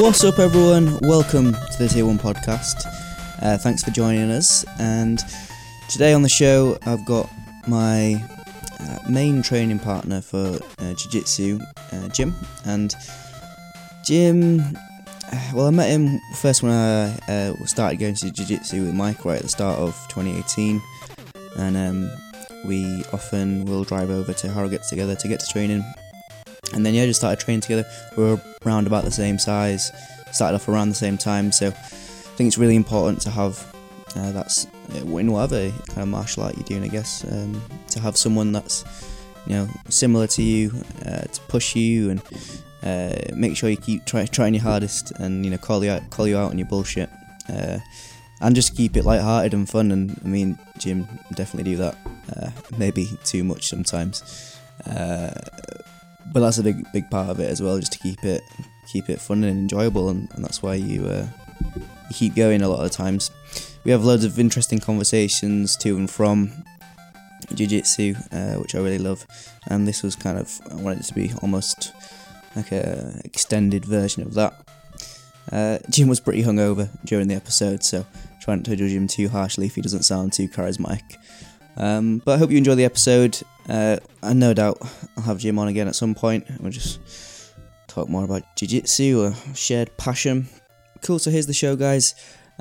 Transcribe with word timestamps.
What's 0.00 0.22
up, 0.22 0.38
everyone? 0.38 0.96
Welcome 1.00 1.54
to 1.54 1.78
the 1.78 1.88
Tier 1.88 2.06
1 2.06 2.18
podcast. 2.18 2.86
Uh, 3.42 3.58
thanks 3.58 3.82
for 3.82 3.90
joining 3.90 4.30
us. 4.30 4.64
And 4.78 5.20
today 5.90 6.12
on 6.12 6.22
the 6.22 6.28
show, 6.28 6.78
I've 6.86 7.04
got 7.04 7.28
my 7.66 8.14
uh, 8.78 8.98
main 9.10 9.42
training 9.42 9.80
partner 9.80 10.20
for 10.20 10.60
uh, 10.78 10.94
Jiu 10.94 11.10
Jitsu, 11.10 11.58
uh, 11.92 12.08
Jim. 12.10 12.32
And 12.64 12.94
Jim, 14.04 14.60
uh, 15.32 15.50
well, 15.52 15.66
I 15.66 15.70
met 15.70 15.90
him 15.90 16.20
first 16.36 16.62
when 16.62 16.70
I 16.70 17.18
uh, 17.28 17.66
started 17.66 17.98
going 17.98 18.14
to 18.14 18.30
Jiu 18.30 18.46
Jitsu 18.46 18.84
with 18.84 18.94
Mike 18.94 19.24
right 19.24 19.38
at 19.38 19.42
the 19.42 19.48
start 19.48 19.80
of 19.80 19.94
2018. 20.10 20.80
And 21.56 21.76
um, 21.76 22.10
we 22.64 23.02
often 23.12 23.64
will 23.64 23.82
drive 23.82 24.10
over 24.10 24.32
to 24.32 24.48
Harrogate 24.48 24.84
together 24.84 25.16
to 25.16 25.28
get 25.28 25.40
to 25.40 25.46
training. 25.48 25.82
And 26.74 26.84
then, 26.84 26.94
yeah, 26.94 27.06
just 27.06 27.20
started 27.20 27.40
training 27.42 27.62
together. 27.62 27.86
We 28.16 28.24
were 28.24 28.40
around 28.64 28.86
about 28.86 29.04
the 29.04 29.10
same 29.10 29.38
size, 29.38 29.90
started 30.32 30.56
off 30.56 30.68
around 30.68 30.90
the 30.90 30.94
same 30.94 31.16
time. 31.16 31.52
So 31.52 31.68
I 31.68 31.70
think 31.70 32.48
it's 32.48 32.58
really 32.58 32.76
important 32.76 33.20
to 33.22 33.30
have 33.30 33.74
uh, 34.16 34.32
that's 34.32 34.66
uh, 34.94 35.16
in 35.16 35.32
whatever 35.32 35.70
kind 35.88 36.02
of 36.02 36.08
martial 36.08 36.42
art 36.44 36.56
you're 36.56 36.64
doing, 36.64 36.84
I 36.84 36.88
guess, 36.88 37.24
um, 37.30 37.60
to 37.90 38.00
have 38.00 38.16
someone 38.16 38.52
that's 38.52 38.84
you 39.46 39.54
know 39.54 39.68
similar 39.88 40.26
to 40.28 40.42
you 40.42 40.72
uh, 41.06 41.22
to 41.22 41.40
push 41.48 41.74
you 41.76 42.10
and 42.10 42.22
uh, 42.82 43.34
make 43.34 43.56
sure 43.56 43.70
you 43.70 43.76
keep 43.76 44.04
try, 44.04 44.26
trying 44.26 44.54
your 44.54 44.62
hardest 44.62 45.12
and 45.12 45.44
you 45.44 45.50
know 45.50 45.58
call 45.58 45.84
you 45.84 45.90
out, 45.90 46.08
call 46.10 46.26
you 46.26 46.36
out 46.36 46.50
on 46.50 46.58
your 46.58 46.68
bullshit. 46.68 47.10
Uh, 47.48 47.78
and 48.40 48.54
just 48.54 48.76
keep 48.76 48.96
it 48.96 49.04
light-hearted 49.04 49.52
and 49.52 49.68
fun. 49.68 49.90
And 49.90 50.20
I 50.24 50.28
mean, 50.28 50.58
Jim 50.78 51.08
definitely 51.34 51.72
do 51.72 51.78
that. 51.78 51.96
Uh, 52.36 52.50
maybe 52.76 53.18
too 53.24 53.42
much 53.42 53.68
sometimes, 53.68 54.56
but 56.32 56.40
that's 56.40 56.58
a 56.58 56.62
big, 56.62 56.84
big 56.92 57.10
part 57.10 57.30
of 57.30 57.40
it 57.40 57.50
as 57.50 57.62
well. 57.62 57.78
Just 57.78 57.92
to 57.92 57.98
keep 57.98 58.24
it, 58.24 58.42
keep 58.86 59.08
it 59.08 59.20
fun 59.20 59.44
and 59.44 59.58
enjoyable, 59.58 60.08
and, 60.08 60.28
and 60.34 60.44
that's 60.44 60.62
why 60.62 60.74
you 60.74 61.06
uh, 61.06 61.26
you 61.74 62.14
keep 62.14 62.34
going 62.34 62.62
a 62.62 62.68
lot 62.68 62.84
of 62.84 62.90
the 62.90 62.96
times. 62.96 63.30
We 63.84 63.90
have 63.92 64.04
loads 64.04 64.24
of 64.24 64.38
interesting 64.38 64.78
conversations 64.78 65.76
to 65.78 65.96
and 65.96 66.10
from 66.10 66.52
jiu-jitsu, 67.54 68.14
uh, 68.32 68.54
which 68.54 68.74
I 68.74 68.78
really 68.78 68.98
love. 68.98 69.26
And 69.68 69.86
this 69.86 70.02
was 70.02 70.16
kind 70.16 70.38
of 70.38 70.60
I 70.70 70.74
wanted 70.74 71.00
it 71.00 71.04
to 71.04 71.14
be 71.14 71.32
almost 71.42 71.92
like 72.56 72.72
a 72.72 73.20
extended 73.24 73.84
version 73.84 74.22
of 74.22 74.34
that. 74.34 74.54
Uh, 75.50 75.78
Jim 75.88 76.08
was 76.08 76.20
pretty 76.20 76.42
hungover 76.42 76.90
during 77.04 77.28
the 77.28 77.34
episode, 77.34 77.82
so 77.82 78.04
try 78.40 78.54
not 78.54 78.64
to 78.66 78.76
judge 78.76 78.90
him 78.90 79.08
too 79.08 79.28
harshly 79.28 79.66
if 79.66 79.74
he 79.74 79.80
doesn't 79.80 80.02
sound 80.02 80.32
too 80.32 80.48
charismatic. 80.48 81.16
Um, 81.76 82.18
but 82.24 82.32
I 82.32 82.38
hope 82.38 82.50
you 82.50 82.58
enjoy 82.58 82.74
the 82.74 82.84
episode. 82.84 83.40
Uh, 83.68 83.98
and 84.22 84.40
no 84.40 84.54
doubt 84.54 84.78
I'll 85.16 85.24
have 85.24 85.38
Jim 85.38 85.58
on 85.58 85.68
again 85.68 85.88
at 85.88 85.94
some 85.94 86.14
point. 86.14 86.46
We'll 86.60 86.72
just 86.72 87.00
talk 87.86 88.08
more 88.08 88.24
about 88.24 88.42
jiu-jitsu, 88.56 89.24
a 89.24 89.54
shared 89.54 89.96
passion. 89.96 90.48
Cool, 91.02 91.18
so 91.18 91.30
here's 91.30 91.46
the 91.46 91.52
show, 91.52 91.76
guys. 91.76 92.14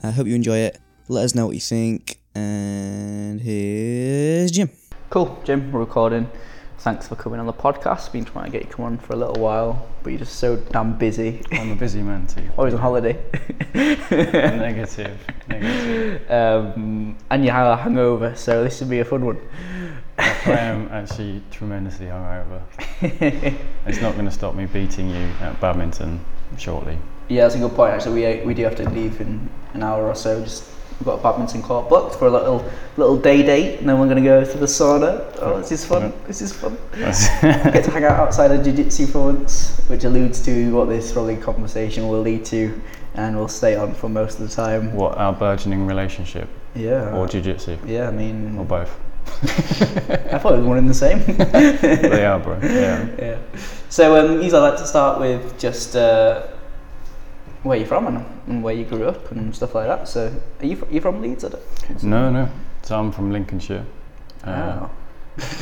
I 0.03 0.11
hope 0.11 0.27
you 0.27 0.36
enjoy 0.36 0.58
it. 0.58 0.80
Let 1.08 1.23
us 1.23 1.36
know 1.36 1.45
what 1.45 1.55
you 1.55 1.61
think. 1.61 2.19
And 2.36 3.41
here's 3.41 4.52
Jim. 4.52 4.69
Cool, 5.09 5.41
Jim, 5.44 5.72
we're 5.72 5.80
recording. 5.80 6.30
Thanks 6.80 7.08
for 7.08 7.16
coming 7.16 7.39
on 7.39 7.47
the 7.47 7.53
podcast. 7.53 8.11
Been 8.11 8.23
trying 8.23 8.45
to 8.45 8.52
get 8.52 8.67
you 8.67 8.69
come 8.69 8.86
on 8.86 8.97
for 8.99 9.14
a 9.14 9.16
little 9.16 9.42
while, 9.42 9.88
but 10.03 10.11
you're 10.11 10.19
just 10.19 10.36
so 10.36 10.55
damn 10.55 10.97
busy. 10.97 11.42
I'm 11.52 11.71
a 11.71 11.75
busy 11.75 12.03
man 12.03 12.27
too. 12.27 12.47
Always 12.58 12.75
on 12.75 12.80
holiday. 12.80 13.19
negative, 13.73 15.19
negative. 15.47 16.31
Um, 16.31 17.17
and 17.31 17.44
you 17.44 17.52
have 17.52 17.67
a 17.67 17.81
hangover, 17.81 18.36
so 18.36 18.64
this 18.64 18.80
would 18.80 18.89
be 18.89 18.99
a 18.99 19.05
fun 19.05 19.25
one. 19.25 19.39
I 20.18 20.52
am 20.60 20.88
actually 20.92 21.42
tremendously 21.52 22.08
hungover. 22.08 22.62
It's 23.86 24.02
not 24.02 24.14
going 24.14 24.26
to 24.26 24.32
stop 24.32 24.54
me 24.56 24.66
beating 24.66 25.10
you 25.10 25.30
at 25.40 25.60
badminton 25.62 26.20
shortly. 26.58 26.98
Yeah, 27.30 27.44
that's 27.44 27.55
a 27.55 27.60
good 27.60 27.73
point. 27.73 27.94
Actually, 27.94 28.16
we 28.22 28.26
uh, 28.42 28.45
we 28.45 28.54
do 28.54 28.64
have 28.64 28.76
to 28.77 28.89
leave 28.89 29.22
in 29.22 29.50
an 29.73 29.83
hour 29.83 30.08
or 30.08 30.16
so. 30.16 30.42
Just 30.44 30.64
we've 31.00 31.06
got 31.06 31.20
a 31.20 31.23
badminton 31.23 31.61
court 31.61 31.88
booked 31.89 32.16
for 32.16 32.27
a 32.27 32.32
little 32.32 32.70
little 32.98 33.17
day 33.17 33.44
date, 33.44 33.80
and 33.80 33.88
then 33.88 34.00
we're 34.00 34.06
going 34.08 34.22
to 34.23 34.30
go 34.30 34.44
to 34.44 34.58
the 34.58 34.66
sauna. 34.66 35.23
Oh, 35.39 35.58
this 35.60 35.72
is 35.72 35.86
fun! 35.86 36.11
This 36.26 36.42
is 36.42 36.52
fun. 36.54 36.77
Get 36.94 37.83
to 37.86 37.92
hang 37.92 38.04
out 38.06 38.20
outside 38.20 38.52
of 38.52 38.64
jiu-jitsu 38.64 39.08
for 39.08 39.26
once, 39.33 39.77
which 39.88 40.04
alludes 40.04 40.42
to 40.45 40.72
what 40.76 40.89
this 40.89 41.11
probably 41.14 41.38
conversation 41.38 42.08
will 42.08 42.22
lead 42.22 42.44
to, 42.45 42.82
and 43.16 43.36
we'll 43.38 43.48
stay 43.48 43.76
on 43.76 43.94
for 43.94 44.10
most 44.10 44.39
of 44.39 44.50
the 44.50 44.54
time. 44.56 44.94
what 44.95 45.17
our 45.17 45.33
burgeoning 45.33 45.86
relationship, 45.86 46.48
Yeah. 46.76 47.16
or 47.16 47.27
jiu-jitsu, 47.27 47.77
yeah, 47.86 48.08
I 48.08 48.11
mean, 48.11 48.58
or 48.58 48.66
both? 48.66 48.98
I 50.33 50.38
thought 50.39 50.54
it 50.54 50.58
was 50.58 50.65
one 50.65 50.77
and 50.77 50.89
the 50.89 50.93
same. 50.93 51.20
they 51.26 52.26
are, 52.26 52.39
bro. 52.39 52.60
Yeah. 52.61 53.08
yeah. 53.20 53.38
So, 53.89 54.15
um, 54.15 54.42
Isa, 54.42 54.58
I'd 54.58 54.61
like 54.61 54.77
to 54.77 54.88
start 54.88 55.20
with 55.20 55.60
just 55.60 55.95
uh, 55.95 56.48
where 57.64 57.77
you're 57.77 57.88
from 57.88 58.08
and, 58.08 58.26
and 58.48 58.64
where 58.64 58.73
you 58.73 58.86
grew 58.86 59.05
up 59.08 59.32
and 59.32 59.55
stuff 59.55 59.76
like 59.76 59.88
that. 59.88 60.08
So, 60.08 60.33
are 60.60 60.65
you, 60.65 60.88
you 60.89 61.02
from 61.02 61.21
Leeds? 61.21 61.43
I 61.43 61.49
don't- 61.49 62.04
No, 62.04 62.30
no. 62.32 62.49
So 62.83 62.98
I'm 62.98 63.11
from 63.11 63.32
Lincolnshire, 63.32 63.86
uh, 64.45 64.88
Oh. 64.88 64.89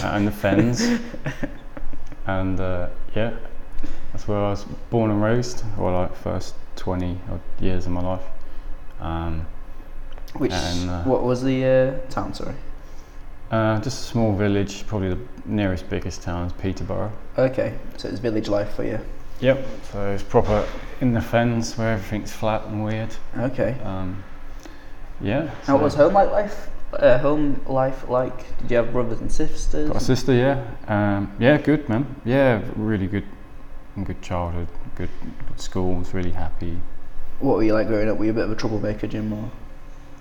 and 0.04 0.28
the 0.28 0.32
Fens, 0.32 0.82
and 2.28 2.60
uh, 2.60 2.88
yeah, 3.16 3.34
that's 4.12 4.28
where 4.28 4.38
I 4.38 4.50
was 4.52 4.64
born 4.90 5.10
and 5.12 5.22
raised. 5.24 5.64
Or 5.80 5.92
like 5.92 6.16
first 6.16 6.54
20 6.78 7.20
odd 7.32 7.42
years 7.60 7.86
of 7.88 7.92
my 7.94 8.02
life. 8.02 8.24
Um, 9.00 9.46
Which, 10.36 10.52
and, 10.52 10.90
uh, 10.90 11.04
what 11.04 11.24
was 11.24 11.44
the 11.44 11.66
uh, 11.66 12.10
town, 12.12 12.34
sorry? 12.34 12.56
Uh, 13.52 13.80
just 13.82 14.02
a 14.02 14.12
small 14.12 14.36
village, 14.36 14.86
probably 14.88 15.10
the 15.10 15.20
nearest 15.46 15.90
biggest 15.90 16.22
town 16.22 16.48
is 16.48 16.54
Peterborough. 16.54 17.12
Okay, 17.38 17.78
so 17.98 18.08
it's 18.08 18.20
village 18.20 18.48
life 18.48 18.74
for 18.74 18.84
you. 18.84 19.00
Yep. 19.42 19.66
So 19.92 20.12
it's 20.12 20.24
proper 20.24 20.68
in 21.02 21.14
the 21.14 21.22
fens 21.22 21.78
where 21.78 21.94
everything's 21.94 22.32
flat 22.32 22.64
and 22.66 22.84
weird. 22.84 23.10
Okay. 23.38 23.78
Um, 23.84 24.24
yeah. 25.22 25.48
How 25.64 25.78
so- 25.78 25.84
was 25.84 25.96
home 25.96 26.14
like 26.14 26.32
life? 26.32 26.70
Uh, 26.94 27.18
home 27.18 27.60
life 27.68 28.08
like? 28.10 28.58
Did 28.60 28.72
you 28.72 28.78
have 28.78 28.92
brothers 28.94 29.20
and 29.20 29.30
sisters? 29.30 29.90
Got 29.90 29.98
a 29.98 30.06
sister, 30.06 30.34
yeah. 30.34 30.66
Um, 30.88 31.36
yeah, 31.40 31.58
good 31.58 31.90
man. 31.90 32.16
Yeah, 32.24 32.62
really 32.76 33.08
good, 33.08 33.26
good 34.06 34.22
childhood, 34.22 34.70
good, 34.96 35.10
good 35.48 35.60
school. 35.60 35.96
Was 35.96 36.14
really 36.14 36.32
happy. 36.32 36.80
What 37.40 37.58
were 37.58 37.64
you 37.64 37.74
like 37.74 37.88
growing 37.88 38.10
up? 38.10 38.18
Were 38.18 38.26
you 38.26 38.32
a 38.32 38.34
bit 38.34 38.46
of 38.46 38.52
a 38.52 38.56
troublemaker, 38.56 39.08
Jim? 39.08 39.34
Or 39.34 39.52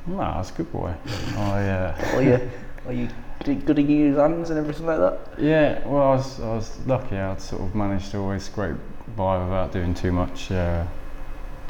Nah, 0.06 0.34
I 0.34 0.38
was 0.38 0.50
a 0.50 0.54
good 0.54 0.72
boy. 0.72 0.94
I 1.36 1.68
uh, 1.68 2.12
were 2.16 2.22
you, 2.22 2.50
were 2.84 2.92
you 2.92 3.08
good 3.44 3.66
good 3.66 3.78
at 3.78 3.88
your 3.88 4.08
exams 4.08 4.50
and 4.50 4.58
everything 4.58 4.86
like 4.86 4.98
that? 4.98 5.18
yeah. 5.38 5.86
Well, 5.86 6.02
I 6.02 6.14
was, 6.16 6.40
I 6.40 6.54
was 6.54 6.78
lucky. 6.86 7.16
I'd 7.16 7.40
sort 7.40 7.62
of 7.62 7.74
managed 7.74 8.10
to 8.12 8.18
always 8.18 8.44
scrape 8.44 8.76
by 9.16 9.42
without 9.42 9.72
doing 9.72 9.94
too 9.94 10.12
much, 10.12 10.50
uh, 10.50 10.84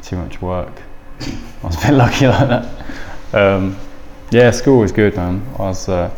too 0.01 0.17
much 0.17 0.41
work. 0.41 0.81
I 1.21 1.67
was 1.67 1.75
a 1.83 1.87
bit 1.87 1.93
lucky 1.93 2.27
like 2.27 2.47
that. 2.47 2.85
Um, 3.33 3.77
yeah, 4.31 4.51
school 4.51 4.79
was 4.79 4.91
good, 4.91 5.15
man. 5.15 5.45
I 5.57 5.63
was 5.63 5.87
uh, 5.89 6.13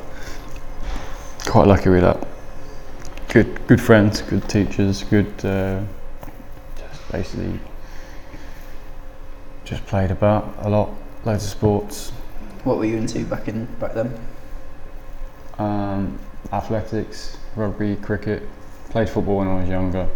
quite 1.46 1.68
lucky 1.68 1.90
with 1.90 2.02
that. 2.02 2.28
Good, 3.30 3.68
good 3.68 3.82
friends, 3.82 4.22
good 4.22 4.48
teachers, 4.48 5.04
good. 5.04 5.28
Uh, 5.44 5.84
just 6.78 7.12
basically, 7.12 7.60
just 9.66 9.86
played 9.86 10.12
about 10.12 10.56
a 10.60 10.70
lot, 10.70 10.90
loads 11.26 11.44
of 11.44 11.50
sports, 11.50 12.12
What 12.64 12.78
were 12.78 12.86
you 12.86 12.98
into 12.98 13.24
back 13.26 13.48
in 13.48 13.66
back 13.80 13.94
then? 13.94 14.18
Um, 15.60 16.18
athletics, 16.52 17.38
rugby, 17.56 17.96
cricket. 17.98 18.44
Played 18.90 19.10
football 19.10 19.38
when 19.38 19.48
I 19.48 19.60
was 19.60 19.70
younger, 19.70 20.08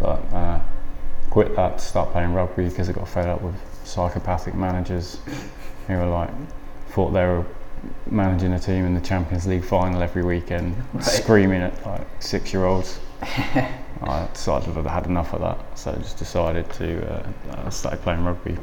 but 0.00 0.20
uh, 0.32 0.60
quit 1.30 1.54
that 1.56 1.78
to 1.78 1.84
start 1.84 2.10
playing 2.12 2.32
rugby 2.34 2.68
because 2.68 2.88
I 2.88 2.92
got 2.92 3.08
fed 3.08 3.28
up 3.28 3.40
with 3.42 3.54
psychopathic 3.84 4.54
managers 4.54 5.18
who 5.86 5.94
were 5.94 6.06
like 6.06 6.30
thought 6.88 7.10
they 7.10 7.24
were 7.24 7.44
managing 8.10 8.52
a 8.52 8.58
team 8.58 8.84
in 8.86 8.94
the 8.94 9.00
Champions 9.00 9.46
League 9.46 9.64
final 9.64 10.02
every 10.02 10.24
weekend, 10.24 10.74
Right. 10.94 11.04
screaming 11.04 11.62
at 11.62 11.86
like 11.86 12.06
six-year-olds. 12.20 12.98
I 13.22 14.28
decided 14.32 14.76
I'd 14.76 14.86
had 14.86 15.06
enough 15.06 15.32
of 15.34 15.40
that, 15.42 15.78
so 15.78 15.92
I 15.92 15.94
just 15.96 16.18
decided 16.18 16.70
to 16.74 17.14
uh, 17.14 17.26
I 17.64 17.70
started 17.70 18.02
playing 18.02 18.24
rugby, 18.24 18.56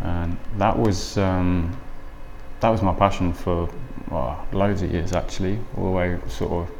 and 0.00 0.36
that 0.56 0.78
was 0.78 1.18
um, 1.18 1.76
that 2.60 2.70
was 2.70 2.82
my 2.82 2.94
passion 2.94 3.32
for 3.32 3.68
well, 4.08 4.46
loads 4.52 4.82
of 4.82 4.92
years 4.92 5.12
actually, 5.12 5.58
all 5.76 5.84
the 5.84 5.90
way 5.90 6.18
sort 6.28 6.52
of 6.52 6.74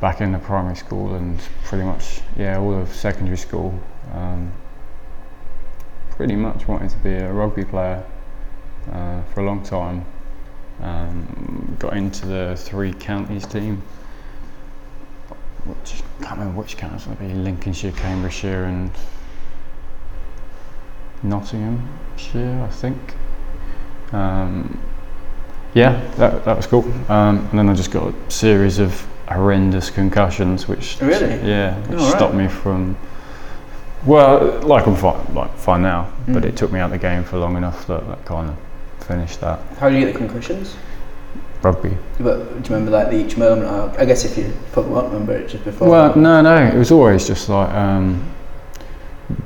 back 0.00 0.20
in 0.20 0.32
the 0.32 0.38
primary 0.38 0.76
school 0.76 1.14
and 1.14 1.40
pretty 1.64 1.84
much 1.84 2.20
yeah 2.36 2.58
all 2.58 2.74
of 2.74 2.92
secondary 2.92 3.36
school. 3.36 3.78
Um, 4.12 4.52
pretty 6.10 6.36
much 6.36 6.68
wanted 6.68 6.90
to 6.90 6.98
be 6.98 7.12
a 7.12 7.32
rugby 7.32 7.64
player 7.64 8.04
uh, 8.92 9.22
for 9.32 9.40
a 9.40 9.44
long 9.44 9.62
time. 9.62 10.04
Um, 10.80 11.76
got 11.78 11.96
into 11.96 12.26
the 12.26 12.56
three 12.56 12.92
counties 12.92 13.46
team. 13.46 13.82
Which 15.64 16.02
can't 16.20 16.38
remember 16.38 16.60
which 16.60 16.76
counties. 16.76 17.06
Maybe 17.06 17.32
Lincolnshire, 17.32 17.92
Cambridgeshire, 17.92 18.64
and 18.64 18.90
Nottinghamshire, 21.22 22.62
I 22.62 22.68
think. 22.68 23.14
Um, 24.12 24.80
yeah, 25.74 26.00
that, 26.16 26.44
that 26.44 26.56
was 26.56 26.66
cool. 26.66 26.84
Um, 27.10 27.46
and 27.50 27.58
then 27.58 27.68
I 27.68 27.74
just 27.74 27.90
got 27.90 28.12
a 28.14 28.30
series 28.30 28.78
of 28.78 29.04
horrendous 29.28 29.90
concussions, 29.90 30.68
which 30.68 30.98
Really? 31.00 31.34
yeah, 31.48 31.74
which 31.88 31.98
Alright. 31.98 32.14
stopped 32.16 32.34
me 32.34 32.48
from 32.48 32.96
Well, 34.06 34.60
like 34.62 34.86
I'm 34.86 34.96
fine, 34.96 35.34
like 35.34 35.56
fine 35.56 35.82
now, 35.82 36.08
but 36.28 36.42
Mm. 36.42 36.46
it 36.46 36.56
took 36.56 36.70
me 36.70 36.78
out 36.78 36.86
of 36.86 36.90
the 36.92 36.98
game 36.98 37.24
for 37.24 37.38
long 37.38 37.56
enough 37.56 37.86
that 37.86 38.06
that 38.06 38.24
kind 38.26 38.50
of 38.50 38.56
finished 39.06 39.40
that. 39.40 39.60
How 39.80 39.88
do 39.88 39.94
you 39.96 40.04
get 40.04 40.12
the 40.12 40.18
concussions? 40.18 40.76
Rugby. 41.62 41.96
But 42.20 42.62
do 42.62 42.68
you 42.68 42.76
remember 42.76 42.90
like 42.90 43.08
the 43.10 43.16
each 43.16 43.38
moment? 43.38 43.66
I 43.98 44.04
guess 44.04 44.26
if 44.26 44.36
you 44.36 44.52
probably 44.72 44.92
won't 44.92 45.06
remember 45.10 45.32
it 45.32 45.48
just 45.48 45.64
before. 45.64 45.88
Well, 45.88 46.14
no, 46.14 46.42
no, 46.42 46.54
it 46.66 46.74
was 46.74 46.90
always 46.92 47.26
just 47.26 47.48
like 47.48 47.70
um, 47.70 48.22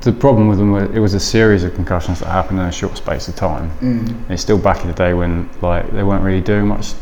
the 0.01 0.11
problem 0.11 0.47
with 0.47 0.57
them. 0.57 0.71
Was 0.71 0.89
it 0.91 0.99
was 0.99 1.13
a 1.13 1.19
series 1.19 1.63
of 1.63 1.73
concussions 1.75 2.19
that 2.19 2.27
happened 2.27 2.59
in 2.59 2.65
a 2.65 2.71
short 2.71 2.97
space 2.97 3.27
of 3.27 3.35
time. 3.35 3.71
Mm. 3.79 4.29
It's 4.29 4.41
still 4.41 4.57
back 4.57 4.81
in 4.81 4.87
the 4.87 4.93
day 4.93 5.13
when 5.13 5.49
like 5.61 5.89
they 5.91 6.03
weren't 6.03 6.23
really 6.23 6.41
doing 6.41 6.67
much 6.67 6.93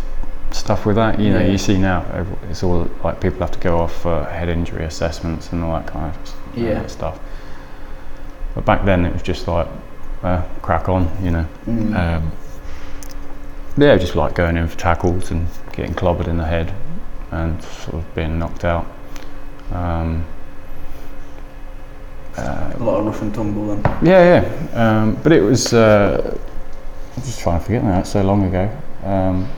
stuff 0.51 0.85
with 0.85 0.95
that. 0.95 1.19
You 1.19 1.31
know, 1.33 1.39
Yeah. 1.39 1.47
you 1.47 1.57
see 1.57 1.77
now 1.77 2.05
it's 2.49 2.63
all 2.63 2.89
like 3.03 3.19
people 3.19 3.39
have 3.39 3.51
to 3.51 3.59
go 3.59 3.79
off 3.79 4.01
for 4.01 4.23
head 4.25 4.47
injury 4.49 4.83
assessments 4.85 5.51
and 5.51 5.63
all 5.63 5.73
that 5.73 5.87
kind 5.87 6.13
of 6.15 6.21
s- 6.21 6.35
uh, 6.63 6.87
stuff. 6.87 7.19
But 8.55 8.65
back 8.65 8.85
then 8.85 9.05
it 9.05 9.13
was 9.13 9.21
just 9.23 9.47
like 9.47 9.67
uh, 10.23 10.41
crack 10.61 10.87
on, 10.89 11.09
you 11.23 11.31
know. 11.31 11.45
Mm. 11.67 11.95
Um, 11.95 12.31
yeah, 13.77 13.95
just 13.97 14.15
like 14.15 14.33
going 14.35 14.57
in 14.57 14.67
for 14.67 14.77
tackles 14.77 15.29
and 15.31 15.47
getting 15.73 15.93
clobbered 15.93 16.27
in 16.27 16.37
the 16.37 16.45
head 16.45 16.73
and 17.31 17.61
sort 17.61 17.95
of 17.95 18.15
being 18.15 18.39
knocked 18.39 18.65
out. 18.65 18.87
Um, 19.71 20.25
uh, 22.37 22.73
a 22.75 22.83
lot 22.83 22.99
of 22.99 23.05
rough 23.05 23.21
and 23.21 23.33
tumble 23.33 23.75
then. 23.75 24.05
yeah, 24.05 24.41
yeah. 24.41 25.01
Um, 25.01 25.15
but 25.23 25.31
it 25.31 25.41
was. 25.41 25.73
Uh, 25.73 26.37
I'm 27.15 27.23
just 27.23 27.39
trying 27.39 27.59
to 27.59 27.65
forget 27.65 27.83
now. 27.83 27.99
It's 27.99 28.11
so 28.11 28.21
long 28.21 28.43
ago. 28.45 28.69
Um, 29.03 29.49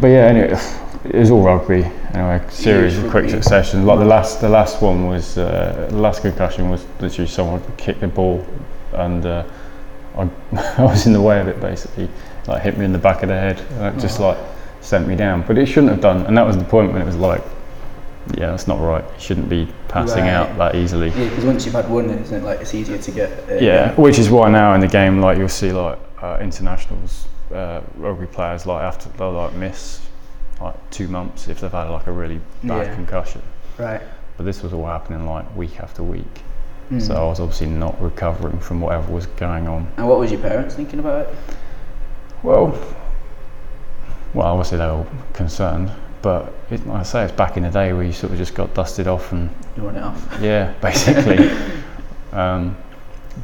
but 0.00 0.08
yeah, 0.08 0.26
anyway, 0.26 0.58
it 1.04 1.14
was 1.14 1.30
all 1.30 1.42
rugby. 1.42 1.84
Anyway, 2.14 2.40
series 2.48 2.96
of 2.98 3.10
quick 3.10 3.28
succession. 3.28 3.84
Like 3.86 3.98
the 3.98 4.04
last, 4.04 4.40
the 4.40 4.48
last 4.48 4.80
one 4.80 5.06
was 5.06 5.36
uh, 5.36 5.88
the 5.90 5.96
last 5.98 6.22
concussion 6.22 6.70
was 6.70 6.84
literally 7.00 7.28
someone 7.28 7.62
kicked 7.76 8.00
the 8.00 8.08
ball, 8.08 8.46
and 8.92 9.26
uh, 9.26 9.44
I, 10.16 10.28
I 10.78 10.82
was 10.82 11.06
in 11.06 11.12
the 11.12 11.20
way 11.20 11.40
of 11.40 11.48
it 11.48 11.60
basically. 11.60 12.08
Like 12.46 12.62
hit 12.62 12.76
me 12.78 12.84
in 12.84 12.92
the 12.92 12.98
back 12.98 13.22
of 13.22 13.28
the 13.28 13.34
head, 13.34 13.60
and 13.72 13.96
it 13.96 14.00
just 14.00 14.20
Oh. 14.20 14.28
like 14.28 14.38
sent 14.80 15.06
me 15.08 15.16
down. 15.16 15.42
But 15.46 15.58
it 15.58 15.66
shouldn't 15.66 15.90
have 15.90 16.00
done, 16.00 16.26
and 16.26 16.36
that 16.36 16.46
was 16.46 16.56
the 16.58 16.64
point 16.64 16.92
when 16.92 17.00
it 17.02 17.06
was 17.06 17.16
like, 17.16 17.42
yeah, 18.36 18.50
that's 18.50 18.66
not 18.66 18.80
right. 18.80 19.04
You 19.04 19.20
shouldn't 19.20 19.48
be 19.48 19.68
passing 19.88 20.28
out 20.28 20.56
that 20.58 20.74
easily. 20.74 21.08
Yeah, 21.10 21.28
because 21.28 21.44
once 21.44 21.64
you've 21.66 21.74
had 21.74 21.88
one, 21.90 22.08
isn't 22.10 22.36
it 22.42 22.44
like 22.44 22.60
it's 22.60 22.74
easier 22.74 22.98
to 22.98 23.10
get. 23.10 23.30
Uh, 23.50 23.54
Yeah, 23.54 23.94
which 23.94 24.18
is 24.18 24.30
why 24.30 24.48
now 24.50 24.74
in 24.74 24.80
the 24.80 24.88
game, 24.88 25.20
like 25.20 25.38
you'll 25.38 25.48
see 25.48 25.72
like 25.72 25.98
uh, 26.22 26.38
internationals, 26.40 27.26
uh, 27.54 27.80
rugby 27.96 28.26
players 28.26 28.66
like 28.66 28.82
after 28.82 29.08
they'll 29.10 29.32
like 29.32 29.52
miss 29.54 30.00
like 30.60 30.74
two 30.90 31.08
months 31.08 31.48
if 31.48 31.60
they've 31.60 31.70
had 31.72 31.88
like 31.90 32.06
a 32.06 32.12
really 32.12 32.40
bad 32.62 32.86
Yeah. 32.86 32.94
concussion. 32.94 33.42
Right. 33.78 34.00
But 34.36 34.44
this 34.46 34.62
was 34.62 34.72
all 34.72 34.86
happening 34.86 35.26
like 35.26 35.44
week 35.56 35.78
after 35.80 36.02
week, 36.02 36.40
Mm. 36.90 37.00
so 37.02 37.14
I 37.14 37.28
was 37.28 37.40
obviously 37.40 37.66
not 37.68 38.00
recovering 38.00 38.58
from 38.58 38.80
whatever 38.80 39.12
was 39.12 39.26
going 39.26 39.68
on. 39.68 39.86
And 39.96 40.08
what 40.08 40.18
was 40.18 40.30
your 40.30 40.40
parents 40.40 40.74
thinking 40.74 40.98
about 40.98 41.26
it? 41.26 41.34
Well, 42.42 42.76
well, 44.34 44.46
obviously 44.48 44.78
they 44.78 44.86
were 44.86 45.06
concerned, 45.32 45.90
but 46.24 46.54
it, 46.70 46.86
like 46.86 47.00
I 47.00 47.02
say, 47.02 47.24
it's 47.24 47.34
back 47.34 47.58
in 47.58 47.64
the 47.64 47.68
day 47.68 47.92
where 47.92 48.02
you 48.02 48.12
sort 48.14 48.32
of 48.32 48.38
just 48.38 48.54
got 48.54 48.72
dusted 48.72 49.06
off 49.06 49.30
and 49.32 49.50
You 49.76 49.86
it 49.90 49.98
off. 49.98 50.38
Yeah, 50.40 50.72
basically. 50.80 51.50
um, 52.32 52.78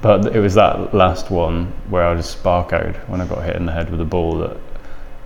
but 0.00 0.34
it 0.34 0.40
was 0.40 0.54
that 0.54 0.94
last 0.94 1.30
one 1.30 1.66
where 1.90 2.06
I 2.06 2.14
just 2.14 2.42
sparkoed 2.42 2.96
when 3.06 3.20
I 3.20 3.26
got 3.26 3.44
hit 3.44 3.56
in 3.56 3.66
the 3.66 3.72
head 3.72 3.90
with 3.90 4.00
a 4.00 4.06
ball 4.06 4.38
that 4.38 4.56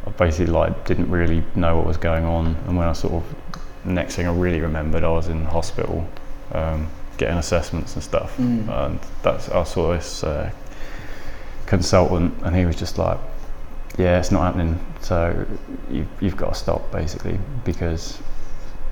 I 0.04 0.10
basically 0.10 0.52
like 0.52 0.84
didn't 0.84 1.08
really 1.08 1.44
know 1.54 1.76
what 1.76 1.86
was 1.86 1.96
going 1.96 2.24
on. 2.24 2.56
And 2.66 2.76
when 2.76 2.88
I 2.88 2.92
sort 2.92 3.12
of 3.12 3.86
next 3.86 4.16
thing 4.16 4.26
I 4.26 4.34
really 4.34 4.60
remembered, 4.60 5.04
I 5.04 5.10
was 5.10 5.28
in 5.28 5.44
hospital 5.44 6.08
um, 6.50 6.88
getting 7.18 7.36
assessments 7.36 7.94
and 7.94 8.02
stuff. 8.02 8.36
Mm. 8.36 8.68
And 8.68 9.00
that's 9.22 9.48
I 9.48 9.62
saw 9.62 9.92
this 9.92 10.24
uh, 10.24 10.50
consultant, 11.66 12.34
and 12.42 12.56
he 12.56 12.66
was 12.66 12.74
just 12.74 12.98
like, 12.98 13.20
"Yeah, 13.98 14.18
it's 14.18 14.30
not 14.30 14.42
happening. 14.42 14.78
So 15.00 15.46
you've, 15.90 16.08
you've 16.20 16.36
got 16.36 16.54
to 16.54 16.58
stop 16.58 16.90
basically 16.92 17.38
because 17.64 18.18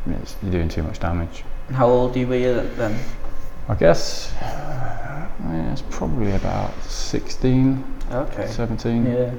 you're 0.06 0.50
doing 0.52 0.68
too 0.68 0.82
much 0.82 0.98
damage." 1.00 1.44
How 1.72 1.86
old 1.88 2.14
were 2.16 2.36
you 2.36 2.68
then? 2.76 2.98
I 3.68 3.74
guess 3.74 4.34
yeah, 4.40 5.72
it's 5.72 5.82
probably 5.90 6.32
about 6.32 6.72
16, 6.84 7.84
Okay. 8.12 8.46
17. 8.46 9.06
Yeah. 9.06 9.30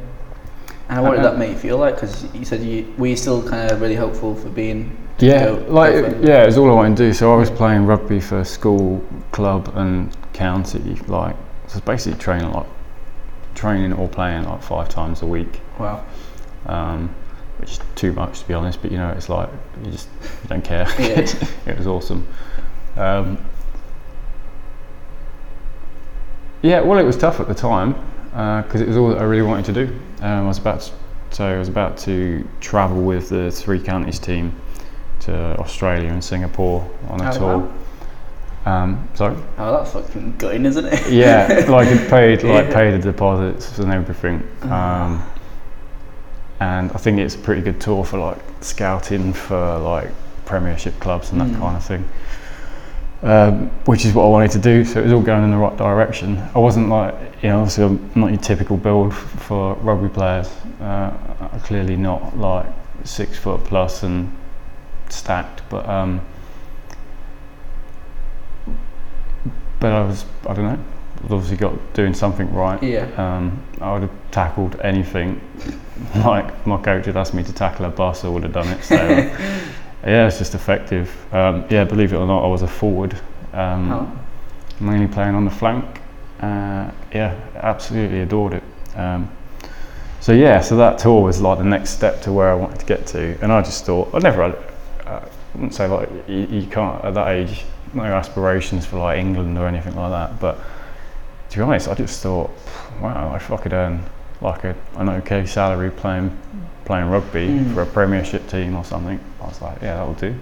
And 0.89 1.03
what 1.03 1.11
did 1.11 1.19
Uh, 1.19 1.29
that 1.31 1.37
make 1.37 1.51
you 1.51 1.57
feel 1.57 1.77
like? 1.77 1.95
Because 1.95 2.25
you 2.33 2.43
said 2.45 2.61
you 2.61 2.93
were 2.97 3.07
you 3.07 3.15
still 3.15 3.41
kind 3.47 3.71
of 3.71 3.81
really 3.81 3.95
hopeful 3.95 4.35
for 4.35 4.49
being. 4.49 4.97
Yeah, 5.19 5.45
go- 5.45 5.55
go 5.63 5.71
like 5.73 5.93
further? 5.93 6.27
yeah, 6.27 6.43
it's 6.43 6.57
all 6.57 6.69
I 6.69 6.73
wanted 6.73 6.97
to 6.97 7.03
do. 7.07 7.13
So 7.13 7.33
I 7.33 7.37
was 7.37 7.49
playing 7.49 7.85
rugby 7.85 8.19
for 8.19 8.43
school, 8.43 9.01
club, 9.31 9.71
and 9.75 10.15
county. 10.33 10.95
Like, 11.07 11.35
so 11.67 11.79
basically 11.81 12.19
training 12.19 12.51
like 12.51 12.65
training 13.55 13.93
or 13.93 14.07
playing 14.07 14.45
like 14.45 14.61
five 14.63 14.89
times 14.89 15.21
a 15.21 15.25
week, 15.25 15.61
Wow. 15.79 16.03
um, 16.65 17.13
which 17.57 17.71
is 17.71 17.79
too 17.95 18.11
much 18.13 18.39
to 18.41 18.47
be 18.47 18.53
honest. 18.53 18.81
But 18.81 18.91
you 18.91 18.97
know, 18.97 19.09
it's 19.09 19.29
like 19.29 19.49
you 19.85 19.91
just 19.91 20.09
you 20.43 20.49
don't 20.49 20.63
care. 20.63 20.87
Yeah. 20.99 21.25
it 21.65 21.77
was 21.77 21.87
awesome. 21.87 22.27
Um, 22.95 23.37
yeah, 26.61 26.79
well, 26.81 26.97
it 26.99 27.03
was 27.03 27.17
tough 27.17 27.39
at 27.39 27.47
the 27.47 27.53
time 27.53 27.93
because 28.63 28.81
it 28.81 28.87
was 28.87 28.97
all 28.97 29.09
that 29.09 29.17
I 29.19 29.23
really 29.23 29.45
wanted 29.47 29.65
to 29.73 29.85
do. 29.85 29.93
Um, 30.21 30.45
I 30.45 30.47
was 30.47 30.57
about 30.57 30.81
to, 30.81 30.91
so 31.31 31.45
I 31.45 31.57
was 31.59 31.67
about 31.67 31.97
to 31.99 32.47
travel 32.61 33.01
with 33.01 33.29
the 33.29 33.51
three 33.51 33.79
counties 33.81 34.17
team 34.19 34.55
to 35.21 35.33
Australia 35.59 36.09
and 36.09 36.23
Singapore 36.23 36.89
on 37.09 37.21
a 37.21 37.29
Oh, 37.29 37.37
tour. 37.37 37.57
wow. 37.59 37.73
Um, 38.65 39.07
sorry. 39.13 39.35
Oh, 39.57 39.77
that's 39.77 39.91
fucking 39.91 40.37
gutting, 40.37 40.65
isn't 40.65 40.85
it? 40.85 41.11
Yeah, 41.11 41.65
like 41.69 41.87
it 41.89 42.09
paid 42.09 42.43
like 42.43 42.67
Yeah. 42.67 42.73
paid 42.73 42.91
the 42.93 42.99
deposits 43.11 43.77
and 43.79 43.91
everything. 43.91 44.47
Ah. 44.63 45.05
Um, 45.05 45.23
and 46.59 46.91
I 46.93 46.97
think 46.97 47.19
it's 47.19 47.35
a 47.35 47.39
pretty 47.39 47.61
good 47.61 47.81
tool 47.81 48.03
for 48.05 48.17
like 48.19 48.37
scouting 48.61 49.33
for 49.33 49.77
like 49.79 50.09
Premiership 50.45 50.97
clubs 50.99 51.31
and 51.31 51.41
that 51.41 51.47
Mm. 51.47 51.59
kind 51.59 51.75
of 51.77 51.83
thing. 51.83 52.09
Um, 53.21 53.69
which 53.85 54.03
is 54.05 54.13
what 54.13 54.25
I 54.25 54.27
wanted 54.27 54.51
to 54.51 54.59
do, 54.59 54.83
so 54.83 54.99
it 54.99 55.03
was 55.03 55.13
all 55.13 55.21
going 55.21 55.43
in 55.45 55.51
the 55.51 55.57
right 55.57 55.75
direction. 55.77 56.37
I 56.53 56.59
wasn't 56.59 56.89
like, 56.89 57.15
you 57.41 57.49
know, 57.49 57.59
obviously 57.61 57.85
I'm 57.85 58.11
not 58.15 58.27
your 58.31 58.39
typical 58.41 58.75
build 58.75 59.13
f- 59.13 59.17
for 59.17 59.75
rugby 59.75 60.09
players. 60.09 60.49
Uh, 60.81 61.11
I'm 61.53 61.59
clearly 61.61 61.95
not 61.95 62.37
like 62.37 62.65
six 63.05 63.37
foot 63.37 63.63
plus 63.63 64.03
and 64.03 64.29
stacked, 65.07 65.61
but 65.69 65.87
um, 65.87 66.19
but 69.83 69.91
I 69.91 70.01
was, 70.05 70.23
I 70.47 70.53
don't 70.53 70.63
know, 70.63 70.79
I've 71.25 71.33
obviously 71.33 71.57
got 71.57 71.93
doing 71.93 72.13
something 72.13 72.51
right. 72.53 72.81
Yeah. 72.81 73.05
Um, 73.17 73.61
I 73.81 73.91
would 73.91 74.03
have 74.03 74.31
tackled 74.31 74.79
anything. 74.79 75.41
like 76.15 76.65
my 76.65 76.81
coach 76.81 77.05
had 77.05 77.17
asked 77.17 77.33
me 77.33 77.43
to 77.43 77.51
tackle 77.51 77.85
a 77.85 77.89
bus, 77.89 78.23
I 78.23 78.29
would 78.29 78.43
have 78.43 78.53
done 78.53 78.69
it. 78.69 78.81
So 78.81 78.95
uh, 78.95 79.09
yeah, 80.05 80.25
it's 80.27 80.37
just 80.37 80.55
effective. 80.55 81.13
Um, 81.33 81.65
yeah, 81.69 81.83
believe 81.83 82.13
it 82.13 82.15
or 82.15 82.25
not, 82.25 82.45
I 82.45 82.47
was 82.47 82.61
a 82.61 82.67
forward, 82.67 83.13
um, 83.51 83.91
Oh. 83.91 84.19
mainly 84.79 85.07
playing 85.07 85.35
on 85.35 85.43
the 85.43 85.51
flank. 85.51 85.83
Uh, 86.39 86.89
yeah, 87.13 87.35
absolutely 87.55 88.21
adored 88.21 88.53
it. 88.53 88.63
Um, 88.95 89.29
so 90.21 90.31
yeah, 90.31 90.61
so 90.61 90.77
that 90.77 90.97
tour 90.97 91.21
was 91.23 91.41
like 91.41 91.57
the 91.57 91.65
next 91.65 91.89
step 91.89 92.21
to 92.21 92.31
where 92.31 92.49
I 92.49 92.55
wanted 92.55 92.79
to 92.79 92.85
get 92.85 93.05
to, 93.07 93.37
and 93.41 93.51
I 93.51 93.61
just 93.61 93.83
thought 93.85 94.15
I 94.15 94.19
never 94.19 94.43
had. 94.43 94.55
Uh, 95.05 95.19
I 95.25 95.29
wouldn't 95.57 95.73
say 95.73 95.87
like 95.87 96.09
you, 96.29 96.47
you 96.49 96.67
can't 96.67 97.03
at 97.03 97.13
that 97.15 97.27
age, 97.27 97.65
no 97.93 98.03
aspirations 98.03 98.85
for 98.85 98.97
like 98.99 99.19
England 99.19 99.57
or 99.57 99.67
anything 99.67 99.95
like 99.95 100.11
that, 100.11 100.39
but 100.39 100.59
to 101.49 101.57
be 101.57 101.61
honest, 101.63 101.87
I 101.87 101.93
just 101.93 102.21
thought, 102.21 102.49
wow, 103.01 103.35
if 103.35 103.51
I 103.51 103.57
could 103.57 103.73
earn 103.73 104.03
like 104.41 104.63
a, 104.63 104.75
an 104.95 105.09
okay 105.09 105.45
salary 105.45 105.91
playing 105.91 106.35
playing 106.85 107.09
rugby 107.09 107.47
Mm. 107.47 107.73
for 107.73 107.81
a 107.83 107.85
Premiership 107.85 108.45
team 108.47 108.75
or 108.75 108.83
something, 108.83 109.19
I 109.41 109.45
was 109.45 109.61
like, 109.61 109.81
yeah, 109.81 109.95
that'll 109.95 110.15
do. 110.15 110.35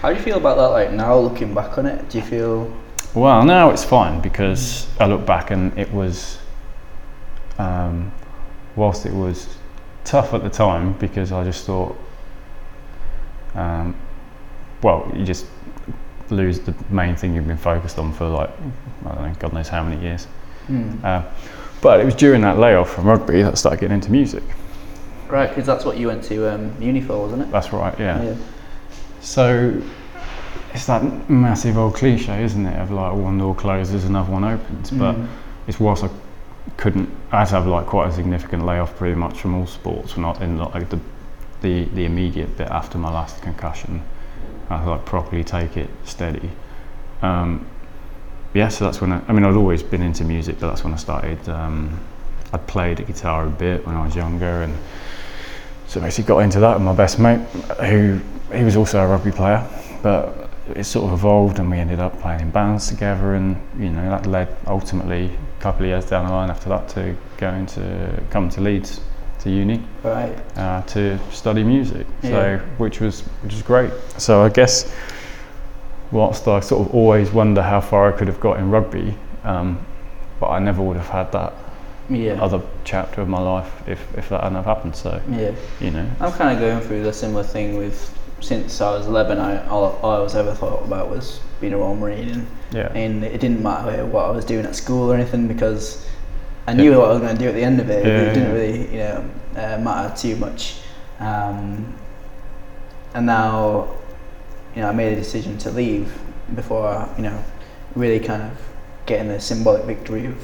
How 0.00 0.08
do 0.10 0.14
you 0.14 0.22
feel 0.22 0.36
about 0.38 0.56
that? 0.56 0.68
Like 0.68 0.92
now, 0.92 1.18
looking 1.18 1.52
back 1.52 1.76
on 1.76 1.84
it, 1.86 2.08
do 2.08 2.18
you 2.18 2.24
feel? 2.24 2.74
Well, 3.14 3.44
now 3.44 3.70
it's 3.70 3.84
fine 3.84 4.20
because 4.20 4.86
I 5.00 5.06
look 5.06 5.26
back 5.26 5.50
and 5.50 5.76
it 5.78 5.92
was, 5.92 6.38
um, 7.58 8.12
whilst 8.76 9.04
it 9.06 9.12
was 9.12 9.48
tough 10.04 10.32
at 10.34 10.42
the 10.42 10.48
time 10.50 10.92
because 10.94 11.32
I 11.32 11.42
just 11.44 11.66
thought, 11.66 11.96
um, 13.54 13.94
well, 14.82 15.10
you 15.14 15.24
just 15.24 15.46
lose 16.30 16.60
the 16.60 16.74
main 16.90 17.16
thing 17.16 17.34
you've 17.34 17.46
been 17.46 17.56
focused 17.56 17.98
on 17.98 18.12
for 18.12 18.28
like, 18.28 18.50
I 19.06 19.14
don't 19.14 19.22
know, 19.22 19.34
God 19.38 19.52
knows 19.52 19.68
how 19.68 19.82
many 19.82 20.00
years. 20.02 20.24
Hmm. 20.66 20.92
Uh, 21.02 21.22
but 21.80 22.00
it 22.00 22.04
was 22.04 22.14
during 22.14 22.40
that 22.42 22.58
layoff 22.58 22.90
from 22.90 23.04
rugby 23.06 23.42
that 23.42 23.52
I 23.52 23.54
started 23.54 23.80
getting 23.80 23.94
into 23.94 24.10
music. 24.10 24.42
Right, 25.28 25.48
because 25.48 25.66
that's 25.66 25.84
what 25.84 25.96
you 25.98 26.06
went 26.08 26.24
to 26.24 26.52
um, 26.52 26.74
uni 26.82 27.00
for, 27.00 27.18
wasn't 27.20 27.42
it? 27.42 27.50
That's 27.50 27.72
right, 27.72 27.98
yeah. 27.98 28.34
So 29.20 29.80
it's 30.74 30.86
that 30.86 31.28
massive 31.30 31.76
old 31.76 31.94
cliche, 31.94 32.42
isn't 32.44 32.66
it, 32.66 32.78
of 32.78 32.90
like 32.90 33.14
one 33.14 33.38
door 33.38 33.54
closes, 33.54 34.04
another 34.04 34.32
one 34.32 34.44
opens. 34.44 34.90
But 34.90 35.14
Mm. 35.16 35.26
it's 35.66 35.78
whilst 35.80 36.04
I 36.04 36.10
couldn't, 36.76 37.10
I 37.32 37.40
had 37.40 37.48
to 37.48 37.54
have 37.56 37.66
like 37.66 37.86
quite 37.86 38.08
a 38.08 38.12
significant 38.12 38.64
layoff 38.64 38.96
pretty 38.96 39.14
much 39.14 39.40
from 39.40 39.54
all 39.54 39.66
sports, 39.66 40.16
not 40.16 40.40
in 40.42 40.58
like 40.58 40.88
the 40.88 40.98
the, 41.60 41.84
the 41.86 42.04
immediate 42.04 42.56
bit 42.56 42.68
after 42.68 42.98
my 42.98 43.10
last 43.12 43.42
concussion. 43.42 44.00
I 44.70 44.84
like 44.84 45.04
properly 45.04 45.44
take 45.44 45.76
it 45.76 45.90
steady. 46.04 46.50
um, 47.22 47.66
yeah, 48.54 48.68
so 48.68 48.84
that's 48.84 49.00
when 49.00 49.12
I, 49.12 49.22
I 49.28 49.32
mean, 49.32 49.44
I'd 49.44 49.54
always 49.54 49.82
been 49.82 50.02
into 50.02 50.24
music, 50.24 50.58
but 50.58 50.68
that's 50.68 50.82
when 50.82 50.94
I 50.94 50.96
started. 50.96 51.48
Um, 51.48 52.00
I 52.52 52.56
played 52.56 53.06
guitar 53.06 53.46
a 53.46 53.50
bit 53.50 53.86
when 53.86 53.94
I 53.94 54.04
was 54.04 54.16
younger, 54.16 54.62
and 54.62 54.76
so 55.86 56.00
basically 56.00 56.28
got 56.28 56.38
into 56.38 56.60
that 56.60 56.74
with 56.74 56.82
my 56.82 56.94
best 56.94 57.18
mate, 57.18 57.40
who 57.80 58.20
he 58.52 58.64
was 58.64 58.74
also 58.74 59.00
a 59.00 59.06
rugby 59.06 59.32
player, 59.32 59.66
but 60.02 60.50
it 60.74 60.84
sort 60.84 61.06
of 61.06 61.18
evolved, 61.18 61.58
and 61.58 61.70
we 61.70 61.76
ended 61.76 62.00
up 62.00 62.18
playing 62.20 62.40
in 62.40 62.50
bands 62.50 62.88
together, 62.88 63.34
and 63.34 63.56
you 63.78 63.90
know 63.90 64.08
that 64.08 64.26
led 64.26 64.56
ultimately 64.66 65.26
a 65.26 65.62
couple 65.62 65.82
of 65.82 65.88
years 65.88 66.06
down 66.06 66.26
the 66.26 66.32
line 66.32 66.50
after 66.50 66.70
that 66.70 66.88
to 66.88 67.14
going 67.36 67.66
to 67.66 68.22
come 68.30 68.48
to 68.48 68.60
Leeds 68.62 69.00
to 69.40 69.50
uni 69.50 69.80
Right. 70.02 70.34
uh, 70.56 70.82
to 70.82 71.18
study 71.30 71.62
music. 71.64 72.06
Yeah. 72.22 72.30
So 72.30 72.58
which 72.78 73.00
was 73.00 73.20
which 73.42 73.52
was 73.54 73.62
great. 73.62 73.92
So 74.18 74.42
I 74.42 74.48
guess 74.48 74.92
whilst 76.10 76.48
I 76.48 76.60
sort 76.60 76.86
of 76.88 76.94
always 76.94 77.30
wonder 77.32 77.62
how 77.62 77.80
far 77.80 78.12
I 78.12 78.16
could 78.16 78.28
have 78.28 78.40
got 78.40 78.58
in 78.58 78.70
rugby, 78.70 79.14
um, 79.44 79.78
but 80.40 80.48
I 80.48 80.58
never 80.58 80.82
would 80.82 80.96
have 80.96 81.08
had 81.08 81.30
that 81.32 81.52
Yeah. 82.08 82.38
other 82.42 82.60
chapter 82.84 83.20
of 83.20 83.28
my 83.28 83.40
life 83.40 83.70
if, 83.86 84.00
if 84.16 84.28
that 84.30 84.42
hadn't 84.42 84.56
have 84.56 84.64
happened. 84.64 84.96
So 84.96 85.20
Yeah. 85.30 85.50
you 85.80 85.90
know, 85.90 86.06
I'm 86.20 86.32
kind 86.32 86.52
of 86.52 86.58
going 86.60 86.80
through 86.80 87.02
the 87.04 87.12
similar 87.12 87.42
thing 87.42 87.76
with 87.76 88.14
since 88.40 88.80
I 88.80 88.90
was 88.92 89.06
11. 89.06 89.38
I 89.38 89.66
all, 89.68 89.98
all 90.02 90.12
I 90.12 90.20
was 90.20 90.34
ever 90.36 90.54
thought 90.54 90.84
about 90.84 91.10
was 91.10 91.40
being 91.60 91.72
a 91.74 91.76
Royal 91.76 91.96
Marine, 91.96 92.28
and, 92.28 92.46
yeah, 92.70 92.88
and 92.94 93.24
it 93.24 93.40
didn't 93.40 93.62
matter 93.62 94.06
what 94.06 94.26
I 94.26 94.30
was 94.30 94.44
doing 94.44 94.64
at 94.64 94.76
school 94.76 95.10
or 95.10 95.14
anything 95.16 95.48
because 95.48 96.06
I 96.68 96.74
knew 96.74 96.98
what 96.98 97.08
I 97.08 97.12
was 97.14 97.20
going 97.20 97.34
to 97.34 97.42
do 97.42 97.48
at 97.48 97.54
the 97.54 97.62
end 97.62 97.80
of 97.80 97.88
it. 97.88 98.04
Yeah, 98.04 98.20
it 98.20 98.34
didn't 98.34 98.42
yeah. 98.42 98.52
really, 98.52 98.92
you 98.92 98.98
know, 98.98 99.30
uh, 99.56 99.78
matter 99.78 100.14
too 100.14 100.36
much. 100.36 100.80
Um, 101.18 101.94
and 103.14 103.24
now, 103.24 103.96
you 104.76 104.82
know, 104.82 104.88
I 104.88 104.92
made 104.92 105.14
a 105.14 105.16
decision 105.16 105.56
to 105.58 105.70
leave 105.70 106.12
before, 106.54 107.08
you 107.16 107.22
know, 107.22 107.42
really 107.94 108.20
kind 108.20 108.42
of 108.42 108.52
getting 109.06 109.28
the 109.28 109.40
symbolic 109.40 109.84
victory 109.84 110.26
of, 110.26 110.36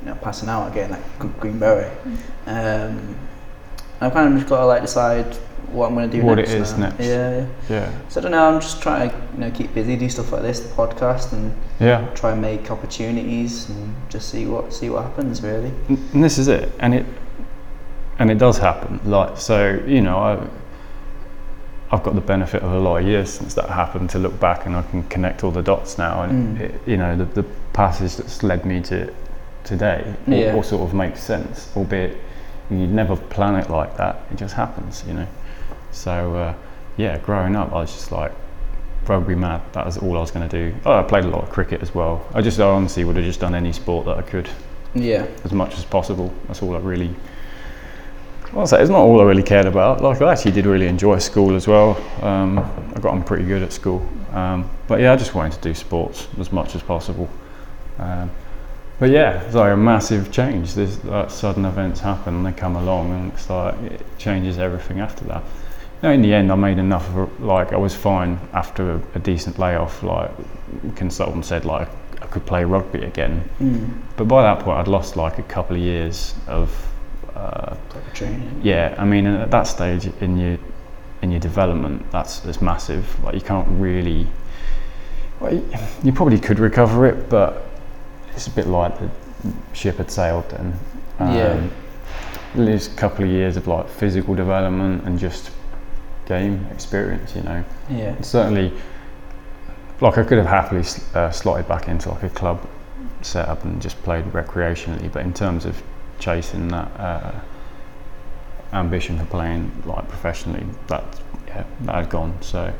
you 0.00 0.06
know, 0.06 0.14
passing 0.22 0.48
out 0.48 0.72
again 0.72 0.90
that 0.90 1.02
good 1.18 1.38
green 1.38 1.58
beret. 1.58 1.92
Um, 2.46 3.18
I've 4.00 4.14
kind 4.14 4.32
of 4.32 4.38
just 4.38 4.48
got 4.48 4.60
to 4.60 4.66
like 4.66 4.80
decide 4.80 5.36
what 5.70 5.86
I'm 5.88 5.94
going 5.94 6.10
to 6.10 6.16
do 6.20 6.24
What 6.24 6.38
it 6.38 6.48
next. 6.48 6.52
is 6.52 6.72
now. 6.78 6.88
next. 6.88 7.04
Yeah, 7.04 7.38
yeah. 7.40 7.46
yeah, 7.68 8.08
So 8.08 8.20
I 8.20 8.22
don't 8.22 8.32
know. 8.32 8.48
I'm 8.48 8.60
just 8.60 8.80
trying 8.82 9.10
to 9.10 9.16
you 9.34 9.38
know 9.40 9.50
keep 9.50 9.74
busy, 9.74 9.96
do 9.96 10.08
stuff 10.08 10.32
like 10.32 10.42
this, 10.42 10.60
the 10.60 10.68
podcast, 10.74 11.32
and 11.32 11.54
yeah. 11.80 12.06
try 12.14 12.32
and 12.32 12.40
make 12.40 12.70
opportunities 12.70 13.68
and 13.70 13.94
just 14.08 14.28
see 14.30 14.46
what 14.46 14.72
see 14.72 14.90
what 14.90 15.04
happens. 15.04 15.42
Really. 15.42 15.72
And 15.88 16.22
this 16.24 16.38
is 16.38 16.48
it, 16.48 16.70
and 16.80 16.94
it 16.94 17.06
and 18.18 18.30
it 18.30 18.38
does 18.38 18.58
happen. 18.58 19.00
Like 19.04 19.38
so, 19.38 19.80
you 19.86 20.00
know, 20.00 20.18
I, 20.18 20.46
I've 21.90 22.02
got 22.02 22.14
the 22.14 22.20
benefit 22.20 22.62
of 22.62 22.72
a 22.72 22.78
lot 22.78 22.98
of 22.98 23.06
years 23.06 23.30
since 23.30 23.54
that 23.54 23.68
happened 23.70 24.10
to 24.10 24.18
look 24.18 24.38
back, 24.38 24.66
and 24.66 24.76
I 24.76 24.82
can 24.82 25.02
connect 25.04 25.42
all 25.44 25.50
the 25.50 25.62
dots 25.62 25.96
now. 25.98 26.22
And 26.22 26.58
Mm. 26.58 26.60
it, 26.60 26.80
you 26.86 26.96
know, 26.98 27.16
the, 27.16 27.24
the 27.24 27.44
passage 27.72 28.16
that's 28.16 28.42
led 28.42 28.66
me 28.66 28.80
to 28.82 29.12
today, 29.64 30.14
all, 30.26 30.34
Yeah. 30.34 30.54
all 30.54 30.62
sort 30.62 30.82
of 30.82 30.92
makes 30.94 31.22
sense, 31.22 31.70
albeit 31.76 32.16
you'd 32.70 32.92
never 32.92 33.16
plan 33.16 33.54
it 33.54 33.70
like 33.70 33.96
that. 33.96 34.20
It 34.30 34.36
just 34.36 34.54
happens, 34.54 35.02
you 35.08 35.14
know. 35.14 35.26
So 35.92 36.34
uh, 36.34 36.54
yeah, 36.96 37.18
growing 37.18 37.56
up, 37.56 37.72
I 37.72 37.76
was 37.80 37.92
just 37.92 38.12
like 38.12 38.32
rugby 39.06 39.34
mad. 39.34 39.62
That 39.72 39.86
was 39.86 39.96
all 39.98 40.16
I 40.16 40.20
was 40.20 40.30
going 40.30 40.48
to 40.48 40.70
do. 40.70 40.76
Oh, 40.84 40.98
I 40.98 41.02
played 41.02 41.24
a 41.24 41.28
lot 41.28 41.42
of 41.42 41.50
cricket 41.50 41.82
as 41.82 41.94
well. 41.94 42.26
I 42.34 42.42
just 42.42 42.60
I 42.60 42.64
honestly 42.64 43.04
would 43.04 43.16
have 43.16 43.24
just 43.24 43.40
done 43.40 43.54
any 43.54 43.72
sport 43.72 44.04
that 44.06 44.18
I 44.18 44.22
could 44.22 44.48
Yeah. 44.94 45.26
as 45.44 45.52
much 45.52 45.78
as 45.78 45.84
possible. 45.84 46.32
That's 46.46 46.62
all 46.62 46.74
I 46.74 46.78
really. 46.78 47.14
Well, 48.52 48.64
it's 48.64 48.72
not 48.72 48.98
all 48.98 49.20
I 49.20 49.24
really 49.24 49.42
cared 49.42 49.66
about. 49.66 50.00
Like 50.00 50.22
I 50.22 50.32
actually 50.32 50.52
did 50.52 50.66
really 50.66 50.86
enjoy 50.86 51.18
school 51.18 51.54
as 51.54 51.66
well. 51.68 51.96
Um, 52.22 52.58
I 52.94 53.00
got 53.00 53.12
on 53.12 53.22
pretty 53.22 53.44
good 53.44 53.62
at 53.62 53.72
school, 53.72 54.06
um, 54.32 54.68
but 54.86 55.00
yeah, 55.00 55.12
I 55.12 55.16
just 55.16 55.34
wanted 55.34 55.52
to 55.52 55.60
do 55.60 55.74
sports 55.74 56.28
as 56.40 56.50
much 56.50 56.74
as 56.74 56.82
possible. 56.82 57.28
Um, 57.98 58.30
but 58.98 59.10
yeah, 59.10 59.42
it's 59.42 59.54
like 59.54 59.72
a 59.72 59.76
massive 59.76 60.32
change. 60.32 60.74
There's 60.74 61.04
like, 61.04 61.30
sudden 61.30 61.66
events 61.66 62.00
happen, 62.00 62.36
and 62.36 62.46
they 62.46 62.52
come 62.52 62.76
along, 62.76 63.12
and 63.12 63.32
it's 63.32 63.48
like 63.50 63.74
it 63.82 64.00
changes 64.18 64.58
everything 64.58 64.98
after 64.98 65.24
that. 65.26 65.44
Know, 66.02 66.10
in 66.12 66.22
the 66.22 66.32
end, 66.32 66.52
I 66.52 66.54
made 66.54 66.78
enough 66.78 67.08
of 67.08 67.16
a, 67.16 67.44
like 67.44 67.72
I 67.72 67.76
was 67.76 67.94
fine 67.94 68.38
after 68.52 68.92
a, 68.92 69.02
a 69.14 69.18
decent 69.18 69.58
layoff. 69.58 70.02
Like 70.02 70.30
consultant 70.94 71.44
said, 71.44 71.64
like 71.64 71.88
I 72.22 72.26
could 72.26 72.46
play 72.46 72.64
rugby 72.64 73.02
again, 73.04 73.48
Mm. 73.60 73.90
but 74.16 74.28
by 74.28 74.42
that 74.42 74.60
point, 74.64 74.78
I'd 74.78 74.86
lost 74.88 75.16
like 75.16 75.38
a 75.38 75.42
couple 75.42 75.74
of 75.76 75.82
years 75.82 76.34
of, 76.46 76.70
uh, 77.34 77.74
training. 78.14 78.60
yeah. 78.62 78.94
I 78.98 79.04
mean, 79.04 79.26
at 79.26 79.50
that 79.50 79.64
stage 79.66 80.06
in 80.20 80.36
your 80.38 80.58
in 81.22 81.32
your 81.32 81.40
development, 81.40 82.08
that's 82.12 82.40
that's 82.40 82.60
massive. 82.62 83.04
Like 83.24 83.34
you 83.34 83.40
can't 83.40 83.66
really. 83.80 84.26
Well, 85.40 85.54
you, 85.54 85.68
you 86.04 86.12
probably 86.12 86.38
could 86.38 86.58
recover 86.60 87.06
it, 87.06 87.28
but 87.28 87.64
it's 88.34 88.46
a 88.46 88.50
bit 88.50 88.66
like 88.68 88.96
the 89.00 89.10
ship 89.72 89.96
had 89.96 90.10
sailed 90.10 90.48
then. 90.50 90.78
Yeah. 91.20 91.60
Lose 92.54 92.86
a 92.86 92.94
couple 92.96 93.24
of 93.24 93.30
years 93.30 93.56
of 93.56 93.66
like 93.66 93.88
physical 93.88 94.34
development 94.34 95.04
and 95.04 95.18
just 95.18 95.50
game 96.28 96.66
experience, 96.70 97.34
you 97.34 97.42
know 97.42 97.64
Yeah. 97.90 98.20
certainly 98.20 98.72
like 100.00 100.18
I 100.18 100.22
could 100.22 100.38
have 100.38 100.46
happily 100.46 100.84
uh, 101.14 101.30
slotted 101.30 101.66
back 101.66 101.88
into 101.88 102.10
like 102.10 102.22
a 102.22 102.28
club 102.28 102.60
setup 103.22 103.64
and 103.64 103.82
just 103.82 104.00
played 104.02 104.24
recreationally 104.26 105.10
but 105.12 105.22
in 105.24 105.32
terms 105.32 105.64
of 105.64 105.82
chasing 106.20 106.68
that 106.68 106.88
uh, 107.00 107.32
ambition 108.72 109.18
for 109.18 109.24
playing 109.24 109.72
like 109.86 110.06
professionally 110.08 110.64
that 110.88 111.02
yeah 111.48 111.64
that 111.80 111.94
had 111.94 112.10
gone 112.10 112.36
so 112.42 112.72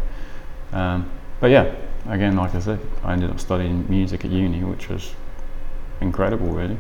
um, 0.72 1.10
but 1.40 1.50
yeah 1.50 1.74
again 2.08 2.36
like 2.36 2.54
I 2.54 2.60
said 2.60 2.78
I 3.02 3.14
ended 3.14 3.30
up 3.30 3.40
studying 3.40 3.88
music 3.88 4.24
at 4.24 4.30
uni 4.30 4.62
which 4.62 4.88
was 4.88 5.14
incredible 6.00 6.48
really 6.48 6.76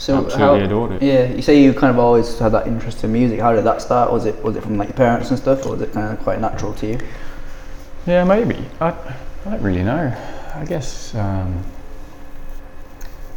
So 0.00 0.24
absolutely 0.24 0.60
how, 0.60 0.64
adored 0.64 0.92
it 0.92 1.02
yeah, 1.02 1.26
you 1.26 1.42
say 1.42 1.62
you 1.62 1.74
kind 1.74 1.90
of 1.90 1.98
always 1.98 2.38
had 2.38 2.52
that 2.52 2.66
interest 2.66 3.04
in 3.04 3.12
music. 3.12 3.38
How 3.38 3.52
did 3.52 3.64
that 3.64 3.82
start? 3.82 4.10
Was 4.10 4.24
it 4.24 4.42
was 4.42 4.56
it 4.56 4.62
from 4.62 4.78
like 4.78 4.88
your 4.88 4.96
parents 4.96 5.28
and 5.28 5.38
stuff, 5.38 5.66
or 5.66 5.72
was 5.72 5.82
it 5.82 5.92
kind 5.92 6.10
of 6.10 6.24
quite 6.24 6.40
natural 6.40 6.72
to 6.74 6.86
you? 6.86 6.98
Yeah, 8.06 8.24
maybe. 8.24 8.64
I, 8.80 8.88
I 8.92 9.50
don't 9.50 9.62
really 9.62 9.82
know. 9.82 10.10
I 10.54 10.64
guess. 10.64 11.14
Um, 11.14 11.62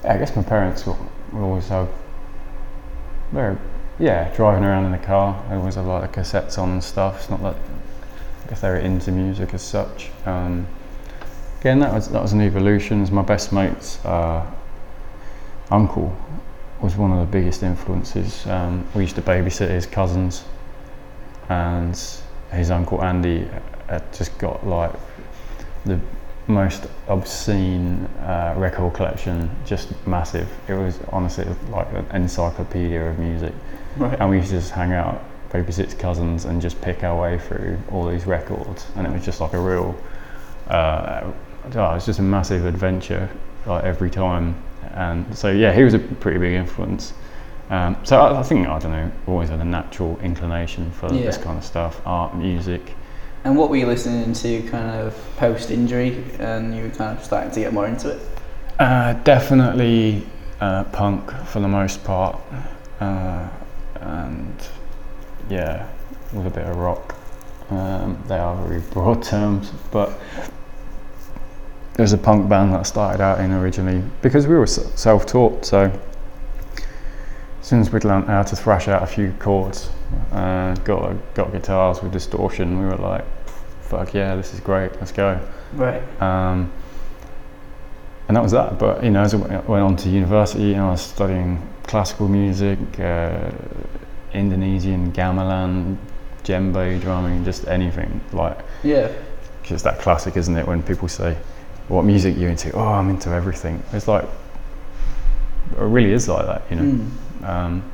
I 0.05 0.17
guess 0.17 0.33
my 0.37 0.43
parents 0.43 0.85
were, 0.87 0.95
were 1.33 1.43
always 1.43 1.65
so. 1.65 1.93
Very, 3.33 3.57
yeah, 3.99 4.33
driving 4.33 4.63
around 4.63 4.85
in 4.85 4.93
the 4.93 5.05
car. 5.05 5.43
They 5.49 5.55
always 5.55 5.75
have 5.75 5.85
like 5.85 6.09
the 6.09 6.21
cassettes 6.21 6.57
on 6.57 6.71
and 6.71 6.83
stuff. 6.83 7.19
It's 7.19 7.29
not 7.29 7.41
that. 7.41 7.57
I 8.45 8.47
guess 8.47 8.61
they 8.61 8.69
were 8.69 8.77
into 8.77 9.11
music 9.11 9.53
as 9.53 9.63
such. 9.63 10.11
Um, 10.25 10.65
again, 11.59 11.79
that 11.79 11.93
was 11.93 12.07
that 12.07 12.21
was 12.21 12.31
an 12.31 12.39
evolution. 12.39 13.01
As 13.01 13.11
my 13.11 13.21
best 13.21 13.51
mate's 13.51 13.99
uh, 14.05 14.49
uncle 15.69 16.15
was 16.83 16.97
one 16.97 17.13
of 17.13 17.19
the 17.19 17.31
biggest 17.31 17.63
influences. 17.63 18.45
Um, 18.45 18.85
we 18.93 19.01
used 19.03 19.15
to 19.15 19.21
babysit 19.21 19.69
his 19.69 19.85
cousins, 19.85 20.43
and 21.49 21.97
his 22.51 22.69
uncle 22.71 23.01
Andy 23.01 23.47
had 23.87 24.03
just 24.13 24.37
got 24.37 24.67
like 24.67 24.91
the 25.85 25.99
most 26.47 26.87
obscene 27.07 28.05
uh, 28.21 28.53
record 28.57 28.93
collection, 28.93 29.49
just 29.65 29.93
massive. 30.05 30.49
It 30.67 30.73
was 30.73 30.99
honestly 31.11 31.45
like 31.69 31.87
an 31.93 32.05
encyclopedia 32.13 33.01
of 33.09 33.17
music, 33.17 33.53
Right. 33.95 34.19
and 34.19 34.29
we 34.29 34.37
used 34.37 34.49
to 34.49 34.57
just 34.57 34.71
hang 34.71 34.91
out, 34.91 35.23
babysit 35.51 35.85
his 35.85 35.93
cousins, 35.93 36.43
and 36.43 36.61
just 36.61 36.81
pick 36.81 37.03
our 37.05 37.19
way 37.19 37.39
through 37.39 37.77
all 37.93 38.05
these 38.09 38.25
records, 38.27 38.87
and 38.97 39.07
it 39.07 39.13
was 39.13 39.23
just 39.23 39.39
like 39.39 39.53
a 39.53 39.59
real. 39.59 39.95
Uh, 40.67 41.31
I 41.65 41.67
it 41.69 41.75
was 41.75 42.05
just 42.05 42.19
a 42.19 42.23
massive 42.23 42.65
adventure, 42.65 43.29
like 43.65 43.85
every 43.85 44.09
time, 44.09 44.61
and 44.93 45.37
so 45.37 45.51
yeah, 45.51 45.73
he 45.73 45.83
was 45.83 45.93
a 45.93 45.99
pretty 45.99 46.39
big 46.39 46.53
influence. 46.53 47.13
Um, 47.69 47.97
so 48.03 48.19
I, 48.19 48.39
I 48.39 48.43
think 48.43 48.67
I 48.67 48.77
don't 48.79 48.91
know, 48.91 49.11
always 49.27 49.49
had 49.49 49.59
a 49.59 49.65
natural 49.65 50.19
inclination 50.19 50.91
for 50.91 51.09
this 51.09 51.37
kind 51.37 51.57
of 51.57 51.63
stuff, 51.63 52.01
art, 52.05 52.35
music. 52.35 52.81
And 53.45 53.57
what 53.57 53.69
were 53.69 53.75
you 53.75 53.87
listening 53.87 54.33
to, 54.33 54.69
kind 54.69 55.01
of 55.01 55.15
post 55.37 55.71
injury, 55.71 56.23
and 56.39 56.75
you 56.75 56.83
were 56.83 56.89
kind 56.89 57.17
of 57.17 57.23
starting 57.23 57.51
to 57.51 57.59
get 57.59 57.73
more 57.73 57.87
into 57.87 58.11
it? 58.11 58.21
Uh, 58.79 59.13
definitely 59.23 60.25
uh, 60.61 60.83
punk 60.85 61.29
for 61.47 61.59
the 61.59 61.67
most 61.67 62.03
part, 62.03 62.39
uh, 62.99 63.47
and 63.95 64.55
yeah, 65.49 65.89
with 66.31 66.47
a 66.47 66.49
bit 66.49 66.65
of 66.65 66.75
rock. 66.77 67.15
Um, 67.69 68.21
they 68.27 68.37
are 68.37 68.55
very 68.65 68.81
broad 68.81 69.23
terms, 69.23 69.71
but 69.91 70.19
there's 71.95 72.13
a 72.13 72.17
punk 72.17 72.49
band 72.49 72.73
that 72.73 72.79
I 72.79 72.83
started 72.83 73.21
out 73.21 73.39
in 73.39 73.51
originally 73.51 74.03
because 74.21 74.47
we 74.47 74.55
were 74.55 74.67
self-taught. 74.67 75.65
So 75.65 75.91
as 77.61 77.67
soon 77.67 77.79
as 77.81 77.91
we'd 77.91 78.03
learnt 78.03 78.27
how 78.27 78.43
to 78.43 78.55
thrash 78.55 78.87
out 78.87 79.03
a 79.03 79.07
few 79.07 79.31
chords, 79.39 79.89
uh, 80.31 80.75
got 80.83 81.15
got 81.33 81.51
guitars 81.51 82.01
with 82.01 82.11
distortion, 82.11 82.79
we 82.79 82.85
were 82.85 82.97
like, 82.97 83.25
"Fuck 83.81 84.13
yeah, 84.13 84.35
this 84.35 84.53
is 84.53 84.59
great, 84.59 84.91
let's 84.99 85.11
go." 85.11 85.39
Right. 85.73 86.01
Um, 86.21 86.71
and 88.27 88.37
that 88.37 88.43
was 88.43 88.51
that. 88.51 88.79
But 88.79 89.03
you 89.03 89.11
know, 89.11 89.21
as 89.21 89.33
I 89.33 89.37
went 89.37 89.83
on 89.83 89.95
to 89.97 90.09
university, 90.09 90.63
you 90.63 90.75
know, 90.75 90.87
I 90.87 90.91
was 90.91 91.01
studying 91.01 91.61
classical 91.83 92.27
music, 92.27 92.79
uh, 92.99 93.51
Indonesian 94.33 95.11
gamelan, 95.11 95.97
djembe 96.43 96.99
drumming, 97.01 97.45
just 97.45 97.67
anything. 97.67 98.19
Like, 98.31 98.57
Yeah. 98.81 99.07
'cause 99.63 99.71
it's 99.73 99.83
that 99.83 99.99
classic, 99.99 100.35
isn't 100.37 100.57
it? 100.57 100.67
When 100.67 100.81
people 100.81 101.07
say 101.07 101.37
what 101.87 102.03
music 102.03 102.37
you 102.37 102.47
into? 102.47 102.71
Oh, 102.73 102.79
I'm 102.87 103.09
into 103.09 103.29
everything. 103.29 103.81
It's 103.93 104.07
like 104.07 104.23
it 104.23 105.79
really 105.79 106.11
is 106.13 106.27
like 106.27 106.45
that, 106.45 106.63
you 106.69 106.75
know. 106.77 106.83
Mm. 107.41 107.47
Um, 107.49 107.91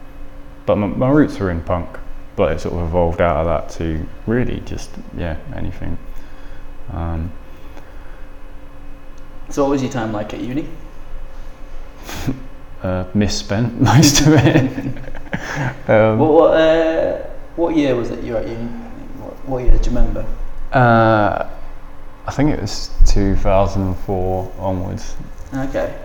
but 0.65 0.75
my, 0.77 0.87
my 0.87 1.09
roots 1.09 1.39
are 1.41 1.49
in 1.49 1.61
punk, 1.61 1.89
but 2.35 2.51
it 2.51 2.59
sort 2.61 2.75
of 2.75 2.87
evolved 2.87 3.21
out 3.21 3.37
of 3.37 3.45
that 3.47 3.69
to 3.77 4.05
really 4.27 4.59
just 4.61 4.91
yeah 5.17 5.37
anything. 5.55 5.97
Um, 6.91 7.31
So, 9.49 9.63
what 9.63 9.71
was 9.71 9.81
your 9.81 9.91
time 9.91 10.11
like 10.13 10.33
at 10.33 10.41
uni? 10.41 10.67
uh, 12.83 13.05
misspent 13.13 13.81
most 13.91 14.21
of 14.21 14.33
it. 14.33 14.87
um, 15.89 16.19
What 16.19 16.31
what, 16.33 16.53
uh, 16.57 17.17
what 17.55 17.75
year 17.75 17.95
was 17.95 18.09
it 18.11 18.23
you 18.23 18.33
were 18.33 18.39
at 18.39 18.47
uni? 18.47 18.65
What, 19.19 19.33
what 19.47 19.63
year 19.63 19.71
do 19.77 19.89
you 19.89 19.95
remember? 19.97 20.25
uh, 20.73 21.49
I 22.29 22.31
think 22.31 22.51
it 22.51 22.61
was 22.61 22.91
2004 23.07 24.51
onwards. 24.59 25.15
Okay. 25.51 25.99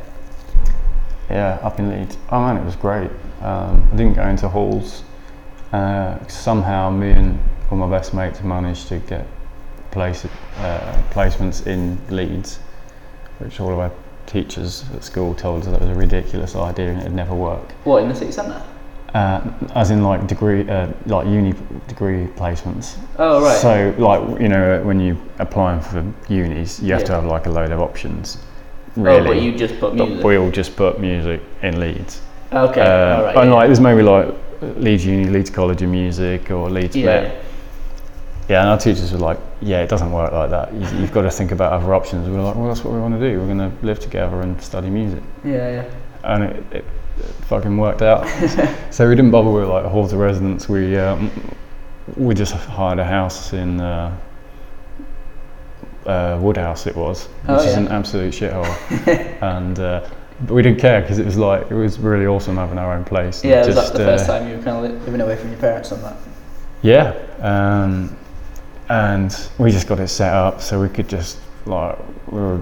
Yeah, 1.28 1.59
up 1.62 1.78
in 1.78 1.90
Leeds. 1.90 2.16
Oh 2.31 2.40
man, 2.40 2.57
it 2.57 2.64
was 2.64 2.76
great. 2.76 3.11
Um, 3.43 3.87
I 3.93 3.97
didn't 3.97 4.14
go 4.14 4.26
into 4.26 4.49
halls. 4.49 5.02
Uh, 5.71 6.26
somehow, 6.26 6.88
me 6.88 7.11
and 7.11 7.38
all 7.71 7.76
my 7.76 7.90
best 7.90 8.14
mates 8.14 8.43
managed 8.43 8.88
to 8.88 9.00
get 9.00 9.26
place, 9.90 10.25
uh, 10.25 11.02
placements 11.11 11.66
in 11.66 11.99
Leeds, 12.09 12.59
which 13.37 13.61
all 13.61 13.71
of 13.71 13.78
our 13.78 13.93
teachers 14.25 14.87
at 14.95 15.04
school 15.04 15.35
told 15.35 15.64
us 15.64 15.69
that 15.69 15.78
was 15.78 15.90
a 15.90 15.95
ridiculous 15.95 16.57
idea 16.57 16.88
and 16.88 17.00
it'd 17.00 17.12
never 17.12 17.35
work. 17.35 17.73
What 17.85 18.02
in 18.02 18.09
the 18.09 18.14
city 18.14 18.33
centre? 18.33 18.62
Uh, 19.14 19.40
as 19.76 19.92
in 19.92 20.02
like 20.02 20.26
degree, 20.26 20.68
uh, 20.68 20.88
like 21.06 21.25
uni 21.28 21.54
degree 21.87 22.26
placements. 22.35 22.99
Oh 23.16 23.44
right. 23.44 23.56
So, 23.56 23.94
like 23.97 24.40
you 24.40 24.49
know, 24.49 24.83
when 24.83 24.99
you 24.99 25.16
applying 25.38 25.80
for 25.80 26.04
unis, 26.28 26.80
you 26.80 26.92
have 26.94 27.04
to 27.04 27.12
have 27.12 27.25
like 27.25 27.47
a 27.47 27.50
load 27.50 27.71
of 27.71 27.80
options. 27.80 28.38
Oh, 28.97 29.25
but 29.25 29.40
you 29.40 29.56
just 29.56 29.78
put 29.78 29.94
music. 29.94 30.25
we 30.25 30.37
all 30.37 30.50
just 30.50 30.75
put 30.75 30.99
music 30.99 31.40
in 31.62 31.78
Leeds. 31.78 32.23
okay. 32.52 32.80
Uh, 32.80 33.16
all 33.16 33.23
right. 33.25 33.37
and 33.37 33.50
yeah. 33.50 33.54
like, 33.54 33.66
there's 33.68 33.80
maybe 33.80 34.02
like 34.02 34.35
Leeds 34.61 35.06
Uni, 35.06 35.30
Leeds 35.30 35.50
College 35.50 35.83
of 35.83 35.90
Music, 35.90 36.50
or 36.50 36.68
Leeds 36.68 36.97
yeah. 36.97 37.06
Met. 37.06 37.44
Yeah, 38.49 38.61
and 38.61 38.68
our 38.71 38.78
teachers 38.78 39.12
were 39.12 39.18
like, 39.18 39.38
"Yeah, 39.61 39.83
it 39.83 39.88
doesn't 39.88 40.11
work 40.11 40.33
like 40.33 40.50
that. 40.50 40.73
You, 40.75 40.87
you've 40.99 41.12
got 41.12 41.23
to 41.23 41.30
think 41.30 41.52
about 41.52 41.73
other 41.73 41.94
options." 41.94 42.28
We 42.28 42.35
were 42.35 42.42
like, 42.42 42.56
"Well, 42.56 42.66
that's 42.66 42.85
what 42.85 42.92
we 42.92 43.00
want 43.00 43.18
to 43.18 43.30
do. 43.30 43.38
We're 43.38 43.47
going 43.47 43.59
to 43.59 43.87
live 43.87 44.00
together 44.00 44.40
and 44.42 44.61
study 44.61 44.90
music." 44.90 45.23
Yeah. 45.44 45.71
Yeah. 45.71 45.90
and 46.25 46.44
it 46.73 46.85
fucking 47.49 47.76
worked 47.76 48.02
out. 48.02 48.26
so 48.90 49.09
we 49.09 49.14
didn't 49.14 49.30
bother 49.30 49.50
with 49.50 49.68
like 49.68 49.85
halls 49.85 50.12
of 50.12 50.18
residence. 50.18 50.68
We 50.68 50.97
um, 50.97 51.30
we 52.16 52.35
just 52.35 52.52
hired 52.52 52.99
a 52.99 53.04
house 53.04 53.52
in 53.52 53.80
uh, 53.80 54.16
uh, 56.06 56.38
Woodhouse. 56.40 56.87
It 56.87 56.97
was, 56.97 57.26
which 57.26 57.49
Oh, 57.49 57.56
is 57.56 57.75
an 57.75 57.88
absolute 57.88 58.35
shithole, 58.35 58.66
and 59.42 59.78
uh, 59.78 60.09
but 60.40 60.54
we 60.54 60.62
didn't 60.62 60.80
care 60.80 61.00
because 61.00 61.18
it 61.18 61.25
was 61.25 61.37
like 61.37 61.71
it 61.71 61.75
was 61.75 61.99
really 61.99 62.26
awesome 62.26 62.56
having 62.56 62.78
our 62.78 62.94
own 62.94 63.04
place. 63.04 63.44
Yeah. 63.44 63.59
Was 63.59 63.75
just, 63.75 63.92
that 63.92 63.99
the 63.99 64.04
first 64.04 64.28
uh, 64.28 64.38
time 64.38 64.49
you 64.49 64.56
were 64.56 64.62
kind 64.62 64.85
of 64.85 65.04
living 65.04 65.21
away 65.21 65.37
from 65.37 65.50
your 65.50 65.61
parents 65.61 65.92
on 65.92 66.02
that? 66.02 66.16
Yeah, 66.83 67.14
um, 67.40 68.16
and 68.88 69.49
we 69.59 69.71
just 69.71 69.87
got 69.87 70.00
it 70.00 70.09
set 70.09 70.33
up 70.33 70.61
so 70.61 70.80
we 70.80 70.88
could 70.88 71.09
just 71.09 71.38
like 71.66 71.99
we 72.26 72.40
were 72.40 72.61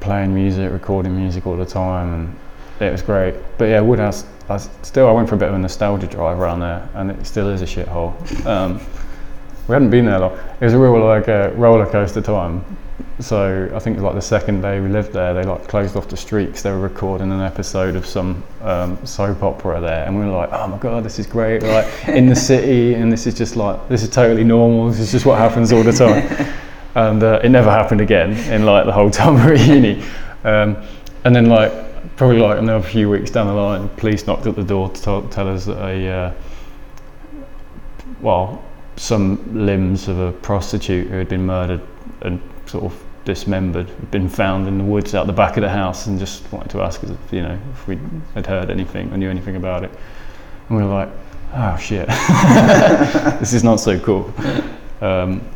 playing 0.00 0.32
music, 0.32 0.70
recording 0.70 1.16
music 1.16 1.46
all 1.46 1.56
the 1.56 1.66
time, 1.66 2.14
and 2.14 2.36
it 2.80 2.92
was 2.92 3.02
great. 3.02 3.34
But 3.58 3.66
yeah, 3.66 3.80
Woodhouse. 3.80 4.24
I 4.48 4.56
still, 4.56 5.08
I 5.08 5.12
went 5.12 5.28
for 5.28 5.34
a 5.34 5.38
bit 5.38 5.48
of 5.48 5.54
a 5.54 5.58
nostalgia 5.58 6.06
drive 6.06 6.38
around 6.38 6.60
there, 6.60 6.88
and 6.94 7.10
it 7.10 7.26
still 7.26 7.50
is 7.50 7.60
a 7.60 7.66
shithole. 7.66 8.46
Um, 8.46 8.80
we 9.68 9.74
hadn't 9.74 9.90
been 9.90 10.06
there 10.06 10.18
long. 10.18 10.38
It 10.60 10.64
was 10.64 10.72
a 10.72 10.78
real 10.78 11.04
like 11.04 11.28
a 11.28 11.52
roller 11.54 11.84
coaster 11.84 12.22
time. 12.22 12.64
So 13.20 13.70
I 13.74 13.78
think 13.80 13.96
it 13.96 14.00
was 14.00 14.04
like 14.04 14.14
the 14.14 14.22
second 14.22 14.62
day 14.62 14.80
we 14.80 14.88
lived 14.88 15.12
there, 15.12 15.34
they 15.34 15.42
like 15.42 15.66
closed 15.66 15.96
off 15.96 16.08
the 16.08 16.16
streets. 16.16 16.62
they 16.62 16.70
were 16.70 16.78
recording 16.78 17.32
an 17.32 17.40
episode 17.40 17.96
of 17.96 18.06
some 18.06 18.42
um, 18.62 19.04
soap 19.04 19.42
opera 19.42 19.80
there, 19.80 20.06
and 20.06 20.18
we 20.18 20.24
were 20.24 20.30
like, 20.30 20.50
oh 20.52 20.68
my 20.68 20.78
god, 20.78 21.04
this 21.04 21.18
is 21.18 21.26
great! 21.26 21.62
We're, 21.62 21.74
like 21.74 22.08
in 22.08 22.28
the 22.28 22.36
city, 22.36 22.94
and 22.94 23.12
this 23.12 23.26
is 23.26 23.34
just 23.34 23.56
like 23.56 23.88
this 23.88 24.02
is 24.02 24.08
totally 24.08 24.44
normal. 24.44 24.88
This 24.88 25.00
is 25.00 25.12
just 25.12 25.26
what 25.26 25.36
happens 25.38 25.72
all 25.72 25.82
the 25.82 25.92
time. 25.92 26.54
and 26.94 27.22
uh, 27.22 27.40
it 27.42 27.48
never 27.50 27.70
happened 27.70 28.00
again 28.00 28.32
in 28.52 28.64
like 28.64 28.86
the 28.86 28.92
whole 28.92 29.10
time 29.18 29.34
we 29.34 29.40
were 29.42 29.52
at 29.52 29.66
uni. 29.66 30.02
Um, 30.44 30.76
and 31.24 31.34
then 31.34 31.46
like 31.46 31.72
probably 32.18 32.38
like 32.38 32.58
another 32.58 32.86
few 32.86 33.08
weeks 33.08 33.30
down 33.30 33.46
the 33.46 33.52
line, 33.52 33.88
police 33.90 34.26
knocked 34.26 34.46
at 34.46 34.56
the 34.56 34.64
door 34.64 34.90
to 34.90 35.00
tell, 35.00 35.22
tell 35.28 35.48
us 35.48 35.64
that 35.66 35.78
a 35.78 36.08
uh, 36.08 36.32
well 38.20 38.62
some 38.96 39.64
limbs 39.64 40.08
of 40.08 40.18
a 40.18 40.32
prostitute 40.32 41.06
who 41.06 41.16
had 41.16 41.28
been 41.28 41.46
murdered 41.46 41.80
and 42.22 42.40
sort 42.66 42.82
of 42.82 43.04
dismembered 43.24 43.88
had 43.88 44.10
been 44.10 44.28
found 44.28 44.66
in 44.66 44.78
the 44.78 44.84
woods 44.84 45.14
out 45.14 45.28
the 45.28 45.32
back 45.32 45.56
of 45.56 45.62
the 45.62 45.68
house 45.68 46.06
and 46.06 46.18
just 46.18 46.50
wanted 46.52 46.68
to 46.68 46.82
ask 46.82 47.04
us 47.04 47.10
if 47.10 47.32
you 47.32 47.40
know 47.40 47.56
if 47.72 47.86
we 47.86 47.96
had 48.34 48.44
heard 48.44 48.68
anything 48.68 49.12
or 49.12 49.16
knew 49.16 49.30
anything 49.30 49.54
about 49.54 49.84
it. 49.84 49.90
And 50.68 50.76
we 50.76 50.82
were 50.82 50.92
like 50.92 51.08
oh 51.54 51.76
shit. 51.78 52.08
This 53.38 53.52
is 53.52 53.62
not 53.62 53.76
so 53.76 53.98
cool. 54.00 54.34
Um, 55.00 55.48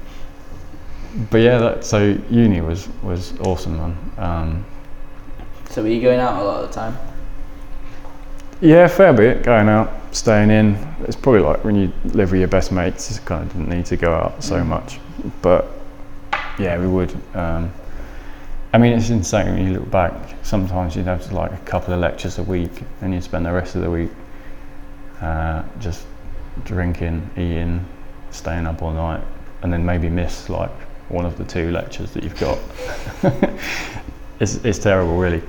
but 1.29 1.39
yeah 1.39 1.59
that, 1.59 1.85
so 1.85 2.17
uni 2.31 2.61
was 2.61 2.89
was 3.03 3.37
awesome 3.41 3.77
man. 3.77 3.97
Um, 4.19 4.65
So 5.73 5.81
were 5.83 5.89
you 5.89 6.03
going 6.03 6.21
out 6.21 6.39
a 6.39 6.45
lot 6.45 6.63
of 6.63 6.69
the 6.69 6.75
time? 6.75 6.95
Yeah, 8.61 8.87
fair 8.89 9.15
bit 9.15 9.43
going 9.43 9.71
out, 9.71 9.91
staying 10.15 10.51
in. 10.51 10.77
It's 11.05 11.17
probably 11.17 11.41
like 11.41 11.65
when 11.65 11.75
you 11.77 11.91
live 12.05 12.31
with 12.31 12.41
your 12.41 12.49
best 12.49 12.73
mates, 12.73 13.11
you 13.11 13.19
kind 13.25 13.43
of 13.47 13.49
didn't 13.55 13.71
need 13.71 13.87
to 13.87 13.97
go 13.97 14.13
out 14.13 14.45
so 14.45 14.57
Mm. 14.57 14.67
much. 14.67 15.01
But 15.41 15.67
yeah, 16.59 16.79
we 16.79 16.87
would. 16.87 17.17
Um, 17.35 17.73
I 18.75 18.77
mean, 18.79 18.93
it's 18.93 19.09
insane 19.09 19.47
when 19.55 19.67
you 19.67 19.73
look 19.79 19.91
back. 19.91 20.13
Sometimes 20.43 20.95
you'd 20.95 21.07
have 21.07 21.27
to 21.29 21.35
like 21.35 21.53
a 21.53 21.57
couple 21.65 21.95
of 21.95 22.01
lectures 22.01 22.39
a 22.39 22.43
week, 22.43 22.83
and 23.01 23.15
you'd 23.15 23.25
spend 23.25 23.47
the 23.47 23.53
rest 23.53 23.75
of 23.75 23.81
the 23.81 23.91
week 23.91 24.11
uh, 25.23 25.63
just 25.81 26.05
drinking, 26.65 27.31
eating, 27.39 27.83
staying 28.31 28.67
up 28.67 28.83
all 28.83 28.93
night, 28.93 29.23
and 29.63 29.73
then 29.73 29.87
maybe 29.87 30.11
miss 30.11 30.51
like 30.51 30.71
one 31.09 31.25
of 31.25 31.39
the 31.39 31.45
two 31.45 31.71
lectures 31.71 32.13
that 32.13 32.23
you've 32.23 32.39
got. 32.39 32.59
it's, 34.43 34.57
it's 34.65 34.79
terrible, 34.79 35.17
really. 35.17 35.43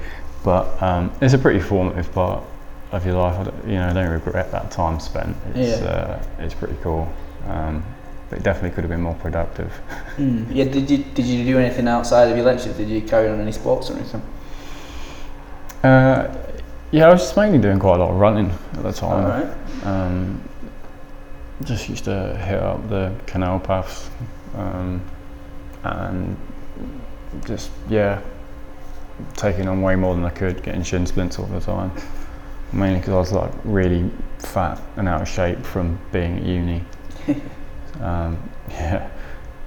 But 0.44 0.82
um, 0.82 1.12
it's 1.22 1.34
a 1.34 1.38
pretty 1.38 1.60
formative 1.60 2.12
part 2.14 2.44
of 2.92 3.06
your 3.06 3.16
life. 3.16 3.40
I 3.40 3.44
don't, 3.46 3.68
you 3.68 3.76
know, 3.76 3.88
I 3.90 3.94
don't 3.94 4.10
regret 4.12 4.52
that 4.52 4.72
time 4.72 5.00
spent. 5.00 5.36
It's, 5.56 5.82
Yeah. 5.82 5.88
uh, 5.88 6.24
it's 6.40 6.54
pretty 6.54 6.76
cool. 6.82 7.12
Um, 7.48 7.84
but 8.30 8.40
it 8.40 8.44
definitely 8.44 8.72
could 8.72 8.84
have 8.84 8.92
been 8.92 9.02
more 9.02 9.16
productive. 9.16 9.72
Mm. 10.18 10.46
Yeah. 10.54 10.66
Did 10.66 10.92
you 10.92 11.00
did 11.16 11.26
you 11.26 11.44
do 11.44 11.58
anything 11.58 11.88
outside 11.88 12.30
of 12.30 12.38
your 12.38 12.46
lectures? 12.46 12.78
Did 12.78 12.88
you 12.88 13.02
carry 13.02 13.28
on 13.30 13.42
any 13.42 13.52
sports 13.52 13.90
or 13.90 13.96
anything? 13.96 14.22
Uh, 15.84 16.32
yeah, 16.92 17.08
I 17.08 17.10
was 17.12 17.22
just 17.22 17.36
mainly 17.36 17.58
doing 17.58 17.80
quite 17.80 17.96
a 17.96 18.04
lot 18.04 18.12
of 18.12 18.20
running 18.20 18.52
at 18.74 18.84
the 18.84 18.92
time. 18.92 19.26
All 19.26 19.28
right. 19.28 19.86
Um, 19.88 20.40
just 21.64 21.90
used 21.90 22.04
to 22.06 22.38
hit 22.46 22.60
up 22.60 22.88
the 22.90 23.12
canal 23.26 23.60
paths 23.60 24.12
um, 24.56 25.02
and 25.84 26.38
just, 27.46 27.72
yeah, 27.90 28.22
taking 29.36 29.68
on 29.68 29.82
way 29.82 29.96
more 29.96 30.16
than 30.16 30.26
I 30.26 30.30
could, 30.30 30.64
getting 30.64 30.84
shin 30.84 31.06
splints 31.06 31.40
all 31.40 31.46
the 31.46 31.60
time. 31.60 31.92
Mainly 32.72 33.00
because 33.00 33.14
I 33.14 33.18
was 33.18 33.32
like 33.32 33.52
really 33.64 34.10
fat 34.40 34.82
and 34.98 35.08
out 35.08 35.22
of 35.22 35.28
shape 35.28 35.64
from 35.64 36.00
being 36.12 36.38
at 36.38 36.44
uni. 36.44 36.84
um, 38.02 38.38
yeah. 38.70 39.10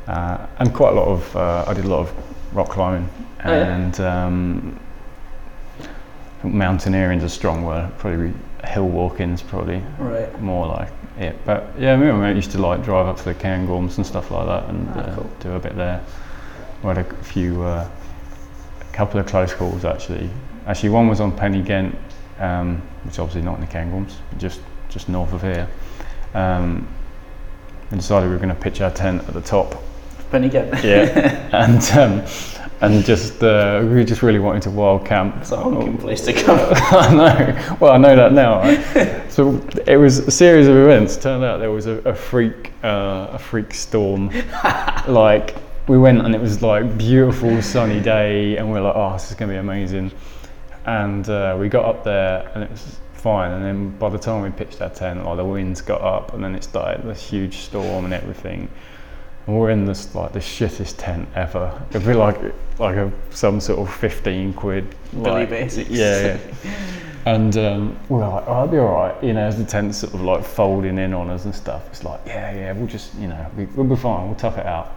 Uh, 0.08 0.46
and 0.58 0.72
quite 0.74 0.92
a 0.92 0.96
lot 0.96 1.08
of, 1.08 1.36
uh, 1.36 1.64
I 1.66 1.74
did 1.74 1.84
a 1.84 1.88
lot 1.88 2.00
of 2.00 2.12
rock 2.56 2.68
climbing 2.70 3.08
Oh, 3.44 3.52
yeah? 3.52 3.74
and 3.76 4.00
um, 4.00 4.80
mountaineering's 6.42 7.22
a 7.24 7.28
strong 7.28 7.64
word, 7.64 7.90
probably 7.98 8.32
hill 8.64 8.88
walking's 8.88 9.42
probably 9.42 9.82
Right. 9.98 10.40
more 10.40 10.66
like 10.66 10.88
it. 11.18 11.36
But 11.44 11.72
yeah, 11.78 11.96
me 11.96 12.08
and 12.08 12.18
my 12.18 12.28
mate 12.28 12.36
used 12.36 12.50
to 12.52 12.58
like 12.58 12.82
drive 12.84 13.06
up 13.06 13.16
to 13.18 13.24
the 13.24 13.34
Cairngorms 13.34 13.96
and 13.96 14.06
stuff 14.06 14.30
like 14.30 14.46
that 14.46 14.68
and 14.68 14.88
Ah, 14.94 14.98
uh, 14.98 15.14
cool. 15.16 15.30
do 15.40 15.52
a 15.52 15.58
bit 15.58 15.76
there. 15.76 16.00
We 16.82 16.88
had 16.88 16.98
a 16.98 17.04
few, 17.22 17.62
uh, 17.62 17.88
couple 18.96 19.20
of 19.20 19.26
close 19.26 19.52
calls 19.52 19.84
actually. 19.84 20.30
Actually, 20.66 20.88
one 20.88 21.06
was 21.06 21.20
on 21.20 21.30
Pen-y-ghent, 21.36 21.94
um, 22.40 22.82
which 23.04 23.14
is 23.14 23.18
obviously 23.18 23.42
not 23.42 23.56
in 23.56 23.60
the 23.60 23.66
Cairngorms, 23.66 24.14
just 24.38 24.60
just 24.88 25.08
north 25.08 25.32
of 25.32 25.42
here. 25.42 25.68
Um, 26.34 26.88
we 27.90 27.98
decided 27.98 28.26
we 28.26 28.32
were 28.32 28.40
going 28.40 28.54
to 28.54 28.60
pitch 28.60 28.80
our 28.80 28.90
tent 28.90 29.22
at 29.28 29.34
the 29.34 29.42
top 29.42 29.76
Pen-y-ghent. 30.30 30.82
yeah, 30.82 31.48
and 31.52 31.82
um, 31.92 32.26
and 32.80 33.04
just 33.04 33.42
uh, 33.42 33.86
we 33.86 34.02
just 34.02 34.22
really 34.22 34.38
wanted 34.38 34.62
to 34.62 34.70
wild 34.70 35.04
camp. 35.04 35.36
It's 35.40 35.52
a 35.52 35.56
honking 35.56 35.98
place 35.98 36.24
to 36.24 36.32
come. 36.32 36.58
I 36.72 37.14
know. 37.14 37.76
Well, 37.78 37.92
I 37.92 37.98
know 37.98 38.16
that 38.16 38.32
now. 38.32 38.60
Right? 38.60 39.22
so 39.30 39.60
it 39.86 39.98
was 39.98 40.20
a 40.20 40.30
series 40.30 40.68
of 40.68 40.76
events. 40.76 41.18
Turned 41.18 41.44
out 41.44 41.58
there 41.58 41.70
was 41.70 41.86
a, 41.86 41.98
a 42.08 42.14
freak, 42.14 42.72
uh, 42.82 43.28
a 43.32 43.38
freak 43.38 43.74
storm. 43.74 44.30
like 45.06 45.54
we 45.88 45.98
went 45.98 46.20
and 46.24 46.34
it 46.34 46.40
was 46.40 46.62
like 46.62 46.98
beautiful 46.98 47.62
sunny 47.62 48.00
day, 48.00 48.56
and 48.56 48.70
we 48.70 48.78
are 48.78 48.82
like, 48.82 48.96
oh, 48.96 49.12
this 49.12 49.30
is 49.30 49.36
gonna 49.36 49.52
be 49.52 49.58
amazing. 49.58 50.10
And 50.86 51.28
uh, 51.28 51.56
we 51.58 51.68
got 51.68 51.84
up 51.84 52.04
there, 52.04 52.50
and 52.54 52.64
it 52.64 52.70
was 52.70 52.98
fine. 53.14 53.52
And 53.52 53.64
then 53.64 53.90
by 53.98 54.08
the 54.08 54.18
time 54.18 54.42
we 54.42 54.50
pitched 54.50 54.80
our 54.82 54.90
tent, 54.90 55.24
like 55.24 55.36
the 55.36 55.44
winds 55.44 55.80
got 55.80 56.00
up, 56.00 56.34
and 56.34 56.42
then 56.44 56.54
it 56.54 56.64
started 56.64 57.04
this 57.04 57.22
huge 57.28 57.58
storm 57.58 58.04
and 58.04 58.14
everything. 58.14 58.68
and 59.46 59.58
we're 59.58 59.70
in 59.70 59.84
this 59.84 60.14
like 60.14 60.32
the 60.32 60.40
shittest 60.40 60.94
tent 60.98 61.28
ever. 61.34 61.80
It'd 61.90 62.06
be 62.06 62.14
like 62.14 62.38
like 62.78 62.96
a 62.96 63.12
some 63.30 63.60
sort 63.60 63.78
of 63.80 63.94
fifteen 63.94 64.52
quid 64.52 64.94
Billy 65.22 65.46
like. 65.46 65.50
Yeah, 65.88 66.38
yeah. 66.64 66.72
and 67.26 67.56
um, 67.56 67.98
we're 68.08 68.26
like, 68.28 68.44
oh, 68.46 68.52
I'll 68.52 68.68
be 68.68 68.78
all 68.78 68.92
right. 68.92 69.24
You 69.24 69.32
know, 69.34 69.46
as 69.46 69.56
the 69.58 69.64
tent's 69.64 69.98
sort 69.98 70.14
of 70.14 70.22
like 70.22 70.44
folding 70.44 70.98
in 70.98 71.12
on 71.14 71.30
us 71.30 71.44
and 71.44 71.54
stuff. 71.54 71.86
It's 71.90 72.04
like, 72.04 72.20
yeah, 72.26 72.52
yeah, 72.54 72.72
we'll 72.72 72.86
just 72.88 73.14
you 73.16 73.28
know 73.28 73.46
we, 73.56 73.66
we'll 73.66 73.86
be 73.86 73.96
fine. 73.96 74.26
We'll 74.26 74.36
tough 74.36 74.58
it 74.58 74.66
out. 74.66 74.95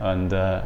And 0.00 0.32
uh, 0.32 0.62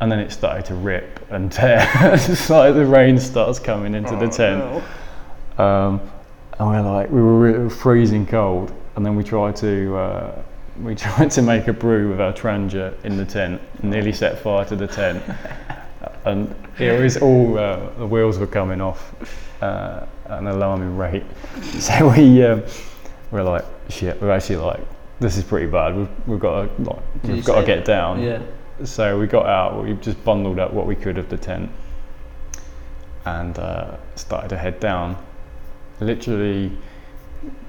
and 0.00 0.12
then 0.12 0.18
it 0.18 0.30
started 0.30 0.64
to 0.66 0.74
rip 0.74 1.24
and 1.30 1.50
tear. 1.50 1.88
it's 2.00 2.50
like 2.50 2.74
the 2.74 2.84
rain 2.84 3.18
starts 3.18 3.58
coming 3.58 3.94
into 3.94 4.14
the 4.16 4.26
Oh, 4.26 4.30
tent. 4.30 4.84
no. 5.58 5.64
Um, 5.64 6.00
and 6.58 6.68
we're 6.68 6.82
like, 6.82 7.10
we 7.10 7.20
were 7.20 7.38
re- 7.38 7.70
freezing 7.70 8.26
cold, 8.26 8.72
and 8.96 9.04
then 9.04 9.14
we 9.16 9.24
tried 9.24 9.56
to 9.56 9.96
uh, 9.96 10.42
we 10.82 10.94
tried 11.06 11.30
to 11.32 11.42
make 11.42 11.68
a 11.68 11.72
brew 11.72 12.10
with 12.10 12.20
our 12.20 12.32
Trangia 12.32 12.92
in 13.04 13.16
the 13.16 13.24
tent, 13.24 13.60
nearly 13.82 14.12
set 14.12 14.38
fire 14.38 14.64
to 14.66 14.76
the 14.76 14.86
tent, 14.86 15.22
and 16.24 16.54
it 16.78 17.00
was 17.00 17.16
all 17.16 17.58
uh, 17.58 17.88
the 17.98 18.06
wheels 18.06 18.38
were 18.38 18.46
coming 18.46 18.80
off 18.82 19.14
uh, 19.62 20.04
at 20.26 20.38
an 20.40 20.46
alarming 20.48 20.96
rate. 20.96 21.24
So 21.78 22.12
we 22.14 22.42
um, 22.44 22.62
we're 23.30 23.42
like, 23.42 23.64
shit, 23.88 24.20
we're 24.20 24.30
actually 24.30 24.56
like, 24.56 24.80
this 25.20 25.36
is 25.36 25.44
pretty 25.44 25.66
bad. 25.66 25.96
We've, 25.96 26.08
we've 26.26 26.40
got 26.40 26.76
to 26.76 26.82
like, 26.82 27.02
we've 27.24 27.44
got 27.44 27.60
to 27.60 27.66
get 27.66 27.84
that? 27.84 27.86
down. 27.86 28.22
Yeah. 28.22 28.42
So 28.84 29.18
we 29.18 29.26
got 29.26 29.46
out, 29.46 29.82
we 29.82 29.94
just 29.94 30.22
bundled 30.24 30.58
up 30.58 30.72
what 30.72 30.86
we 30.86 30.94
could 30.94 31.16
of 31.16 31.30
the 31.30 31.38
tent 31.38 31.70
and 33.24 33.58
uh, 33.58 33.96
started 34.14 34.48
to 34.48 34.58
head 34.58 34.80
down. 34.80 35.16
Literally 36.00 36.76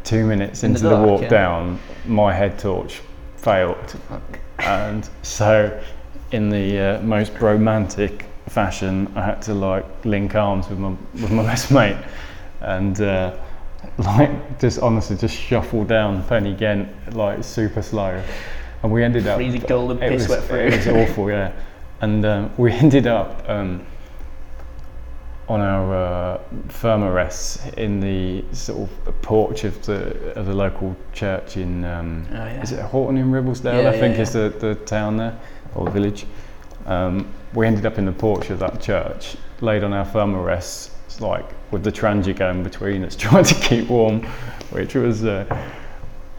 two 0.04 0.26
minutes 0.26 0.64
In 0.64 0.74
the 0.74 0.80
into 0.80 0.90
the, 0.90 0.96
dark, 0.96 1.08
walk 1.08 1.22
yeah. 1.22 1.30
down, 1.30 1.80
my 2.06 2.34
head 2.34 2.60
torch 2.60 3.02
failed. 3.38 3.98
And 4.60 5.08
so, 5.22 5.82
in 6.32 6.50
the 6.50 6.80
uh, 6.80 7.02
most 7.04 7.32
romantic 7.40 8.26
fashion, 8.50 9.12
I 9.16 9.24
had 9.24 9.42
to 9.44 9.54
like 9.54 9.86
link 10.04 10.36
arms 10.36 10.68
with 10.68 10.80
my, 10.80 10.90
with 11.14 11.32
my 11.32 11.44
best 11.52 11.72
mate 11.72 11.98
and 12.62 13.00
uh, 13.02 13.38
like 13.98 14.60
just 14.60 14.80
honestly 14.80 15.16
just 15.16 15.36
shuffle 15.36 15.84
down 15.84 16.24
Pen-y-ghent 16.24 17.16
like 17.16 17.44
super 17.44 17.82
slow. 17.82 18.22
And 18.84 18.92
we 18.92 19.04
ended 19.04 19.28
up 19.28 19.38
Freezing 19.38 19.62
cold 19.62 19.92
and 19.92 20.04
it 20.04 20.10
piss 20.10 20.28
was, 20.28 20.38
wet 20.38 20.44
through. 20.48 20.60
it 20.60 20.78
was 20.78 20.88
awful, 20.88 21.30
yeah. 21.30 21.52
And 22.02 22.26
um, 22.26 22.52
we 22.58 22.72
ended 22.72 23.08
up 23.08 23.48
um, 23.50 23.86
on 25.50 25.62
our 25.62 25.96
uh, 25.96 26.40
Therm-a-Rests 26.68 27.68
in 27.78 28.00
the 28.00 28.44
sort 28.52 28.90
of 29.08 29.22
porch 29.22 29.64
of 29.64 29.84
the 29.86 30.34
of 30.34 30.46
the 30.46 30.54
local 30.54 30.96
church 31.14 31.58
in 31.58 31.86
um, 31.86 32.28
Oh, 32.32 32.36
yeah. 32.36 32.62
is 32.62 32.72
it 32.72 32.82
Horton 32.82 33.18
in 33.18 33.32
Ribblesdale? 33.32 33.84
Yeah, 33.84 33.90
I 33.90 34.00
think 34.00 34.16
yeah, 34.16 34.24
is 34.24 34.34
the, 34.34 34.54
the 34.60 34.76
town 34.86 35.18
there 35.18 35.40
or 35.74 35.86
the 35.86 35.92
village. 35.92 36.26
Um, 36.86 37.28
we 37.54 37.66
ended 37.66 37.86
up 37.86 37.98
in 37.98 38.06
the 38.06 38.12
porch 38.12 38.50
of 38.50 38.60
that 38.60 38.82
church, 38.82 39.38
laid 39.62 39.84
on 39.84 39.94
our 39.94 40.06
Therm-a-Rests, 40.06 40.92
like 41.22 41.46
with 41.72 41.84
the 41.84 41.92
transit 41.92 42.38
going 42.38 42.64
between 42.64 43.04
it's 43.04 43.16
trying 43.26 43.44
to 43.44 43.56
keep 43.56 43.90
warm, 43.90 44.24
which 44.72 44.96
was. 44.96 45.24
Uh, 45.24 45.46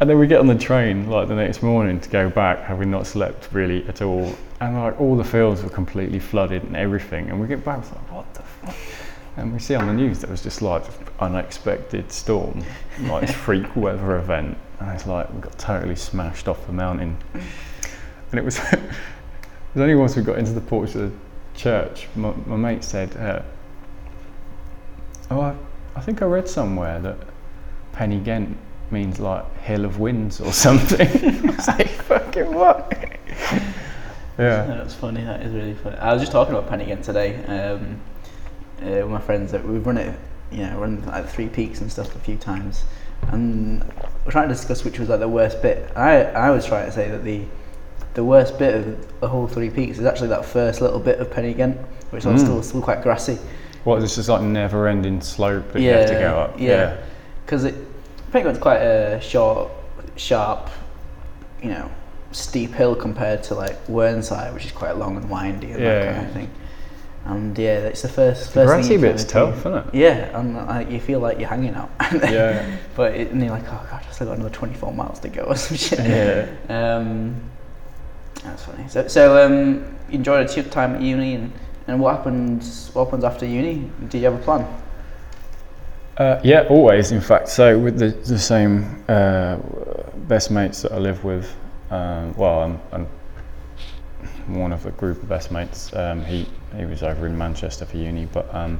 and 0.01 0.09
then 0.09 0.17
we 0.19 0.29
get 0.29 0.38
on 0.38 0.47
the 0.47 0.55
train 0.55 1.11
like 1.11 1.27
the 1.27 1.35
next 1.35 1.61
morning 1.61 1.99
to 1.99 2.09
go 2.09 2.31
back, 2.31 2.61
having 2.61 2.91
not 2.91 3.07
slept 3.07 3.49
really 3.53 3.87
at 3.88 4.01
all, 4.01 4.33
and 4.61 4.77
like 4.77 5.01
all 5.01 5.17
the 5.17 5.25
fields 5.25 5.62
were 5.62 5.71
completely 5.71 6.21
flooded 6.21 6.62
and 6.62 6.77
everything. 6.77 7.31
And 7.31 7.41
we 7.41 7.49
get 7.49 7.64
back, 7.64 7.81
it's 7.81 7.91
like 7.91 8.12
what 8.12 8.35
the 8.35 8.43
fuck? 8.43 8.77
And 9.37 9.53
we 9.53 9.59
see 9.59 9.75
on 9.75 9.87
the 9.87 9.93
news 9.93 10.21
there 10.21 10.31
was 10.31 10.43
just 10.43 10.62
like 10.62 10.85
unexpected 11.21 12.11
storm, 12.12 12.64
like 13.03 13.29
freak 13.29 13.75
weather 13.77 14.19
event, 14.19 14.57
and 14.81 14.91
it's 14.91 15.07
like 15.07 15.33
we 15.33 15.41
got 15.41 15.59
totally 15.59 15.97
smashed 15.97 16.49
off 16.49 16.64
the 16.67 16.73
mountain. 16.73 17.17
And 18.31 18.38
it 18.38 18.45
was, 18.45 18.59
it 18.73 18.81
was 19.75 19.81
only 19.81 19.95
once 19.95 20.17
we 20.17 20.23
got 20.23 20.38
into 20.38 20.53
the 20.53 20.61
porch 20.61 20.95
of 20.95 21.11
the 21.11 21.12
church, 21.57 22.09
my, 22.14 22.33
my 22.47 22.57
mate 22.57 22.85
said, 22.85 23.17
uh, 23.17 23.43
"Oh, 25.31 25.41
I, 25.41 25.55
I 25.97 26.01
think 26.01 26.23
I 26.23 26.27
read 26.27 26.49
somewhere 26.49 26.99
that 27.01 27.17
Pen-y-ghent 27.93 28.57
means 28.91 29.19
like 29.21 29.45
hill 29.61 29.85
of 29.85 29.99
winds 29.99 30.41
or 30.41 30.53
something." 30.53 31.09
I 31.49 31.57
was 31.57 31.69
like, 31.69 31.88
"Fucking 31.88 32.53
what?" 32.55 32.93
yeah. 34.38 34.64
That's 34.67 34.95
funny. 34.95 35.25
That 35.25 35.43
is 35.43 35.53
really 35.53 35.75
funny. 35.75 35.97
I 35.97 36.12
was 36.12 36.23
just 36.23 36.33
talking 36.33 36.55
about 36.55 36.69
Penny 36.69 36.85
again 36.85 37.03
today 37.03 37.37
um, 37.47 38.01
uh, 38.83 39.03
with 39.03 39.09
my 39.11 39.21
friends. 39.21 39.53
That 39.53 39.64
we've 39.67 39.85
run 39.87 39.99
it, 39.99 40.19
you 40.51 40.59
know, 40.59 40.79
run 40.79 41.05
like 41.07 41.29
three 41.29 41.49
peaks 41.49 41.81
and 41.81 41.91
stuff 41.91 42.14
a 42.14 42.19
few 42.21 42.37
times, 42.37 42.85
and 43.29 43.83
we're 44.25 44.33
trying 44.33 44.49
to 44.49 44.55
discuss 44.55 44.85
which 44.85 44.99
was 44.99 45.09
like 45.09 45.21
the 45.21 45.29
worst 45.29 45.61
bit. 45.62 45.91
I 45.97 46.25
I 46.25 46.51
was 46.51 46.64
trying 46.67 46.87
to 46.87 46.93
say 46.93 47.11
that 47.11 47.25
the 47.25 47.43
the 48.14 48.25
worst 48.25 48.59
bit 48.59 48.75
of 48.75 49.21
the 49.21 49.29
whole 49.29 49.47
three 49.47 49.71
peaks 49.71 49.99
is 49.99 50.05
actually 50.07 50.29
that 50.29 50.45
first 50.45 50.81
little 50.81 50.99
bit 50.99 51.19
of 51.21 51.31
Pen-y-ghent, 51.31 51.77
which 52.11 52.25
is 52.25 52.27
Mm. 52.27 52.38
still 52.45 52.62
still 52.62 52.83
quite 52.83 53.03
grassy. 53.03 53.38
What? 53.85 54.01
this 54.01 54.17
just 54.17 54.29
like 54.29 54.43
never-ending 54.43 55.21
slope 55.21 55.73
that 55.73 55.81
you 55.81 55.91
have 55.91 56.09
to 56.09 56.14
go 56.14 56.38
up. 56.38 56.61
Yeah, 56.61 57.01
because 57.45 57.64
it 57.64 57.75
Pen-y-ghent's 58.31 58.61
quite 58.61 58.83
a 58.83 59.21
short, 59.23 59.71
sharp, 60.17 60.69
you 61.62 61.71
know, 61.71 61.91
steep 62.33 62.73
hill 62.73 62.95
compared 62.95 63.43
to 63.45 63.55
like 63.55 63.87
Whernside, 63.87 64.53
which 64.53 64.67
is 64.67 64.73
quite 64.73 64.97
long 64.97 65.17
and 65.17 65.31
windy 65.31 65.71
and 65.71 65.83
Yeah, 65.83 66.01
that 66.01 66.14
kind 66.14 66.27
of 66.27 66.33
thing. 66.35 66.51
And 67.25 67.59
yeah, 67.59 67.79
it's 67.79 68.03
the 68.03 68.09
first. 68.09 68.49
The 68.49 68.53
first 68.53 68.67
grassy 68.67 68.97
bit's 68.99 69.25
tough, 69.25 69.62
do. 69.62 69.71
isn't 69.71 69.88
it? 69.88 69.95
Yeah, 69.95 70.38
and 70.38 70.55
like, 70.55 70.91
you 70.91 71.01
feel 71.01 71.21
like 71.21 71.38
you're 71.38 71.49
hanging 71.49 71.75
out. 71.75 71.91
Yeah. 72.12 72.77
but 72.95 73.14
it, 73.14 73.31
and 73.31 73.43
you're 73.43 73.51
like, 73.51 73.64
oh 73.64 73.87
god, 73.91 74.05
I 74.07 74.12
still 74.12 74.27
got 74.27 74.37
another 74.37 74.55
24 74.55 74.93
miles 74.93 75.21
to 75.21 75.29
go 75.29 75.43
or 75.49 75.57
some 75.57 75.77
shit. 75.77 76.01
Yeah. 76.01 76.49
Um, 76.69 77.41
that's 78.45 78.64
funny. 78.64 78.88
So, 78.88 79.09
so 79.09 79.45
um, 79.45 79.97
you 80.09 80.17
enjoyed 80.17 80.55
your 80.55 80.64
time 80.67 80.95
at 80.95 81.03
uni, 81.03 81.35
and, 81.35 81.53
and 81.88 81.98
what 81.98 82.14
happens? 82.16 82.90
What 82.92 83.07
happens 83.07 83.24
after 83.24 83.46
uni? 83.46 83.90
Do 84.09 84.18
you 84.18 84.24
have 84.24 84.35
a 84.35 84.44
plan? 84.44 84.83
Uh, 86.18 86.40
yeah, 86.44 86.66
always. 86.68 87.12
In 87.12 87.20
fact, 87.20 87.48
so 87.48 87.79
with 87.79 87.98
the, 87.98 88.09
the 88.09 88.38
same 88.38 89.05
uh, 89.09 89.57
best 90.27 90.51
mates 90.51 90.83
that 90.83 90.92
I 90.92 90.98
live 90.98 91.24
with, 91.24 91.55
um, 91.90 92.35
well, 92.37 92.61
I'm, 92.61 92.81
I'm 92.92 93.07
one 94.55 94.72
of 94.72 94.85
a 94.85 94.90
group 94.92 95.22
of 95.22 95.29
best 95.29 95.51
mates. 95.51 95.94
Um, 95.94 96.24
he 96.24 96.46
he 96.77 96.85
was 96.85 97.03
over 97.03 97.27
in 97.27 97.37
Manchester 97.38 97.87
for 97.87 97.96
uni, 97.96 98.27
but 98.27 98.53
um, 98.55 98.79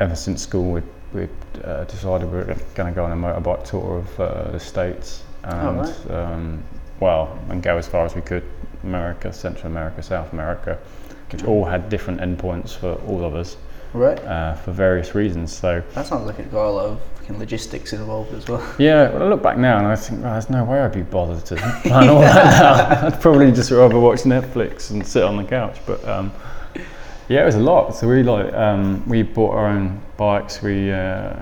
ever 0.00 0.16
since 0.16 0.42
school, 0.42 0.72
we'd, 0.72 0.84
we'd 1.12 1.28
uh, 1.64 1.84
decided 1.84 2.30
we 2.30 2.38
were 2.38 2.56
going 2.74 2.92
to 2.92 2.94
go 2.94 3.04
on 3.04 3.12
a 3.12 3.16
motorbike 3.16 3.64
tour 3.64 3.98
of 3.98 4.20
uh, 4.20 4.50
the 4.50 4.60
states, 4.60 5.24
and 5.42 5.80
right. 5.80 6.10
um, 6.10 6.62
well, 7.00 7.38
and 7.50 7.62
go 7.62 7.76
as 7.76 7.86
far 7.86 8.06
as 8.06 8.14
we 8.14 8.22
could, 8.22 8.44
America, 8.82 9.30
Central 9.32 9.66
America, 9.66 10.02
South 10.02 10.32
America, 10.32 10.78
which 11.32 11.44
all 11.44 11.64
had 11.64 11.88
different 11.88 12.20
endpoints 12.20 12.76
for 12.76 12.94
all 13.06 13.24
of 13.24 13.34
us 13.34 13.56
Right. 13.92 14.18
uh, 14.24 14.54
for 14.54 14.72
various 14.72 15.14
reasons. 15.14 15.54
So. 15.56 15.82
That 15.94 16.06
sounds 16.06 16.26
like 16.26 16.38
it's 16.38 16.50
got 16.52 16.66
a 16.66 16.70
lot 16.70 16.86
of 16.86 17.00
logistics 17.30 17.92
involved 17.92 18.34
as 18.34 18.48
well. 18.48 18.62
Yeah, 18.78 19.10
well, 19.10 19.22
I 19.22 19.26
look 19.26 19.42
back 19.42 19.56
now 19.56 19.78
and 19.78 19.86
I 19.86 19.96
think, 19.96 20.22
well, 20.22 20.32
there's 20.32 20.50
no 20.50 20.64
way 20.64 20.80
I'd 20.80 20.92
be 20.92 21.02
bothered 21.02 21.44
to 21.46 21.56
plan 21.82 22.08
all 22.08 22.20
that 22.20 22.60
now. 22.60 23.06
I'd 23.06 23.20
probably 23.20 23.50
just 23.52 23.70
rather 23.70 23.98
watch 23.98 24.20
Netflix 24.20 24.90
and 24.90 25.06
sit 25.06 25.22
on 25.22 25.36
the 25.36 25.44
couch. 25.44 25.78
But 25.86 26.06
um, 26.06 26.32
yeah, 27.28 27.42
it 27.42 27.46
was 27.46 27.54
a 27.54 27.60
lot. 27.60 27.92
So 27.96 28.08
we 28.08 28.22
like 28.22 28.52
um, 28.52 29.06
we 29.08 29.22
bought 29.22 29.54
our 29.54 29.66
own 29.68 30.00
bikes. 30.16 30.60
We 30.62 30.92
uh, 30.92 31.36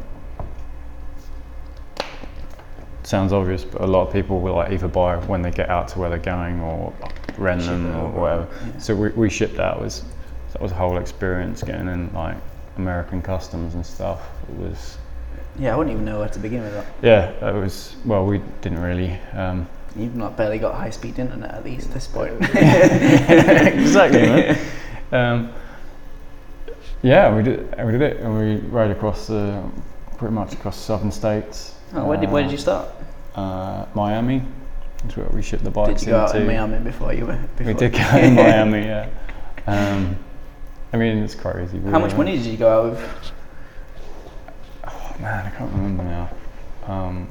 sounds 3.03 3.33
obvious, 3.33 3.65
but 3.65 3.81
a 3.81 3.87
lot 3.87 4.07
of 4.07 4.13
people 4.13 4.41
will 4.41 4.55
like 4.55 4.73
either 4.73 4.89
buy 4.89 5.17
when 5.17 5.43
they 5.43 5.51
get 5.51 5.69
out 5.69 5.89
to 5.89 5.99
where 5.99 6.09
they're 6.09 6.19
going 6.19 6.61
or 6.61 6.93
rent 7.39 7.63
them 7.63 7.95
or 7.97 8.09
whatever. 8.11 8.49
Yeah. 8.67 8.79
So 8.79 8.95
we, 8.95 9.09
we 9.11 9.31
shipped 9.31 9.59
out. 9.59 9.79
It 9.79 9.83
was 9.83 10.05
that 10.53 10.63
was 10.63 10.73
a 10.73 10.75
whole 10.75 10.99
experience 10.99 11.63
getting 11.63 11.89
in 11.89 12.13
like 12.13 12.37
American 12.77 13.23
customs 13.23 13.75
and 13.75 13.85
stuff. 13.85 14.21
It 14.49 14.57
was 14.59 14.99
Yeah, 15.59 15.75
I 15.75 15.77
wouldn't 15.77 15.95
even 15.95 16.05
know 16.05 16.21
where 16.21 16.29
to 16.29 16.39
begin 16.39 16.63
with 16.63 16.73
that. 16.75 16.87
yeah, 17.03 17.33
that 17.41 17.55
was 17.55 17.97
well. 18.05 18.25
We 18.27 18.41
didn't 18.61 18.81
really. 18.81 19.13
Um, 19.33 19.69
You've 19.95 20.17
not 20.17 20.39
barely 20.39 20.59
got 20.59 20.75
high 20.75 20.89
speed 20.91 21.19
internet 21.19 21.53
at 21.55 21.65
least 21.65 21.89
at 21.89 21.95
this 21.95 22.07
point. 22.07 22.33
exactly. 22.55 24.57
Um, 25.13 25.53
yeah, 27.03 27.35
we 27.35 27.43
did. 27.43 27.75
We 27.85 27.93
did 27.93 28.03
it, 28.03 28.17
and 28.19 28.39
we 28.39 28.57
rode 28.69 28.91
across 28.91 29.27
the 29.27 29.63
pretty 30.17 30.35
much 30.35 30.55
across 30.55 30.77
the 30.77 30.83
southern 30.85 31.13
states. 31.13 31.72
Oh, 31.95 32.05
where 32.07 32.17
did 32.19 32.31
where 32.31 32.43
did 32.43 32.53
you 32.53 32.59
start? 32.59 32.89
Uh, 33.35 33.87
Miami. 33.95 34.43
Is 35.09 35.17
where 35.17 35.27
we 35.31 35.43
shipped 35.43 35.65
the 35.65 35.71
Did 35.71 35.75
bikes 35.75 36.03
you 36.03 36.09
go 36.11 36.21
out 36.21 36.31
into. 36.35 36.41
in 36.43 36.47
Miami 36.47 36.79
before 36.85 37.13
you 37.13 37.27
were? 37.27 37.37
Before? 37.57 37.73
We 37.73 37.79
did 37.79 37.93
go 37.93 37.99
in 38.19 38.35
Miami. 38.35 38.85
Yeah. 38.85 39.09
Um, 39.67 40.17
I 40.93 40.97
mean, 40.97 41.19
it's 41.19 41.35
crazy. 41.35 41.79
We 41.79 41.91
How 41.91 41.99
much 41.99 42.13
were- 42.13 42.19
money 42.19 42.37
did 42.37 42.47
you 42.47 42.57
go 42.57 42.87
out 42.87 42.91
with? 42.93 43.33
Oh, 44.85 45.17
man, 45.21 45.47
I 45.47 45.51
can't 45.51 45.73
remember 45.73 46.05
now. 46.05 46.31
Um, 46.87 47.29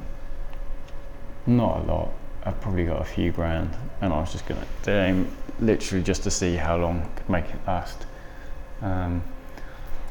not 1.46 1.78
a 1.78 1.82
lot. 1.84 2.10
I've 2.44 2.60
probably 2.60 2.84
got 2.84 3.00
a 3.00 3.04
few 3.04 3.32
grand, 3.32 3.70
and 4.00 4.12
I 4.12 4.20
was 4.20 4.32
just 4.32 4.46
gonna 4.46 4.66
aim 4.86 5.28
literally 5.60 6.02
just 6.02 6.22
to 6.24 6.30
see 6.30 6.56
how 6.56 6.76
long 6.76 7.00
I 7.02 7.18
could 7.18 7.28
make 7.28 7.44
it 7.46 7.58
last. 7.66 8.04
Um, 8.82 9.22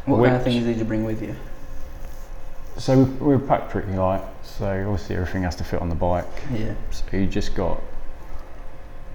What 0.06 0.24
kind 0.24 0.36
of 0.36 0.42
Which- 0.46 0.54
things 0.54 0.66
did 0.66 0.78
you 0.78 0.86
bring 0.86 1.04
with 1.04 1.22
you? 1.22 1.36
so 2.78 2.98
we, 2.98 3.04
we 3.04 3.28
were 3.36 3.40
packed 3.40 3.70
pretty 3.70 3.92
light, 3.94 4.22
so 4.62 4.68
obviously 4.68 5.16
everything 5.16 5.42
has 5.42 5.56
to 5.56 5.64
fit 5.64 5.82
on 5.82 5.90
the 5.90 5.96
bike. 5.96 6.28
Yeah. 6.54 6.76
So 6.92 7.18
you 7.18 7.26
just 7.26 7.56
got 7.56 7.82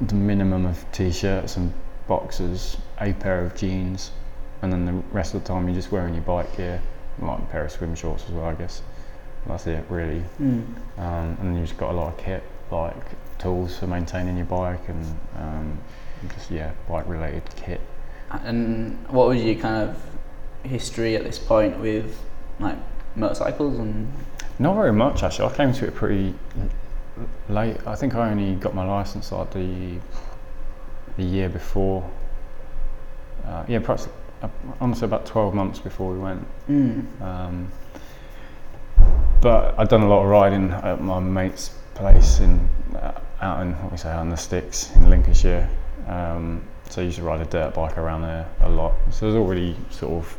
the 0.00 0.16
minimum 0.16 0.66
of 0.66 0.84
t-shirts 0.90 1.56
and 1.56 1.72
boxers, 2.08 2.76
a 3.00 3.12
pair 3.12 3.44
of 3.44 3.54
jeans, 3.54 4.10
and 4.62 4.72
then 4.72 4.86
the 4.86 4.92
rest 5.12 5.34
of 5.34 5.44
the 5.44 5.46
time 5.46 5.68
you're 5.68 5.76
just 5.76 5.92
wearing 5.92 6.14
your 6.14 6.24
bike 6.24 6.56
gear, 6.56 6.82
like 7.20 7.38
a 7.38 7.42
pair 7.42 7.64
of 7.64 7.70
swim 7.70 7.94
shorts 7.94 8.24
as 8.24 8.30
well, 8.32 8.46
I 8.46 8.54
guess. 8.54 8.82
That's 9.46 9.68
it, 9.68 9.84
really. 9.88 10.24
Mm. 10.40 10.64
Um, 10.98 11.36
and 11.38 11.38
then 11.38 11.54
you've 11.54 11.68
just 11.68 11.78
got 11.78 11.92
a 11.92 11.96
lot 11.96 12.08
of 12.08 12.18
kit, 12.18 12.42
like 12.72 12.96
tools 13.38 13.78
for 13.78 13.86
maintaining 13.86 14.36
your 14.36 14.46
bike 14.46 14.88
and 14.88 15.18
um, 15.38 15.78
just 16.34 16.50
yeah, 16.50 16.72
bike-related 16.88 17.44
kit. 17.54 17.80
And 18.32 18.98
what 19.10 19.28
was 19.28 19.44
your 19.44 19.54
kind 19.54 19.88
of 19.88 20.68
history 20.68 21.14
at 21.14 21.22
this 21.22 21.38
point 21.38 21.78
with 21.78 22.20
like 22.58 22.78
motorcycles 23.14 23.78
and? 23.78 24.12
Not 24.58 24.74
very 24.74 24.92
much 24.92 25.22
actually. 25.22 25.52
I 25.52 25.56
came 25.56 25.72
to 25.74 25.86
it 25.86 25.94
pretty 25.94 26.34
late. 27.48 27.76
I 27.86 27.94
think 27.94 28.14
I 28.14 28.30
only 28.30 28.54
got 28.54 28.74
my 28.74 28.84
license 28.84 29.32
like 29.32 29.52
the 29.52 29.98
the 31.16 31.24
year 31.24 31.48
before. 31.48 32.08
Uh, 33.44 33.64
yeah, 33.68 33.78
perhaps 33.78 34.08
uh, 34.42 34.48
honestly 34.80 35.04
about 35.04 35.26
twelve 35.26 35.54
months 35.54 35.78
before 35.78 36.12
we 36.12 36.18
went. 36.18 36.46
Mm. 36.68 37.22
Um, 37.22 37.72
but 39.40 39.78
I'd 39.78 39.88
done 39.88 40.02
a 40.02 40.08
lot 40.08 40.22
of 40.22 40.28
riding 40.28 40.70
at 40.70 41.00
my 41.00 41.20
mate's 41.20 41.70
place 41.94 42.40
in 42.40 42.68
uh, 42.94 43.20
out 43.42 43.60
in 43.60 43.72
what 43.82 43.92
we 43.92 43.98
say 43.98 44.10
on 44.10 44.30
the 44.30 44.36
sticks 44.36 44.94
in 44.96 45.10
Lincolnshire. 45.10 45.68
Um, 46.08 46.62
so 46.88 47.02
I 47.02 47.04
used 47.04 47.18
to 47.18 47.24
ride 47.24 47.40
a 47.40 47.44
dirt 47.44 47.74
bike 47.74 47.98
around 47.98 48.22
there 48.22 48.48
a 48.60 48.70
lot. 48.70 48.94
So 49.10 49.26
was 49.26 49.34
already 49.34 49.76
sort 49.90 50.12
of 50.12 50.38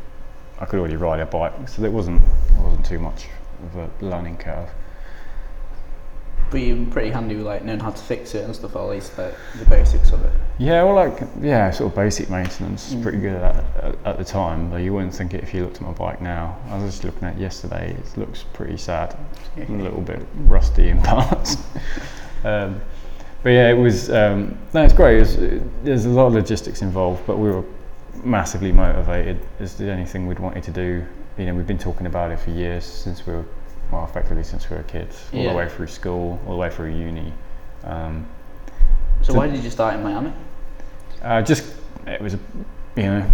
I 0.58 0.64
could 0.64 0.80
already 0.80 0.96
ride 0.96 1.20
a 1.20 1.26
bike, 1.26 1.68
so 1.68 1.84
it 1.84 1.92
wasn't 1.92 2.20
it 2.22 2.60
wasn't 2.60 2.84
too 2.84 2.98
much 2.98 3.28
of 3.62 3.76
a 3.76 3.90
learning 4.04 4.36
curve. 4.36 4.70
But 6.50 6.62
you're 6.62 6.86
pretty 6.86 7.10
handy 7.10 7.36
with 7.36 7.44
like 7.44 7.62
knowing 7.62 7.80
how 7.80 7.90
to 7.90 8.02
fix 8.02 8.34
it 8.34 8.44
and 8.44 8.56
stuff, 8.56 8.74
or 8.74 8.84
at 8.84 8.90
least 8.90 9.18
like 9.18 9.34
the 9.58 9.66
basics 9.66 10.12
of 10.12 10.24
it. 10.24 10.32
Yeah, 10.56 10.82
well, 10.82 10.94
like 10.94 11.20
yeah, 11.42 11.70
sort 11.70 11.90
of 11.92 11.96
basic 11.96 12.30
maintenance. 12.30 12.94
Mm. 12.94 13.02
Pretty 13.02 13.18
good 13.18 13.34
at 13.34 13.56
at, 13.82 13.96
at 14.06 14.18
the 14.18 14.24
time, 14.24 14.70
but 14.70 14.78
you 14.78 14.94
wouldn't 14.94 15.14
think 15.14 15.34
it 15.34 15.42
if 15.42 15.52
you 15.52 15.62
looked 15.62 15.76
at 15.76 15.82
my 15.82 15.92
bike 15.92 16.22
now. 16.22 16.56
I 16.70 16.78
was 16.78 16.92
just 16.92 17.04
looking 17.04 17.24
at 17.28 17.36
it 17.36 17.40
yesterday. 17.40 17.90
It 17.90 18.16
looks 18.16 18.44
pretty 18.54 18.78
sad, 18.78 19.14
a 19.58 19.70
little 19.70 20.00
bit 20.00 20.26
rusty 20.44 20.88
in 20.88 21.02
parts. 21.02 21.58
um, 22.44 22.80
but 23.42 23.50
yeah, 23.50 23.70
it 23.70 23.76
was. 23.76 24.10
Um, 24.10 24.58
no, 24.72 24.82
it's 24.82 24.94
great. 24.94 25.18
It 25.18 25.20
was, 25.20 25.34
it, 25.34 25.84
there's 25.84 26.06
a 26.06 26.10
lot 26.10 26.28
of 26.28 26.32
logistics 26.32 26.80
involved, 26.80 27.26
but 27.26 27.36
we 27.38 27.50
were 27.50 27.64
massively 28.24 28.72
motivated. 28.72 29.38
It's 29.60 29.74
the 29.74 29.90
only 29.90 30.04
thing 30.04 30.26
we'd 30.26 30.38
wanted 30.38 30.64
to 30.64 30.70
do. 30.70 31.06
You 31.38 31.46
know, 31.46 31.54
we've 31.54 31.66
been 31.68 31.78
talking 31.78 32.06
about 32.06 32.32
it 32.32 32.40
for 32.40 32.50
years 32.50 32.84
since 32.84 33.24
we 33.24 33.32
were, 33.32 33.44
well, 33.92 34.04
effectively 34.04 34.42
since 34.42 34.68
we 34.68 34.76
were 34.76 34.82
kids, 34.82 35.24
all 35.32 35.40
Yeah. 35.40 35.50
the 35.52 35.56
way 35.56 35.68
through 35.68 35.86
school, 35.86 36.38
all 36.46 36.52
the 36.54 36.58
way 36.58 36.68
through 36.68 36.90
uni. 36.90 37.32
Um, 37.84 38.26
So 39.22 39.34
why 39.34 39.46
did 39.48 39.62
you 39.62 39.70
start 39.70 39.94
in 39.94 40.02
Miami? 40.02 40.32
Uh, 41.22 41.42
just 41.42 41.74
it 42.08 42.20
was, 42.20 42.34
a, 42.34 42.38
you 42.96 43.02
know, 43.04 43.24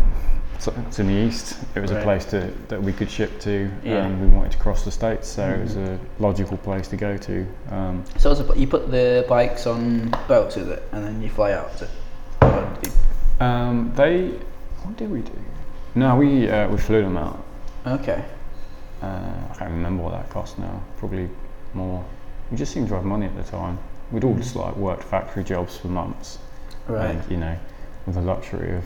it's, 0.55 0.67
it's 0.67 0.99
in 0.99 1.07
the 1.07 1.13
east. 1.15 1.57
It 1.75 1.81
was 1.81 1.93
Right. 1.93 2.01
a 2.01 2.03
place 2.03 2.25
to, 2.27 2.51
that 2.69 2.83
we 2.83 2.93
could 2.93 3.11
ship 3.11 3.39
to, 3.41 3.71
Yeah. 3.83 4.05
and 4.05 4.21
we 4.21 4.27
wanted 4.27 4.53
to 4.53 4.59
cross 4.59 4.83
the 4.85 4.91
states, 4.91 5.27
so 5.29 5.47
it 5.49 5.61
was 5.63 5.75
Mhm. 5.75 5.95
a 5.95 6.23
logical 6.23 6.57
place 6.59 6.89
to 6.89 6.97
go 6.97 7.17
to. 7.17 7.47
Um, 7.71 8.05
So 8.19 8.31
it's 8.33 8.41
a, 8.41 8.59
you 8.59 8.67
put 8.67 8.91
the 8.91 9.25
bikes 9.29 9.67
on 9.67 10.13
boats, 10.29 10.57
is 10.59 10.69
it, 10.69 10.83
and 10.93 11.05
then 11.05 11.23
you 11.23 11.31
fly 11.31 11.53
out, 11.53 11.71
is 11.75 11.83
it? 11.83 11.91
Or 12.43 12.69
do 12.83 12.91
you- 12.91 13.47
um, 13.47 13.93
they, 13.97 14.29
what 14.83 14.97
did 14.97 15.11
we 15.11 15.21
do? 15.21 15.33
No, 15.95 16.17
we 16.17 16.51
uh, 16.51 16.69
we 16.69 16.77
flew 16.79 17.03
them 17.03 17.17
out. 17.17 17.39
Okay. 17.87 18.25
Uh, 19.03 19.07
I 19.51 19.55
can't 19.59 19.71
remember 19.71 20.03
what 20.05 20.13
that 20.13 20.31
cost 20.31 20.59
now. 20.59 20.83
Probably 20.97 21.29
more. 21.75 22.05
We 22.51 22.57
just 22.57 22.73
seemed 22.73 22.89
to 22.89 22.95
have 22.95 23.05
money 23.05 23.27
at 23.27 23.37
the 23.37 23.43
time. 23.43 23.79
We'd 24.11 24.25
all 24.25 24.35
just 24.35 24.57
like 24.57 24.77
worked 24.77 25.05
factory 25.05 25.45
jobs 25.45 25.77
for 25.77 25.89
months, 25.89 26.39
Right. 26.87 27.11
and 27.11 27.31
you 27.31 27.37
know, 27.37 27.57
with 28.07 28.15
the 28.15 28.21
luxury 28.21 28.77
of 28.77 28.85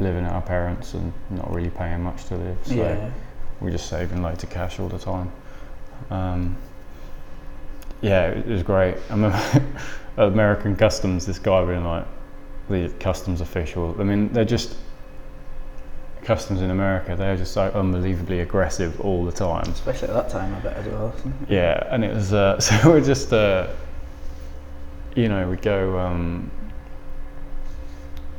living 0.00 0.24
at 0.24 0.32
our 0.32 0.42
parents 0.42 0.94
and 0.94 1.12
not 1.30 1.52
really 1.54 1.70
paying 1.70 2.02
much 2.02 2.24
to 2.26 2.36
live. 2.36 2.58
So 2.64 2.74
yeah. 2.74 3.10
we're 3.60 3.70
just 3.70 3.88
saving 3.88 4.22
loads 4.22 4.42
of 4.42 4.50
cash 4.50 4.80
all 4.80 4.88
the 4.88 4.98
time. 4.98 5.30
Um, 6.10 6.56
yeah, 8.00 8.26
it 8.28 8.46
was 8.46 8.62
great. 8.62 8.96
I 9.08 9.14
remember 9.14 9.36
at 10.16 10.28
American 10.28 10.76
Customs, 10.76 11.26
this 11.26 11.38
guy 11.38 11.64
being 11.64 11.84
like, 11.84 12.06
the 12.68 12.88
customs 12.98 13.40
official. 13.40 13.94
I 14.00 14.04
mean, 14.04 14.32
they're 14.32 14.44
just 14.44 14.76
customs 16.24 16.60
in 16.62 16.70
America. 16.70 17.14
They're 17.16 17.36
just 17.36 17.52
so 17.52 17.70
unbelievably 17.74 18.40
aggressive 18.40 19.00
all 19.00 19.24
the 19.24 19.32
time. 19.32 19.68
Especially 19.70 20.08
at 20.08 20.14
that 20.14 20.28
time, 20.30 20.54
I 20.54 20.60
bet 20.60 20.76
as 20.76 20.86
well. 20.86 21.14
Yeah, 21.48 21.86
and 21.90 22.04
it 22.04 22.14
was 22.14 22.32
uh, 22.32 22.58
so 22.60 22.90
we're 22.90 23.04
just 23.04 23.32
uh, 23.32 23.68
you 25.14 25.28
know 25.28 25.48
we 25.48 25.56
go. 25.56 25.98
Um, 25.98 26.50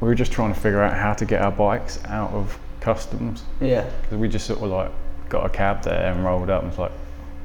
we 0.02 0.10
were 0.10 0.16
just 0.16 0.32
trying 0.32 0.54
to 0.54 0.60
figure 0.60 0.82
out 0.82 0.94
how 0.94 1.14
to 1.14 1.26
get 1.26 1.42
our 1.42 1.52
bikes 1.52 2.04
out 2.06 2.32
of 2.32 2.60
customs 2.82 3.44
Yeah. 3.62 3.90
because 4.02 4.18
we 4.18 4.28
just 4.28 4.46
sort 4.46 4.62
of 4.62 4.70
like 4.70 4.92
got 5.30 5.46
a 5.46 5.50
cab 5.50 5.84
there 5.84 6.12
and 6.12 6.24
rolled 6.24 6.50
up 6.50 6.62
and 6.64 6.70
was 6.72 6.78
like, 6.78 6.92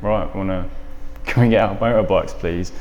right, 0.03 0.35
wanna 0.35 0.69
can 1.27 1.45
we 1.45 1.49
get 1.49 1.61
our 1.69 1.77
motorbikes 1.77 2.31
please? 2.31 2.73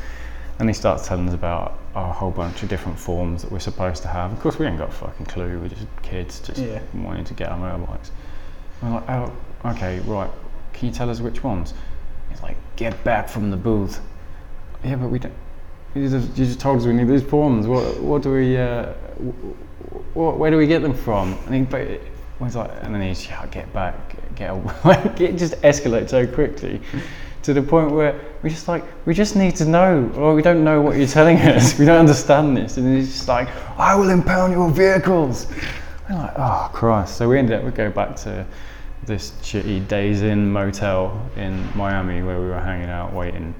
And 0.59 0.67
he 0.67 0.73
starts 0.73 1.07
telling 1.07 1.27
us 1.27 1.33
about 1.33 1.79
a 1.95 2.11
whole 2.11 2.31
bunch 2.31 2.63
of 2.63 2.69
different 2.69 2.99
forms 2.99 3.43
that 3.43 3.51
we're 3.51 3.59
supposed 3.59 4.01
to 4.03 4.09
have. 4.09 4.33
Of 4.33 4.41
course, 4.41 4.59
we 4.59 4.65
ain't 4.65 4.77
got 4.77 4.89
a 4.89 4.91
fucking 4.91 5.25
clue. 5.27 5.57
We're 5.57 5.69
just 5.69 5.87
kids, 6.01 6.41
just 6.41 6.59
Yeah. 6.61 6.79
wanting 6.93 7.23
to 7.25 7.33
get 7.33 7.49
our 7.49 7.57
motorbikes. 7.57 8.09
We're 8.81 8.89
like, 8.89 9.09
oh, 9.09 9.31
okay, 9.65 9.99
right. 10.01 10.29
Can 10.73 10.89
you 10.89 10.93
tell 10.93 11.09
us 11.09 11.21
which 11.21 11.43
ones? 11.43 11.73
He's 12.29 12.41
like, 12.41 12.57
get 12.75 13.01
back 13.05 13.29
from 13.29 13.51
the 13.51 13.57
booth. 13.57 14.01
Yeah, 14.83 14.95
but 14.97 15.09
we 15.09 15.19
don't. 15.19 15.33
You 15.95 16.09
just, 16.09 16.37
you 16.37 16.45
just 16.45 16.59
told 16.59 16.79
us 16.79 16.85
we 16.85 16.93
need 16.93 17.07
these 17.07 17.23
forms. 17.23 17.65
What, 17.65 17.99
what 18.01 18.21
do 18.21 18.33
we? 18.33 18.57
Uh, 18.57 18.87
what, 20.13 20.37
where 20.37 20.51
do 20.51 20.57
we 20.57 20.67
get 20.67 20.81
them 20.81 20.93
from? 20.93 21.37
And 21.45 21.55
he, 21.55 21.61
but 21.61 21.81
it 21.81 22.01
was 22.39 22.55
like, 22.55 22.71
and 22.81 22.93
then 22.93 23.01
he's, 23.01 23.25
yeah, 23.27 23.45
get 23.47 23.71
back, 23.73 23.95
get 24.35 24.51
away. 24.51 24.71
it 25.19 25.37
just 25.37 25.55
escalates 25.61 26.09
so 26.09 26.27
quickly 26.27 26.81
to 27.43 27.53
the 27.53 27.61
point 27.61 27.91
where 27.91 28.19
we 28.43 28.49
just 28.49 28.67
like, 28.67 28.83
we 29.05 29.13
just 29.13 29.35
need 29.35 29.55
to 29.57 29.65
know, 29.65 30.11
or 30.15 30.33
we 30.33 30.41
don't 30.41 30.63
know 30.63 30.81
what 30.81 30.97
you're 30.97 31.07
telling 31.07 31.37
us. 31.37 31.77
We 31.79 31.85
don't 31.85 31.99
understand 31.99 32.55
this. 32.55 32.77
And 32.77 32.95
he's 32.95 33.11
just 33.11 33.27
like, 33.27 33.49
I 33.77 33.95
will 33.95 34.09
impound 34.09 34.53
your 34.53 34.69
vehicles. 34.69 35.47
We're 36.09 36.17
like, 36.17 36.33
oh 36.37 36.69
Christ. 36.73 37.17
So 37.17 37.29
we 37.29 37.39
ended 37.39 37.59
up, 37.59 37.63
we 37.63 37.71
go 37.71 37.89
back 37.89 38.15
to 38.17 38.45
this 39.05 39.31
shitty 39.41 39.87
Days 39.87 40.21
Inn 40.21 40.51
motel 40.51 41.29
in 41.35 41.65
Miami 41.75 42.21
where 42.21 42.39
we 42.39 42.47
were 42.47 42.59
hanging 42.59 42.89
out 42.89 43.13
waiting. 43.13 43.53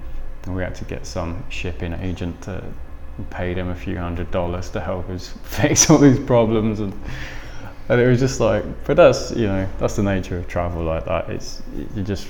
And 0.44 0.56
we 0.56 0.64
had 0.64 0.76
to 0.76 0.86
get 0.86 1.06
some 1.06 1.44
shipping 1.50 1.94
agent 1.94 2.42
to 2.44 2.64
pay 3.30 3.54
them 3.54 3.70
a 3.70 3.76
few 3.76 3.98
hundred 3.98 4.32
dollars 4.32 4.70
to 4.72 4.80
help 4.80 5.10
us 5.10 5.34
fix 5.44 5.90
all 5.90 5.98
these 5.98 6.20
problems. 6.20 6.80
And, 6.80 6.94
and 7.90 8.00
it 8.00 8.08
was 8.08 8.20
just 8.20 8.40
like, 8.40 8.64
but 8.86 8.98
that's, 8.98 9.32
you 9.32 9.48
know, 9.48 9.68
that's 9.78 9.96
the 9.96 10.04
nature 10.04 10.38
of 10.38 10.48
travel 10.48 10.84
like 10.84 11.06
that. 11.06 11.30
It's, 11.30 11.62
you 11.96 12.04
just 12.04 12.28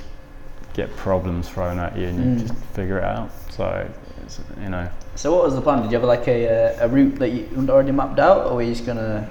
get 0.80 0.96
problems 0.96 1.50
thrown 1.50 1.78
at 1.80 1.98
you 1.98 2.08
and 2.08 2.18
you 2.18 2.26
Mm. 2.38 2.48
just 2.48 2.54
figure 2.74 2.98
it 3.00 3.04
out. 3.04 3.30
So, 3.50 3.86
it's, 4.24 4.40
you 4.64 4.70
know, 4.70 4.88
So 5.16 5.36
what 5.36 5.44
was 5.44 5.56
the 5.56 5.62
plan? 5.62 5.82
Did 5.82 5.92
you 5.92 5.98
have 6.00 6.08
like 6.08 6.28
a, 6.28 6.78
a 6.80 6.88
route 6.88 7.16
that 7.20 7.30
you 7.30 7.46
had 7.56 7.70
already 7.70 7.92
mapped 7.92 8.20
out, 8.20 8.46
or 8.48 8.56
were 8.56 8.62
you 8.62 8.74
just 8.74 8.86
gonna 8.86 9.28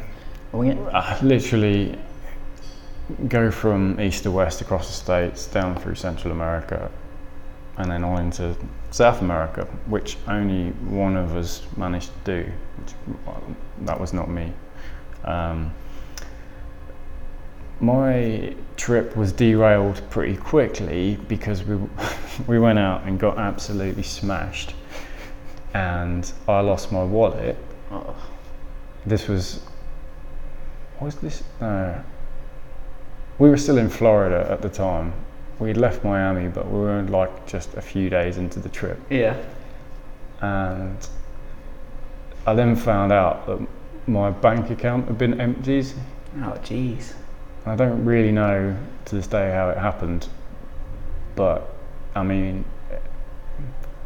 wing 0.53 0.71
it? 0.73 0.79
I 0.95 1.19
literally 1.23 1.99
go 3.29 3.51
from 3.51 3.99
east 3.99 4.25
to 4.25 4.31
west 4.31 4.61
across 4.61 4.87
the 4.89 4.93
states, 4.93 5.47
down 5.47 5.75
through 5.77 5.95
Central 5.95 6.31
America, 6.33 6.91
and 7.79 7.91
then 7.91 8.05
on 8.05 8.21
into 8.27 8.55
South 8.91 9.23
America, 9.23 9.67
which 9.87 10.19
only 10.27 10.71
one 11.05 11.17
of 11.17 11.35
us 11.37 11.63
managed 11.77 12.11
to 12.25 12.43
do. 12.43 12.51
Which, 12.79 12.93
well, 13.27 13.43
that 13.87 13.99
was 13.99 14.13
not 14.13 14.29
me. 14.29 14.53
Um, 15.25 15.73
my 17.81 18.55
trip 18.77 19.17
was 19.17 19.33
derailed 19.33 20.03
pretty 20.11 20.37
quickly 20.37 21.19
because 21.29 21.65
we 21.65 21.79
we 22.47 22.59
went 22.59 22.79
out 22.79 23.05
and 23.05 23.19
got 23.19 23.39
absolutely 23.39 24.03
smashed, 24.03 24.75
and 25.75 26.33
I 26.49 26.61
lost 26.61 26.93
my 26.93 27.05
wallet. 27.05 27.57
Oh, 27.91 28.17
this 29.07 29.29
was 29.29 29.63
what 30.99 31.07
was 31.07 31.15
this? 31.17 31.43
No. 31.61 32.03
We 33.39 33.49
were 33.49 33.57
still 33.57 33.79
in 33.79 33.89
florida 33.89 34.49
at 34.51 34.63
the 34.63 34.69
time. 34.69 35.13
We'd 35.61 35.77
left 35.77 36.05
miami 36.05 36.49
but 36.49 36.69
we 36.71 36.81
were 36.81 37.03
like 37.03 37.47
just 37.47 37.75
a 37.75 37.81
few 37.81 38.11
days 38.11 38.37
into 38.37 38.59
the 38.59 38.69
trip. 38.69 38.99
Yeah. 39.11 39.37
and 40.41 40.97
i 42.47 42.55
then 42.55 42.75
found 42.77 43.13
out 43.13 43.47
that 43.47 43.67
my 44.09 44.31
bank 44.31 44.71
account 44.71 45.07
had 45.07 45.19
been 45.19 45.41
emptied. 45.41 45.87
Oh, 46.39 46.59
jeez. 46.63 47.13
I 47.71 47.77
don't 47.77 48.05
really 48.05 48.33
know 48.33 48.77
to 49.05 49.15
this 49.15 49.27
day 49.27 49.51
how 49.53 49.69
it 49.71 49.77
happened 49.77 50.27
but 51.37 51.69
i 52.15 52.23
mean 52.23 52.65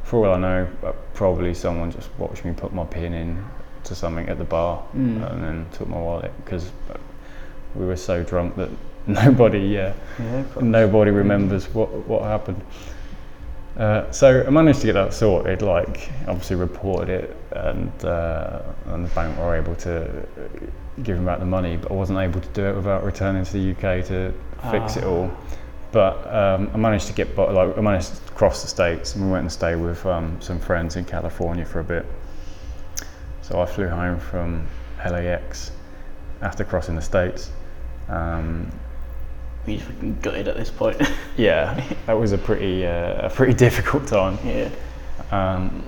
for 0.04 0.26
all 0.26 0.34
i 0.34 0.38
know 0.38 0.68
uh, 0.84 0.92
probably 1.14 1.54
someone 1.54 1.90
just 1.90 2.08
watched 2.18 2.44
me 2.44 2.52
put 2.52 2.72
my 2.72 2.84
pin 2.84 3.12
in 3.12 3.44
to 3.84 3.94
something 3.94 4.28
at 4.28 4.38
the 4.38 4.44
bar 4.44 4.82
Mm. 4.94 5.30
and 5.32 5.42
then 5.42 5.66
took 5.72 5.88
my 5.88 5.96
wallet 5.98 6.32
because 6.44 6.70
we 7.74 7.86
were 7.86 7.96
so 7.96 8.22
drunk 8.22 8.54
that 8.56 8.68
nobody 9.06 9.78
uh, 9.78 9.92
Yeah. 10.20 10.44
nobody 10.60 11.10
remembers 11.10 11.66
what 11.74 11.88
what 12.06 12.22
happened. 12.22 12.60
Uh, 13.76 14.08
so 14.12 14.44
I 14.46 14.50
managed 14.50 14.80
to 14.82 14.86
get 14.86 14.92
that 14.92 15.14
sorted. 15.14 15.62
Like, 15.62 16.10
obviously 16.28 16.56
reported 16.56 17.08
it, 17.08 17.36
and 17.52 17.90
uh, 18.04 18.60
and 18.88 19.06
the 19.06 19.14
bank 19.14 19.36
were 19.38 19.56
able 19.56 19.74
to 19.76 20.26
give 21.02 21.16
him 21.16 21.24
back 21.24 21.38
the 21.38 21.44
money, 21.46 21.76
but 21.76 21.90
I 21.90 21.94
wasn't 21.94 22.18
able 22.18 22.40
to 22.40 22.48
do 22.48 22.64
it 22.66 22.76
without 22.76 23.04
returning 23.04 23.44
to 23.44 23.52
the 23.52 23.70
UK 23.72 24.04
to 24.06 24.32
fix 24.70 24.96
it 24.96 25.04
Ah. 25.04 25.08
all. 25.08 25.30
But 25.90 26.26
um, 26.34 26.70
I 26.72 26.76
managed 26.78 27.06
to 27.08 27.12
get, 27.12 27.36
like 27.36 27.76
I 27.76 27.80
managed 27.80 28.14
to 28.26 28.32
cross 28.32 28.62
the 28.62 28.68
states, 28.68 29.14
and 29.14 29.24
we 29.26 29.30
went 29.30 29.42
and 29.42 29.52
stayed 29.52 29.76
with 29.76 30.04
um, 30.06 30.40
some 30.40 30.58
friends 30.58 30.96
in 30.96 31.04
California 31.04 31.64
for 31.66 31.80
a 31.80 31.84
bit. 31.84 32.06
So 33.42 33.60
I 33.60 33.66
flew 33.66 33.88
home 33.88 34.18
from 34.18 34.66
LAX 35.04 35.70
after 36.40 36.64
crossing 36.64 36.94
the 36.96 37.02
states. 37.02 37.50
Um, 38.08 38.70
We 39.66 39.76
just 39.76 39.88
fucking 39.88 40.18
gutted 40.22 40.48
at 40.48 40.56
this 40.56 40.70
point. 40.70 40.96
yeah, 41.36 41.82
that 42.06 42.14
was 42.14 42.32
a 42.32 42.38
pretty 42.38 42.86
uh, 42.86 43.26
a 43.26 43.30
pretty 43.30 43.54
difficult 43.66 44.06
time. 44.06 44.38
yeah. 44.44 44.68
Um, 45.30 45.82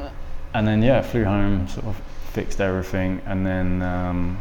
and 0.54 0.66
then 0.68 0.82
yeah, 0.82 1.00
flew 1.02 1.24
home, 1.24 1.66
sort 1.68 1.86
of 1.86 1.96
fixed 2.32 2.60
everything, 2.60 3.20
and 3.26 3.44
then 3.46 3.80
um, 3.82 4.38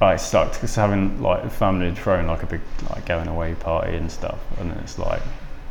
I 0.00 0.16
sucked 0.16 0.54
because 0.54 0.74
having 0.76 1.20
like 1.20 1.50
family 1.50 1.86
had 1.86 1.98
thrown 1.98 2.26
like 2.26 2.42
a 2.42 2.46
big 2.46 2.60
like 2.90 3.04
going 3.06 3.26
away 3.28 3.54
party 3.54 3.96
and 3.96 4.10
stuff, 4.10 4.38
and 4.58 4.70
then 4.70 4.78
it's 4.78 4.98
like 4.98 5.22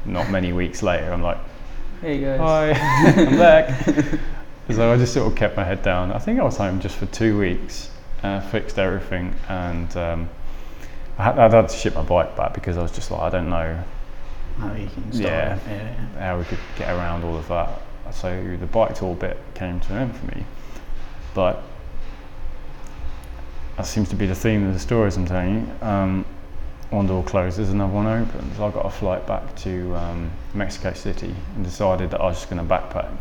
not 0.06 0.30
many 0.30 0.54
weeks 0.54 0.84
later, 0.84 1.12
I'm 1.12 1.22
like, 1.22 1.38
Hey 2.02 2.20
guys. 2.20 2.40
hi, 2.40 2.72
I'm 3.22 3.38
back. 3.38 3.86
so 4.72 4.94
I 4.94 4.98
just 4.98 5.13
sort 5.13 5.32
of 5.32 5.38
kept 5.38 5.56
my 5.56 5.63
head 5.63 5.82
down. 5.82 6.12
I 6.12 6.20
think 6.20 6.40
I 6.40 6.44
was 6.44 6.58
home 6.58 6.80
just 6.80 6.96
for 6.98 7.06
two 7.08 7.40
weeks, 7.40 7.90
uh, 8.24 8.42
fixed 8.42 8.78
everything, 8.78 9.34
and 9.48 9.96
um, 9.96 10.30
I 11.18 11.24
had, 11.24 11.40
I 11.40 11.50
had 11.50 11.70
to 11.70 11.76
ship 11.76 11.96
my 11.96 12.04
bike 12.04 12.36
back 12.36 12.54
because 12.54 12.78
I 12.78 12.82
was 12.82 12.92
just 12.92 13.10
like, 13.12 13.22
I 13.22 13.30
don't 13.30 13.50
know 13.50 13.82
How 14.60 14.74
you 14.74 14.88
can 14.88 15.10
yeah. 15.13 15.58
yeah. 15.68 15.94
how 16.20 16.38
we 16.38 16.44
could 16.46 16.60
get 16.78 16.90
around 16.90 17.24
all 17.24 17.38
of 17.38 17.48
that. 17.48 17.82
So 18.13 18.58
the 18.60 18.66
bike 18.68 18.96
tour 18.96 19.16
bit 19.16 19.38
came 19.54 19.80
to 19.82 19.94
an 19.94 20.02
end 20.04 20.16
for 20.16 20.26
me. 20.28 20.46
But 21.34 21.63
that 23.78 23.86
seems 23.86 24.10
to 24.10 24.16
be 24.16 24.26
the 24.26 24.36
theme 24.36 24.68
of 24.68 24.74
the 24.74 24.80
stories 24.80 25.18
I'm 25.18 25.26
telling 25.26 25.56
you. 25.82 25.86
Um, 25.88 26.26
one 26.90 27.06
door 27.08 27.24
closes, 27.24 27.70
another 27.70 27.94
one 27.94 28.08
opens. 28.08 28.60
I 28.60 28.72
got 28.72 28.86
a 28.86 28.90
flight 28.90 29.28
back 29.28 29.56
to 29.58 29.94
um, 29.96 30.32
Mexico 30.54 30.94
City 30.94 31.36
and 31.56 31.63
decided 31.63 32.12
that 32.12 32.22
I 32.22 32.26
was 32.26 32.38
just 32.38 32.50
going 32.50 32.66
to 32.66 32.74
backpack 32.74 33.12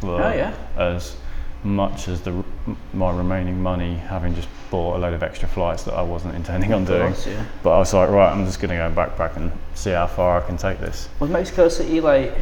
for 0.00 0.20
Oh 0.22 0.32
yeah. 0.34 0.52
as 0.76 1.16
much 1.64 2.08
as 2.08 2.20
the 2.22 2.44
my 2.92 3.16
remaining 3.16 3.62
money, 3.62 3.94
having 3.94 4.34
just 4.34 4.48
bought 4.70 4.96
a 4.96 4.98
load 4.98 5.14
of 5.14 5.22
extra 5.22 5.46
flights 5.48 5.84
that 5.84 5.94
I 5.94 6.02
wasn't 6.02 6.34
intending 6.34 6.72
on 6.72 6.84
doing. 6.84 7.12
course, 7.12 7.26
yeah. 7.28 7.44
But 7.62 7.70
I 7.74 7.78
was 7.78 7.94
like, 7.94 8.10
right, 8.10 8.32
I'm 8.32 8.44
just 8.44 8.60
going 8.60 8.70
to 8.70 8.76
go 8.76 8.86
and 8.86 8.96
backpack 8.96 9.36
and 9.36 9.52
see 9.74 9.90
how 9.90 10.08
far 10.08 10.42
I 10.42 10.46
can 10.46 10.56
take 10.56 10.80
this. 10.80 11.08
Was 11.20 11.30
Mexico 11.30 11.68
City 11.68 12.00
like 12.00 12.34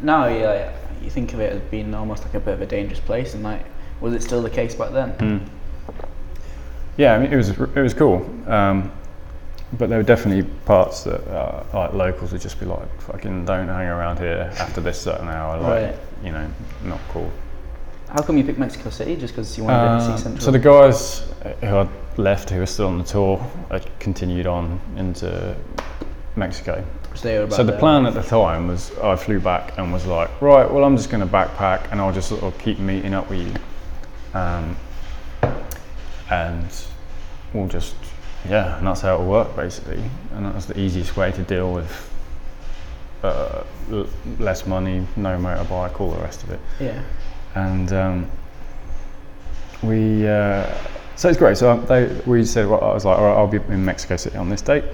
now 0.00 0.28
you 0.28 0.44
like 0.46 0.72
you 1.02 1.10
think 1.10 1.34
of 1.34 1.40
it 1.40 1.52
as 1.52 1.60
being 1.62 1.92
almost 1.94 2.24
like 2.24 2.34
a 2.34 2.40
bit 2.40 2.54
of 2.54 2.62
a 2.62 2.66
dangerous 2.66 3.00
place 3.00 3.34
and 3.34 3.42
like 3.42 3.64
was 4.00 4.14
it 4.14 4.22
still 4.22 4.42
the 4.42 4.50
case 4.50 4.74
back 4.76 4.92
then? 4.92 5.12
Mm. 5.14 5.48
Yeah, 6.96 7.14
I 7.14 7.18
mean, 7.18 7.32
it 7.32 7.36
was 7.36 7.50
it 7.50 7.76
was 7.76 7.94
cool, 7.94 8.24
um, 8.46 8.90
but 9.78 9.88
there 9.88 9.98
were 9.98 10.04
definitely 10.04 10.48
parts 10.64 11.04
that 11.04 11.26
uh, 11.28 11.64
like 11.74 11.92
locals 11.92 12.32
would 12.32 12.40
just 12.40 12.60
be 12.60 12.66
like, 12.66 12.88
"Fucking 13.02 13.44
don't 13.44 13.66
hang 13.68 13.88
around 13.88 14.18
here 14.18 14.52
after 14.58 14.80
this 14.80 15.00
certain 15.00 15.28
hour." 15.28 15.58
Like, 15.60 15.70
Right. 15.90 15.96
you 16.22 16.30
know, 16.32 16.46
not 16.84 17.00
cool. 17.10 17.30
How 18.10 18.22
come 18.22 18.36
you 18.38 18.44
picked 18.44 18.58
Mexico 18.60 18.90
City? 18.90 19.16
Just 19.16 19.34
because 19.34 19.58
you 19.58 19.64
wanted 19.64 19.78
to 19.80 19.90
Uh, 20.12 20.16
see 20.16 20.22
Central? 20.22 20.44
so 20.44 20.50
the 20.52 20.58
guys 20.60 21.24
who 21.60 21.66
had 21.66 21.88
left, 22.16 22.50
who 22.50 22.60
were 22.60 22.66
still 22.66 22.86
on 22.86 22.98
the 22.98 23.04
tour, 23.04 23.44
had 23.72 23.84
continued 23.98 24.46
on 24.46 24.78
into 24.96 25.56
Mexico. 26.36 26.84
Were 27.10 27.16
So 27.16 27.46
the 27.46 27.72
there. 27.72 27.78
plan 27.78 28.06
at 28.06 28.14
the 28.14 28.22
time 28.22 28.68
was 28.68 28.92
I 29.02 29.16
flew 29.16 29.40
back 29.40 29.72
and 29.78 29.92
was 29.92 30.04
like, 30.06 30.30
right, 30.40 30.68
well, 30.70 30.84
I'm 30.84 30.96
just 30.96 31.10
going 31.10 31.22
to 31.26 31.32
backpack 31.32 31.90
and 31.90 32.00
I'll 32.00 32.12
just 32.12 32.28
sort 32.28 32.42
of 32.42 32.56
keep 32.58 32.78
meeting 32.78 33.14
up 33.14 33.28
with 33.30 33.40
you. 33.40 34.38
Um, 34.38 34.76
and 36.30 36.66
we'll 37.52 37.68
just, 37.68 37.94
yeah, 38.48 38.78
and 38.78 38.86
that's 38.86 39.00
how 39.00 39.14
it'll 39.14 39.26
work 39.26 39.54
basically. 39.56 40.02
And 40.32 40.46
that's 40.46 40.66
the 40.66 40.78
easiest 40.78 41.16
way 41.16 41.32
to 41.32 41.42
deal 41.42 41.72
with 41.72 42.10
uh, 43.22 43.62
l- 43.90 44.06
less 44.38 44.66
money, 44.66 45.06
no 45.16 45.38
motorbike, 45.38 46.00
all 46.00 46.10
the 46.10 46.20
rest 46.20 46.42
of 46.42 46.50
it. 46.50 46.60
Yeah. 46.80 47.02
And 47.54 47.92
um, 47.92 48.30
we, 49.82 50.26
uh, 50.26 50.72
so 51.16 51.28
it's 51.28 51.38
great. 51.38 51.56
So 51.56 51.78
they, 51.80 52.20
we 52.26 52.44
said, 52.44 52.66
well, 52.68 52.82
I 52.82 52.92
was 52.92 53.04
like, 53.04 53.18
all 53.18 53.24
right, 53.24 53.36
I'll 53.36 53.46
be 53.46 53.58
in 53.72 53.84
Mexico 53.84 54.16
City 54.16 54.36
on 54.36 54.48
this 54.48 54.62
date. 54.62 54.84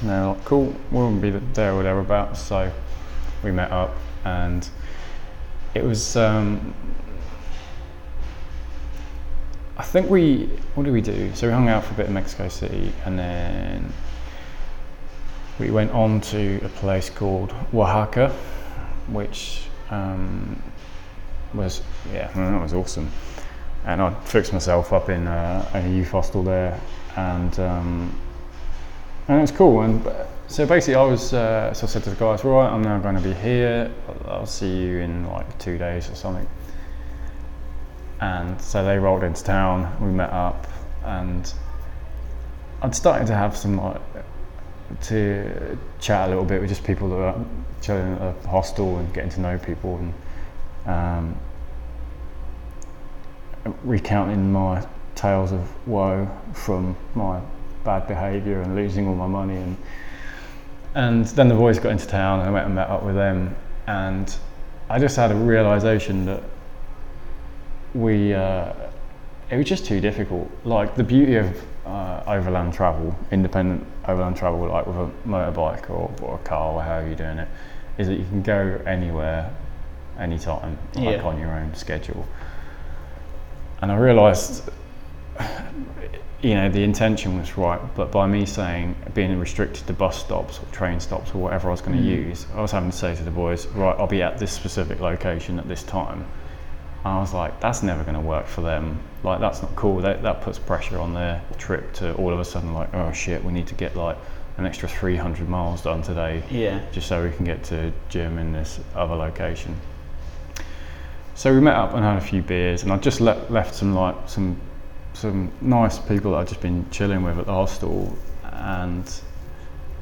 And 0.00 0.10
they're 0.10 0.26
like, 0.26 0.44
cool, 0.44 0.74
we'll 0.90 1.14
be 1.14 1.30
there 1.30 1.72
or 1.72 1.82
thereabouts. 1.82 2.40
So 2.40 2.70
we 3.42 3.50
met 3.52 3.70
up 3.70 3.94
and 4.24 4.68
it 5.74 5.84
was, 5.84 6.16
um, 6.16 6.74
I 9.76 9.82
think 9.82 10.08
we, 10.08 10.46
what 10.74 10.84
did 10.84 10.92
we 10.92 11.00
do? 11.00 11.34
So 11.34 11.46
we 11.48 11.52
hung 11.52 11.68
out 11.68 11.84
for 11.84 11.94
a 11.94 11.96
bit 11.96 12.06
in 12.06 12.14
Mexico 12.14 12.48
City 12.48 12.92
and 13.04 13.18
then 13.18 13.92
we 15.58 15.70
went 15.70 15.90
on 15.92 16.20
to 16.20 16.60
a 16.64 16.68
place 16.68 17.10
called 17.10 17.52
Oaxaca, 17.72 18.30
which 19.08 19.62
um, 19.90 20.62
was, 21.54 21.82
yeah, 22.12 22.30
that 22.32 22.62
was 22.62 22.72
awesome. 22.72 23.10
And 23.84 24.00
I 24.00 24.14
fixed 24.24 24.52
myself 24.52 24.92
up 24.92 25.08
in 25.08 25.26
uh, 25.26 25.68
a 25.74 25.88
youth 25.88 26.10
hostel 26.10 26.42
there 26.42 26.80
and 27.16 27.58
um, 27.60 28.20
and 29.28 29.38
it 29.38 29.40
was 29.40 29.50
cool. 29.50 29.82
And 29.82 30.06
so 30.48 30.66
basically, 30.66 30.96
I 30.96 31.02
was 31.02 31.32
uh, 31.32 31.72
so 31.72 31.86
I 31.86 31.88
said 31.88 32.04
to 32.04 32.10
the 32.10 32.16
guys, 32.16 32.44
right, 32.44 32.68
I'm 32.68 32.82
now 32.82 32.98
going 32.98 33.14
to 33.14 33.20
be 33.20 33.32
here. 33.32 33.90
I'll 34.26 34.46
see 34.46 34.70
you 34.70 34.98
in 34.98 35.26
like 35.28 35.58
two 35.58 35.78
days 35.78 36.10
or 36.10 36.14
something. 36.14 36.46
And 38.24 38.58
so 38.58 38.82
they 38.82 38.98
rolled 38.98 39.22
into 39.22 39.44
town. 39.44 39.94
We 40.00 40.10
met 40.10 40.30
up, 40.30 40.66
and 41.04 41.52
I'd 42.80 42.94
started 42.94 43.26
to 43.26 43.34
have 43.34 43.54
some 43.54 43.76
like 43.76 44.00
to 45.02 45.78
chat 46.00 46.26
a 46.26 46.30
little 46.30 46.44
bit 46.44 46.60
with 46.62 46.70
just 46.70 46.84
people 46.84 47.10
that 47.10 47.16
were 47.16 47.44
chilling 47.82 48.14
at 48.14 48.42
the 48.42 48.48
hostel 48.48 48.96
and 48.96 49.12
getting 49.12 49.30
to 49.30 49.40
know 49.40 49.58
people 49.58 49.98
and 49.98 50.14
um, 50.94 51.36
recounting 53.82 54.50
my 54.50 54.86
tales 55.14 55.52
of 55.52 55.86
woe 55.86 56.26
from 56.54 56.96
my 57.14 57.40
bad 57.84 58.08
behaviour 58.08 58.62
and 58.62 58.74
losing 58.74 59.06
all 59.06 59.14
my 59.14 59.26
money 59.26 59.56
and 59.56 59.76
and 60.94 61.26
then 61.36 61.48
the 61.48 61.54
boys 61.54 61.78
got 61.78 61.92
into 61.92 62.06
town 62.06 62.40
and 62.40 62.48
I 62.48 62.52
went 62.52 62.66
and 62.66 62.74
met 62.74 62.88
up 62.88 63.02
with 63.02 63.14
them 63.16 63.54
and 63.86 64.34
I 64.88 64.98
just 64.98 65.16
had 65.16 65.30
a 65.30 65.34
realization 65.34 66.24
that 66.26 66.42
we 67.94 68.34
uh, 68.34 68.72
it 69.50 69.56
was 69.56 69.66
just 69.66 69.84
too 69.86 70.00
difficult 70.00 70.50
like 70.64 70.94
the 70.96 71.04
beauty 71.04 71.36
of 71.36 71.64
uh, 71.86 72.22
overland 72.26 72.72
travel 72.72 73.14
independent 73.30 73.86
overland 74.08 74.36
travel 74.36 74.66
like 74.66 74.86
with 74.86 74.96
a 74.96 75.10
motorbike 75.26 75.88
or, 75.90 76.10
or 76.22 76.36
a 76.36 76.38
car 76.38 76.72
or 76.72 76.82
however 76.82 77.06
you're 77.06 77.16
doing 77.16 77.38
it 77.38 77.48
is 77.98 78.08
that 78.08 78.14
you 78.18 78.24
can 78.24 78.42
go 78.42 78.80
anywhere 78.86 79.50
anytime 80.18 80.76
like 80.94 81.16
Yeah. 81.18 81.22
on 81.22 81.38
your 81.38 81.50
own 81.52 81.74
schedule 81.74 82.26
and 83.82 83.92
I 83.92 83.96
realised 83.96 84.68
you 86.42 86.54
know 86.54 86.68
the 86.68 86.82
intention 86.82 87.38
was 87.38 87.56
right 87.56 87.80
but 87.94 88.10
by 88.10 88.26
me 88.26 88.46
saying 88.46 88.94
being 89.14 89.38
restricted 89.38 89.86
to 89.86 89.92
bus 89.92 90.18
stops 90.18 90.58
or 90.58 90.64
train 90.72 91.00
stops 91.00 91.32
or 91.34 91.38
whatever 91.38 91.68
I 91.68 91.70
was 91.72 91.80
going 91.80 91.96
to 91.96 92.02
Mm. 92.02 92.28
use 92.28 92.46
I 92.54 92.60
was 92.60 92.70
having 92.72 92.90
to 92.90 92.96
say 92.96 93.14
to 93.14 93.22
the 93.22 93.30
boys 93.30 93.66
right 93.68 93.94
I'll 93.98 94.06
be 94.06 94.22
at 94.22 94.38
this 94.38 94.52
specific 94.52 95.00
location 95.00 95.58
at 95.58 95.68
this 95.68 95.82
time 95.82 96.24
I 97.04 97.18
was 97.18 97.34
like 97.34 97.60
that's 97.60 97.82
never 97.82 98.02
going 98.02 98.14
to 98.14 98.20
work 98.20 98.46
for 98.46 98.62
them 98.62 98.98
like 99.22 99.40
that's 99.40 99.60
not 99.62 99.74
cool 99.76 100.00
that, 100.00 100.22
that 100.22 100.40
puts 100.42 100.58
pressure 100.58 100.98
on 100.98 101.12
their 101.14 101.42
trip 101.58 101.92
to 101.94 102.14
all 102.14 102.32
of 102.32 102.40
a 102.40 102.44
sudden 102.44 102.72
like 102.72 102.92
oh 102.94 103.12
shit 103.12 103.44
we 103.44 103.52
need 103.52 103.66
to 103.66 103.74
get 103.74 103.94
like 103.96 104.16
an 104.56 104.64
extra 104.66 104.88
300 104.88 105.48
miles 105.48 105.82
done 105.82 106.00
today 106.02 106.42
Yeah. 106.50 106.80
just 106.92 107.08
so 107.08 107.22
we 107.24 107.30
can 107.34 107.44
get 107.44 107.62
to 107.64 107.92
Jim 108.08 108.38
in 108.38 108.52
this 108.52 108.78
other 108.94 109.16
location. 109.16 109.76
So 111.34 111.52
we 111.52 111.60
met 111.60 111.74
up 111.74 111.94
and 111.94 112.04
had 112.04 112.16
a 112.16 112.20
few 112.20 112.40
beers, 112.42 112.84
and 112.84 112.92
I 112.92 112.96
just 112.98 113.20
le- 113.20 113.44
left 113.50 113.74
some 113.74 113.92
like 113.96 114.14
some 114.26 114.56
some 115.12 115.50
nice 115.60 115.98
people 115.98 116.30
that 116.32 116.38
I'd 116.38 116.46
just 116.48 116.60
been 116.60 116.88
chilling 116.90 117.24
with 117.24 117.36
at 117.38 117.46
the 117.46 117.52
hostel, 117.52 118.16
and 118.44 119.12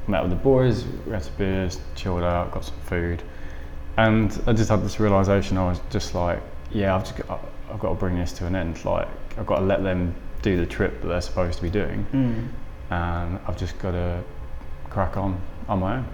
met 0.07 0.21
with 0.21 0.29
the 0.29 0.35
boys. 0.37 0.85
We 1.07 1.13
had 1.13 1.23
some 1.23 1.33
beers, 1.39 1.79
chilled 1.95 2.21
out, 2.21 2.51
got 2.51 2.65
some 2.65 2.77
food, 2.81 3.23
and 3.97 4.39
I 4.45 4.53
just 4.53 4.69
had 4.69 4.83
this 4.83 4.99
realization. 4.99 5.57
I 5.57 5.67
was 5.67 5.81
just 5.89 6.13
like, 6.13 6.39
yeah, 6.73 6.95
I've 6.95 7.03
just 7.03 7.15
got, 7.27 7.43
I've 7.71 7.79
got 7.79 7.89
to 7.89 7.95
bring 7.95 8.17
this 8.17 8.31
to 8.33 8.45
an 8.45 8.55
end. 8.55 8.83
Like 8.85 9.07
I've 9.37 9.45
got 9.45 9.59
to 9.59 9.65
let 9.65 9.83
them 9.83 10.15
do 10.41 10.57
the 10.57 10.65
trip 10.65 11.01
that 11.01 11.07
they're 11.07 11.21
supposed 11.21 11.57
to 11.57 11.63
be 11.63 11.69
doing 11.69 12.05
Mm. 12.11 12.47
and 12.91 13.39
I've 13.47 13.57
just 13.57 13.79
got 13.79 13.91
to 13.91 14.21
crack 14.89 15.15
on 15.17 15.39
on 15.69 15.79
my 15.79 15.97
own. 15.97 16.05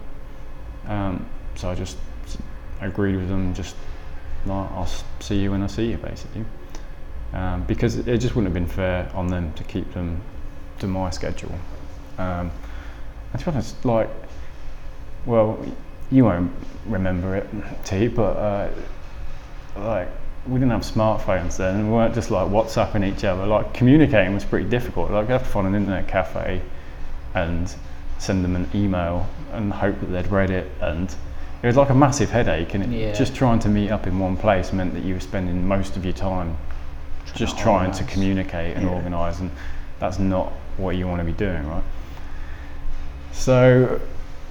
Um, 0.88 1.26
so 1.56 1.70
I 1.70 1.76
just 1.76 1.98
agreed 2.82 3.16
with 3.16 3.28
them, 3.28 3.54
just 3.54 3.76
like, 4.46 4.72
I'll 4.72 4.88
see 5.20 5.40
you 5.40 5.52
when 5.52 5.64
I 5.64 5.68
see 5.68 5.90
you, 5.92 5.98
basically. 5.98 6.46
Um, 7.34 7.64
because 7.64 7.96
it 7.98 8.18
just 8.20 8.36
wouldn't 8.36 8.54
have 8.54 8.54
been 8.54 8.74
fair 8.74 9.12
on 9.14 9.28
them 9.28 9.52
to 9.54 9.64
keep 9.64 9.92
them 9.94 10.22
to 10.80 10.88
my 10.88 11.10
schedule. 11.10 11.54
Um, 12.18 12.52
and 13.34 13.40
to 13.40 13.46
be 13.46 13.52
honest, 13.52 13.84
like, 13.86 14.10
well, 15.26 15.64
you 16.10 16.24
won't 16.26 16.52
remember 16.86 17.36
it, 17.36 17.48
T, 17.84 18.08
but 18.08 18.38
uh, 18.38 18.70
like 19.78 20.08
we 20.48 20.56
didn't 20.56 20.72
have 20.72 20.82
smartphones 20.82 21.58
then, 21.58 21.76
and 21.76 21.88
we 21.90 21.94
weren't 21.96 22.16
just 22.16 22.32
like 22.32 22.48
WhatsApping 22.48 23.06
each 23.06 23.24
other. 23.24 23.46
Like 23.46 23.74
communicating 23.74 24.34
was 24.34 24.46
pretty 24.46 24.70
difficult. 24.70 25.12
Like 25.12 25.28
you 25.28 25.34
have 25.34 25.44
to 25.44 25.50
find 25.50 25.68
an 25.68 25.76
internet 25.76 26.08
cafe 26.08 26.62
and 27.36 27.74
send 28.18 28.44
them 28.44 28.56
an 28.56 28.70
email 28.74 29.28
and 29.54 29.72
hope 29.72 30.00
that 30.00 30.08
they'd 30.08 30.28
read 30.28 30.50
it, 30.50 30.70
and 30.82 31.14
it 31.62 31.68
was 31.68 31.76
like 31.76 31.90
a 31.90 31.96
massive 31.96 32.30
headache. 32.30 32.74
And 32.74 32.84
it, 32.84 32.90
Yeah. 32.90 33.14
just 33.14 33.36
trying 33.36 33.60
to 33.60 33.70
meet 33.70 33.92
up 33.92 34.08
in 34.08 34.18
one 34.18 34.38
place 34.38 34.74
meant 34.74 34.94
that 34.94 35.04
you 35.04 35.14
were 35.14 35.20
spending 35.20 35.68
most 35.68 35.98
of 35.98 36.04
your 36.06 36.14
time 36.14 36.58
just 37.36 37.58
to 37.58 37.64
trying 37.64 37.92
to 37.92 38.04
communicate 38.06 38.76
and 38.76 38.86
Yeah. 38.86 38.94
organise, 38.94 39.40
and 39.40 39.52
that's 40.00 40.20
not 40.20 40.52
what 40.78 40.96
you 40.96 41.08
want 41.08 41.20
to 41.20 41.26
be 41.26 41.34
doing, 41.34 41.68
right? 41.70 41.84
So 43.34 44.00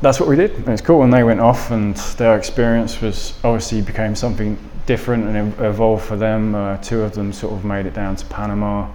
that's 0.00 0.20
what 0.20 0.28
we 0.28 0.36
did. 0.36 0.54
And 0.54 0.68
it's 0.68 0.82
cool 0.82 0.98
when 1.00 1.10
they 1.10 1.24
went 1.24 1.40
off, 1.40 1.70
and 1.70 1.96
their 2.18 2.36
experience 2.36 3.00
was 3.00 3.34
obviously 3.42 3.80
became 3.80 4.14
something 4.14 4.56
different 4.88 5.24
and 5.26 5.60
evolved 5.60 6.02
for 6.02 6.16
them. 6.16 6.54
Uh, 6.54 6.78
two 6.78 7.02
of 7.02 7.12
them 7.12 7.30
sort 7.30 7.52
of 7.52 7.62
made 7.62 7.84
it 7.84 7.92
down 7.92 8.16
to 8.16 8.24
Panama, 8.26 8.88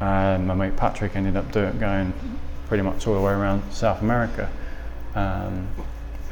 and 0.00 0.46
my 0.46 0.54
mate 0.54 0.76
Patrick 0.76 1.14
ended 1.14 1.36
up 1.36 1.52
doing 1.52 1.78
going 1.78 2.10
pretty 2.68 2.82
much 2.82 3.06
all 3.06 3.14
the 3.14 3.20
way 3.20 3.32
around 3.32 3.62
South 3.70 4.00
America, 4.00 4.50
um, 5.14 5.68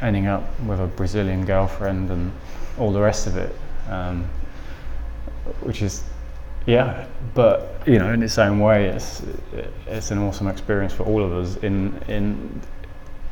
ending 0.00 0.26
up 0.26 0.42
with 0.60 0.80
a 0.80 0.86
Brazilian 0.86 1.44
girlfriend 1.44 2.10
and 2.10 2.32
all 2.78 2.92
the 2.92 3.00
rest 3.00 3.26
of 3.26 3.36
it, 3.36 3.54
um, 3.90 4.24
which 5.60 5.82
is 5.82 6.02
yeah, 6.66 7.06
but 7.34 7.82
you 7.86 7.98
know, 7.98 8.10
in 8.10 8.22
its 8.22 8.38
own 8.38 8.58
way, 8.58 8.86
it's 8.86 9.22
it's 9.86 10.12
an 10.12 10.18
awesome 10.18 10.48
experience 10.48 10.94
for 10.94 11.02
all 11.02 11.22
of 11.22 11.30
us 11.30 11.56
in 11.56 12.00
in 12.08 12.62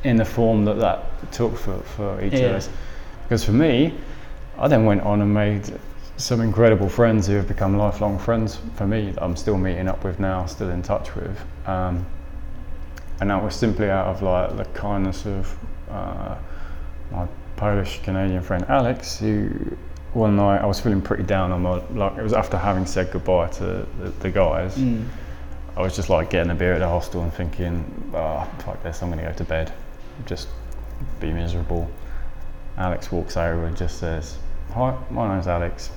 in 0.04 0.16
the 0.16 0.24
form 0.24 0.66
that 0.66 0.78
that 0.80 1.32
took 1.32 1.56
for, 1.56 1.78
for 1.96 2.22
each 2.22 2.34
Yeah. 2.34 2.50
of 2.50 2.56
us. 2.56 2.68
Because 3.22 3.42
for 3.42 3.52
me, 3.52 3.94
I 4.62 4.68
then 4.68 4.84
went 4.84 5.02
on 5.02 5.20
and 5.20 5.34
made 5.34 5.64
some 6.16 6.40
incredible 6.40 6.88
friends 6.88 7.26
who 7.26 7.34
have 7.34 7.48
become 7.48 7.76
lifelong 7.76 8.16
friends 8.16 8.60
for 8.76 8.86
me. 8.86 9.10
That 9.10 9.22
I'm 9.22 9.34
still 9.34 9.58
meeting 9.58 9.88
up 9.88 10.04
with 10.04 10.20
now, 10.20 10.46
still 10.46 10.70
in 10.70 10.82
touch 10.82 11.16
with, 11.16 11.36
um, 11.66 12.06
and 13.20 13.28
that 13.28 13.42
was 13.42 13.56
simply 13.56 13.90
out 13.90 14.06
of 14.06 14.22
like 14.22 14.56
the 14.56 14.64
kindness 14.66 15.26
of 15.26 15.58
uh, 15.90 16.36
my 17.10 17.26
Polish 17.56 18.00
Canadian 18.04 18.40
friend 18.40 18.64
Alex, 18.68 19.18
who 19.18 19.50
one 20.12 20.36
night 20.36 20.60
I 20.60 20.66
was 20.66 20.78
feeling 20.78 21.02
pretty 21.02 21.24
down 21.24 21.50
on 21.50 21.62
my 21.62 21.82
like 21.90 22.16
it 22.16 22.22
was 22.22 22.32
after 22.32 22.56
having 22.56 22.86
said 22.86 23.10
goodbye 23.10 23.48
to 23.48 23.86
the, 23.98 24.10
the 24.20 24.30
guys. 24.30 24.76
Mm. 24.76 25.08
I 25.76 25.80
was 25.80 25.96
just 25.96 26.08
like 26.08 26.30
getting 26.30 26.52
a 26.52 26.54
beer 26.54 26.74
at 26.74 26.78
the 26.78 26.88
hostel 26.88 27.22
and 27.22 27.32
thinking, 27.32 28.12
oh, 28.14 28.48
fuck 28.60 28.80
this, 28.84 29.02
I'm 29.02 29.10
gonna 29.10 29.22
go 29.22 29.32
to 29.32 29.44
bed, 29.44 29.72
just 30.24 30.48
be 31.18 31.32
miserable. 31.32 31.90
Alex 32.76 33.10
walks 33.10 33.36
over 33.36 33.64
and 33.64 33.76
just 33.76 33.98
says, 33.98 34.38
Hi, 34.74 34.96
my 35.10 35.28
name's 35.28 35.48
Alex. 35.48 35.90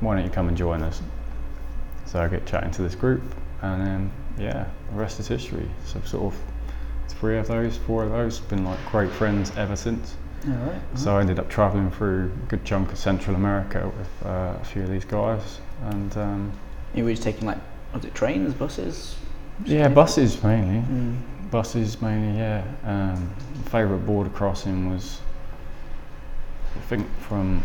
Why 0.00 0.14
don't 0.16 0.24
you 0.24 0.30
come 0.30 0.48
and 0.48 0.56
join 0.56 0.82
us? 0.82 1.02
So 2.06 2.18
I 2.18 2.28
get 2.28 2.46
chatting 2.46 2.70
to 2.72 2.82
this 2.82 2.94
group, 2.94 3.22
and 3.60 3.86
then 3.86 4.12
yeah, 4.38 4.66
the 4.90 4.96
rest 4.96 5.20
is 5.20 5.28
history. 5.28 5.68
So 5.84 6.00
sort 6.00 6.32
of 6.32 6.40
three 7.08 7.36
of 7.36 7.46
those, 7.46 7.76
four 7.76 8.04
of 8.04 8.10
those, 8.10 8.40
been 8.40 8.64
like 8.64 8.78
great 8.90 9.10
friends 9.10 9.52
ever 9.58 9.76
since. 9.76 10.16
All 10.46 10.52
right. 10.54 10.80
So 10.94 11.16
I 11.16 11.20
ended 11.20 11.38
up 11.38 11.50
travelling 11.50 11.90
through 11.90 12.32
a 12.32 12.46
good 12.46 12.64
chunk 12.64 12.90
of 12.90 12.96
Central 12.98 13.36
America 13.36 13.92
with 13.98 14.26
uh, 14.26 14.54
a 14.60 14.64
few 14.64 14.82
of 14.82 14.90
these 14.90 15.04
guys, 15.04 15.60
and 15.84 16.16
um, 16.16 16.52
You 16.94 17.04
were 17.04 17.10
just 17.10 17.22
taking 17.22 17.46
like, 17.46 17.58
was 17.92 18.04
it 18.06 18.14
trains, 18.14 18.54
buses? 18.54 19.14
yeah, 19.66 19.88
buses 19.88 20.42
mainly. 20.42 20.80
Mm. 20.88 21.50
Buses 21.50 22.00
mainly, 22.00 22.38
yeah. 22.38 22.64
Um, 22.84 23.30
favourite 23.66 24.06
border 24.06 24.30
crossing 24.30 24.90
was, 24.90 25.20
I 26.76 26.80
think, 26.80 27.06
from 27.20 27.62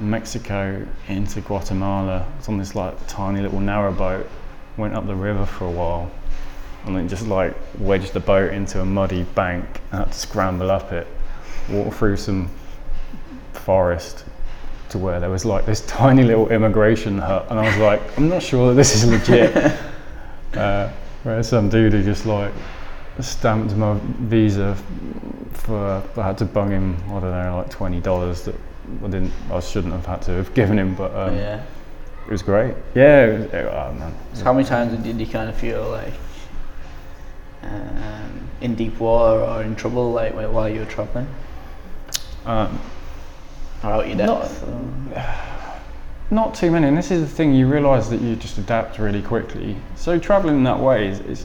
Mexico 0.00 0.86
into 1.08 1.40
Guatemala. 1.40 2.26
It's 2.38 2.48
on 2.48 2.58
this 2.58 2.74
like 2.74 2.94
tiny 3.06 3.40
little 3.40 3.60
narrow 3.60 3.92
boat. 3.92 4.28
Went 4.76 4.94
up 4.94 5.06
the 5.06 5.14
river 5.14 5.44
for 5.44 5.66
a 5.66 5.70
while, 5.70 6.10
and 6.86 6.96
then 6.96 7.08
just 7.08 7.26
like 7.26 7.54
wedged 7.78 8.12
the 8.14 8.20
boat 8.20 8.52
into 8.52 8.80
a 8.80 8.84
muddy 8.84 9.24
bank 9.24 9.64
and 9.90 10.00
had 10.00 10.12
to 10.12 10.18
scramble 10.18 10.70
up 10.70 10.92
it, 10.92 11.06
walk 11.70 11.92
through 11.94 12.16
some 12.16 12.48
forest 13.52 14.24
to 14.88 14.98
where 14.98 15.20
there 15.20 15.30
was 15.30 15.44
like 15.44 15.66
this 15.66 15.80
tiny 15.86 16.24
little 16.24 16.48
immigration 16.48 17.18
hut, 17.18 17.46
and 17.50 17.58
I 17.58 17.66
was 17.66 17.76
like, 17.76 18.18
I'm 18.18 18.28
not 18.28 18.42
sure 18.42 18.68
that 18.68 18.74
this 18.74 18.94
is 18.94 19.04
legit. 19.04 19.76
uh, 20.54 20.90
where 21.22 21.42
some 21.42 21.68
dude 21.68 21.92
who 21.92 22.02
just 22.02 22.26
like 22.26 22.52
stamped 23.20 23.74
my 23.76 23.98
visa 24.20 24.76
for 25.52 26.02
I 26.16 26.22
had 26.22 26.38
to 26.38 26.44
bung 26.44 26.70
him 26.70 26.96
I 27.08 27.20
don't 27.20 27.22
know 27.30 27.56
like 27.58 27.70
twenty 27.70 28.00
dollars 28.00 28.42
that 28.42 28.54
I 29.04 29.08
didn't 29.08 29.32
I 29.50 29.60
shouldn't 29.60 29.92
have 29.92 30.06
had 30.06 30.22
to 30.22 30.30
have 30.32 30.54
given 30.60 30.78
him 30.78 30.94
but 30.94 31.14
um, 31.14 31.36
yeah. 31.36 31.62
it 32.26 32.30
was 32.30 32.42
great 32.42 32.74
yeah 32.94 33.26
it 33.26 33.38
was, 33.38 33.46
it, 33.52 33.64
oh 33.66 33.92
man 33.98 34.14
So 34.32 34.44
how 34.44 34.52
many 34.52 34.64
times 34.64 34.98
did 35.02 35.20
you 35.20 35.26
kind 35.26 35.48
of 35.48 35.56
feel 35.56 35.88
like 35.90 36.14
um, 37.62 38.48
in 38.60 38.74
deep 38.74 38.98
water 38.98 39.40
or 39.40 39.62
in 39.62 39.76
trouble 39.76 40.12
like 40.12 40.34
while 40.34 40.68
you 40.68 40.80
were 40.80 40.86
traveling 40.86 41.28
um, 42.46 42.80
or 43.84 43.90
out 43.90 44.06
your 44.08 44.16
Not- 44.16 44.42
depth? 44.42 44.62
or- 44.64 45.24
not 46.30 46.54
too 46.54 46.70
many 46.70 46.88
and 46.88 46.96
this 46.96 47.10
is 47.10 47.20
the 47.20 47.28
thing 47.28 47.54
you 47.54 47.66
realise 47.66 48.08
that 48.08 48.22
you 48.22 48.34
just 48.36 48.56
adapt 48.56 48.98
really 48.98 49.20
quickly 49.20 49.76
so 49.96 50.18
travelling 50.18 50.62
that 50.64 50.80
way 50.80 51.06
is, 51.08 51.20
is 51.20 51.44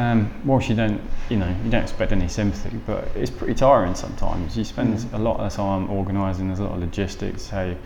um, 0.00 0.30
whilst 0.44 0.68
you 0.68 0.74
don't 0.74 1.00
you 1.28 1.36
know 1.36 1.54
you 1.64 1.70
don't 1.70 1.82
expect 1.82 2.12
any 2.12 2.28
sympathy 2.28 2.76
but 2.86 3.08
it's 3.14 3.30
pretty 3.30 3.54
tiring 3.54 3.94
sometimes. 3.94 4.56
You 4.56 4.64
spend 4.64 4.96
Mm. 4.98 5.12
a 5.14 5.18
lot 5.18 5.40
of 5.40 5.52
time 5.52 5.90
organising 5.90 6.46
there's 6.48 6.60
a 6.60 6.64
lot 6.64 6.72
of 6.74 6.80
logistics 6.80 7.48
how 7.50 7.62
you, 7.64 7.76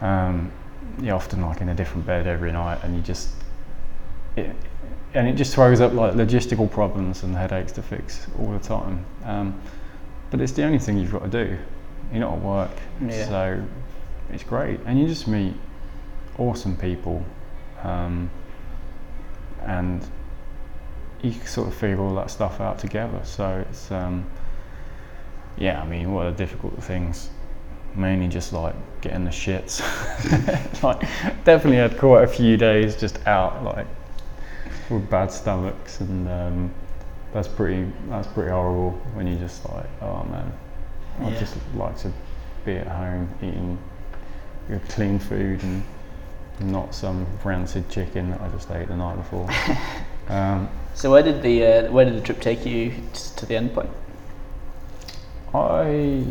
um, 0.00 0.52
you're 1.00 1.16
often 1.16 1.40
like 1.42 1.60
in 1.60 1.68
a 1.70 1.74
different 1.74 2.04
bed 2.06 2.26
every 2.26 2.52
night 2.52 2.78
and 2.82 2.94
you 2.94 3.00
just 3.02 3.28
it, 4.36 4.54
and 5.14 5.28
it 5.28 5.34
just 5.36 5.54
throws 5.54 5.80
up 5.80 5.92
like 5.92 6.12
logistical 6.14 6.68
problems 6.70 7.22
and 7.22 7.34
headaches 7.36 7.72
to 7.72 7.82
fix 7.82 8.26
all 8.38 8.50
the 8.52 8.58
time. 8.58 9.04
Um, 9.24 9.54
but 10.30 10.40
it's 10.40 10.52
the 10.52 10.64
only 10.64 10.78
thing 10.80 10.98
you've 10.98 11.12
got 11.12 11.30
to 11.30 11.44
do. 11.44 11.56
You're 12.10 12.20
not 12.20 12.34
at 12.34 12.42
work. 12.42 12.70
Yeah. 13.00 13.28
so 13.28 13.64
it's 14.32 14.42
great. 14.42 14.80
And 14.86 14.98
you 14.98 15.06
just 15.06 15.28
meet 15.28 15.54
awesome 16.38 16.76
people 16.76 17.24
um, 17.84 18.28
and 19.62 20.02
you 21.24 21.32
can 21.32 21.46
sort 21.46 21.68
of 21.68 21.74
figure 21.74 22.00
all 22.00 22.14
that 22.14 22.30
stuff 22.30 22.60
out 22.60 22.78
together 22.78 23.20
so 23.24 23.64
it's 23.70 23.90
um, 23.90 24.24
yeah 25.56 25.80
I 25.80 25.86
mean 25.86 26.12
what 26.12 26.26
are 26.26 26.30
the 26.30 26.36
difficult 26.36 26.82
things 26.82 27.30
mainly 27.94 28.28
just 28.28 28.52
like 28.52 28.74
getting 29.00 29.24
the 29.24 29.30
shits 29.30 29.80
like 30.82 31.00
definitely 31.44 31.76
had 31.76 31.96
quite 31.98 32.24
a 32.24 32.26
few 32.28 32.56
days 32.56 32.96
just 32.96 33.24
out 33.26 33.62
like 33.64 33.86
with 34.90 35.08
bad 35.08 35.30
stomachs 35.32 36.00
and 36.00 36.28
um, 36.28 36.74
that's 37.32 37.48
pretty 37.48 37.90
that's 38.08 38.28
pretty 38.28 38.50
horrible 38.50 38.90
when 39.14 39.26
you 39.26 39.36
just 39.36 39.64
like 39.70 39.86
oh 40.02 40.24
man 40.24 40.52
I 41.20 41.30
Yeah. 41.30 41.38
just 41.38 41.56
like 41.74 41.96
to 41.98 42.12
be 42.64 42.72
at 42.76 42.86
home 42.88 43.28
eating 43.40 43.78
good 44.68 44.82
clean 44.88 45.18
food 45.18 45.62
and 45.62 45.84
not 46.60 46.94
some 46.94 47.26
rancid 47.44 47.88
chicken 47.88 48.30
that 48.30 48.40
I 48.40 48.48
just 48.48 48.70
ate 48.70 48.88
the 48.88 48.96
night 48.96 49.16
before. 49.16 49.48
um, 50.28 50.68
So 50.94 51.10
where 51.10 51.22
did 51.22 51.42
the 51.42 51.66
uh, 51.66 51.92
where 51.92 52.04
did 52.04 52.16
the 52.16 52.20
trip 52.20 52.40
take 52.40 52.64
you 52.64 52.94
to 53.36 53.46
the 53.46 53.56
end 53.56 53.74
point? 53.74 53.90
I 55.52 56.24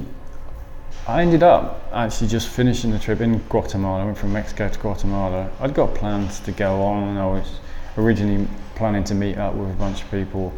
I 1.05 1.21
ended 1.21 1.43
up 1.43 1.89
actually 1.91 2.29
just 2.29 2.47
finishing 2.47 2.91
the 2.91 2.99
trip 2.99 3.19
in 3.19 3.39
Guatemala. 3.49 4.03
I 4.03 4.05
went 4.05 4.17
from 4.17 4.31
Mexico 4.31 4.69
to 4.69 4.79
Guatemala. 4.79 5.51
I'd 5.59 5.73
got 5.73 5.93
plans 5.93 6.39
to 6.41 6.53
go 6.53 6.81
on, 6.81 7.09
and 7.09 7.19
I 7.19 7.25
was 7.25 7.59
originally 7.97 8.47
planning 8.75 9.03
to 9.03 9.13
meet 9.13 9.37
up 9.37 9.53
with 9.53 9.69
a 9.69 9.73
bunch 9.73 10.01
of 10.01 10.09
people 10.09 10.53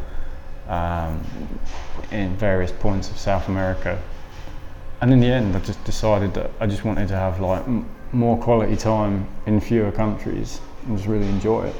um, 0.68 1.20
in 2.12 2.36
various 2.38 2.72
points 2.72 3.10
of 3.10 3.18
South 3.18 3.48
America. 3.48 4.00
And 5.02 5.12
in 5.12 5.20
the 5.20 5.28
end, 5.28 5.56
I 5.56 5.60
just 5.60 5.84
decided 5.84 6.36
that 6.36 6.52
I 6.60 6.68
just 6.68 6.86
wanted 6.86 7.08
to 7.08 7.16
have 7.16 7.40
like 7.40 7.64
m- 7.64 7.90
more 8.12 8.38
quality 8.38 8.78
time 8.78 9.28
in 9.48 9.60
fewer 9.60 9.92
countries 9.92 10.62
and 10.86 10.96
just 10.96 11.10
really 11.10 11.28
enjoy 11.28 11.66
it. 11.66 11.76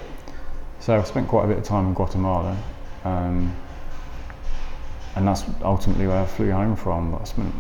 So 0.86 0.96
I 0.96 1.04
spent 1.04 1.28
quite 1.28 1.46
a 1.46 1.48
bit 1.48 1.58
of 1.58 1.64
time 1.64 1.88
in 1.88 1.94
Guatemala. 1.96 2.56
Um, 3.06 3.56
and 5.16 5.28
that's 5.28 5.44
ultimately 5.64 6.06
where 6.06 6.22
I 6.22 6.28
flew 6.28 6.52
home 6.52 6.76
from. 6.76 7.12
But 7.12 7.22
I 7.22 7.24
spent 7.24 7.52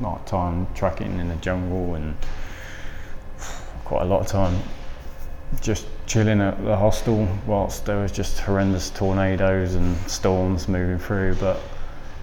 a 0.00 0.02
lot 0.02 0.20
of 0.20 0.24
time 0.24 0.66
trekking 0.74 1.18
in 1.18 1.28
the 1.28 1.34
jungle 1.36 1.94
and 1.96 2.16
quite 3.84 4.00
a 4.00 4.06
lot 4.06 4.22
of 4.22 4.28
time 4.28 4.58
just 5.60 5.88
chilling 6.06 6.40
at 6.40 6.64
the 6.64 6.74
hostel 6.74 7.28
whilst 7.46 7.84
there 7.84 8.00
was 8.00 8.12
just 8.12 8.38
horrendous 8.38 8.88
tornadoes 8.88 9.74
and 9.74 9.94
storms 10.10 10.66
moving 10.66 10.98
through. 10.98 11.34
But 11.34 11.60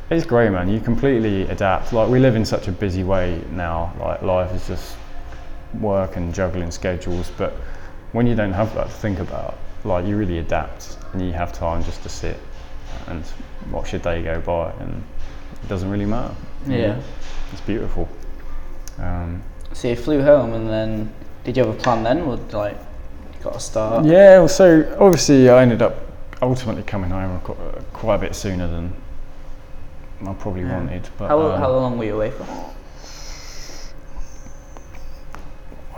it's 0.09 0.25
great, 0.25 0.49
man. 0.49 0.69
You 0.69 0.79
completely 0.79 1.43
adapt. 1.49 1.93
Like 1.93 2.09
we 2.09 2.17
live 2.17 2.35
in 2.35 2.45
such 2.45 2.67
a 2.67 2.71
busy 2.71 3.03
way 3.03 3.43
now. 3.51 3.93
Like 3.99 4.23
life 4.23 4.51
is 4.55 4.65
just 4.65 4.97
work 5.79 6.15
and 6.15 6.33
juggling 6.33 6.71
schedules. 6.71 7.29
But 7.37 7.53
when 8.11 8.25
you 8.25 8.33
don't 8.33 8.53
have 8.53 8.73
that 8.73 8.85
to 8.87 8.93
think 8.93 9.19
about, 9.19 9.55
like 9.87 10.05
you 10.05 10.17
really 10.17 10.37
adapt 10.39 10.97
and 11.13 11.21
you 11.25 11.31
have 11.31 11.53
time 11.53 11.83
just 11.83 12.03
to 12.03 12.09
sit 12.09 12.37
and 13.07 13.23
watch 13.71 13.93
your 13.93 14.01
day 14.01 14.21
go 14.21 14.39
by, 14.41 14.71
and 14.81 15.03
it 15.63 15.69
doesn't 15.69 15.89
really 15.89 16.05
matter. 16.05 16.33
you 16.67 16.75
Yeah. 16.75 16.99
it's 17.51 17.61
beautiful. 17.61 18.07
Um, 18.99 19.41
So 19.73 19.87
you 19.87 19.95
flew 19.95 20.21
home, 20.23 20.53
and 20.53 20.69
then 20.69 21.11
did 21.43 21.55
you 21.57 21.65
have 21.65 21.73
a 21.73 21.77
plan 21.77 22.03
then? 22.03 22.21
Or 22.21 22.35
like 22.53 22.77
you 23.37 23.43
got 23.43 23.53
to 23.53 23.59
start? 23.59 24.05
yeah, 24.05 24.39
well, 24.39 24.47
so 24.47 24.95
obviously 24.99 25.49
I 25.49 25.61
ended 25.61 25.81
up 25.81 25.95
ultimately 26.41 26.83
coming 26.83 27.09
home 27.09 27.39
quite 27.93 28.15
a 28.15 28.19
bit 28.19 28.35
sooner 28.35 28.67
than 28.67 28.93
I 30.25 30.33
probably 30.33 30.61
Yeah. 30.63 30.77
wanted. 30.77 31.07
But 31.17 31.29
How, 31.29 31.39
um, 31.41 31.59
how 31.59 31.71
long 31.71 31.97
were 31.97 32.05
you 32.05 32.15
away 32.15 32.31
for? 32.31 32.45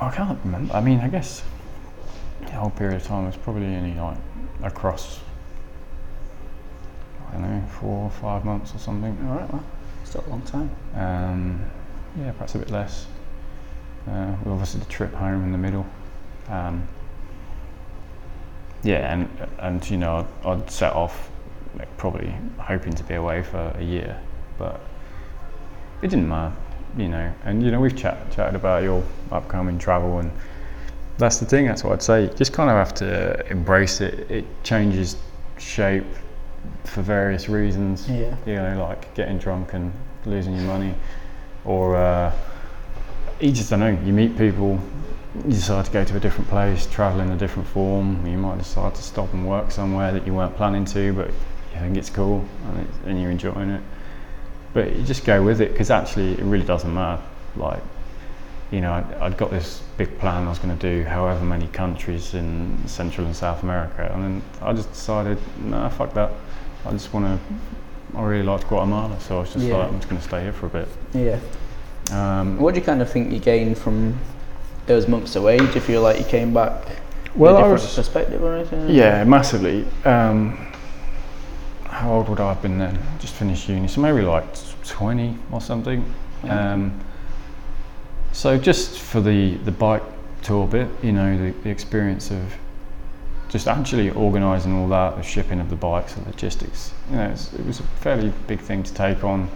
I 0.01 0.11
can't 0.11 0.39
remember. 0.45 0.73
I 0.73 0.81
mean, 0.81 0.99
I 1.01 1.07
guess 1.09 1.41
the 2.45 2.51
whole 2.51 2.69
period 2.71 2.95
of 2.95 3.07
time 3.07 3.25
was 3.25 3.35
probably 3.35 3.65
only 3.65 3.93
like 3.99 4.17
across, 4.63 5.19
I 7.29 7.33
don't 7.33 7.41
know, 7.41 7.67
four 7.79 8.05
or 8.05 8.09
five 8.09 8.45
months 8.45 8.73
or 8.73 8.79
something. 8.79 9.17
All 9.27 9.35
right, 9.35 9.53
well, 9.53 9.63
it's 10.01 10.15
not 10.15 10.25
a 10.25 10.29
long 10.29 10.41
time. 10.41 10.69
Um, 10.95 11.71
yeah, 12.17 12.31
perhaps 12.31 12.55
a 12.55 12.59
bit 12.59 12.71
less. 12.71 13.07
Uh, 14.07 14.35
we 14.43 14.51
obviously 14.51 14.79
the 14.79 14.85
trip 14.87 15.13
home 15.13 15.43
in 15.43 15.51
the 15.51 15.57
middle. 15.57 15.85
Um, 16.47 16.87
yeah, 18.83 19.13
and 19.13 19.29
and 19.59 19.89
you 19.89 19.97
know 19.97 20.27
I'd, 20.43 20.47
I'd 20.47 20.71
set 20.71 20.93
off 20.93 21.29
like, 21.77 21.95
probably 21.97 22.33
hoping 22.57 22.93
to 22.93 23.03
be 23.03 23.15
away 23.15 23.43
for 23.43 23.73
a 23.77 23.83
year, 23.83 24.19
but 24.57 24.79
it 26.01 26.07
didn't 26.07 26.27
matter, 26.27 26.55
you 26.97 27.09
know. 27.09 27.33
And 27.43 27.61
you 27.61 27.71
know 27.71 27.79
we've 27.79 27.95
chat, 27.95 28.31
chatted 28.31 28.55
about 28.55 28.83
your 28.83 29.03
upcoming 29.31 29.77
travel, 29.77 30.19
and 30.19 30.31
that's 31.19 31.37
the 31.39 31.45
thing. 31.45 31.67
That's 31.67 31.83
what 31.83 31.93
I'd 31.93 32.01
say. 32.01 32.23
You 32.23 32.27
just 32.29 32.53
kind 32.53 32.69
of 32.69 32.75
have 32.75 32.93
to 32.95 33.45
embrace 33.51 34.01
it. 34.01 34.31
It 34.31 34.45
changes 34.63 35.17
shape 35.57 36.05
for 36.85 37.01
various 37.01 37.49
reasons 37.49 38.09
Yeah. 38.09 38.35
you 38.45 38.55
know, 38.55 38.85
like 38.87 39.13
getting 39.13 39.37
drunk 39.37 39.73
and 39.73 39.91
losing 40.25 40.55
your 40.55 40.63
money, 40.63 40.95
or 41.65 41.95
uh, 41.95 42.31
you 43.39 43.51
just 43.51 43.69
don't 43.69 43.79
know. 43.81 43.97
You 44.03 44.13
meet 44.13 44.37
people, 44.37 44.79
you 45.45 45.51
decide 45.51 45.85
to 45.85 45.91
go 45.91 46.03
to 46.03 46.17
a 46.17 46.19
different 46.19 46.49
place, 46.49 46.87
travel 46.87 47.21
in 47.21 47.31
a 47.31 47.37
different 47.37 47.67
form. 47.67 48.25
You 48.25 48.37
might 48.37 48.57
decide 48.57 48.95
to 48.95 49.03
stop 49.03 49.33
and 49.33 49.47
work 49.47 49.71
somewhere 49.71 50.11
that 50.11 50.25
you 50.25 50.33
weren't 50.33 50.55
planning 50.55 50.85
to, 50.85 51.13
but 51.13 51.27
you 51.27 51.79
think 51.79 51.97
it's 51.97 52.09
cool 52.09 52.45
and, 52.67 52.79
it's, 52.87 52.97
and 53.05 53.21
you're 53.21 53.31
enjoying 53.31 53.69
it. 53.69 53.81
But 54.73 54.95
you 54.95 55.03
just 55.03 55.25
go 55.25 55.43
with 55.43 55.61
it 55.61 55.71
because 55.71 55.91
actually 55.91 56.33
it 56.33 56.43
really 56.43 56.65
doesn't 56.65 56.93
matter. 56.93 57.21
Like, 57.55 57.81
you 58.71 58.81
know, 58.81 58.93
I'd, 58.93 59.13
I'd 59.15 59.37
got 59.37 59.49
this 59.49 59.81
big 59.97 60.17
plan 60.19 60.45
I 60.45 60.49
was 60.49 60.59
going 60.59 60.77
to 60.77 60.95
do 60.95 61.03
however 61.07 61.43
many 61.43 61.67
countries 61.67 62.33
in 62.33 62.77
Central 62.87 63.25
and 63.25 63.35
South 63.35 63.63
America, 63.63 64.09
and 64.13 64.23
then 64.23 64.41
I 64.61 64.73
just 64.73 64.91
decided, 64.91 65.37
nah, 65.63 65.89
fuck 65.89 66.13
that. 66.13 66.31
I 66.85 66.91
just 66.91 67.13
want 67.13 67.25
to 67.25 67.55
I 68.15 68.23
really 68.23 68.43
liked 68.43 68.67
Guatemala, 68.67 69.19
so 69.19 69.37
I 69.37 69.39
was 69.41 69.53
just 69.53 69.65
Yeah. 69.65 69.77
like, 69.77 69.87
I'm 69.89 69.97
just 69.97 70.09
going 70.09 70.21
to 70.21 70.27
stay 70.27 70.41
here 70.41 70.53
for 70.53 70.65
a 70.65 70.69
bit. 70.69 70.87
Yeah. 71.13 71.39
Um, 72.11 72.57
What 72.59 72.73
do 72.73 72.79
you 72.79 72.85
kind 72.85 73.01
of 73.01 73.09
think 73.09 73.31
you 73.31 73.39
gained 73.39 73.77
from 73.77 74.17
those 74.87 75.07
months 75.07 75.35
away? 75.35 75.57
Do 75.57 75.65
you 75.65 75.81
feel 75.81 76.01
like 76.01 76.17
you 76.17 76.25
came 76.25 76.53
back 76.53 76.73
well, 77.35 77.53
with 77.53 77.59
a 77.59 77.63
different 77.63 77.71
was, 77.73 77.95
perspective 77.95 78.43
or 78.43 78.55
anything? 78.55 78.89
yeah, 78.89 79.23
massively. 79.23 79.85
Um, 80.05 80.57
how 81.85 82.13
old 82.13 82.29
would 82.29 82.39
I 82.39 82.49
have 82.53 82.61
been 82.61 82.79
then? 82.79 82.97
Just 83.19 83.35
finished 83.35 83.69
uni, 83.69 83.87
so 83.87 84.01
maybe 84.01 84.21
like 84.21 84.45
20 84.85 85.37
or 85.51 85.61
something. 85.61 86.03
Yeah. 86.43 86.73
Um, 86.73 86.99
so 88.39 88.57
just 88.57 89.01
for 89.01 89.19
the, 89.19 89.55
the 89.65 89.71
bike 89.71 90.01
tour 90.43 90.65
bit, 90.65 90.87
you 91.03 91.11
know, 91.11 91.37
the, 91.37 91.51
the 91.63 91.69
experience 91.69 92.31
of 92.31 92.55
just 93.49 93.67
actually 93.67 94.11
organising 94.11 94.73
all 94.73 94.87
that, 94.87 95.17
the 95.17 95.21
shipping 95.21 95.59
of 95.59 95.69
the 95.69 95.75
bikes, 95.75 96.13
the 96.13 96.21
logistics, 96.21 96.93
you 97.09 97.17
know, 97.17 97.25
it 97.25 97.65
was 97.65 97.81
a 97.81 97.83
fairly 97.99 98.31
big 98.47 98.61
thing 98.61 98.81
to 98.81 98.93
take 98.93 99.25
on. 99.25 99.51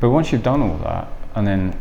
But 0.00 0.08
once 0.08 0.32
you've 0.32 0.42
done 0.42 0.62
all 0.62 0.78
that 0.78 1.08
and 1.34 1.46
then 1.46 1.78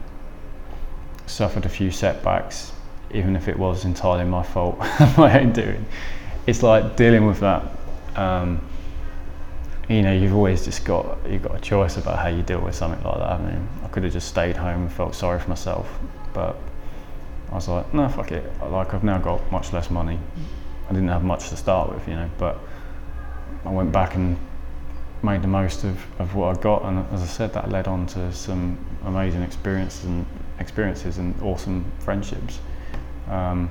suffered 1.26 1.65
a 1.65 1.69
few 1.69 1.89
setbacks, 1.89 2.74
even 3.13 3.38
if 3.38 3.47
it 3.47 3.57
was 3.57 3.86
entirely 3.86 4.26
my 4.26 4.43
fault, 4.43 4.78
my 5.17 5.39
own 5.39 5.53
doing, 5.53 5.86
it's 6.47 6.61
like 6.61 6.97
dealing 6.97 7.26
with 7.26 7.39
that. 7.39 7.63
Um, 8.17 8.59
you 9.94 10.02
know, 10.02 10.14
you've 10.14 10.34
always 10.34 10.66
just 10.66 10.86
got 10.86 11.18
you've 11.30 11.44
got 11.44 11.56
a 11.56 11.60
choice 11.60 11.98
about 11.98 12.20
how 12.20 12.28
you 12.28 12.41
deal 12.41 12.60
with 12.60 12.76
something 12.76 13.04
like 13.04 13.18
that. 13.18 13.32
I 13.32 13.38
mean, 13.38 13.68
I 13.84 13.88
could 13.88 14.04
have 14.04 14.14
just 14.14 14.28
stayed 14.28 14.58
home 14.58 14.84
and 14.84 14.91
felt 14.91 15.14
sorry 15.14 15.39
for 15.39 15.50
myself, 15.50 15.88
but 16.34 16.58
I 17.52 17.56
was 17.56 17.68
like, 17.68 17.94
no, 17.94 18.10
fuck 18.10 18.32
it. 18.32 18.44
Like 18.62 18.94
I've 18.94 19.04
now 19.04 19.20
got 19.20 19.52
much 19.52 19.72
less 19.72 19.91
money. 19.91 20.20
I 20.89 20.94
didn't 20.94 21.10
have 21.10 21.24
much 21.24 21.50
to 21.50 21.58
start 21.58 21.94
with, 21.94 22.08
you 22.08 22.16
know, 22.16 22.30
but 22.38 22.60
I 23.66 23.70
went 23.70 23.91
back 23.91 24.16
and 24.16 24.38
made 25.22 25.41
the 25.41 25.48
most 25.48 25.84
of, 25.84 26.04
of 26.20 26.36
what 26.36 26.58
I 26.58 26.62
got, 26.62 26.84
and 26.84 27.06
as 27.14 27.22
I 27.22 27.26
said, 27.26 27.54
that 27.54 27.70
led 27.70 27.88
on 27.88 28.08
to 28.08 28.34
some 28.34 28.78
amazing 29.06 29.41
experiences 29.41 30.06
and 30.06 30.26
experiences 30.60 31.18
and 31.18 31.39
awesome 31.41 31.86
friendships. 32.00 32.60
Um, 33.30 33.70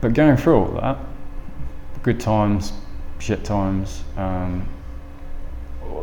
but 0.00 0.12
going 0.12 0.36
through 0.36 0.56
all 0.56 0.80
that, 0.80 0.98
good 2.02 2.20
times, 2.20 2.72
shit 3.18 3.44
times, 3.44 4.02
um, 4.16 4.68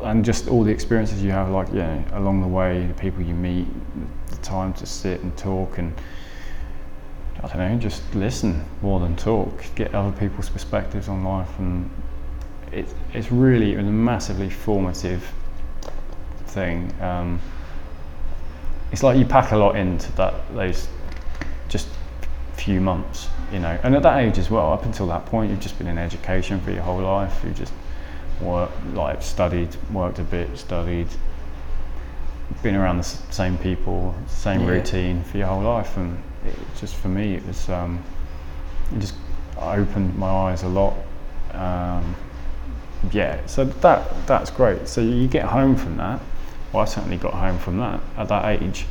and 0.04 0.24
just 0.24 0.48
all 0.48 0.64
the 0.64 0.72
experiences 0.72 1.24
you 1.24 1.32
have, 1.32 1.50
like 1.50 1.68
yeah, 1.74 2.04
along 2.18 2.42
the 2.42 2.48
way, 2.48 2.86
the 2.86 2.94
people 2.94 3.22
you 3.22 3.34
meet, 3.34 3.68
the 4.30 4.36
time 4.38 4.74
to 4.74 4.86
sit 4.86 5.22
and 5.22 5.36
talk, 5.38 5.78
and 5.78 5.94
I 7.44 7.48
don't 7.48 7.58
know, 7.58 7.78
just 7.78 8.02
listen 8.16 8.64
more 8.82 9.00
than 9.00 9.16
talk, 9.16 9.64
get 9.76 9.94
other 9.94 10.16
people's 10.18 10.50
perspectives 10.50 11.08
on 11.08 11.24
life, 11.24 11.60
and 11.60 11.90
it's 12.72 12.94
it's 13.14 13.32
really 13.32 13.76
a 13.76 13.84
massively 13.84 14.50
formative 14.50 15.32
thing. 16.48 16.94
Um, 17.02 17.40
it's 18.92 19.04
like 19.04 19.18
you 19.18 19.26
pack 19.26 19.52
a 19.52 19.58
lot 19.58 19.76
into 19.76 20.12
that 20.14 20.34
those 20.54 20.88
just 21.68 21.88
few 22.56 22.80
months, 22.80 23.28
you 23.54 23.60
know. 23.60 23.80
And 23.84 23.96
at 23.96 24.02
that 24.04 24.20
age 24.20 24.38
as 24.40 24.50
well, 24.50 24.74
up 24.74 24.84
until 24.84 25.08
that 25.08 25.26
point, 25.28 25.52
you've 25.52 25.60
just 25.60 25.78
been 25.78 25.88
in 25.88 25.98
education 25.98 26.60
for 26.62 26.72
your 26.72 26.82
whole 26.82 27.00
life. 27.00 27.42
You've 27.44 27.56
just 27.56 27.74
worked, 28.42 28.74
like 28.94 29.22
studied, 29.22 29.70
worked 29.94 30.20
a 30.20 30.24
bit, 30.24 30.58
studied, 30.58 31.08
been 32.64 32.76
around 32.76 32.98
the 32.98 33.04
same 33.04 33.58
people, 33.60 34.16
same 34.28 34.62
Yeah. 34.62 34.70
routine 34.70 35.24
for 35.24 35.38
your 35.38 35.48
whole 35.48 35.62
life. 35.62 35.96
And 35.98 36.18
it 36.46 36.56
just 36.80 36.96
for 36.96 37.08
me, 37.10 37.36
it 37.36 37.46
was 37.46 37.70
um, 37.70 38.04
it 38.94 39.00
just 39.00 39.16
opened 39.60 40.18
my 40.18 40.30
eyes 40.30 40.64
a 40.64 40.68
lot. 40.68 40.96
Um, 41.54 42.16
yeah, 43.12 43.38
so 43.46 43.66
that 43.66 44.26
that's 44.26 44.50
great. 44.50 44.88
So 44.88 45.02
you 45.02 45.28
get 45.28 45.46
home 45.46 45.76
from 45.76 45.98
that. 45.98 46.20
Well, 46.72 46.82
I 46.82 46.86
certainly 46.86 47.18
got 47.18 47.34
home 47.36 47.60
from 47.60 47.78
that 47.78 48.00
at 48.18 48.30
that 48.30 48.46
age, 48.46 48.88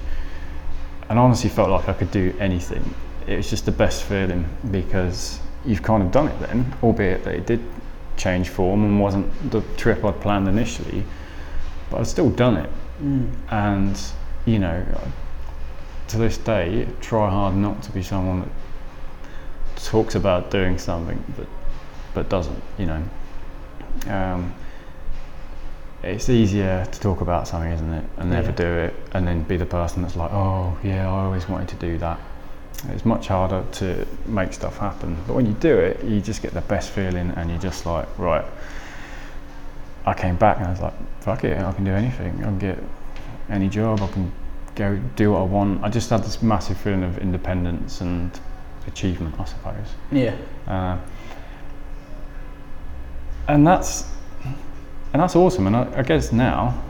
and 1.08 1.18
honestly 1.18 1.50
felt 1.50 1.68
like 1.70 1.88
I 1.88 1.94
could 1.94 2.12
do 2.12 2.32
anything. 2.38 2.94
It 3.26 3.36
was 3.36 3.48
just 3.50 3.64
the 3.66 3.72
best 3.72 4.04
feeling 4.04 4.44
because 4.70 5.40
you've 5.64 5.82
kind 5.82 6.02
of 6.02 6.10
done 6.10 6.28
it 6.28 6.38
then, 6.40 6.72
albeit 6.82 7.24
that 7.24 7.34
it 7.34 7.46
did 7.46 7.60
change 8.16 8.48
form 8.48 8.84
and 8.84 9.00
wasn't 9.00 9.50
the 9.50 9.62
trip 9.76 10.04
I'd 10.04 10.20
planned 10.20 10.48
initially, 10.48 11.04
but 11.90 12.00
I'd 12.00 12.06
still 12.06 12.30
done 12.30 12.56
it. 12.56 12.70
Mm. 13.02 13.30
And 13.50 14.00
you 14.44 14.58
know, 14.58 14.84
to 16.08 16.18
this 16.18 16.36
day, 16.38 16.86
try 17.00 17.30
hard 17.30 17.54
not 17.54 17.82
to 17.84 17.92
be 17.92 18.02
someone 18.02 18.40
that 18.40 19.82
talks 19.84 20.14
about 20.14 20.50
doing 20.50 20.78
something 20.78 21.22
but 21.36 21.46
but 22.14 22.28
doesn't. 22.28 22.62
You 22.78 22.86
know, 22.86 23.02
um, 24.08 24.54
it's 26.02 26.28
easier 26.28 26.84
to 26.90 27.00
talk 27.00 27.20
about 27.20 27.46
something, 27.48 27.70
isn't 27.70 27.92
it, 27.92 28.04
and 28.18 28.30
never 28.30 28.48
Yeah. 28.50 28.56
do 28.56 28.66
it, 28.66 28.94
and 29.12 29.26
then 29.26 29.44
be 29.44 29.56
the 29.56 29.66
person 29.66 30.02
that's 30.02 30.16
like, 30.16 30.32
oh 30.32 30.76
yeah, 30.82 31.08
I 31.08 31.24
always 31.24 31.48
wanted 31.48 31.68
to 31.68 31.76
do 31.76 31.98
that. 31.98 32.18
It's 32.88 33.04
much 33.04 33.28
harder 33.28 33.64
to 33.72 34.06
make 34.26 34.52
stuff 34.52 34.78
happen, 34.78 35.16
but 35.26 35.34
when 35.34 35.46
you 35.46 35.52
do 35.54 35.78
it, 35.78 36.02
you 36.04 36.20
just 36.20 36.42
get 36.42 36.52
the 36.52 36.62
best 36.62 36.90
feeling, 36.90 37.30
and 37.36 37.50
you're 37.50 37.60
just 37.60 37.86
like, 37.86 38.06
right. 38.18 38.44
I 40.04 40.14
came 40.14 40.36
back 40.36 40.56
and 40.56 40.66
I 40.66 40.70
was 40.70 40.80
like, 40.80 40.94
fuck 41.20 41.44
it, 41.44 41.56
I 41.56 41.72
can 41.72 41.84
do 41.84 41.92
anything. 41.92 42.40
I 42.40 42.44
can 42.44 42.58
get 42.58 42.78
any 43.48 43.68
job. 43.68 44.00
I 44.00 44.08
can 44.08 44.32
go 44.74 44.96
do 45.16 45.32
what 45.32 45.40
I 45.40 45.44
want. 45.44 45.84
I 45.84 45.90
just 45.90 46.10
had 46.10 46.24
this 46.24 46.42
massive 46.42 46.76
feeling 46.76 47.04
of 47.04 47.18
independence 47.18 48.00
and 48.00 48.30
achievement, 48.86 49.38
I 49.38 49.44
suppose. 49.44 49.86
Yeah. 50.10 50.36
Uh, 50.66 50.98
and 53.48 53.66
that's 53.66 54.06
and 55.12 55.20
that's 55.20 55.36
awesome. 55.36 55.66
And 55.66 55.76
I, 55.76 55.98
I 55.98 56.02
guess 56.02 56.32
now 56.32 56.82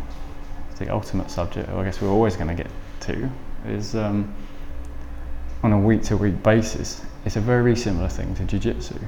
the 0.79 0.93
ultimate 0.93 1.31
subject, 1.31 1.69
I 1.69 1.85
guess 1.85 2.01
we're 2.01 2.09
always 2.09 2.37
going 2.37 2.49
to 2.49 2.63
get 2.63 2.71
to, 3.01 3.31
is 3.67 3.95
um, 3.95 4.33
on 5.63 5.73
a 5.73 5.79
week 5.79 6.03
to 6.03 6.17
week 6.17 6.43
basis. 6.43 7.03
It's 7.25 7.37
a 7.37 7.41
very 7.41 7.77
similar 7.77 8.09
thing 8.09 8.35
to 8.37 8.45
jiu-jitsu 8.45 8.99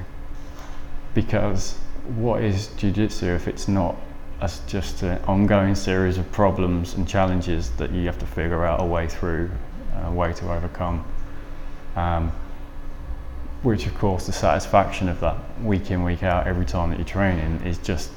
because 1.13 1.77
what 2.15 2.41
is 2.41 2.67
jiu-jitsu 2.77 3.25
if 3.25 3.47
it's 3.47 3.67
not 3.67 3.95
as 4.41 4.59
just 4.67 5.01
an 5.03 5.19
ongoing 5.27 5.75
series 5.75 6.17
of 6.17 6.29
problems 6.31 6.93
and 6.93 7.07
challenges 7.07 7.71
that 7.71 7.91
you 7.91 8.05
have 8.05 8.19
to 8.19 8.25
figure 8.25 8.65
out 8.65 8.81
a 8.81 8.85
way 8.85 9.07
through, 9.07 9.49
a 10.03 10.11
way 10.11 10.33
to 10.33 10.51
overcome. 10.51 11.05
Um, 11.95 12.31
which 13.63 13.87
of 13.87 13.95
course 13.95 14.27
the 14.27 14.33
satisfaction 14.33 15.09
of 15.09 15.19
that 15.21 15.37
week 15.63 15.89
in 15.89 16.03
week 16.03 16.21
out 16.21 16.45
every 16.45 16.65
time 16.65 16.89
that 16.91 16.99
you're 16.99 17.05
training 17.07 17.61
is 17.65 17.77
just 17.79 18.11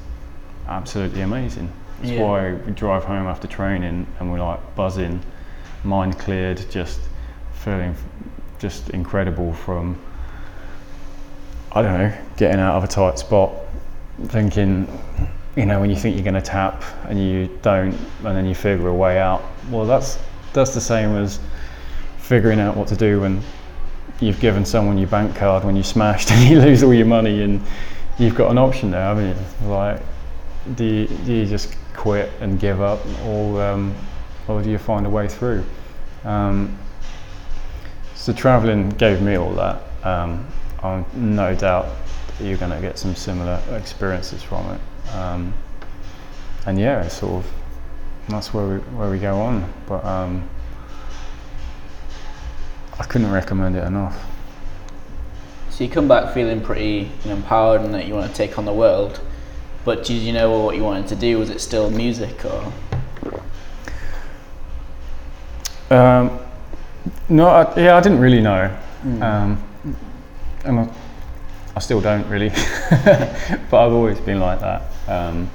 absolutely 0.68 1.22
amazing 1.22 1.72
That's 2.00 2.10
Yeah. 2.12 2.22
why 2.22 2.52
we 2.52 2.72
drive 2.72 3.04
home 3.04 3.26
after 3.26 3.46
training 3.48 4.06
and 4.20 4.30
we're 4.30 4.40
like 4.44 4.60
buzzing, 4.74 5.20
mind 5.84 6.18
cleared, 6.18 6.60
just 6.70 7.00
feeling 7.52 7.94
just 8.58 8.90
incredible 8.90 9.52
from, 9.52 9.98
I 11.72 11.82
don't 11.82 11.92
know, 11.92 12.18
getting 12.36 12.60
out 12.60 12.76
of 12.76 12.84
a 12.84 12.88
tight 12.88 13.18
spot, 13.18 13.52
thinking, 14.26 14.86
you 15.56 15.66
know, 15.66 15.80
when 15.80 15.90
you 15.90 15.96
think 15.96 16.16
you're 16.16 16.24
going 16.24 16.34
to 16.34 16.42
tap 16.42 16.82
and 17.08 17.18
you 17.18 17.48
don't, 17.62 17.94
and 18.24 18.36
then 18.36 18.46
you 18.46 18.54
figure 18.54 18.88
a 18.88 18.94
way 18.94 19.18
out. 19.18 19.42
Well, 19.70 19.86
that's 19.86 20.18
that's 20.52 20.74
the 20.74 20.80
same 20.80 21.10
as 21.16 21.40
figuring 22.18 22.58
out 22.58 22.76
what 22.76 22.88
to 22.88 22.96
do 22.96 23.20
when 23.20 23.42
you've 24.20 24.40
given 24.40 24.64
someone 24.64 24.98
your 24.98 25.08
bank 25.08 25.36
card 25.36 25.64
when 25.64 25.76
you 25.76 25.82
smashed 25.82 26.30
and 26.32 26.48
you 26.48 26.60
lose 26.60 26.82
all 26.82 26.94
your 26.94 27.06
money 27.06 27.42
and 27.42 27.60
you've 28.18 28.34
got 28.34 28.50
an 28.50 28.58
option 28.58 28.90
there. 28.90 29.08
I 29.08 29.14
mean, 29.14 29.36
like, 29.66 30.00
do 30.74 30.84
you, 30.84 31.06
do 31.06 31.32
you 31.32 31.46
just 31.46 31.76
quit 31.94 32.30
and 32.40 32.60
give 32.60 32.80
up, 32.80 33.00
or 33.24 33.62
um, 33.62 33.94
or 34.46 34.62
do 34.62 34.70
you 34.70 34.78
find 34.78 35.06
a 35.06 35.10
way 35.10 35.28
through? 35.28 35.64
Um, 36.24 36.78
so 38.28 38.34
traveling 38.34 38.90
gave 38.90 39.22
me 39.22 39.36
all 39.36 39.54
that. 39.54 39.80
Um, 40.04 40.46
I'm 40.82 41.06
no 41.14 41.54
doubt 41.54 41.86
that 42.36 42.44
you're 42.44 42.58
going 42.58 42.72
to 42.72 42.80
get 42.82 42.98
some 42.98 43.14
similar 43.14 43.58
experiences 43.70 44.42
from 44.42 44.70
it. 44.70 45.14
Um, 45.14 45.54
and 46.66 46.78
yeah, 46.78 47.04
it's 47.04 47.16
sort 47.16 47.42
of 47.42 47.50
that's 48.28 48.52
where 48.52 48.66
we 48.66 48.76
where 48.98 49.10
we 49.10 49.18
go 49.18 49.40
on. 49.40 49.72
But 49.86 50.04
um, 50.04 50.46
I 52.98 53.04
couldn't 53.04 53.32
recommend 53.32 53.76
it 53.76 53.84
enough. 53.84 54.22
So 55.70 55.84
you 55.84 55.88
come 55.88 56.06
back 56.06 56.34
feeling 56.34 56.60
pretty 56.60 57.10
empowered 57.24 57.80
and 57.80 57.94
that 57.94 58.06
you 58.06 58.12
want 58.12 58.30
to 58.30 58.36
take 58.36 58.58
on 58.58 58.66
the 58.66 58.74
world. 58.74 59.22
But 59.86 60.04
did 60.04 60.18
you 60.18 60.34
know 60.34 60.60
what 60.60 60.76
you 60.76 60.84
wanted 60.84 61.08
to 61.08 61.16
do? 61.16 61.38
Was 61.38 61.48
it 61.48 61.62
still 61.62 61.90
music 61.90 62.44
or? 62.44 62.72
Um, 65.90 66.38
no, 67.28 67.46
I, 67.48 67.80
yeah, 67.80 67.96
I 67.96 68.00
didn't 68.00 68.20
really 68.20 68.40
know, 68.40 68.70
Mm. 69.04 69.22
um, 69.22 69.64
and 70.64 70.80
I, 70.80 70.88
I 71.76 71.78
still 71.78 72.00
don't 72.00 72.28
really. 72.28 72.48
but 73.70 73.86
I've 73.86 73.92
always 73.92 74.18
been 74.20 74.40
like 74.40 74.58
that. 74.60 74.82
Um, 75.06 75.48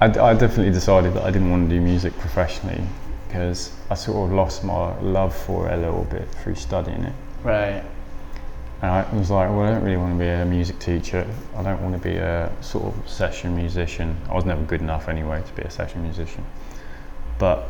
I, 0.00 0.06
I 0.06 0.32
definitely 0.34 0.70
decided 0.72 1.12
that 1.14 1.24
I 1.24 1.30
didn't 1.30 1.50
want 1.50 1.68
to 1.68 1.74
do 1.76 1.80
music 1.82 2.16
professionally 2.18 2.80
because 3.26 3.72
I 3.90 3.94
sort 3.94 4.30
of 4.30 4.34
lost 4.34 4.64
my 4.64 4.98
love 5.00 5.36
for 5.36 5.68
it 5.68 5.74
a 5.74 5.76
little 5.76 6.04
bit 6.04 6.26
through 6.42 6.54
studying 6.54 7.04
it. 7.04 7.12
right. 7.42 7.84
And 8.80 8.90
I 8.92 9.12
was 9.12 9.28
like, 9.28 9.50
well, 9.50 9.62
I 9.62 9.72
don't 9.72 9.82
really 9.82 9.96
want 9.96 10.14
to 10.14 10.18
be 10.20 10.28
a 10.28 10.44
music 10.44 10.78
teacher. 10.78 11.26
I 11.56 11.62
don't 11.64 11.82
want 11.82 12.00
to 12.00 12.08
be 12.08 12.16
a 12.16 12.50
sort 12.60 12.84
of 12.84 13.08
session 13.08 13.56
musician. 13.56 14.16
I 14.30 14.34
was 14.34 14.44
never 14.44 14.62
good 14.62 14.80
enough 14.80 15.08
anyway 15.08 15.42
to 15.44 15.52
be 15.54 15.62
a 15.62 15.70
session 15.70 16.00
musician. 16.04 16.44
But 17.40 17.68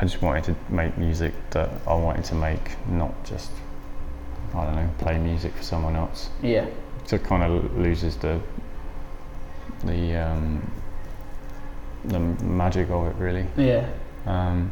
I 0.00 0.04
just 0.04 0.22
wanted 0.22 0.44
to 0.44 0.56
make 0.72 0.96
music 0.96 1.34
that 1.50 1.68
I 1.86 1.92
wanted 1.92 2.24
to 2.24 2.34
make, 2.34 2.70
not 2.88 3.12
just, 3.22 3.50
I 4.54 4.64
don't 4.64 4.74
know, 4.74 4.88
play 4.96 5.18
music 5.18 5.52
for 5.52 5.62
someone 5.62 5.94
else. 5.94 6.30
Yeah. 6.42 6.66
So 7.04 7.16
it 7.16 7.24
kind 7.24 7.42
of 7.42 7.76
loses 7.76 8.16
the 8.16 8.40
the 9.84 10.16
um, 10.16 10.70
the 12.06 12.18
magic 12.18 12.88
of 12.88 13.08
it, 13.08 13.16
really. 13.16 13.46
Yeah. 13.58 13.86
Um, 14.24 14.70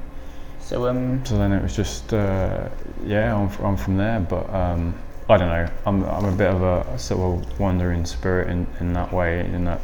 So 0.60 0.88
um. 0.88 1.22
so 1.26 1.36
then 1.36 1.52
it 1.52 1.62
was 1.62 1.76
just, 1.76 2.14
uh, 2.14 2.70
yeah, 3.04 3.36
I'm, 3.36 3.50
I'm 3.62 3.76
from 3.76 3.98
there, 3.98 4.20
but 4.20 4.48
um, 4.48 4.94
I 5.28 5.36
don't 5.36 5.48
know. 5.48 5.70
I'm, 5.84 6.04
I'm 6.04 6.24
a 6.24 6.36
bit 6.36 6.48
of 6.48 6.62
a 6.62 6.98
sort 6.98 7.20
of 7.20 7.60
wandering 7.60 8.06
spirit 8.06 8.48
in, 8.48 8.66
in 8.80 8.94
that 8.94 9.12
way, 9.12 9.40
in 9.40 9.66
that 9.66 9.80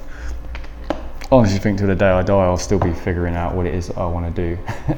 I 0.90 1.36
honestly 1.36 1.58
think 1.58 1.78
to 1.78 1.86
the 1.86 1.94
day 1.94 2.10
I 2.10 2.22
die, 2.22 2.44
I'll 2.44 2.56
still 2.56 2.78
be 2.78 2.92
figuring 2.92 3.34
out 3.34 3.54
what 3.54 3.66
it 3.66 3.74
is 3.74 3.88
that 3.88 3.98
I 3.98 4.06
want 4.06 4.34
to 4.34 4.56
do. 4.56 4.58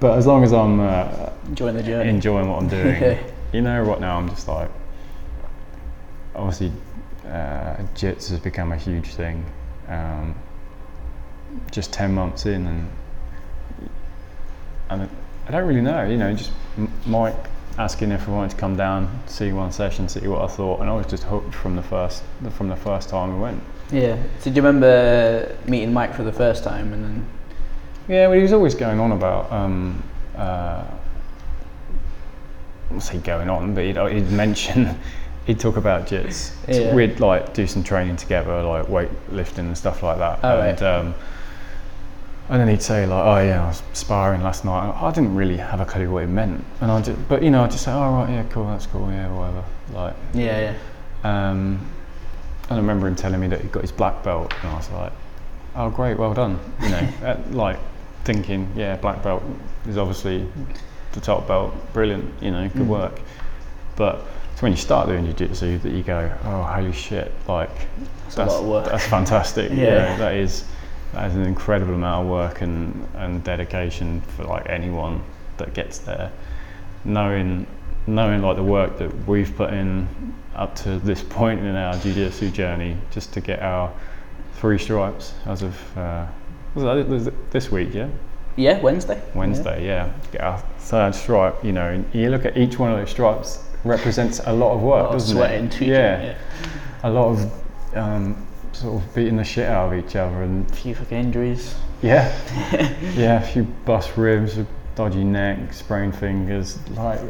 but 0.00 0.16
as 0.16 0.26
long 0.26 0.42
as 0.42 0.52
I'm 0.52 0.80
uh, 0.80 1.30
Enjoying 1.46 1.76
the 1.76 1.82
journey. 1.82 2.10
enjoying 2.10 2.48
what 2.48 2.62
I'm 2.62 2.68
doing, 2.68 3.18
you 3.52 3.60
know, 3.60 3.80
right 3.82 4.00
now 4.00 4.16
I'm 4.18 4.28
just 4.28 4.48
like, 4.48 4.70
obviously, 6.34 6.72
uh, 7.26 7.76
jits 7.94 8.30
has 8.30 8.40
become 8.40 8.72
a 8.72 8.76
huge 8.76 9.08
thing. 9.14 9.44
Um, 9.88 10.34
just 11.70 11.92
10 11.92 12.14
months 12.14 12.46
in, 12.46 12.66
and 12.66 12.90
and 14.88 15.08
I 15.46 15.50
don't 15.50 15.66
really 15.66 15.80
know, 15.80 16.04
you 16.04 16.16
know, 16.16 16.32
just 16.34 16.50
Mike 17.06 17.34
asking 17.78 18.12
if 18.12 18.28
I 18.28 18.32
wanted 18.32 18.50
to 18.52 18.56
come 18.56 18.76
down, 18.76 19.22
see 19.26 19.52
one 19.52 19.72
session, 19.72 20.08
see 20.08 20.26
what 20.26 20.42
I 20.42 20.46
thought, 20.48 20.80
and 20.80 20.90
I 20.90 20.94
was 20.94 21.06
just 21.06 21.24
hooked 21.24 21.54
from 21.54 21.76
the 21.76 21.82
first 21.82 22.22
from 22.50 22.68
the 22.68 22.76
first 22.76 23.08
time 23.08 23.34
we 23.34 23.40
went. 23.40 23.62
Yeah. 23.92 24.16
So 24.38 24.50
do 24.50 24.56
you 24.56 24.62
remember 24.62 25.56
meeting 25.66 25.92
Mike 25.92 26.14
for 26.14 26.22
the 26.22 26.32
first 26.32 26.62
time 26.64 26.92
and 26.92 27.04
then? 27.04 27.26
Yeah, 28.08 28.26
well, 28.26 28.36
he 28.36 28.42
was 28.42 28.52
always 28.52 28.74
going 28.74 28.98
on 28.98 29.12
about. 29.12 29.50
Um, 29.52 30.02
uh, 30.36 30.84
I 32.88 32.92
won't 32.92 33.02
say 33.02 33.18
going 33.18 33.48
on, 33.48 33.74
but 33.74 33.84
he'd, 33.84 33.96
he'd 33.96 34.30
mention, 34.32 34.98
he'd 35.46 35.60
talk 35.60 35.76
about 35.76 36.06
jits. 36.06 36.52
Yeah. 36.66 36.94
We'd 36.94 37.20
like 37.20 37.54
do 37.54 37.66
some 37.66 37.84
training 37.84 38.16
together, 38.16 38.62
like 38.62 38.86
weightlifting 38.86 39.58
and 39.58 39.78
stuff 39.78 40.02
like 40.02 40.18
that. 40.18 40.40
Oh, 40.42 40.60
and, 40.60 40.80
right. 40.80 40.82
um, 40.82 41.14
and 42.48 42.60
then 42.60 42.66
he'd 42.66 42.82
say 42.82 43.06
like, 43.06 43.24
"Oh 43.24 43.46
yeah, 43.46 43.62
I 43.64 43.68
was 43.68 43.82
sparring 43.92 44.42
last 44.42 44.64
night." 44.64 44.92
I 45.00 45.12
didn't 45.12 45.36
really 45.36 45.56
have 45.56 45.80
a 45.80 45.84
clue 45.84 46.10
what 46.10 46.24
it 46.24 46.26
meant, 46.26 46.64
and 46.80 46.90
I 46.90 47.00
just, 47.00 47.28
but 47.28 47.44
you 47.44 47.50
know, 47.50 47.62
I 47.62 47.68
just 47.68 47.84
say, 47.84 47.92
"Oh 47.92 48.12
right, 48.12 48.28
yeah, 48.28 48.42
cool, 48.50 48.66
that's 48.66 48.86
cool, 48.86 49.08
yeah, 49.08 49.32
whatever." 49.32 49.64
Like, 49.92 50.16
Yeah. 50.34 50.74
Yeah. 51.22 51.50
um, 51.50 51.78
and 52.68 52.72
I 52.72 52.76
remember 52.76 53.06
him 53.06 53.14
telling 53.14 53.40
me 53.40 53.46
that 53.48 53.60
he 53.60 53.68
got 53.68 53.82
his 53.82 53.92
black 53.92 54.24
belt, 54.24 54.52
and 54.62 54.72
I 54.72 54.74
was 54.76 54.90
like, 54.90 55.12
"Oh, 55.76 55.90
great, 55.90 56.18
well 56.18 56.34
done." 56.34 56.58
You 56.82 56.88
know, 56.88 57.08
uh, 57.24 57.36
like 57.50 57.78
thinking, 58.32 58.68
"Yeah, 58.76 58.96
black 58.96 59.22
belt 59.22 59.42
is 59.88 59.96
obviously 59.98 60.46
the 61.12 61.20
top 61.20 61.48
belt, 61.48 61.74
brilliant." 61.92 62.24
You 62.40 62.50
know, 62.52 62.68
good 62.68 62.82
Mm. 62.86 62.98
work. 62.98 63.20
But 63.96 64.24
it's 64.52 64.62
when 64.62 64.72
you 64.72 64.78
start 64.78 65.08
doing 65.08 65.24
jiu-jitsu 65.26 65.78
that 65.78 65.90
you 65.92 66.02
go, 66.02 66.30
"Oh, 66.44 66.62
holy 66.62 66.92
shit!" 66.92 67.32
Like 67.48 67.70
It's 68.26 68.36
a 68.36 68.44
lot 68.44 68.60
of 68.60 68.66
work. 68.66 68.84
That's 68.86 69.06
fantastic. 69.06 69.70
you 69.78 69.84
Yeah. 69.84 70.16
that 70.16 70.34
is 70.34 70.64
that 71.12 71.26
is 71.28 71.34
an 71.34 71.44
incredible 71.44 71.94
amount 71.94 72.24
of 72.26 72.30
work 72.30 72.60
and, 72.62 73.04
and 73.16 73.42
dedication 73.42 74.20
for 74.36 74.44
like 74.44 74.68
anyone 74.70 75.20
that 75.56 75.74
gets 75.74 75.98
there. 75.98 76.30
Knowing 77.04 77.66
knowing 78.06 78.40
like 78.42 78.56
the 78.56 78.62
work 78.78 78.96
that 78.98 79.10
we've 79.26 79.54
put 79.56 79.72
in 79.72 80.06
up 80.54 80.74
to 80.74 80.98
this 81.00 81.22
point 81.22 81.60
in 81.60 81.74
our 81.76 81.94
jiu-jitsu 81.98 82.50
journey 82.50 82.96
just 83.10 83.32
to 83.34 83.40
get 83.40 83.60
our 83.60 83.90
three 84.54 84.78
stripes 84.78 85.34
as 85.46 85.62
of 85.62 85.74
uh, 85.98 86.24
was 86.74 86.84
that 86.84 87.08
was 87.08 87.26
it 87.28 87.50
this 87.50 87.70
week, 87.70 87.94
yeah? 87.94 88.08
Yeah. 88.56 88.80
Wednesday. 88.80 89.20
Wednesday, 89.34 89.86
yeah. 89.86 90.12
Get 90.32 90.40
our 90.42 90.58
third 90.78 91.14
stripe, 91.14 91.64
you 91.64 91.72
know, 91.72 91.88
and 91.88 92.04
you 92.14 92.30
look 92.30 92.44
at 92.44 92.56
each 92.56 92.78
one 92.78 92.90
of 92.92 92.98
those 92.98 93.10
stripes 93.10 93.64
represents 93.84 94.40
a 94.44 94.52
lot 94.52 94.74
of 94.74 94.82
work, 94.82 95.04
lot 95.04 95.12
doesn't 95.12 95.36
sweat 95.36 95.52
it? 95.52 95.80
yeah, 95.80 96.16
it. 96.20 96.36
a 97.04 97.10
lot 97.10 97.28
of 97.30 97.96
um, 97.96 98.46
sort 98.72 99.02
of 99.02 99.14
beating 99.14 99.36
the 99.36 99.44
shit 99.44 99.66
out 99.66 99.92
of 99.92 99.98
each 100.04 100.16
other 100.16 100.42
and 100.42 100.70
A 100.70 100.74
few 100.74 100.94
fucking 100.94 101.16
injuries. 101.18 101.74
yeah, 102.02 102.30
yeah, 103.16 103.42
a 103.42 103.46
few 103.46 103.62
bust 103.86 104.16
ribs, 104.18 104.58
a 104.58 104.66
dodgy 104.96 105.24
neck, 105.24 105.72
sprained 105.72 106.14
fingers. 106.14 106.78
Like, 106.90 107.20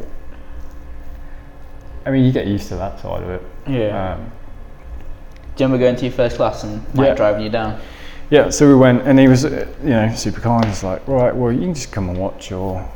I 2.07 2.11
mean, 2.11 2.25
you 2.25 2.33
get 2.33 2.47
used 2.47 2.69
to 2.69 2.77
that 2.77 2.99
side 2.99 3.23
of 3.23 3.29
it. 3.29 3.43
Yeah. 3.69 4.15
Um, 4.15 4.33
Do 5.55 5.65
you 5.65 5.67
remember 5.67 5.79
going 5.79 5.97
to 5.97 6.05
your 6.07 6.13
first 6.13 6.37
class 6.37 6.65
and 6.65 6.83
Mike 6.95 7.09
Yeah. 7.09 7.15
driving 7.15 7.43
you 7.43 7.51
down? 7.51 7.79
Yeah, 8.31 8.51
so 8.51 8.69
we 8.69 8.77
went, 8.77 9.03
and 9.03 9.19
he 9.19 9.29
was, 9.29 9.45
uh, 9.45 9.67
you 9.83 9.91
know, 9.91 10.15
super 10.15 10.41
kind. 10.41 10.65
He's 10.65 10.85
like, 10.85 11.07
right, 11.09 11.35
well, 11.35 11.53
you 11.53 11.61
can 11.61 11.75
just 11.75 11.93
come 11.93 12.09
and 12.09 12.19
watch, 12.19 12.53
or 12.53 12.89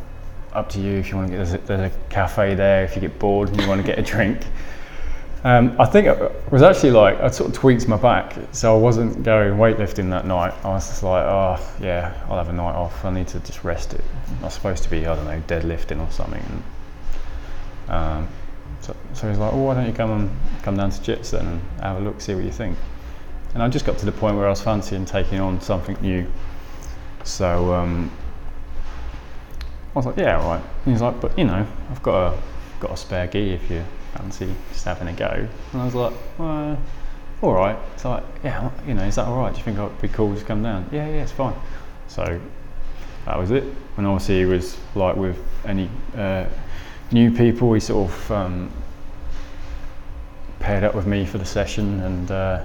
up 0.53 0.69
to 0.71 0.81
you 0.81 0.99
if 0.99 1.11
you 1.11 1.17
want 1.17 1.29
to 1.29 1.37
get. 1.37 1.37
There's 1.39 1.55
a, 1.55 1.59
there's 1.59 1.93
a 1.93 1.97
cafe 2.09 2.55
there 2.55 2.85
if 2.85 2.95
you 2.95 3.01
get 3.01 3.19
bored 3.19 3.49
and 3.49 3.61
you 3.61 3.69
want 3.69 3.81
to 3.81 3.87
get 3.87 3.99
a 3.99 4.03
drink. 4.03 4.41
Um, 5.43 5.77
I 5.79 5.85
think 5.85 6.07
it 6.07 6.51
was 6.51 6.63
actually 6.63 6.93
like 6.93 7.21
I 7.21 7.29
sort 7.29 7.51
of 7.51 7.57
tweaked 7.57 7.87
my 7.87 7.99
back, 7.99 8.35
so 8.53 8.75
I 8.75 8.81
wasn't 8.81 9.23
going 9.25 9.59
weightlifting 9.59 10.09
that 10.11 10.27
night. 10.27 10.55
I 10.65 10.69
was 10.69 10.89
just 10.89 11.03
like, 11.03 11.25
oh 11.25 11.61
yeah, 11.83 12.15
I'll 12.29 12.39
have 12.39 12.49
a 12.49 12.53
night 12.53 12.75
off. 12.75 13.05
I 13.05 13.11
need 13.11 13.29
to 13.29 13.41
just 13.41 13.63
rest 13.63 13.93
it. 13.93 14.01
I 14.41 14.45
was 14.45 14.55
supposed 14.55 14.85
to 14.85 14.91
be, 14.91 15.07
I 15.07 15.15
don't 15.15 15.27
know, 15.27 15.43
deadlifting 15.47 16.01
or 16.01 16.11
something. 16.11 16.43
And, 17.89 17.95
um, 17.95 18.29
so, 18.81 18.97
so 19.13 19.29
he's 19.29 19.39
like, 19.39 19.53
oh, 19.53 19.63
why 19.65 19.75
don't 19.75 19.87
you 19.87 19.93
come 19.93 20.13
and 20.13 20.31
come 20.63 20.79
down 20.79 20.91
to 20.91 21.01
Jits 21.01 21.31
then 21.33 21.47
and 21.47 21.61
have 21.81 21.99
a 21.99 22.01
look, 22.01 22.23
see 22.23 22.35
what 22.35 22.45
you 22.45 22.51
think. 22.51 22.79
And 23.55 23.63
I 23.63 23.69
just 23.69 23.87
got 23.87 23.99
to 23.99 24.05
the 24.05 24.13
point 24.13 24.37
where 24.37 24.47
I 24.47 24.51
was 24.51 24.61
fancying 24.61 25.05
taking 25.05 25.39
on 25.39 25.61
something 25.61 25.97
new. 26.03 26.27
So 27.23 27.73
um, 27.73 28.11
I 29.95 29.99
was 29.99 30.07
like, 30.07 30.17
yeah, 30.17 30.41
all 30.41 30.49
right. 30.49 30.65
And 30.85 30.93
he's 30.93 31.01
like, 31.01 31.21
but 31.21 31.39
you 31.39 31.45
know, 31.45 31.65
I've 31.91 32.03
got 32.03 32.35
a 32.35 32.39
got 32.81 32.91
a 32.91 32.97
spare 32.97 33.29
gi 33.29 33.53
if 33.53 33.71
you 33.71 33.85
fancy 34.15 34.53
just 34.73 34.85
having 34.85 35.07
a 35.07 35.13
go. 35.13 35.49
And 35.73 35.81
I 35.81 35.85
was 35.85 35.95
like, 35.95 36.13
well, 36.37 36.77
all 37.43 37.55
right. 37.55 37.79
It's 37.95 38.05
like, 38.05 38.25
yeah, 38.43 38.71
you 38.89 38.95
know, 38.95 39.05
is 39.05 39.15
that 39.15 39.27
all 39.27 39.39
right? 39.39 39.53
Do 39.53 39.59
you 39.59 39.65
think 39.65 39.79
it'd 39.79 40.03
be 40.03 40.09
cool 40.09 40.35
to 40.35 40.45
come 40.45 40.63
down? 40.63 40.89
Yeah, 40.91 41.07
yeah, 41.07 41.23
it's 41.23 41.33
fine. 41.33 41.55
So 42.09 42.41
that 43.25 43.39
was 43.39 43.53
it. 43.53 43.65
And 43.97 44.07
obviously, 44.07 44.41
he 44.41 44.45
was 44.47 44.77
like 44.97 45.15
with 45.15 45.39
any 45.65 45.89
uh, 46.17 46.47
new 47.13 47.31
people, 47.31 47.73
he 47.73 47.79
sort 47.79 48.11
of 48.11 48.31
um, 48.33 48.71
paired 50.59 50.83
up 50.83 50.97
with 50.97 51.07
me 51.07 51.25
for 51.25 51.39
the 51.39 51.47
session 51.47 52.01
and. 52.01 52.31
Uh, 52.33 52.65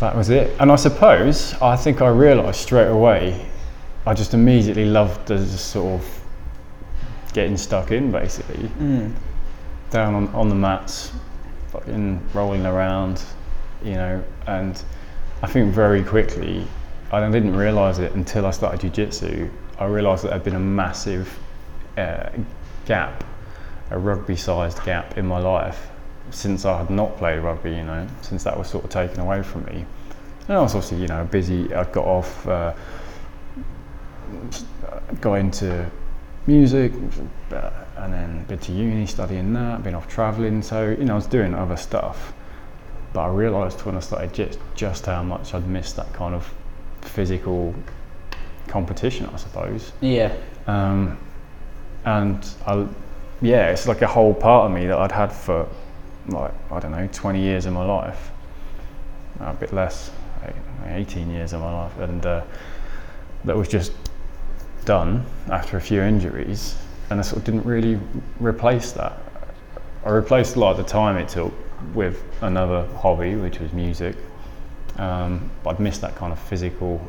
that 0.00 0.14
was 0.16 0.30
it. 0.30 0.54
And 0.60 0.70
I 0.72 0.76
suppose 0.76 1.54
I 1.62 1.76
think 1.76 2.02
I 2.02 2.08
realised 2.08 2.60
straight 2.60 2.88
away. 2.88 3.46
I 4.06 4.14
just 4.14 4.34
immediately 4.34 4.84
loved 4.84 5.28
the 5.28 5.46
sort 5.46 6.00
of 6.00 6.20
getting 7.32 7.56
stuck 7.56 7.90
in, 7.90 8.10
basically 8.12 8.68
Mm. 8.80 9.12
down 9.90 10.14
on, 10.14 10.28
on 10.34 10.48
the 10.48 10.54
mats, 10.54 11.12
fucking 11.72 12.20
rolling 12.34 12.66
around, 12.66 13.22
you 13.82 13.94
know. 13.94 14.22
And 14.46 14.80
I 15.42 15.46
think 15.46 15.72
very 15.72 16.02
quickly, 16.02 16.66
I 17.12 17.28
didn't 17.30 17.56
realise 17.56 17.98
it 17.98 18.12
until 18.12 18.46
I 18.46 18.50
started 18.50 18.80
jiu-jitsu. 18.80 19.48
I 19.78 19.84
realised 19.86 20.24
that 20.24 20.30
there'd 20.30 20.44
been 20.44 20.54
a 20.56 20.60
massive 20.60 21.38
uh, 21.96 22.28
gap, 22.86 23.24
a 23.90 23.98
rugby-sized 23.98 24.84
gap 24.84 25.16
in 25.16 25.26
my 25.26 25.38
life 25.38 25.88
since 26.34 26.64
I 26.64 26.78
had 26.78 26.90
not 26.90 27.16
played 27.16 27.38
rugby. 27.38 27.70
You 27.70 27.84
know, 27.84 28.06
since 28.22 28.44
that 28.44 28.56
was 28.56 28.68
sort 28.68 28.84
of 28.84 28.90
taken 28.90 29.20
away 29.20 29.42
from 29.42 29.64
me. 29.64 29.86
And 30.48 30.58
I 30.58 30.60
was 30.60 30.74
obviously, 30.74 30.98
you 30.98 31.08
know, 31.08 31.24
busy. 31.24 31.72
I 31.74 31.84
got 31.84 32.04
off, 32.04 32.46
uh, 32.46 32.74
got 35.20 35.34
into 35.34 35.90
music, 36.46 36.92
and 37.96 38.12
then 38.12 38.44
been 38.44 38.58
to 38.58 38.72
uni 38.72 39.06
studying 39.06 39.52
that, 39.54 39.82
been 39.82 39.94
off 39.94 40.08
travelling. 40.08 40.60
So, 40.60 40.90
you 40.90 41.04
know, 41.04 41.14
I 41.14 41.16
was 41.16 41.26
doing 41.26 41.54
other 41.54 41.76
stuff. 41.76 42.34
But 43.14 43.22
I 43.22 43.28
realised 43.28 43.80
when 43.86 43.96
I 43.96 44.00
started 44.00 44.34
just, 44.34 44.58
just 44.74 45.06
how 45.06 45.22
much 45.22 45.54
I'd 45.54 45.66
missed 45.66 45.96
that 45.96 46.12
kind 46.12 46.34
of 46.34 46.52
physical 47.00 47.74
competition, 48.66 49.30
I 49.32 49.36
suppose. 49.36 49.92
Yeah. 50.00 50.34
Um, 50.66 51.16
and 52.04 52.46
I, 52.66 52.86
yeah, 53.40 53.70
it's 53.70 53.86
like 53.86 54.02
a 54.02 54.06
whole 54.06 54.34
part 54.34 54.66
of 54.66 54.76
me 54.76 54.86
that 54.86 54.98
I'd 54.98 55.12
had 55.12 55.32
for 55.32 55.68
like 56.28 56.52
I 56.70 56.80
don't 56.80 56.92
know, 56.92 57.08
20 57.12 57.40
years 57.40 57.66
of 57.66 57.72
my 57.72 57.84
life, 57.84 58.30
a 59.40 59.52
bit 59.52 59.72
less, 59.72 60.10
18 60.86 61.30
years 61.30 61.52
of 61.52 61.60
my 61.60 61.72
life, 61.72 61.98
and 61.98 62.24
uh, 62.24 62.42
that 63.44 63.56
was 63.56 63.68
just 63.68 63.92
done 64.84 65.24
after 65.50 65.76
a 65.76 65.80
few 65.80 66.00
injuries, 66.02 66.76
and 67.10 67.18
I 67.18 67.22
sort 67.22 67.38
of 67.38 67.44
didn't 67.44 67.64
really 67.64 67.98
replace 68.38 68.92
that. 68.92 69.18
I 70.04 70.10
replaced 70.10 70.56
a 70.56 70.60
lot 70.60 70.72
of 70.72 70.76
the 70.78 70.84
time 70.84 71.16
it 71.16 71.28
took 71.28 71.52
with 71.94 72.22
another 72.42 72.86
hobby, 72.96 73.36
which 73.36 73.58
was 73.58 73.72
music. 73.72 74.16
Um, 74.96 75.50
but 75.62 75.70
I'd 75.70 75.80
missed 75.80 76.02
that 76.02 76.14
kind 76.14 76.32
of 76.32 76.38
physical 76.38 77.04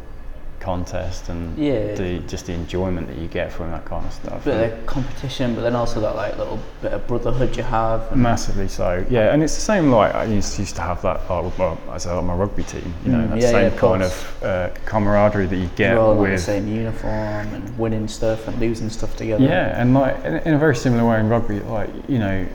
contest 0.65 1.29
and 1.29 1.57
Yeah. 1.57 1.93
the 1.95 2.19
just 2.27 2.47
the 2.47 2.53
enjoyment 2.53 3.07
that 3.09 3.17
you 3.17 3.27
get 3.27 3.51
from 3.51 3.71
that 3.71 3.85
kind 3.85 4.05
of 4.05 4.13
stuff. 4.13 4.43
Bit 4.45 4.73
of 4.73 4.85
competition, 4.85 5.53
but 5.55 5.61
then 5.61 5.75
also 5.75 5.99
that 6.01 6.15
like 6.15 6.37
little 6.37 6.59
bit 6.81 6.91
of 6.93 7.05
brotherhood 7.07 7.55
you 7.55 7.63
have. 7.63 7.99
Massively 8.15 8.67
so, 8.67 9.05
yeah. 9.09 9.31
And 9.33 9.43
it's 9.43 9.55
the 9.55 9.61
same 9.73 9.91
like 9.91 10.13
I 10.15 10.25
used, 10.25 10.57
used 10.59 10.75
to 10.77 10.81
have 10.81 11.01
that 11.03 11.17
like, 11.29 11.43
with 11.45 11.57
my, 11.59 11.77
as 11.93 12.05
a, 12.07 12.21
my 12.21 12.33
rugby 12.33 12.63
team, 12.63 12.93
you 13.05 13.11
know, 13.11 13.19
Mm, 13.25 13.29
that 13.29 13.41
yeah, 13.41 13.51
same 13.51 13.71
yeah, 13.71 13.79
kind 13.79 14.03
of 14.03 14.43
uh, 14.43 14.69
camaraderie 14.85 15.47
that 15.51 15.57
you 15.63 15.69
get 15.75 15.97
all 15.97 16.23
in 16.25 16.31
the 16.31 16.37
same 16.37 16.67
uniform 16.67 17.45
and 17.55 17.63
winning 17.77 18.07
stuff 18.07 18.47
and 18.47 18.59
losing 18.59 18.89
stuff 18.89 19.15
together. 19.15 19.43
Yeah, 19.43 19.79
and 19.81 19.93
like 19.93 20.15
in, 20.25 20.33
in 20.47 20.53
a 20.55 20.59
very 20.65 20.75
similar 20.75 21.03
way 21.09 21.19
in 21.19 21.29
rugby, 21.29 21.59
like 21.59 21.89
you 22.09 22.19
know, 22.19 22.47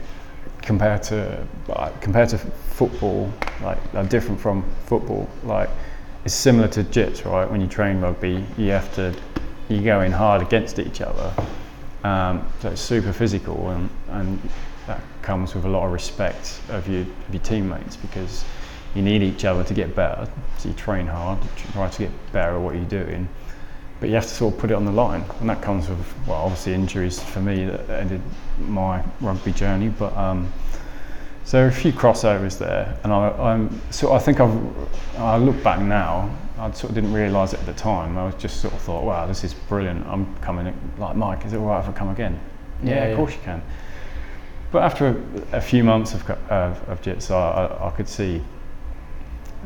compared 0.61 1.01
to 1.03 1.45
like, 1.67 1.93
compared 2.01 2.29
to 2.29 2.37
football, 2.37 3.31
like 3.63 3.79
uh, 3.95 4.03
different 4.03 4.39
from 4.39 4.63
football, 4.85 5.27
like 5.43 5.69
it's 6.25 6.33
similar 6.33 6.67
to 6.69 6.83
jits, 6.83 7.25
right? 7.25 7.49
When 7.49 7.61
you 7.61 7.67
train 7.67 7.99
rugby, 8.01 8.45
you 8.57 8.69
have 8.69 8.93
to 8.95 9.15
you 9.69 9.81
go 9.81 10.01
in 10.01 10.11
hard 10.11 10.41
against 10.41 10.79
each 10.79 11.01
other, 11.01 11.33
um, 12.03 12.45
so 12.59 12.69
it's 12.69 12.81
super 12.81 13.13
physical, 13.13 13.69
and 13.69 13.89
and 14.09 14.39
that 14.87 15.01
comes 15.21 15.55
with 15.55 15.65
a 15.65 15.69
lot 15.69 15.85
of 15.85 15.91
respect 15.91 16.59
of 16.69 16.87
your 16.87 17.01
of 17.01 17.33
your 17.33 17.43
teammates 17.43 17.95
because 17.95 18.43
you 18.95 19.01
need 19.01 19.21
each 19.23 19.45
other 19.45 19.63
to 19.63 19.73
get 19.73 19.95
better. 19.95 20.29
So 20.57 20.69
you 20.69 20.75
train 20.75 21.07
hard, 21.07 21.39
try 21.73 21.89
to 21.89 21.97
get 21.97 22.11
better 22.33 22.55
at 22.55 22.61
what 22.61 22.75
you're 22.75 22.85
doing 22.85 23.27
but 24.01 24.09
you 24.09 24.15
have 24.15 24.25
to 24.25 24.33
sort 24.33 24.55
of 24.55 24.59
put 24.59 24.71
it 24.71 24.73
on 24.73 24.83
the 24.83 24.91
line, 24.91 25.23
and 25.39 25.49
that 25.49 25.61
comes 25.61 25.87
with 25.87 26.27
well, 26.27 26.41
obviously 26.41 26.73
injuries 26.73 27.21
for 27.21 27.39
me 27.39 27.65
that 27.65 27.87
ended 27.91 28.19
my 28.59 29.03
rugby 29.21 29.51
journey. 29.51 29.89
But 29.89 30.17
um, 30.17 30.51
so 31.43 31.57
there 31.57 31.65
are 31.65 31.69
a 31.69 31.73
few 31.73 31.91
crossovers 31.91 32.57
there, 32.57 32.97
and 33.03 33.11
I, 33.11 33.29
I'm 33.29 33.81
so 33.91 34.13
I 34.13 34.19
think 34.19 34.39
I've 34.39 34.57
I 35.17 35.37
look 35.37 35.61
back 35.63 35.79
now. 35.81 36.35
I 36.57 36.69
sort 36.71 36.89
of 36.89 36.95
didn't 36.95 37.13
realise 37.13 37.53
it 37.53 37.59
at 37.59 37.65
the 37.65 37.73
time. 37.73 38.17
I 38.17 38.25
was 38.25 38.35
just 38.35 38.61
sort 38.61 38.73
of 38.73 38.81
thought, 38.81 39.03
wow, 39.03 39.25
this 39.25 39.43
is 39.43 39.53
brilliant. 39.53 40.05
I'm 40.05 40.35
coming 40.37 40.71
like 40.99 41.15
Mike. 41.15 41.43
Is 41.45 41.53
it 41.53 41.57
all 41.57 41.65
right 41.65 41.83
if 41.83 41.89
I 41.89 41.91
come 41.91 42.09
again? 42.09 42.39
Yeah, 42.83 42.89
Yeah, 42.89 42.95
yeah. 42.95 43.03
of 43.05 43.17
course 43.17 43.33
you 43.33 43.39
can. 43.43 43.63
But 44.71 44.83
after 44.83 45.07
a, 45.07 45.57
a 45.57 45.61
few 45.61 45.83
months 45.83 46.13
of, 46.13 46.29
of, 46.29 46.87
of 46.87 47.01
jits, 47.01 47.31
I, 47.31 47.65
I, 47.65 47.87
I 47.87 47.91
could 47.91 48.07
see 48.07 48.43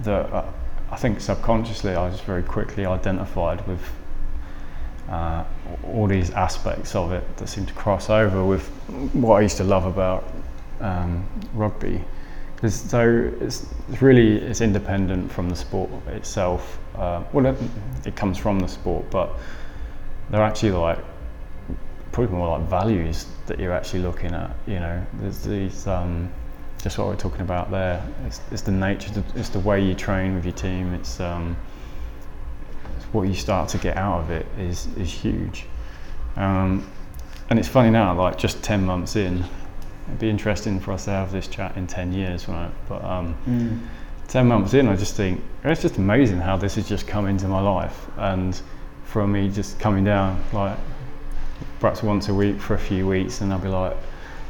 that 0.04 0.32
uh, 0.32 0.46
I 0.92 0.96
think 0.96 1.20
subconsciously 1.20 1.96
I 1.96 2.10
just 2.10 2.24
very 2.24 2.44
quickly 2.44 2.86
identified 2.86 3.66
with 3.68 3.82
uh, 5.10 5.44
all 5.84 6.08
these 6.08 6.32
aspects 6.32 6.96
of 6.96 7.12
it 7.12 7.38
that 7.38 7.48
seem 7.48 7.66
to 7.66 7.74
cross 7.74 8.10
over 8.10 8.44
with 8.44 8.68
what 9.14 9.36
I 9.36 9.42
used 9.42 9.58
to 9.58 9.64
love 9.64 9.86
about 9.86 10.24
um, 10.82 11.28
rugby. 11.54 12.04
so 12.68 13.32
it's, 13.42 13.66
it's 13.90 14.02
really 14.02 14.38
it's 14.38 14.62
independent 14.62 15.32
from 15.32 15.50
the 15.50 15.56
sport 15.56 15.90
itself. 16.08 16.80
Uh, 16.96 17.24
well, 17.34 17.46
it, 17.46 17.58
it 18.06 18.16
comes 18.16 18.38
from 18.38 18.60
the 18.60 18.68
sport, 18.68 19.10
but 19.10 19.32
they're 20.30 20.44
actually 20.44 20.72
like 20.72 21.00
probably 22.12 22.36
more 22.36 22.58
like 22.58 22.68
values 22.70 23.28
that 23.48 23.60
you're 23.60 23.74
actually 23.74 24.02
looking 24.02 24.34
at. 24.34 24.56
You 24.66 24.80
know, 24.80 25.06
there's 25.20 25.44
these 25.44 25.86
um, 25.88 26.32
just 26.82 26.98
what 26.98 27.08
we're 27.08 27.16
talking 27.16 27.42
about 27.42 27.72
there. 27.72 28.06
It's, 28.26 28.42
it's 28.52 28.62
the 28.62 28.72
nature, 28.72 29.24
it's 29.36 29.50
the 29.50 29.60
way 29.60 29.84
you 29.84 29.94
train 29.96 30.36
with 30.36 30.46
your 30.46 30.54
team. 30.54 30.94
It's 30.94 31.20
um, 31.20 31.58
what 33.12 33.24
you 33.24 33.34
start 33.34 33.70
to 33.70 33.78
get 33.78 33.98
out 33.98 34.22
of 34.22 34.32
it 34.32 34.46
is 34.58 34.88
is 34.98 35.12
huge. 35.12 35.66
Um, 36.36 36.90
and 37.50 37.60
it's 37.60 37.68
funny 37.68 37.90
now, 37.90 38.14
like 38.16 38.38
just 38.38 38.64
ten 38.64 38.86
months 38.86 39.16
in, 39.16 39.44
it'd 40.08 40.20
be 40.20 40.30
interesting 40.30 40.80
for 40.80 40.92
us 40.94 41.06
to 41.06 41.12
have 41.12 41.32
this 41.32 41.48
chat 41.48 41.76
in 41.78 41.88
ten 41.88 42.14
years, 42.14 42.48
right? 42.48 42.72
But 42.88 43.04
um, 43.04 43.36
Mm. 43.48 43.80
ten 44.28 44.48
months 44.48 44.74
in, 44.74 44.88
I 44.88 44.96
just 44.96 45.16
think 45.16 45.42
it's 45.64 45.82
just 45.82 45.98
amazing 45.98 46.40
how 46.40 46.58
this 46.58 46.76
has 46.76 46.88
just 46.88 47.08
come 47.08 47.28
into 47.28 47.48
my 47.48 47.62
life, 47.62 48.08
and 48.18 48.60
from 49.06 49.32
me 49.32 49.50
just 49.50 49.80
coming 49.80 50.04
down 50.04 50.42
like 50.54 50.78
perhaps 51.80 52.04
once 52.04 52.28
a 52.30 52.34
week 52.34 52.60
for 52.60 52.74
a 52.74 52.80
few 52.80 53.08
weeks, 53.08 53.42
and 53.42 53.52
I'll 53.54 53.60
be 53.60 53.68
like, 53.70 53.96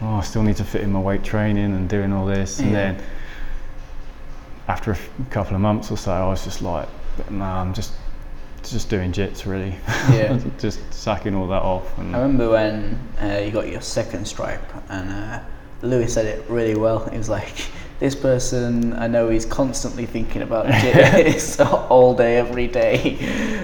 oh, 0.02 0.16
I 0.16 0.22
still 0.22 0.44
need 0.44 0.58
to 0.58 0.64
fit 0.64 0.82
in 0.82 0.92
my 0.92 1.00
weight 1.00 1.24
training 1.24 1.74
and 1.76 1.88
doing 1.90 2.12
all 2.14 2.26
this, 2.26 2.60
and 2.60 2.74
then 2.74 3.04
after 4.68 4.92
a 4.92 4.96
f- 4.96 5.10
couple 5.30 5.56
of 5.56 5.62
months 5.62 5.92
or 5.92 5.98
so, 5.98 6.12
I 6.12 6.28
was 6.28 6.44
just 6.44 6.62
like, 6.62 6.88
nah, 7.30 7.62
I'm 7.62 7.74
just 7.74 7.94
just 8.72 8.90
doing 8.90 9.12
jits 9.12 9.46
really, 9.46 9.76
Yeah. 10.12 10.40
just 10.60 10.80
sacking 10.94 11.36
all 11.36 11.48
that 11.48 11.62
off, 11.62 11.98
and 11.98 12.16
I 12.16 12.20
remember 12.22 12.50
when 12.50 13.00
uh, 13.22 13.40
you 13.44 13.52
got 13.52 13.68
your 13.70 13.82
second 13.82 14.28
stripe, 14.28 14.62
and 14.90 15.10
uh, 15.10 15.40
Lewis 15.82 16.14
said 16.14 16.26
it 16.26 16.50
really 16.50 16.76
well. 16.76 17.08
He 17.10 17.18
was 17.18 17.30
like, 17.30 17.54
"This 18.00 18.16
person, 18.16 18.94
I 18.94 19.08
know 19.08 19.30
he's 19.30 19.46
constantly 19.46 20.06
thinking 20.06 20.42
about 20.42 20.66
jits 20.82 21.60
all 21.90 22.16
day, 22.16 22.38
every 22.38 22.68
day." 22.68 23.18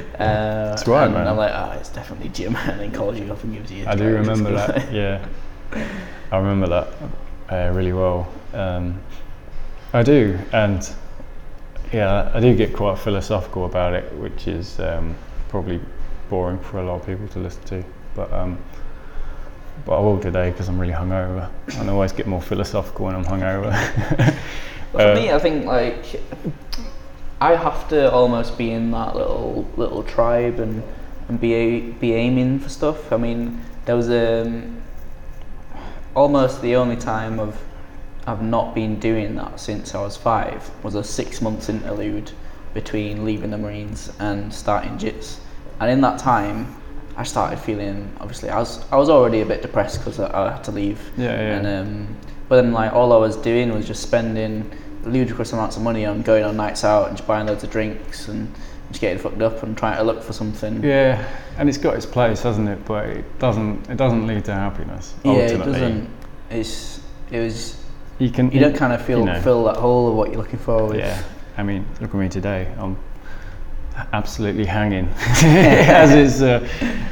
Uh, 0.21 0.69
That's 0.75 0.87
right, 0.87 1.05
and 1.05 1.15
man. 1.15 1.27
I'm 1.27 1.35
like, 1.37 1.51
"Oh, 1.51 1.71
it's 1.79 1.89
definitely 1.89 2.29
Jim," 2.29 2.55
and 2.55 2.79
then 2.79 2.91
calls 2.91 3.17
you 3.19 3.31
up 3.31 3.43
and 3.43 3.53
gives 3.55 3.71
you. 3.71 3.85
a 3.85 3.89
I 3.89 3.95
do 3.95 4.03
remember 4.05 4.51
that. 4.51 4.91
Yeah, 4.93 5.25
I 6.31 6.37
remember 6.37 6.67
that 6.67 6.87
uh, 7.49 7.71
really 7.73 7.93
well. 7.93 8.31
Um, 8.53 9.01
I 9.93 10.03
do, 10.03 10.37
and 10.53 10.87
yeah, 11.91 12.31
I 12.33 12.39
do 12.39 12.55
get 12.55 12.73
quite 12.73 12.97
philosophical 12.99 13.65
about 13.65 13.93
it, 13.93 14.11
which 14.13 14.47
is 14.47 14.79
um, 14.79 15.15
probably 15.49 15.79
boring 16.29 16.59
for 16.59 16.79
a 16.79 16.83
lot 16.83 17.01
of 17.01 17.05
people 17.05 17.27
to 17.29 17.39
listen 17.39 17.63
to. 17.63 17.83
But 18.15 18.31
um, 18.33 18.57
but 19.85 19.97
I 19.97 19.99
will 20.01 20.19
today 20.19 20.51
because 20.51 20.67
I'm 20.69 20.79
really 20.79 20.93
hungover. 20.93 21.49
and 21.77 21.89
I 21.89 21.93
always 21.93 22.11
get 22.11 22.27
more 22.27 22.41
philosophical 22.41 23.05
when 23.05 23.15
I'm 23.15 23.25
hungover. 23.25 23.71
But 24.93 25.01
for 25.01 25.11
Uh, 25.11 25.15
me, 25.15 25.31
I 25.31 25.39
think 25.39 25.65
like 25.65 26.21
I 27.39 27.55
have 27.55 27.87
to 27.89 28.11
almost 28.11 28.57
be 28.57 28.71
in 28.71 28.91
that 28.91 29.15
little 29.15 29.65
little 29.77 30.03
tribe 30.03 30.59
and 30.59 30.83
and 31.29 31.39
be 31.39 31.53
a, 31.53 31.79
be 31.99 32.13
aiming 32.13 32.59
for 32.59 32.69
stuff. 32.69 33.11
I 33.11 33.17
mean, 33.17 33.61
there 33.85 33.95
was 33.95 34.09
um, 34.09 34.81
almost 36.15 36.61
the 36.61 36.75
only 36.75 36.97
time 36.97 37.39
of 37.39 37.55
I've 38.27 38.41
not 38.41 38.75
been 38.75 38.99
doing 38.99 39.35
that 39.35 39.59
since 39.59 39.95
I 39.95 40.01
was 40.01 40.15
five 40.15 40.69
was 40.83 40.95
a 40.95 41.03
six 41.03 41.41
months 41.41 41.69
interlude 41.69 42.31
between 42.73 43.25
leaving 43.25 43.51
the 43.51 43.57
Marines 43.57 44.11
and 44.19 44.53
starting 44.53 44.97
JITS. 44.97 45.39
And 45.79 45.89
in 45.89 46.01
that 46.01 46.19
time, 46.19 46.75
I 47.17 47.23
started 47.23 47.59
feeling 47.59 48.11
obviously 48.19 48.49
I 48.49 48.59
was 48.59 48.85
I 48.91 48.95
was 48.97 49.09
already 49.09 49.41
a 49.41 49.45
bit 49.45 49.61
depressed 49.61 49.99
because 49.99 50.19
I, 50.19 50.47
I 50.47 50.51
had 50.53 50.63
to 50.65 50.71
leave. 50.71 50.99
Yeah, 51.17 51.31
yeah. 51.31 51.57
And 51.57 51.67
um, 51.67 52.17
but 52.47 52.61
then 52.61 52.71
like 52.71 52.93
all 52.93 53.11
I 53.13 53.17
was 53.17 53.35
doing 53.35 53.73
was 53.73 53.87
just 53.87 54.03
spending 54.03 54.71
ludicrous 55.03 55.51
amounts 55.51 55.77
of 55.77 55.81
money 55.81 56.05
on 56.05 56.21
going 56.21 56.43
on 56.43 56.55
nights 56.55 56.83
out 56.83 57.07
and 57.07 57.17
just 57.17 57.27
buying 57.27 57.47
loads 57.47 57.63
of 57.63 57.71
drinks 57.71 58.27
and 58.27 58.53
just 58.89 59.01
getting 59.01 59.17
fucked 59.17 59.41
up 59.41 59.63
and 59.63 59.77
trying 59.77 59.97
to 59.97 60.03
look 60.03 60.21
for 60.21 60.33
something. 60.33 60.83
yeah, 60.83 61.27
and 61.57 61.67
it's 61.67 61.77
got 61.77 61.95
its 61.95 62.05
place, 62.05 62.41
hasn't 62.43 62.69
it? 62.69 62.85
But 62.85 63.05
it 63.09 63.39
doesn't. 63.39 63.89
It 63.89 63.97
doesn't 63.97 64.27
lead 64.27 64.45
to 64.45 64.53
happiness. 64.53 65.15
Yeah, 65.23 65.33
it 65.33 65.57
doesn't. 65.57 66.09
It's 66.49 67.01
it 67.31 67.39
was 67.39 67.80
You 68.21 68.29
can. 68.29 68.51
you 68.51 68.59
don't 68.59 68.75
kind 68.75 68.93
of 68.93 69.03
feel 69.03 69.19
you 69.19 69.25
know. 69.25 69.41
fill 69.41 69.63
that 69.63 69.77
hole 69.77 70.07
of 70.07 70.13
what 70.13 70.29
you're 70.29 70.37
looking 70.37 70.59
for 70.59 70.85
with 70.85 70.99
Yeah. 70.99 71.23
I 71.57 71.63
mean, 71.63 71.87
look 71.99 72.11
at 72.11 72.15
me 72.15 72.29
today. 72.29 72.71
I'm 72.77 72.95
absolutely 74.13 74.65
hanging. 74.65 75.07
As 75.43 76.13
is, 76.13 76.43
uh, 76.43 76.67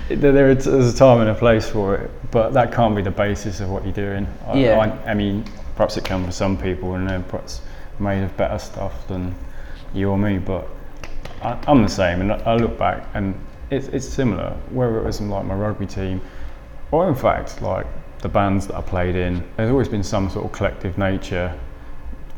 there 0.10 0.52
is 0.52 0.68
a 0.68 0.96
time 0.96 1.22
and 1.22 1.32
a 1.32 1.36
place 1.36 1.68
for 1.68 1.96
it, 1.96 2.12
but 2.30 2.54
that 2.54 2.72
can't 2.72 2.96
be 2.96 3.02
the 3.02 3.10
basis 3.10 3.60
of 3.60 3.72
what 3.72 3.84
you're 3.84 3.92
doing. 3.92 4.28
I, 4.46 4.60
Yeah. 4.60 4.78
I, 4.78 5.12
I 5.12 5.14
mean, 5.16 5.46
perhaps 5.76 5.98
it 5.98 6.06
can 6.06 6.24
for 6.24 6.32
some 6.32 6.56
people, 6.56 6.94
and 6.94 7.10
they're 7.10 7.22
perhaps 7.22 7.62
made 7.98 8.22
of 8.22 8.38
better 8.38 8.60
stuff 8.60 9.08
than 9.08 9.34
you 9.96 10.12
or 10.12 10.18
me. 10.18 10.38
But 10.38 10.68
I, 11.42 11.58
I'm 11.68 11.82
the 11.82 11.90
same, 11.90 12.22
and 12.22 12.34
I, 12.34 12.38
I 12.46 12.56
look 12.56 12.78
back, 12.78 13.08
and 13.16 13.34
it's, 13.72 13.88
it's 13.88 14.08
similar. 14.08 14.52
Whether 14.70 15.00
it 15.00 15.06
was 15.06 15.22
in 15.22 15.30
like 15.30 15.46
my 15.46 15.56
rugby 15.56 15.88
team, 15.88 16.22
or 16.92 17.10
in 17.10 17.16
fact, 17.16 17.64
like 17.64 17.88
the 18.22 18.30
bands 18.30 18.68
that 18.68 18.76
I 18.76 18.82
played 18.82 19.16
in, 19.16 19.44
there's 19.58 19.72
always 19.72 19.88
been 19.88 20.04
some 20.04 20.30
sort 20.30 20.46
of 20.46 20.52
collective 20.52 20.98
nature 20.98 21.58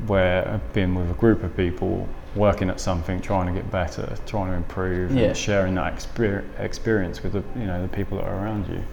where 0.07 0.47
I've 0.47 0.73
been 0.73 0.95
with 0.95 1.09
a 1.09 1.13
group 1.15 1.43
of 1.43 1.55
people 1.55 2.07
working 2.35 2.69
at 2.69 2.79
something, 2.79 3.19
trying 3.21 3.47
to 3.47 3.53
get 3.53 3.69
better, 3.71 4.15
trying 4.25 4.51
to 4.51 4.57
improve, 4.57 5.11
Yeah. 5.11 5.27
and 5.27 5.37
sharing 5.37 5.75
that 5.75 5.93
exper- 5.95 6.43
experience 6.59 7.23
with 7.23 7.33
the 7.33 7.43
you 7.59 7.65
know 7.65 7.81
the 7.81 7.87
people 7.87 8.17
that 8.17 8.25
are 8.27 8.43
around 8.43 8.67
you. 8.67 8.83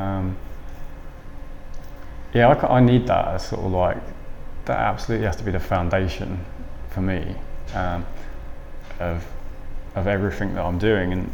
Um, 0.00 0.36
yeah, 2.32 2.48
I, 2.48 2.76
I 2.78 2.80
need 2.80 3.06
that 3.06 3.28
as 3.28 3.48
sort 3.48 3.64
of 3.64 3.72
like 3.72 3.98
that. 4.64 4.78
Absolutely 4.78 5.26
has 5.26 5.36
to 5.36 5.44
be 5.44 5.50
the 5.52 5.60
foundation 5.60 6.44
for 6.90 7.00
me 7.00 7.34
um, 7.74 8.04
of 8.98 9.26
of 9.94 10.06
everything 10.06 10.54
that 10.54 10.64
I'm 10.64 10.78
doing, 10.78 11.12
and 11.12 11.30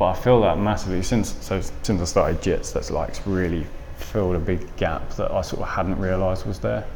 but 0.00 0.06
I 0.06 0.14
feel 0.14 0.40
that 0.40 0.58
massively 0.58 1.02
since 1.02 1.36
so 1.42 1.60
since 1.82 2.00
I 2.00 2.04
started 2.06 2.40
JITS. 2.40 2.72
That's 2.72 2.90
like 2.90 3.14
really 3.26 3.66
filled 3.98 4.34
a 4.34 4.38
big 4.38 4.74
gap 4.76 5.10
that 5.16 5.30
I 5.30 5.42
sort 5.42 5.60
of 5.60 5.68
hadn't 5.68 5.98
realised 6.00 6.46
was 6.46 6.58
there. 6.58 6.86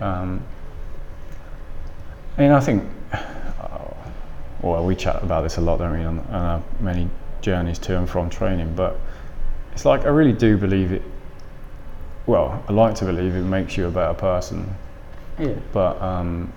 Um, 0.00 0.42
and 2.36 2.52
I 2.52 2.58
think, 2.58 2.82
uh, 3.12 3.78
well, 4.60 4.84
we 4.84 4.96
chat 4.96 5.22
about 5.22 5.42
this 5.42 5.56
a 5.58 5.60
lot, 5.60 5.78
don't 5.78 5.96
we, 5.96 6.04
on, 6.04 6.18
on 6.18 6.34
our 6.34 6.62
many 6.80 7.08
journeys 7.42 7.78
to 7.78 7.96
and 7.96 8.10
from 8.10 8.28
training. 8.28 8.74
But 8.74 8.98
it's 9.72 9.84
like 9.84 10.04
I 10.04 10.08
really 10.08 10.32
do 10.32 10.56
believe 10.56 10.90
it. 10.90 11.02
Well, 12.26 12.60
I 12.68 12.72
like 12.72 12.96
to 12.96 13.04
believe 13.04 13.36
it 13.36 13.42
makes 13.42 13.76
you 13.76 13.86
a 13.86 13.90
better 13.92 14.14
person, 14.14 14.68
Yeah. 15.38 15.54
but 15.72 16.02
um, 16.02 16.52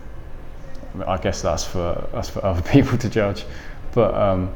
I 1.05 1.17
guess 1.17 1.43
that's 1.43 1.63
for 1.63 2.09
that's 2.11 2.29
for 2.29 2.43
other 2.43 2.61
people 2.71 2.97
to 2.97 3.07
judge. 3.07 3.45
But 3.93 4.15
um, 4.15 4.51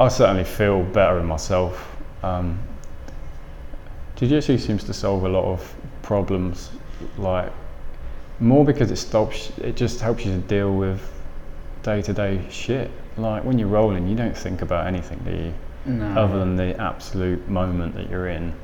I 0.00 0.08
certainly 0.08 0.44
feel 0.44 0.82
better 0.82 1.18
in 1.18 1.26
myself. 1.26 1.96
Um, 2.22 2.60
Jiu-Jitsu 4.16 4.58
seems 4.58 4.84
to 4.84 4.94
solve 4.94 5.24
a 5.24 5.28
lot 5.28 5.44
of 5.44 5.74
problems, 6.02 6.70
like 7.16 7.52
more 8.40 8.64
because 8.64 8.90
it 8.90 8.96
stops. 8.96 9.50
It 9.58 9.76
just 9.76 10.00
helps 10.00 10.24
you 10.24 10.32
to 10.32 10.38
deal 10.38 10.74
with 10.74 11.00
day-to-day 11.82 12.46
shit. 12.50 12.90
Like 13.16 13.44
when 13.44 13.58
you're 13.58 13.68
rolling, 13.68 14.06
you 14.06 14.14
don't 14.14 14.36
think 14.36 14.62
about 14.62 14.86
anything, 14.86 15.20
do 15.24 15.30
you? 15.30 15.54
No. 15.86 16.20
Other 16.20 16.38
than 16.38 16.56
the 16.56 16.80
absolute 16.80 17.48
moment 17.48 17.94
that 17.94 18.08
you're 18.08 18.28
in, 18.28 18.54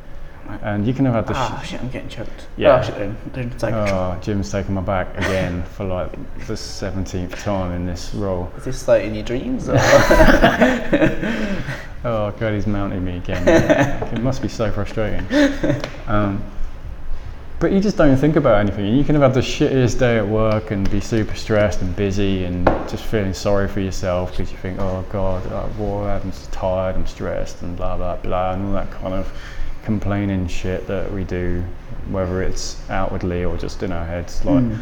and 0.62 0.86
you 0.86 0.94
can 0.94 1.04
have 1.04 1.14
had 1.14 1.26
the. 1.26 1.34
Ah, 1.34 1.60
sh- 1.62 1.70
shit, 1.70 1.80
I'm 1.80 1.90
getting 1.90 2.08
choked. 2.08 2.46
Yeah. 2.56 2.78
Oh, 2.78 2.82
shit, 2.82 2.96
don't, 2.96 3.32
don't 3.32 3.58
take 3.58 3.74
Oh, 3.74 4.18
Jim's 4.22 4.50
taking 4.50 4.74
my 4.74 4.80
back 4.80 5.14
again 5.16 5.62
for 5.76 5.84
like 5.84 6.12
the 6.46 6.54
17th 6.54 7.42
time 7.42 7.72
in 7.72 7.86
this 7.86 8.14
roll. 8.14 8.50
Is 8.56 8.64
this 8.64 8.88
like 8.88 9.04
in 9.04 9.14
your 9.14 9.24
dreams? 9.24 9.68
Or? 9.68 9.76
Oh 12.06 12.32
god, 12.32 12.52
he's 12.52 12.66
mounting 12.66 13.02
me 13.02 13.16
again. 13.16 13.48
it 14.12 14.20
must 14.20 14.42
be 14.42 14.48
so 14.48 14.70
frustrating. 14.70 15.26
Um, 16.06 16.44
but 17.60 17.72
you 17.72 17.80
just 17.80 17.96
don't 17.96 18.14
think 18.18 18.36
about 18.36 18.60
anything. 18.60 18.94
You 18.94 19.04
can 19.04 19.14
have 19.14 19.22
had 19.22 19.32
the 19.32 19.40
shittiest 19.40 19.98
day 19.98 20.18
at 20.18 20.28
work 20.28 20.70
and 20.70 20.90
be 20.90 21.00
super 21.00 21.34
stressed 21.34 21.80
and 21.80 21.96
busy 21.96 22.44
and 22.44 22.66
just 22.90 23.04
feeling 23.04 23.32
sorry 23.32 23.68
for 23.68 23.80
yourself 23.80 24.32
because 24.32 24.52
you 24.52 24.58
think, 24.58 24.78
oh 24.80 25.02
god, 25.10 25.50
uh, 25.50 25.66
boy, 25.78 26.06
I'm 26.06 26.30
tired, 26.52 26.94
I'm 26.94 27.06
stressed, 27.06 27.62
and 27.62 27.74
blah 27.74 27.96
blah 27.96 28.16
blah, 28.16 28.52
and 28.52 28.66
all 28.66 28.72
that 28.74 28.90
kind 28.90 29.14
of 29.14 29.32
complaining 29.84 30.46
shit 30.48 30.86
that 30.86 31.12
we 31.12 31.24
do, 31.24 31.62
whether 32.10 32.42
it's 32.42 32.76
outwardly 32.90 33.44
or 33.44 33.56
just 33.56 33.82
in 33.82 33.92
our 33.92 34.04
heads. 34.06 34.44
Like, 34.44 34.62
Mm. 34.64 34.78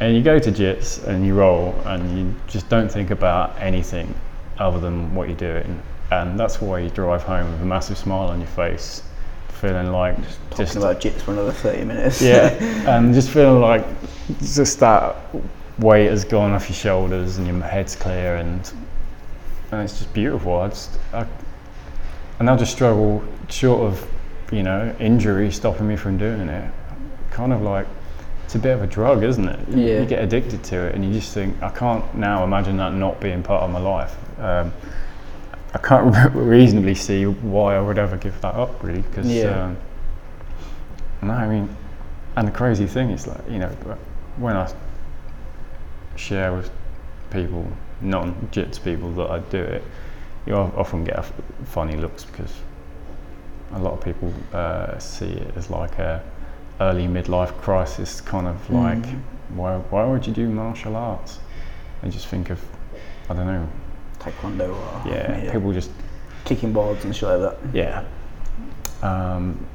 and 0.00 0.16
you 0.16 0.22
go 0.22 0.38
to 0.38 0.50
jits 0.52 1.04
and 1.06 1.24
you 1.26 1.34
roll 1.34 1.74
and 1.86 2.18
you 2.18 2.34
just 2.48 2.68
don't 2.68 2.90
think 2.90 3.10
about 3.10 3.54
anything 3.60 4.12
other 4.58 4.78
than 4.80 5.14
what 5.14 5.28
you're 5.28 5.36
doing. 5.36 5.80
And 6.10 6.38
that's 6.38 6.60
why 6.60 6.80
you 6.80 6.90
drive 6.90 7.22
home 7.22 7.50
with 7.52 7.62
a 7.62 7.64
massive 7.64 7.96
smile 7.98 8.28
on 8.28 8.38
your 8.40 8.48
face, 8.48 9.02
feeling 9.48 9.90
like 9.92 10.16
just, 10.22 10.38
Talking 10.50 10.64
just 10.66 10.76
about 10.76 11.00
jits 11.00 11.20
for 11.22 11.32
another 11.32 11.52
30 11.52 11.84
minutes. 11.84 12.20
yeah, 12.20 12.48
and 12.96 13.14
just 13.14 13.30
feeling 13.30 13.60
like 13.60 13.84
just 14.42 14.78
that 14.80 15.16
weight 15.78 16.08
has 16.10 16.24
gone 16.24 16.52
off 16.52 16.68
your 16.68 16.76
shoulders 16.76 17.38
and 17.38 17.46
your 17.46 17.60
head's 17.62 17.96
clear 17.96 18.36
and 18.36 18.72
and 19.72 19.82
it's 19.82 19.98
just 19.98 20.12
beautiful. 20.14 20.60
I 20.60 20.68
just 20.68 20.90
I, 21.12 21.26
and 22.38 22.48
I'll 22.48 22.56
just 22.58 22.72
struggle 22.72 23.24
short 23.48 23.80
of 23.82 24.06
you 24.52 24.62
know 24.62 24.94
injury 24.98 25.50
stopping 25.50 25.88
me 25.88 25.96
from 25.96 26.18
doing 26.18 26.48
it. 26.48 26.70
Kind 27.30 27.52
of 27.52 27.62
like 27.62 27.86
it's 28.44 28.54
a 28.54 28.58
bit 28.58 28.74
of 28.74 28.82
a 28.82 28.86
drug, 28.86 29.22
isn't 29.24 29.48
it? 29.48 29.68
You, 29.68 29.78
Yeah. 29.86 30.00
you 30.00 30.06
get 30.06 30.22
addicted 30.22 30.62
to 30.64 30.76
it, 30.86 30.94
and 30.94 31.04
you 31.04 31.12
just 31.12 31.32
think 31.32 31.60
I 31.62 31.70
can't 31.70 32.14
now 32.14 32.44
imagine 32.44 32.76
that 32.76 32.92
not 32.94 33.20
being 33.20 33.42
part 33.42 33.62
of 33.62 33.70
my 33.70 33.80
life. 33.80 34.16
Um, 34.38 34.72
I 35.72 35.78
can't 35.78 36.14
reasonably 36.34 36.94
see 36.94 37.24
why 37.26 37.76
I 37.76 37.80
would 37.80 37.98
ever 37.98 38.16
give 38.16 38.40
that 38.42 38.54
up, 38.54 38.82
really, 38.82 39.02
because. 39.02 39.26
Yeah. 39.26 39.64
Um, 39.64 39.76
no, 41.22 41.32
I 41.32 41.48
mean, 41.48 41.74
and 42.36 42.46
the 42.46 42.52
crazy 42.52 42.86
thing 42.86 43.10
is 43.10 43.26
like 43.26 43.40
you 43.48 43.58
know 43.58 43.68
when 44.36 44.56
I 44.56 44.70
share 46.16 46.52
with 46.52 46.70
people, 47.30 47.66
non-jits 48.00 48.82
people 48.82 49.10
that 49.14 49.30
I 49.30 49.38
do 49.38 49.58
it, 49.58 49.82
you 50.46 50.54
often 50.54 51.04
get 51.04 51.18
f- 51.18 51.32
funny 51.64 51.96
looks 51.96 52.24
because 52.24 52.52
a 53.72 53.78
lot 53.78 53.92
of 53.94 54.00
people 54.00 54.32
uh, 54.52 54.98
see 54.98 55.26
it 55.26 55.56
as 55.56 55.70
like 55.70 55.98
a 55.98 56.22
early 56.80 57.06
midlife 57.06 57.56
crisis 57.60 58.20
kind 58.20 58.46
of 58.46 58.70
like 58.70 58.98
Mm. 58.98 59.20
why 59.54 59.76
why 59.90 60.04
would 60.04 60.26
you 60.26 60.32
do 60.32 60.48
martial 60.48 60.96
arts? 60.96 61.38
They 62.02 62.10
just 62.10 62.26
think 62.28 62.50
of 62.50 62.60
I 63.30 63.34
don't 63.34 63.46
know. 63.46 63.68
Taekwondo 64.18 64.68
or 64.74 65.08
Yeah, 65.10 65.52
people 65.52 65.72
just 65.72 65.90
kicking 66.44 66.72
boards 66.72 67.04
and 67.04 67.14
shit 67.14 67.28
like 67.28 67.40
that. 67.40 67.56
Yeah. 67.74 68.04
Um, 69.02 69.66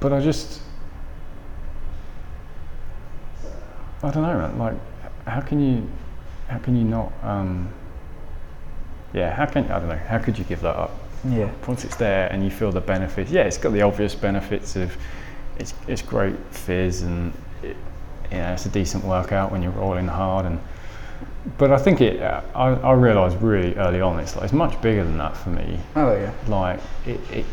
but 0.00 0.12
I 0.12 0.20
just, 0.20 0.60
I 4.02 4.10
don't 4.10 4.22
know, 4.22 4.38
man. 4.38 4.58
Like, 4.58 4.74
how 5.26 5.40
can 5.40 5.60
you, 5.60 5.88
how 6.48 6.58
can 6.58 6.76
you 6.76 6.84
not? 6.84 7.12
Um, 7.22 7.72
yeah, 9.12 9.34
how 9.34 9.46
can 9.46 9.64
I 9.70 9.78
don't 9.78 9.88
know? 9.88 9.96
How 9.96 10.18
could 10.18 10.38
you 10.38 10.44
give 10.44 10.60
that 10.60 10.76
up? 10.76 10.90
Yeah. 11.24 11.50
Once 11.66 11.84
it's 11.84 11.96
there 11.96 12.28
and 12.32 12.44
you 12.44 12.50
feel 12.50 12.70
the 12.72 12.80
benefits, 12.80 13.30
yeah, 13.30 13.42
it's 13.42 13.58
got 13.58 13.72
the 13.72 13.82
obvious 13.82 14.14
benefits 14.14 14.76
of, 14.76 14.96
it's 15.58 15.74
it's 15.88 16.02
great 16.02 16.36
fizz 16.50 17.02
and, 17.02 17.32
it, 17.62 17.76
you 18.30 18.36
know, 18.38 18.52
it's 18.52 18.66
a 18.66 18.68
decent 18.68 19.04
workout 19.04 19.50
when 19.50 19.62
you're 19.62 19.72
rolling 19.72 20.08
hard 20.08 20.46
and. 20.46 20.58
But 21.58 21.70
I 21.70 21.78
think 21.78 22.00
it. 22.00 22.20
Uh, 22.20 22.42
I, 22.54 22.68
I 22.70 22.92
realised 22.92 23.40
really 23.40 23.74
early 23.76 24.00
on 24.00 24.18
it's 24.18 24.34
like 24.34 24.44
it's 24.44 24.52
much 24.52 24.80
bigger 24.82 25.04
than 25.04 25.16
that 25.18 25.36
for 25.36 25.50
me 25.50 25.78
Oh 25.94 26.12
yeah. 26.12 26.32
like 26.48 26.80
it, 27.06 27.20
it 27.30 27.46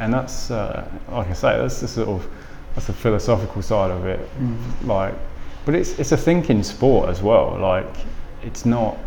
and 0.00 0.12
that's 0.12 0.50
uh, 0.50 0.86
like 1.10 1.28
I 1.28 1.32
say 1.32 1.56
that's 1.56 1.80
the 1.80 1.88
sort 1.88 2.08
of 2.08 2.28
that's 2.74 2.88
the 2.88 2.92
philosophical 2.92 3.62
side 3.62 3.90
of 3.92 4.06
it 4.06 4.20
like 4.84 5.14
but 5.64 5.74
it's 5.76 5.98
it's 6.00 6.10
a 6.12 6.16
thinking 6.16 6.62
sport 6.64 7.08
as 7.08 7.22
well 7.22 7.56
like 7.60 7.86
it's 8.42 8.66
not 8.66 8.98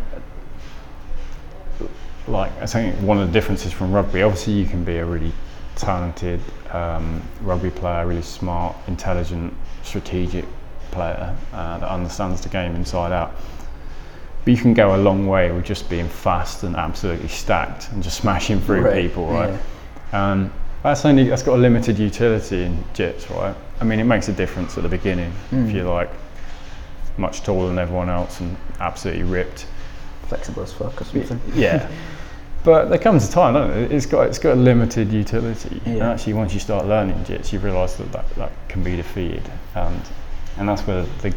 like 2.28 2.52
I 2.60 2.66
think 2.66 2.94
one 2.96 3.18
of 3.18 3.26
the 3.26 3.32
differences 3.32 3.72
from 3.72 3.92
rugby 3.92 4.22
obviously 4.22 4.52
you 4.54 4.66
can 4.66 4.84
be 4.84 4.96
a 4.98 5.04
really 5.04 5.32
talented 5.74 6.40
um, 6.70 7.22
rugby 7.40 7.70
player 7.70 8.06
really 8.06 8.22
smart 8.22 8.76
intelligent 8.86 9.52
strategic 9.82 10.44
player 10.90 11.34
uh, 11.52 11.78
that 11.78 11.88
understands 11.88 12.40
the 12.42 12.48
game 12.48 12.74
inside 12.76 13.10
out 13.12 13.34
but 14.44 14.50
you 14.50 14.56
can 14.56 14.74
go 14.74 14.94
a 14.94 14.98
long 14.98 15.26
way 15.26 15.50
with 15.50 15.64
just 15.64 15.88
being 15.88 16.08
fast 16.08 16.62
and 16.64 16.76
absolutely 16.76 17.28
stacked 17.28 17.90
and 17.92 18.02
just 18.02 18.18
smashing 18.18 18.60
through 18.60 18.82
Right, 18.82 19.02
people, 19.02 19.26
right? 19.28 19.58
yeah. 20.12 20.30
Um, 20.32 20.52
that's 20.82 21.04
only 21.04 21.28
that's 21.28 21.44
got 21.44 21.54
a 21.54 21.60
limited 21.62 21.96
utility 21.96 22.64
in 22.64 22.76
jits, 22.92 23.30
right? 23.30 23.54
I 23.80 23.84
mean, 23.84 24.00
it 24.00 24.04
makes 24.04 24.28
a 24.28 24.32
difference 24.32 24.76
at 24.76 24.82
the 24.82 24.88
beginning 24.88 25.32
Mm. 25.52 25.68
if 25.68 25.74
you're 25.76 25.84
like 25.94 26.10
much 27.16 27.42
taller 27.44 27.68
than 27.68 27.78
everyone 27.78 28.08
else 28.08 28.40
and 28.40 28.56
absolutely 28.80 29.22
ripped. 29.22 29.66
Flexible 30.32 30.62
as 30.62 30.72
fuck 30.72 30.98
or 31.00 31.04
something. 31.04 31.40
Yeah. 31.54 31.90
But 32.64 32.90
there 32.90 32.98
comes 32.98 33.28
a 33.28 33.32
time, 33.32 33.54
doesn't 33.54 33.76
it? 33.76 33.92
It's 33.92 34.06
got 34.06 34.28
it's 34.28 34.38
got 34.38 34.52
a 34.52 34.60
limited 34.60 35.12
utility. 35.12 35.80
And 35.84 36.00
actually, 36.00 36.34
once 36.34 36.54
you 36.54 36.60
start 36.60 36.86
learning 36.86 37.16
jits, 37.24 37.52
you 37.52 37.58
realise 37.58 37.94
that, 37.94 38.12
that 38.12 38.28
that 38.36 38.52
can 38.68 38.84
be 38.84 38.94
defeated, 38.94 39.42
and 39.74 40.00
and 40.58 40.68
that's 40.68 40.82
where 40.82 41.04
the 41.22 41.34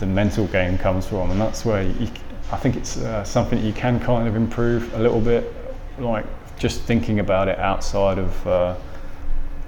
the 0.00 0.06
mental 0.06 0.48
game 0.48 0.76
comes 0.76 1.06
from, 1.06 1.30
and 1.30 1.40
that's 1.40 1.64
where 1.64 1.82
you, 1.84 2.08
I 2.50 2.56
think 2.56 2.74
it's 2.74 2.96
uh, 2.96 3.22
something 3.22 3.64
you 3.64 3.72
can 3.72 4.00
kind 4.00 4.26
of 4.26 4.34
improve 4.34 4.92
a 4.94 4.98
little 4.98 5.20
bit, 5.20 5.54
like 6.00 6.26
just 6.58 6.80
thinking 6.80 7.20
about 7.20 7.46
it 7.46 7.60
outside 7.60 8.18
of 8.18 8.46
uh, 8.46 8.74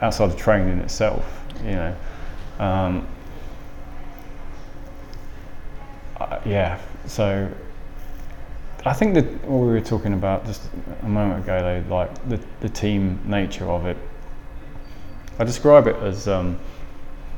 outside 0.02 0.30
of 0.30 0.36
training 0.36 0.78
itself, 0.80 1.24
you 1.62 1.76
know. 1.76 1.96
Um, 2.58 3.06
uh, 6.16 6.40
yeah. 6.44 6.80
So 7.06 7.48
I 8.84 8.92
think 8.92 9.14
that 9.14 9.24
what 9.44 9.58
we 9.66 9.72
were 9.72 9.80
talking 9.80 10.12
about 10.12 10.46
just 10.46 10.62
a 11.02 11.08
moment 11.08 11.44
ago, 11.44 11.60
though, 11.88 11.94
like 11.94 12.28
the 12.28 12.40
the 12.60 12.68
team 12.68 13.20
nature 13.26 13.68
of 13.68 13.86
it. 13.86 13.96
I 15.38 15.44
describe 15.44 15.86
it 15.86 15.96
as 15.96 16.26
um, 16.28 16.58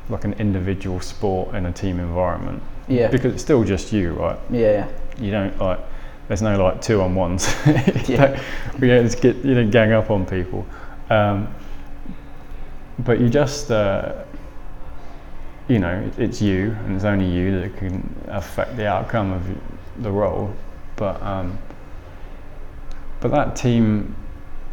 like 0.09 0.23
an 0.23 0.33
individual 0.33 0.99
sport 1.01 1.53
in 1.55 1.65
a 1.67 1.71
team 1.71 1.99
environment 1.99 2.63
Yeah. 2.87 3.07
because 3.09 3.33
it's 3.33 3.43
still 3.43 3.63
just 3.63 3.91
you, 3.93 4.13
right? 4.13 4.39
yeah. 4.49 4.87
You 5.19 5.31
don't 5.31 5.57
like. 5.59 5.79
There's 6.27 6.41
no 6.41 6.61
like 6.63 6.81
two 6.81 7.01
on 7.01 7.13
ones. 7.15 7.53
you 7.65 7.73
Yeah. 8.07 8.27
don't, 8.27 8.79
we 8.79 8.87
don't 8.87 9.21
get 9.21 9.35
you 9.37 9.53
don't 9.55 9.69
gang 9.71 9.91
up 9.91 10.09
on 10.09 10.25
people. 10.25 10.65
Um, 11.09 11.47
but 12.99 13.19
you 13.19 13.29
just 13.29 13.69
uh, 13.71 14.23
you 15.67 15.79
know 15.79 16.09
it's 16.17 16.41
you 16.41 16.71
and 16.85 16.95
it's 16.95 17.05
only 17.05 17.25
you 17.29 17.59
that 17.61 17.77
can 17.77 18.15
affect 18.27 18.77
the 18.77 18.87
outcome 18.87 19.31
of 19.33 19.43
the 20.03 20.11
roll. 20.11 20.53
But 20.95 21.21
um, 21.21 21.57
but 23.19 23.31
that 23.31 23.55
team 23.55 24.15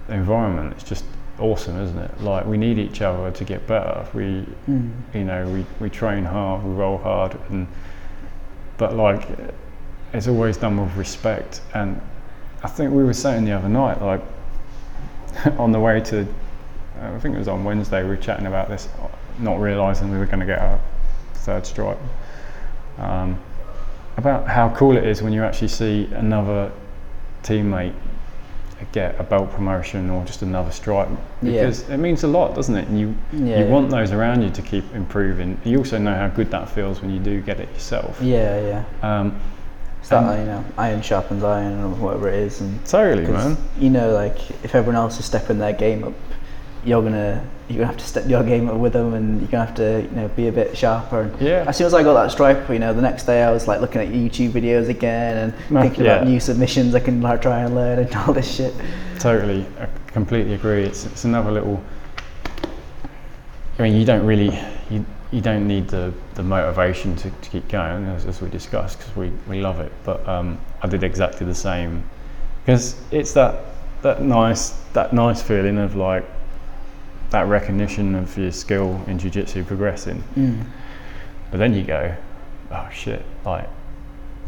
environment 0.08 0.76
is 0.76 0.82
just 0.82 1.04
awesome, 1.38 1.80
isn't 1.80 1.98
it? 1.98 2.20
Like 2.22 2.46
we 2.46 2.56
need 2.56 2.78
each 2.78 3.00
other 3.02 3.30
to 3.30 3.44
get 3.44 3.66
better. 3.66 4.06
We 4.14 4.46
Mm. 4.68 4.90
you 5.14 5.24
know 5.24 5.48
we, 5.48 5.66
we 5.80 5.90
train 5.90 6.24
hard 6.24 6.64
we 6.64 6.72
roll 6.72 6.98
hard 6.98 7.38
and 7.50 7.66
but 8.76 8.94
like 8.94 9.28
it's 10.12 10.28
always 10.28 10.56
done 10.56 10.80
with 10.80 10.94
respect 10.96 11.60
and 11.74 12.00
I 12.62 12.68
think 12.68 12.92
we 12.92 13.04
were 13.04 13.14
saying 13.14 13.44
the 13.44 13.52
other 13.52 13.68
night 13.68 14.00
like 14.02 14.22
on 15.58 15.72
the 15.72 15.80
way 15.80 16.00
to 16.00 16.22
uh, 16.22 17.14
I 17.14 17.18
think 17.20 17.34
it 17.34 17.38
was 17.38 17.48
on 17.48 17.64
Wednesday 17.64 18.02
we 18.02 18.08
were 18.10 18.16
chatting 18.16 18.46
about 18.46 18.68
this 18.68 18.88
not 19.38 19.60
realizing 19.60 20.10
we 20.10 20.18
were 20.18 20.26
going 20.26 20.40
to 20.40 20.46
get 20.46 20.58
our 20.58 20.80
third 21.34 21.64
stripe 21.64 21.98
um, 22.98 23.38
about 24.18 24.48
how 24.48 24.68
cool 24.70 24.96
it 24.96 25.04
is 25.04 25.22
when 25.22 25.32
you 25.32 25.42
actually 25.44 25.68
see 25.68 26.08
another 26.12 26.70
teammate 27.44 27.94
get 28.92 29.18
a 29.18 29.22
belt 29.24 29.50
promotion 29.52 30.08
or 30.10 30.24
just 30.24 30.42
another 30.42 30.70
stripe 30.70 31.08
Yeah. 31.42 31.52
because 31.52 31.88
it 31.88 31.96
means 31.98 32.22
a 32.24 32.28
lot 32.28 32.54
doesn't 32.54 32.74
it 32.76 32.86
and 32.88 32.98
you 32.98 33.14
Yeah. 33.32 33.60
you 33.60 33.66
want 33.66 33.90
those 33.90 34.12
around 34.12 34.42
you 34.42 34.50
to 34.50 34.62
keep 34.62 34.84
improving. 34.94 35.56
You 35.64 35.78
also 35.78 35.98
know 35.98 36.14
how 36.14 36.28
good 36.28 36.50
that 36.50 36.68
feels 36.68 37.00
when 37.00 37.10
you 37.12 37.18
do 37.20 37.40
get 37.40 37.58
it 37.60 37.68
yourself. 37.72 38.20
Yeah, 38.20 38.60
yeah. 38.60 38.82
Um, 39.02 39.36
It's 40.00 40.08
that, 40.10 40.38
you 40.38 40.44
know, 40.46 40.64
iron 40.76 41.02
sharpens 41.02 41.42
iron 41.44 41.82
or 41.82 41.88
whatever 41.90 42.28
it 42.28 42.34
is. 42.36 42.60
And 42.60 42.84
totally, 42.86 43.26
man. 43.26 43.56
you 43.78 43.90
know, 43.90 44.12
like 44.12 44.38
if 44.64 44.74
everyone 44.74 44.94
else 44.96 45.18
is 45.18 45.24
stepping 45.26 45.58
their 45.58 45.72
game 45.72 46.04
up, 46.04 46.12
you're 46.84 47.02
gonna 47.02 47.44
you're 47.68 47.78
gonna 47.78 47.86
have 47.88 47.96
to 47.98 48.04
step 48.06 48.26
your 48.28 48.42
game 48.42 48.68
up 48.68 48.76
with 48.76 48.92
them, 48.94 49.14
and 49.14 49.40
you're 49.40 49.50
gonna 49.50 49.66
have 49.66 49.74
to 49.76 50.02
you 50.02 50.10
know 50.16 50.28
be 50.28 50.48
a 50.48 50.52
bit 50.52 50.76
sharper. 50.76 51.22
And 51.22 51.40
Yeah. 51.40 51.64
as 51.66 51.76
soon 51.76 51.86
as 51.86 51.94
I 51.94 52.02
got 52.02 52.14
that 52.14 52.30
stripe, 52.30 52.68
you 52.70 52.78
know, 52.78 52.92
the 52.94 53.02
next 53.02 53.24
day 53.24 53.42
I 53.42 53.50
was 53.50 53.68
like 53.68 53.80
looking 53.80 54.00
at 54.00 54.08
YouTube 54.08 54.50
videos 54.52 54.88
again 54.88 55.36
and 55.36 55.54
No, 55.70 55.82
thinking 55.82 56.04
yeah. 56.04 56.16
about 56.16 56.26
new 56.28 56.40
submissions 56.40 56.94
I 56.94 57.00
can 57.00 57.20
like 57.20 57.42
try 57.42 57.60
and 57.60 57.74
learn 57.74 57.98
and 57.98 58.14
all 58.16 58.32
this 58.32 58.54
shit. 58.54 58.74
Totally, 59.18 59.66
I 59.80 59.86
completely 60.12 60.54
agree. 60.54 60.84
It's 60.84 61.04
it's 61.06 61.24
another 61.24 61.50
little. 61.50 61.82
I 63.78 63.82
mean, 63.82 63.94
you 63.94 64.04
don't 64.04 64.26
really 64.26 64.58
you 64.90 65.04
you 65.30 65.40
don't 65.40 65.68
need 65.68 65.88
the, 65.88 66.12
the 66.34 66.42
motivation 66.42 67.14
to, 67.16 67.30
to 67.30 67.50
keep 67.50 67.68
going 67.68 68.06
as, 68.06 68.24
as 68.24 68.40
we 68.40 68.48
discussed 68.48 68.98
because 68.98 69.14
we, 69.14 69.30
we 69.46 69.60
love 69.60 69.78
it. 69.78 69.92
But 70.02 70.26
um, 70.26 70.58
I 70.82 70.86
did 70.86 71.02
exactly 71.02 71.46
the 71.46 71.54
same 71.54 72.02
because 72.64 72.96
it's 73.10 73.32
that 73.34 73.64
that 74.02 74.22
nice 74.22 74.70
that 74.94 75.12
nice 75.12 75.42
feeling 75.42 75.76
of 75.78 75.96
like 75.96 76.24
that 77.30 77.46
recognition 77.46 78.14
of 78.14 78.36
your 78.38 78.52
skill 78.52 79.00
in 79.06 79.18
jiu-jitsu 79.18 79.64
progressing. 79.64 80.22
Mm. 80.34 80.64
But 81.50 81.58
then 81.58 81.74
you 81.74 81.82
go, 81.84 82.14
oh 82.70 82.88
shit, 82.92 83.24
like, 83.44 83.68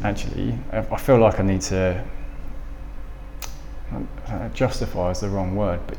actually, 0.03 0.59
I 0.73 0.97
feel 0.97 1.19
like 1.19 1.41
I 1.41 1.43
need 1.43 1.61
to, 1.63 2.05
uh, 4.29 4.49
justify 4.51 5.11
is 5.11 5.21
the 5.21 5.29
wrong 5.29 5.57
word, 5.57 5.81
but 5.87 5.99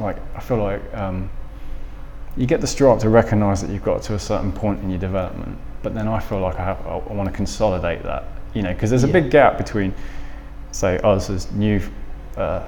like, 0.00 0.16
I 0.34 0.40
feel 0.40 0.58
like 0.58 0.82
um, 0.94 1.28
you 2.36 2.46
get 2.46 2.60
the 2.60 2.66
stripe 2.66 2.98
to 3.00 3.08
recognise 3.08 3.60
that 3.60 3.70
you've 3.70 3.84
got 3.84 4.02
to 4.04 4.14
a 4.14 4.18
certain 4.18 4.52
point 4.52 4.82
in 4.82 4.90
your 4.90 4.98
development, 4.98 5.58
but 5.82 5.94
then 5.94 6.08
I 6.08 6.20
feel 6.20 6.40
like 6.40 6.56
I, 6.58 6.64
have, 6.64 6.86
I, 6.86 6.96
want 7.12 7.28
to 7.28 7.34
consolidate 7.34 8.02
that, 8.04 8.24
you 8.54 8.62
know, 8.62 8.72
because 8.72 8.90
there's 8.90 9.04
a 9.04 9.08
Yeah. 9.08 9.12
big 9.12 9.30
gap 9.30 9.58
between, 9.58 9.92
say, 10.70 10.98
us 10.98 11.28
as 11.28 11.50
new 11.52 11.80
uh, 12.36 12.66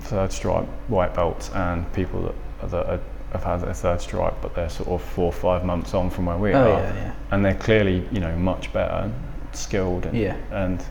third 0.00 0.30
stripe 0.30 0.66
white 0.88 1.14
belts 1.14 1.50
and 1.54 1.90
people 1.94 2.22
that, 2.22 2.34
that 2.62 2.74
are, 2.86 3.00
have 3.32 3.44
had 3.44 3.56
their 3.60 3.74
third 3.74 4.00
stripe, 4.00 4.34
but 4.42 4.54
they're 4.54 4.68
sort 4.68 4.88
of 4.88 5.02
four 5.02 5.26
or 5.26 5.32
five 5.32 5.64
months 5.64 5.94
on 5.94 6.10
from 6.10 6.26
where 6.26 6.38
we 6.38 6.52
Oh 6.54 6.60
are 6.74 6.80
yeah, 6.80 6.94
yeah. 6.94 7.12
and 7.32 7.44
they're 7.44 7.54
clearly 7.54 8.06
you 8.12 8.20
know 8.20 8.34
much 8.36 8.72
better 8.72 9.10
skilled 9.52 10.06
and, 10.06 10.16
Yeah. 10.16 10.36
and 10.50 10.82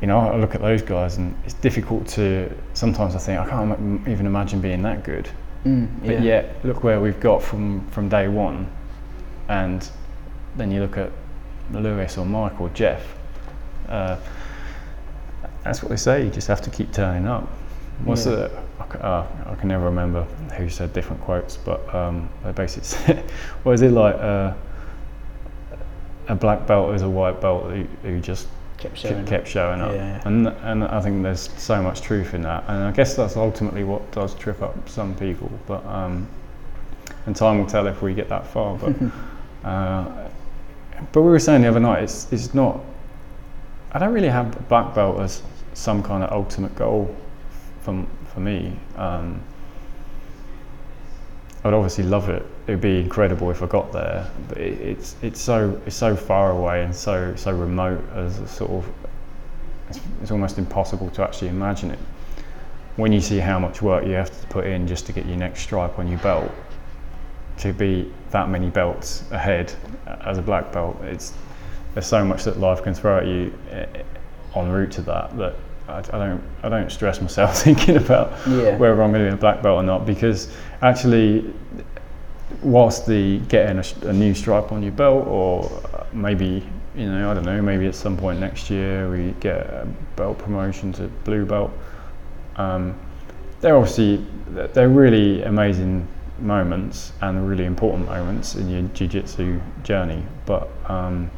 you 0.00 0.06
know 0.06 0.18
I 0.18 0.36
look 0.36 0.54
at 0.54 0.60
those 0.60 0.80
guys 0.82 1.16
and 1.16 1.34
it's 1.44 1.54
difficult 1.54 2.06
to 2.08 2.50
sometimes 2.74 3.14
I 3.16 3.18
think 3.18 3.40
I 3.40 3.48
can't 3.48 4.06
even 4.08 4.26
imagine 4.26 4.60
being 4.60 4.82
that 4.82 5.02
good 5.04 5.28
Mm, 5.64 5.88
but 6.06 6.22
yet 6.22 6.64
look 6.64 6.84
where 6.84 7.00
we've 7.00 7.18
got 7.18 7.42
from 7.42 7.84
from 7.90 8.08
day 8.08 8.28
one 8.28 8.70
and 9.48 9.88
then 10.56 10.70
you 10.70 10.80
look 10.80 10.96
at 10.96 11.10
Lewis 11.72 12.16
or 12.16 12.24
Mike 12.24 12.60
or 12.60 12.68
Jeff 12.70 13.02
uh, 13.88 14.16
that's 15.64 15.82
what 15.82 15.88
they 15.90 15.96
say 15.96 16.24
you 16.24 16.30
just 16.30 16.46
have 16.46 16.62
to 16.62 16.70
keep 16.70 16.92
turning 16.92 17.26
up 17.26 17.48
what's 18.04 18.24
Yeah. 18.24 18.32
the 18.36 18.50
I, 18.78 18.82
uh, 18.84 19.26
I 19.46 19.54
can 19.56 19.68
never 19.68 19.84
remember 19.84 20.24
who 20.56 20.68
said 20.68 20.92
different 20.92 21.22
quotes 21.22 21.56
but 21.56 21.94
um, 21.94 22.28
they 22.44 22.52
basically 22.52 22.84
said 22.88 23.30
what 23.62 23.72
is 23.72 23.82
it 23.82 23.90
like 23.90 24.14
uh, 24.16 24.54
a 26.28 26.34
black 26.34 26.66
belt 26.66 26.94
is 26.94 27.02
a 27.02 27.08
white 27.08 27.40
belt 27.40 27.70
who, 27.70 27.84
who 28.02 28.20
just 28.20 28.48
kept 28.78 28.96
showing. 28.96 29.26
kept 29.26 29.46
showing 29.46 29.80
up. 29.80 29.92
Yeah. 29.92 30.22
And 30.24 30.48
and 30.48 30.84
I 30.84 31.00
think 31.00 31.22
there's 31.22 31.50
so 31.60 31.82
much 31.82 32.00
truth 32.00 32.34
in 32.34 32.42
that. 32.42 32.64
And 32.68 32.84
I 32.84 32.92
guess 32.92 33.14
that's 33.14 33.36
ultimately 33.36 33.84
what 33.84 34.10
does 34.12 34.34
trip 34.34 34.62
up 34.62 34.88
some 34.88 35.14
people. 35.16 35.50
But 35.66 35.84
um, 35.86 36.28
and 37.26 37.36
time 37.36 37.58
will 37.58 37.66
tell 37.66 37.86
if 37.86 38.00
we 38.00 38.14
get 38.14 38.28
that 38.28 38.46
far. 38.46 38.76
But 38.76 38.94
uh, 39.68 40.28
but 41.12 41.22
we 41.22 41.28
were 41.28 41.38
saying 41.38 41.62
the 41.62 41.68
other 41.68 41.80
night, 41.80 42.04
it's 42.04 42.32
it's 42.32 42.54
not. 42.54 42.80
I 43.92 43.98
don't 43.98 44.12
really 44.12 44.28
have 44.28 44.54
a 44.56 44.62
black 44.62 44.94
belt 44.94 45.20
as 45.20 45.42
some 45.74 46.02
kind 46.02 46.22
of 46.22 46.30
ultimate 46.32 46.74
goal 46.74 47.14
for 47.80 48.06
for 48.38 48.44
me. 48.44 48.72
Um, 48.96 49.40
I'd 51.64 51.74
obviously 51.74 52.04
love 52.04 52.28
it. 52.28 52.46
It'd 52.68 52.80
be 52.80 53.00
incredible 53.00 53.50
if 53.50 53.62
I 53.62 53.66
got 53.66 53.92
there, 53.92 54.30
but 54.48 54.58
it, 54.58 54.80
it's 54.80 55.16
it's 55.22 55.40
so 55.40 55.80
it's 55.86 55.96
so 55.96 56.14
far 56.14 56.52
away 56.52 56.84
and 56.84 56.94
so 56.94 57.34
so 57.34 57.50
remote 57.50 58.02
as 58.14 58.38
a 58.38 58.46
sort 58.46 58.70
of. 58.70 58.88
It's, 59.88 60.00
it's 60.22 60.30
almost 60.30 60.58
impossible 60.58 61.10
to 61.10 61.22
actually 61.22 61.48
imagine 61.48 61.90
it. 61.90 61.98
When 62.96 63.12
you 63.12 63.20
see 63.20 63.38
how 63.38 63.58
much 63.58 63.82
work 63.82 64.06
you 64.06 64.12
have 64.12 64.30
to 64.40 64.46
put 64.48 64.66
in 64.66 64.86
just 64.86 65.06
to 65.06 65.12
get 65.12 65.26
your 65.26 65.36
next 65.36 65.62
stripe 65.62 65.98
on 65.98 66.06
your 66.06 66.18
belt, 66.18 66.52
to 67.58 67.72
be 67.72 68.12
that 68.30 68.48
many 68.48 68.70
belts 68.70 69.24
ahead 69.32 69.72
as 70.24 70.38
a 70.38 70.42
black 70.42 70.72
belt, 70.72 70.96
it's 71.02 71.32
there's 71.94 72.06
so 72.06 72.24
much 72.24 72.44
that 72.44 72.60
life 72.60 72.84
can 72.84 72.94
throw 72.94 73.18
at 73.18 73.26
you 73.26 73.52
eh, 73.70 73.86
en 74.54 74.68
route 74.68 74.92
to 74.92 75.02
that 75.02 75.36
that 75.38 75.56
I, 75.88 75.98
I 75.98 76.02
don't 76.02 76.42
I 76.62 76.68
don't 76.68 76.90
stress 76.92 77.20
myself 77.20 77.58
thinking 77.62 77.96
about 77.96 78.32
Yeah. 78.46 78.76
whether 78.76 79.02
I'm 79.02 79.12
going 79.12 79.24
to 79.24 79.30
be 79.30 79.34
a 79.34 79.36
black 79.36 79.62
belt 79.62 79.78
or 79.78 79.82
not 79.82 80.06
because 80.06 80.48
actually 80.82 81.52
whilst 82.62 83.06
the 83.06 83.38
getting 83.48 83.78
a, 83.78 84.08
a 84.08 84.12
new 84.12 84.34
stripe 84.34 84.72
on 84.72 84.82
your 84.82 84.92
belt 84.92 85.26
or 85.26 85.70
maybe 86.12 86.66
you 86.96 87.06
know 87.06 87.30
I 87.30 87.34
don't 87.34 87.44
know 87.44 87.60
maybe 87.62 87.86
at 87.86 87.94
some 87.94 88.16
point 88.16 88.40
next 88.40 88.70
year 88.70 89.10
we 89.10 89.32
get 89.40 89.58
a 89.66 89.86
belt 90.16 90.38
promotion 90.38 90.92
to 90.94 91.08
blue 91.24 91.44
belt 91.44 91.70
um, 92.56 92.98
they're 93.60 93.76
obviously 93.76 94.24
they're 94.72 94.88
really 94.88 95.42
amazing 95.42 96.06
moments 96.40 97.12
and 97.20 97.48
really 97.48 97.64
important 97.64 98.06
moments 98.08 98.54
in 98.54 98.68
your 98.68 98.82
jiu-jitsu 98.94 99.60
journey 99.82 100.22
but 100.46 100.68
um, 100.86 101.30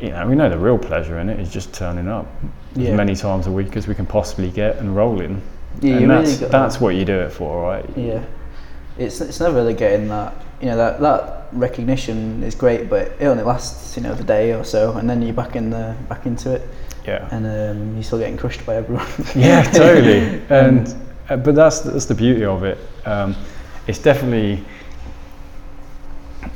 you 0.00 0.10
know 0.10 0.26
we 0.26 0.34
know 0.34 0.48
the 0.50 0.58
real 0.58 0.78
pleasure 0.78 1.18
in 1.18 1.28
it 1.28 1.40
is 1.40 1.52
just 1.52 1.72
turning 1.72 2.08
up 2.08 2.26
Yeah. 2.74 2.90
as 2.90 2.96
many 2.96 3.14
times 3.16 3.46
a 3.46 3.50
week 3.52 3.76
as 3.76 3.86
we 3.88 3.94
can 3.94 4.06
possibly 4.06 4.50
get 4.50 4.76
and 4.78 4.94
rolling. 4.94 5.40
Yeah, 5.80 5.92
and 5.92 6.00
you 6.02 6.08
really 6.08 6.24
that's 6.34 6.50
that's 6.52 6.80
what 6.80 6.94
you 6.94 7.04
do 7.04 7.18
it 7.18 7.32
for 7.32 7.62
right? 7.62 7.84
Yeah, 7.96 8.22
it's 8.98 9.20
it's 9.20 9.40
never 9.40 9.54
really 9.54 9.74
getting 9.74 10.08
that. 10.08 10.34
You 10.60 10.68
know 10.68 10.76
that 10.78 11.00
that 11.00 11.48
recognition 11.52 12.42
is 12.42 12.54
great, 12.54 12.88
but 12.88 13.12
it 13.20 13.26
only 13.26 13.42
lasts 13.42 13.96
you 13.96 14.02
know 14.02 14.14
the 14.14 14.24
day 14.24 14.54
or 14.54 14.64
so, 14.64 14.92
and 14.96 15.08
then 15.08 15.20
you're 15.22 15.34
back 15.34 15.54
in 15.56 15.68
the 15.70 15.94
back 16.08 16.24
into 16.26 16.54
it, 16.54 16.62
yeah. 17.06 17.28
And 17.30 17.46
um, 17.46 17.94
you're 17.94 18.02
still 18.02 18.18
getting 18.18 18.36
crushed 18.38 18.64
by 18.64 18.76
everyone. 18.76 19.06
yeah 19.34 19.62
totally. 19.72 20.40
And 20.48 20.94
uh, 21.28 21.36
but 21.36 21.54
that's 21.54 21.80
that's 21.80 22.06
the 22.06 22.14
beauty 22.14 22.44
of 22.44 22.64
it. 22.64 22.78
Um, 23.04 23.36
it's 23.86 23.98
definitely 23.98 24.64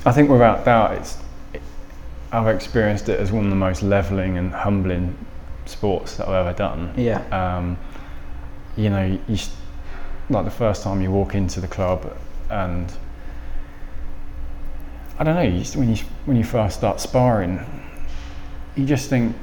I 0.07 0.13
think 0.13 0.31
without 0.31 0.65
doubt 0.65 0.93
it's 0.93 1.19
I've 2.33 2.55
experienced 2.55 3.09
it 3.09 3.19
as 3.19 3.33
one 3.33 3.45
of 3.45 3.51
the 3.51 3.57
most 3.57 3.83
leveling 3.83 4.39
and 4.39 4.53
humbling 4.53 5.17
sports 5.67 6.17
that 6.17 6.29
I've 6.29 6.47
ever 6.47 6.57
done 6.57 6.93
yeah, 6.97 7.23
um, 7.31 7.79
you 8.77 8.91
know, 8.91 9.19
you, 9.29 9.39
like 10.31 10.45
the 10.45 10.51
first 10.51 10.83
time 10.83 11.03
you 11.03 11.11
walk 11.11 11.35
into 11.35 11.61
the 11.61 11.69
club 11.69 12.17
and 12.51 12.93
I 15.21 15.25
don't 15.25 15.35
know. 15.35 15.43
You, 15.43 15.63
when 15.79 15.95
you 15.95 16.03
when 16.25 16.37
you 16.39 16.45
first 16.45 16.79
start 16.79 16.99
sparring, 16.99 17.61
you 18.75 18.87
just 18.87 19.11
think, 19.11 19.37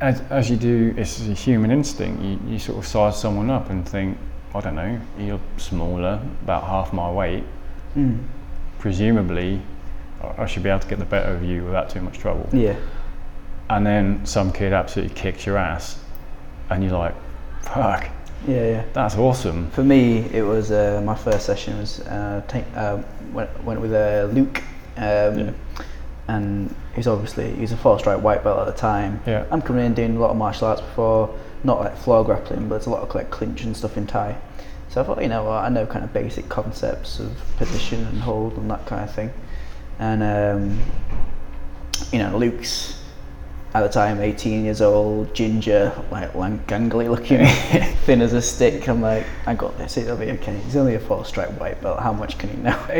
as 0.00 0.20
as 0.30 0.50
you 0.50 0.56
do, 0.56 0.94
it's 0.96 1.20
a 1.28 1.32
human 1.32 1.70
instinct. 1.70 2.20
You 2.22 2.40
you 2.48 2.58
sort 2.58 2.78
of 2.78 2.86
size 2.86 3.20
someone 3.20 3.48
up 3.48 3.70
and 3.70 3.88
think, 3.88 4.18
I 4.52 4.60
don't 4.60 4.74
know, 4.74 5.00
you're 5.16 5.40
smaller, 5.58 6.20
about 6.42 6.64
half 6.64 6.92
my 6.92 7.08
weight. 7.08 7.44
Mm. 7.96 8.24
Presumably, 8.80 9.62
I- 10.38 10.46
should 10.46 10.62
be 10.62 10.68
able 10.68 10.80
to 10.80 10.88
get 10.88 10.98
the 10.98 11.04
better 11.04 11.32
of 11.32 11.42
you 11.42 11.64
without 11.64 11.90
too 11.90 12.00
much 12.00 12.18
trouble. 12.18 12.48
Yeah. 12.52 12.76
And 13.70 13.86
then 13.86 14.24
some 14.26 14.52
kid 14.52 14.72
absolutely 14.72 15.14
kicks 15.14 15.46
your 15.46 15.56
ass, 15.56 15.98
and 16.70 16.82
you're 16.84 16.98
like, 16.98 17.14
fuck, 17.62 18.08
Yeah, 18.46 18.64
yeah. 18.66 18.84
that's 18.92 19.16
awesome. 19.16 19.70
For 19.70 19.82
me, 19.84 20.28
it 20.32 20.42
was 20.42 20.70
uh, 20.70 21.00
my 21.04 21.14
first 21.14 21.46
session 21.46 21.78
was 21.78 22.00
uh, 22.00 22.42
take, 22.48 22.64
uh, 22.76 22.98
went, 23.32 23.64
went 23.64 23.80
with 23.80 23.92
uh, 23.94 24.28
Luke, 24.32 24.62
um, 24.98 25.38
Yeah. 25.38 25.50
and 26.28 26.74
he's 26.94 27.06
obviously 27.06 27.54
he's 27.54 27.72
a 27.72 27.76
four 27.76 27.98
stripe 27.98 28.20
white 28.20 28.44
belt 28.44 28.58
at 28.66 28.74
the 28.74 28.78
time. 28.78 29.20
Yeah. 29.26 29.44
I'm 29.50 29.62
coming 29.62 29.86
in 29.86 29.94
doing 29.94 30.16
a 30.16 30.20
lot 30.20 30.30
of 30.30 30.36
martial 30.36 30.68
arts 30.68 30.80
before, 30.82 31.34
not 31.64 31.80
like 31.80 31.96
floor 31.96 32.24
grappling, 32.24 32.68
but 32.68 32.74
it's 32.76 32.86
a 32.86 32.90
lot 32.90 33.02
of 33.08 33.14
like 33.14 33.30
clinch 33.30 33.62
and 33.62 33.76
stuff 33.76 33.96
in 33.96 34.06
Thai. 34.06 34.36
So 34.90 35.00
I 35.00 35.04
thought, 35.04 35.22
you 35.22 35.28
know, 35.28 35.44
what, 35.44 35.64
I 35.64 35.70
know 35.70 35.86
kind 35.86 36.04
of 36.04 36.12
basic 36.12 36.48
concepts 36.50 37.18
of 37.20 37.32
position 37.56 38.04
and 38.08 38.18
hold 38.20 38.58
and 38.58 38.70
that 38.70 38.84
kind 38.84 39.02
of 39.08 39.14
thing. 39.14 39.30
And 40.02 40.20
um, 40.20 40.80
you 42.10 42.18
know, 42.18 42.36
Luke's 42.36 42.98
at 43.72 43.82
the 43.82 43.88
time 43.88 44.20
18 44.20 44.64
years 44.64 44.80
old, 44.82 45.32
ginger, 45.32 45.92
like 46.10 46.32
gangly 46.66 47.08
looking, 47.08 47.46
thin 48.04 48.20
as 48.20 48.32
a 48.32 48.42
stick. 48.42 48.88
I'm 48.88 49.00
like, 49.00 49.24
I 49.46 49.54
got 49.54 49.78
this. 49.78 49.96
It'll 49.96 50.16
be 50.16 50.32
okay. 50.32 50.56
He's 50.58 50.74
only 50.74 50.96
a 50.96 50.98
four 50.98 51.24
stripe 51.24 51.52
white 51.60 51.80
belt. 51.80 52.00
How 52.00 52.12
much 52.12 52.36
can 52.36 52.50
he 52.50 52.56
know? 52.56 52.76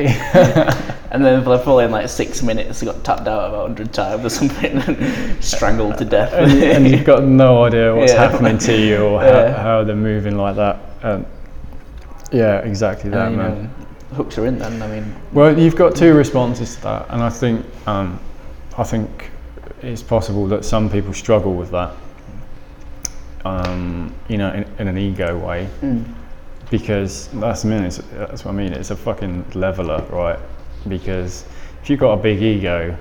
and 1.10 1.24
then 1.24 1.40
for 1.40 1.46
probably 1.46 1.64
following 1.64 1.90
like 1.90 2.08
six 2.08 2.40
minutes, 2.40 2.78
he 2.78 2.86
got 2.86 3.02
tapped 3.02 3.26
out 3.26 3.48
about 3.48 3.68
100 3.70 3.92
times 3.92 4.24
or 4.24 4.30
something, 4.30 4.78
and 4.78 5.44
strangled 5.44 5.98
to 5.98 6.04
death. 6.04 6.32
and, 6.32 6.52
and 6.52 6.88
you've 6.88 7.04
got 7.04 7.24
no 7.24 7.64
idea 7.64 7.94
what's 7.96 8.12
Yeah. 8.12 8.30
happening 8.30 8.58
to 8.58 8.80
you 8.80 9.04
or 9.06 9.24
Yeah. 9.24 9.52
how, 9.56 9.62
how 9.62 9.84
they're 9.84 9.96
moving 9.96 10.38
like 10.38 10.54
that. 10.54 10.78
Um, 11.02 11.26
yeah, 12.30 12.58
exactly 12.60 13.10
that, 13.10 13.26
And, 13.26 13.36
man. 13.36 13.62
know, 13.64 13.81
hooks 14.14 14.38
are 14.38 14.46
in 14.46 14.58
then. 14.58 14.82
I 14.82 14.88
mean, 14.88 15.14
Well, 15.32 15.58
you've 15.58 15.76
got 15.76 15.94
two 15.94 16.14
responses 16.14 16.76
to 16.76 16.82
that, 16.82 17.06
and 17.10 17.22
I 17.22 17.30
think 17.30 17.64
um, 17.86 18.18
I 18.78 18.84
think 18.84 19.30
it's 19.82 20.02
possible 20.02 20.46
that 20.48 20.64
some 20.64 20.88
people 20.90 21.12
struggle 21.12 21.54
with 21.54 21.70
that. 21.70 21.94
Um, 23.44 24.14
you 24.28 24.38
know, 24.38 24.52
in, 24.52 24.64
in 24.78 24.88
an 24.88 24.98
ego 24.98 25.36
way, 25.36 25.68
mm, 25.80 26.04
because 26.70 27.28
that's 27.28 27.64
I 27.64 27.68
mean, 27.68 27.82
it's, 27.84 27.98
that's 28.12 28.44
what 28.44 28.52
I 28.52 28.54
mean. 28.54 28.72
It's 28.72 28.90
a 28.90 28.96
fucking 28.96 29.50
leveler, 29.54 30.02
right? 30.10 30.38
Because 30.88 31.44
if 31.82 31.90
you've 31.90 32.00
got 32.00 32.12
a 32.12 32.22
big 32.22 32.40
ego, 32.40 32.96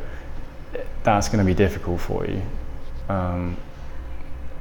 that's 1.03 1.27
going 1.27 1.39
to 1.39 1.45
be 1.45 1.53
difficult 1.53 2.01
for 2.01 2.25
you. 2.25 2.41
Um, 3.09 3.57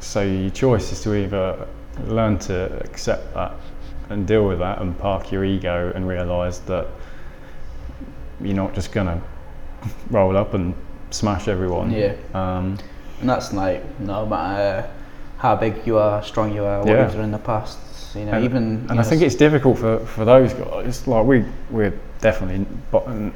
so 0.01 0.23
your 0.23 0.51
choice 0.51 0.93
is 0.93 1.03
to 1.03 1.15
either 1.15 1.67
learn 2.07 2.39
to 2.39 2.81
accept 2.85 3.35
that 3.35 3.53
and 4.11 4.27
deal 4.27 4.47
with 4.47 4.59
that, 4.59 4.81
and 4.81 4.97
park 4.99 5.33
your 5.33 5.45
ego 5.45 5.93
and 5.95 6.07
realise 6.07 6.59
that 6.61 6.87
you're 8.41 8.55
not 8.57 8.75
just 8.75 8.93
going 8.93 9.07
to 9.07 9.21
roll 10.11 10.37
up 10.37 10.53
and 10.55 10.75
smash 11.11 11.49
everyone. 11.49 11.91
yeah. 11.91 12.15
Um, 12.35 12.77
And 13.21 13.29
that's 13.29 13.53
like 13.53 13.83
no 14.01 14.27
matter 14.27 14.89
how 15.39 15.57
big 15.57 15.87
you 15.87 15.99
are, 15.99 16.23
strong 16.23 16.53
you 16.55 16.65
are, 16.65 16.81
whatever 16.81 17.19
Yeah. 17.19 17.25
in 17.25 17.31
the 17.31 17.39
past. 17.39 17.79
You 18.17 18.25
know, 18.25 18.33
and, 18.33 18.45
even. 18.45 18.63
and 18.89 18.91
I 18.91 18.95
know, 18.97 19.03
think 19.05 19.23
it's 19.23 19.37
difficult 19.37 19.79
for, 19.79 20.01
for 20.01 20.25
those 20.25 20.53
guys. 20.53 20.87
It's 20.87 21.07
like 21.07 21.25
we 21.25 21.45
we're 21.71 21.93
definitely 22.21 22.67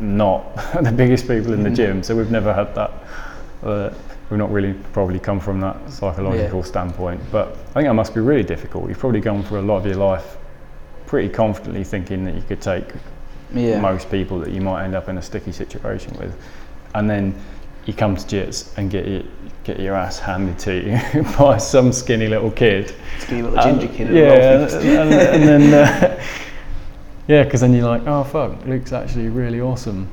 not 0.00 0.56
the 0.82 0.90
biggest 0.90 1.28
people 1.28 1.52
in 1.52 1.62
the 1.62 1.70
Mhm. 1.70 1.76
gym, 1.76 2.02
so 2.02 2.16
we've 2.16 2.30
never 2.30 2.52
had 2.52 2.74
that. 2.74 2.90
Uh, 3.62 3.90
we've 4.30 4.38
not 4.38 4.50
really 4.50 4.72
probably 4.92 5.20
come 5.20 5.38
from 5.38 5.60
that 5.60 5.76
psychological 5.88 6.64
standpoint. 6.64 7.20
But 7.30 7.48
I 7.70 7.74
think 7.74 7.86
that 7.86 7.94
must 7.94 8.14
be 8.14 8.20
really 8.20 8.42
difficult. 8.42 8.88
You've 8.88 8.98
probably 8.98 9.20
gone 9.20 9.44
through 9.44 9.60
a 9.60 9.62
lot 9.62 9.76
of 9.76 9.86
your 9.86 9.96
life 9.96 10.36
pretty 11.06 11.28
confidently 11.28 11.84
thinking 11.84 12.24
that 12.24 12.34
you 12.34 12.42
could 12.42 12.60
take 12.60 12.84
yeah. 13.52 13.80
most 13.80 14.10
people 14.10 14.38
that 14.40 14.50
you 14.50 14.60
might 14.60 14.84
end 14.84 14.94
up 14.94 15.08
in 15.08 15.18
a 15.18 15.22
sticky 15.22 15.52
situation 15.52 16.16
with, 16.18 16.34
and 16.94 17.08
then 17.08 17.34
you 17.86 17.92
come 17.92 18.16
to 18.16 18.22
jits 18.24 18.76
and 18.78 18.90
get 18.90 19.06
your, 19.06 19.22
get 19.62 19.78
your 19.78 19.94
ass 19.94 20.18
handed 20.18 20.58
to 20.58 20.74
you 20.74 21.22
by 21.38 21.58
some 21.58 21.92
skinny 21.92 22.28
little 22.28 22.50
kid. 22.50 22.94
Skinny 23.18 23.42
little 23.42 23.62
ginger 23.62 23.88
kid. 23.88 24.08
at 24.08 24.14
Yeah, 24.14 25.00
and, 25.02 25.12
and, 25.12 25.12
and 25.12 25.72
then 25.72 25.74
uh, 25.74 26.24
yeah, 27.28 27.42
because 27.44 27.60
then 27.60 27.74
you're 27.74 27.86
like, 27.86 28.06
oh 28.06 28.24
fuck, 28.24 28.64
Luke's 28.64 28.92
actually 28.92 29.28
really 29.28 29.60
awesome. 29.60 30.08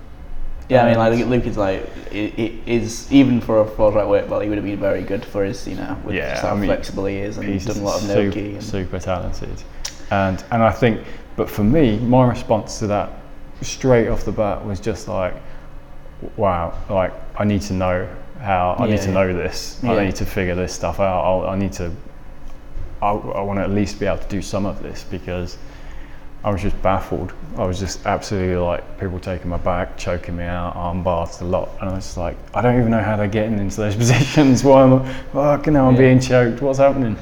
Yeah, 0.71 0.83
I 0.83 0.85
mean, 0.85 0.99
And- 0.99 1.19
like 1.19 1.27
Luke 1.27 1.45
is 1.45 1.57
like, 1.57 1.89
it, 2.11 2.39
it 2.39 2.53
is 2.65 3.11
even 3.11 3.41
for 3.41 3.59
a 3.59 3.65
four 3.65 3.91
stripe 3.91 4.07
white 4.07 4.29
belt, 4.29 4.43
he 4.43 4.49
would 4.49 4.57
have 4.57 4.65
been 4.65 4.79
very 4.79 5.01
good 5.01 5.25
for 5.25 5.43
his, 5.43 5.67
you 5.67 5.75
know, 5.75 5.97
with 6.05 6.15
Yeah, 6.15 6.41
how 6.41 6.53
I 6.53 6.55
mean, 6.55 6.67
flexible 6.67 7.05
he 7.05 7.17
is, 7.17 7.37
and 7.37 7.47
he's 7.47 7.65
done 7.65 7.77
a 7.77 7.81
lot 7.81 7.95
of 7.95 8.07
super, 8.07 8.23
no-gi. 8.23 8.53
And, 8.53 8.63
super 8.63 8.99
talented, 8.99 9.63
and 10.11 10.43
and 10.51 10.61
I 10.63 10.71
think, 10.71 11.05
but 11.35 11.49
for 11.49 11.63
me, 11.63 11.97
my 11.99 12.27
response 12.27 12.79
to 12.79 12.87
that 12.87 13.09
straight 13.61 14.07
off 14.09 14.23
the 14.25 14.31
bat 14.31 14.65
was 14.65 14.79
just 14.79 15.07
like, 15.07 15.33
wow, 16.37 16.73
like 16.89 17.13
I 17.39 17.43
need 17.45 17.61
to 17.63 17.73
know 17.73 18.07
how, 18.39 18.75
I 18.79 18.87
need 18.87 19.01
to 19.01 19.11
know 19.11 19.33
this, 19.33 19.79
Yeah. 19.83 19.93
I 19.93 20.05
need 20.05 20.15
to 20.15 20.25
figure 20.25 20.55
this 20.55 20.73
stuff 20.73 20.99
out. 20.99 21.23
I'll, 21.23 21.49
I 21.49 21.55
need 21.57 21.73
to, 21.73 21.91
I, 23.01 23.11
I 23.11 23.41
want 23.41 23.59
to 23.59 23.63
at 23.63 23.69
least 23.71 23.99
be 23.99 24.05
able 24.07 24.17
to 24.17 24.27
do 24.29 24.41
some 24.41 24.65
of 24.65 24.81
this 24.81 25.03
because 25.09 25.57
I 26.43 26.49
was 26.49 26.59
just 26.63 26.81
baffled. 26.81 27.33
I 27.55 27.65
was 27.65 27.79
just 27.79 28.03
absolutely 28.07 28.55
like 28.55 28.99
people 28.99 29.19
taking 29.19 29.49
my 29.49 29.57
back, 29.57 29.95
choking 29.95 30.35
me 30.37 30.43
out, 30.43 30.75
arm 30.75 31.03
bars 31.03 31.39
a 31.41 31.45
lot, 31.45 31.69
and 31.79 31.89
I 31.91 31.93
was 31.93 32.03
just 32.05 32.17
like, 32.17 32.35
I 32.55 32.61
don't 32.63 32.79
even 32.79 32.89
know 32.89 33.03
how 33.03 33.15
they're 33.15 33.27
getting 33.27 33.59
into 33.59 33.77
those 33.77 33.95
positions. 34.03 34.63
Why 34.63 34.83
am 34.83 34.93
I? 34.93 35.13
Fucking 35.33 35.75
hell, 35.75 35.87
I'm 35.87 35.93
Yeah. 35.93 35.99
being 35.99 36.19
choked. 36.19 36.61
What's 36.63 36.79
happening? 36.79 37.15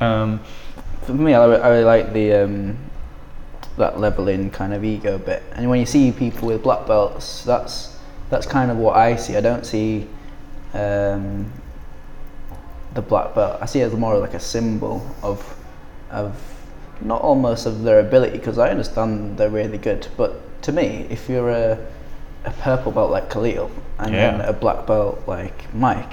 Um, 0.00 0.40
for 1.16 1.22
me, 1.22 1.34
I, 1.34 1.44
I 1.44 1.68
really 1.68 1.84
like 1.84 2.12
the 2.12 2.32
um, 2.34 2.78
that 3.76 3.98
leveling 3.98 4.50
kind 4.50 4.72
of 4.74 4.84
ego 4.84 5.18
bit. 5.18 5.42
And 5.52 5.68
when 5.70 5.80
you 5.80 5.86
see 5.86 6.12
people 6.12 6.48
with 6.48 6.62
black 6.62 6.86
belts, 6.86 7.44
that's 7.44 7.98
that's 8.30 8.46
kind 8.46 8.70
of 8.70 8.76
what 8.76 8.96
I 8.96 9.16
see. 9.16 9.36
I 9.36 9.40
don't 9.40 9.64
see 9.66 10.06
um, 10.74 11.50
the 12.94 13.02
black 13.02 13.34
belt. 13.34 13.58
I 13.60 13.66
see 13.66 13.80
it 13.80 13.84
as 13.84 13.94
more 13.94 14.18
like 14.18 14.34
a 14.34 14.40
symbol 14.40 15.06
of 15.22 15.56
of 16.10 16.34
not 17.00 17.22
almost 17.22 17.66
of 17.66 17.82
their 17.82 18.00
ability 18.00 18.36
because 18.38 18.58
I 18.58 18.70
understand 18.70 19.38
they're 19.38 19.48
really 19.48 19.78
good. 19.78 20.06
But 20.16 20.62
to 20.62 20.72
me, 20.72 21.06
if 21.10 21.28
you're 21.28 21.50
a 21.50 21.78
a 22.44 22.50
purple 22.52 22.92
belt 22.92 23.10
like 23.10 23.30
Khalil 23.30 23.70
and 23.98 24.14
then 24.14 24.40
a 24.40 24.52
black 24.52 24.86
belt 24.86 25.22
like 25.26 25.72
Mike, 25.74 26.12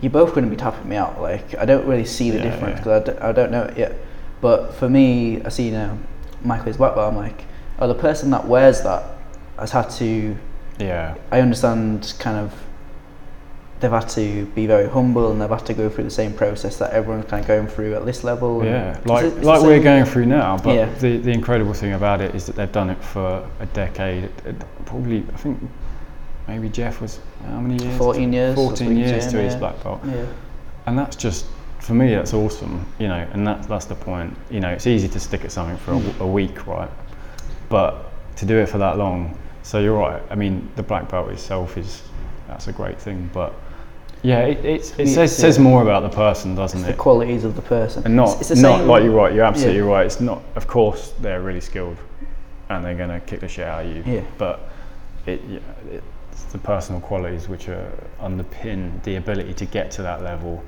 you're 0.00 0.10
both 0.10 0.30
going 0.30 0.44
to 0.44 0.50
be 0.50 0.56
tapping 0.56 0.88
me 0.88 0.96
out. 0.96 1.20
Like 1.20 1.54
I 1.56 1.64
don't 1.64 1.86
really 1.86 2.04
see 2.06 2.30
the 2.30 2.38
Yeah, 2.38 2.44
difference 2.50 2.80
yeah. 2.80 2.98
because 2.98 3.08
I, 3.08 3.12
d- 3.12 3.18
I 3.20 3.32
don't 3.32 3.50
know 3.50 3.62
it 3.64 3.76
yet. 3.78 3.94
But 4.40 4.74
for 4.74 4.88
me, 4.88 5.42
I 5.42 5.48
see 5.48 5.66
you 5.66 5.72
know 5.72 5.98
Michael 6.42 6.68
is 6.68 6.76
black 6.76 6.94
belt. 6.94 7.12
I'm 7.12 7.16
like, 7.16 7.44
oh, 7.78 7.88
the 7.88 7.94
person 7.94 8.30
that 8.30 8.46
wears 8.46 8.82
that 8.82 9.04
has 9.58 9.72
had 9.72 9.88
to. 9.90 10.36
yeah, 10.78 11.16
I 11.30 11.40
understand 11.40 12.14
kind 12.18 12.36
of. 12.38 12.52
They've 13.80 13.88
had 13.92 14.08
to 14.10 14.44
be 14.56 14.66
very 14.66 14.88
humble 14.88 15.30
and 15.30 15.40
they've 15.40 15.48
had 15.48 15.64
to 15.66 15.72
go 15.72 15.88
through 15.88 16.02
the 16.02 16.10
same 16.10 16.32
process 16.34 16.78
that 16.78 16.90
everyone's 16.92 17.26
kind 17.30 17.42
of 17.42 17.46
going 17.46 17.68
through 17.68 17.94
at 17.94 18.04
this 18.04 18.24
level. 18.24 18.64
yeah. 18.64 18.98
Like 19.04 19.32
the 19.36 19.42
like 19.42 19.62
we're 19.62 19.80
going 19.80 20.04
through 20.04 20.26
now. 20.26 20.58
But 20.58 20.74
Yeah. 20.74 20.92
the 20.94 21.18
the 21.18 21.30
incredible 21.30 21.74
thing 21.74 21.92
about 21.92 22.20
it 22.20 22.34
is 22.34 22.44
that 22.46 22.56
they've 22.56 22.72
done 22.72 22.90
it 22.90 23.00
for 23.00 23.48
a 23.60 23.66
decade. 23.66 24.30
Probably, 24.84 25.24
I 25.32 25.36
think 25.36 25.60
maybe 26.48 26.68
Jeff 26.68 27.00
was 27.00 27.20
how 27.46 27.60
many 27.60 27.80
years? 27.84 27.96
14 27.98 28.32
years, 28.32 28.56
14 28.56 28.96
years 28.96 29.28
to 29.28 29.36
his 29.40 29.52
yeah. 29.54 29.58
black 29.60 29.80
belt. 29.84 30.00
Yeah. 30.04 30.26
and 30.86 30.98
that's 30.98 31.14
just 31.14 31.46
for 31.80 31.94
me 31.94 32.14
that's 32.14 32.34
awesome 32.34 32.84
you 32.98 33.08
know 33.08 33.26
and 33.32 33.46
that's 33.46 33.66
that's 33.66 33.84
the 33.86 33.94
point 33.94 34.34
you 34.50 34.60
know 34.60 34.68
it's 34.70 34.86
easy 34.86 35.08
to 35.08 35.20
stick 35.20 35.44
at 35.44 35.52
something 35.52 35.76
for 35.78 35.92
a 36.22 36.26
week 36.26 36.66
right 36.66 36.90
but 37.68 38.10
to 38.36 38.44
do 38.46 38.56
it 38.58 38.68
for 38.68 38.78
that 38.78 38.98
long 38.98 39.36
so 39.62 39.78
you're 39.78 39.96
right 39.96 40.22
i 40.30 40.34
mean 40.34 40.68
the 40.76 40.82
black 40.82 41.08
belt 41.08 41.28
itself 41.30 41.76
is 41.76 42.02
that's 42.46 42.68
a 42.68 42.72
great 42.72 43.00
thing 43.00 43.28
but 43.32 43.54
yeah 44.22 44.40
it, 44.40 44.64
it's, 44.64 44.90
it 44.98 45.06
Yeah, 45.06 45.14
says, 45.14 45.36
says 45.36 45.58
more 45.58 45.82
about 45.82 46.02
the 46.02 46.08
person 46.14 46.54
doesn't 46.56 46.80
It's 46.80 46.88
the 46.88 46.94
qualities 46.94 47.44
of 47.44 47.54
the 47.54 47.62
person. 47.62 48.02
and 48.04 48.16
not 48.16 48.30
It's- 48.30 48.50
it's 48.50 48.60
not 48.60 48.84
like 48.84 49.04
you're 49.04 49.12
right 49.12 49.32
you're 49.32 49.44
absolutely 49.44 49.78
Yeah. 49.80 49.86
right 49.94 50.06
it's 50.06 50.20
not 50.20 50.42
of 50.56 50.66
course 50.66 51.12
they're 51.20 51.40
really 51.40 51.60
skilled 51.60 51.96
and 52.68 52.84
they're 52.84 52.96
going 52.96 53.08
to 53.10 53.20
kick 53.20 53.40
the 53.40 53.48
shit 53.48 53.66
out 53.66 53.86
of 53.86 53.96
you 53.96 54.02
Yeah. 54.14 54.20
but 54.36 54.68
it, 55.26 55.40
yeah, 55.48 55.58
it's 56.32 56.42
the 56.44 56.58
personal 56.58 57.00
qualities 57.00 57.48
which 57.48 57.68
are 57.68 57.90
underpin 58.20 59.00
the 59.04 59.16
ability 59.16 59.54
to 59.54 59.64
get 59.66 59.90
to 59.92 60.02
that 60.02 60.22
level 60.22 60.62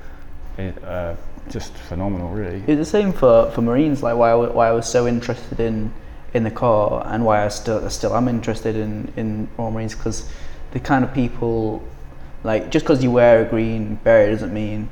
it, 0.57 0.83
uh, 0.83 1.15
just 1.49 1.73
phenomenal 1.73 2.29
really 2.29 2.63
It's 2.67 2.77
the 2.79 2.85
same 2.85 3.11
for, 3.11 3.49
for 3.51 3.61
Marines, 3.61 4.03
like 4.03 4.15
why 4.15 4.31
I, 4.31 4.35
why 4.35 4.67
I 4.67 4.71
was 4.71 4.87
so 4.87 5.07
interested 5.07 5.59
in 5.59 5.91
in 6.33 6.43
the 6.43 6.51
Corps 6.51 7.03
and 7.07 7.25
why 7.25 7.43
I 7.43 7.49
still 7.49 7.89
still 7.89 8.15
am 8.15 8.27
interested 8.27 8.75
in 8.75 9.11
in 9.17 9.47
Royal 9.57 9.71
Marines 9.71 9.95
because 9.95 10.29
the 10.71 10.79
kind 10.79 11.03
of 11.03 11.13
people, 11.13 11.83
like 12.43 12.69
just 12.71 12.85
because 12.85 13.03
you 13.03 13.11
wear 13.11 13.41
a 13.41 13.45
green 13.45 13.95
beret 14.03 14.31
doesn't 14.31 14.53
mean 14.53 14.87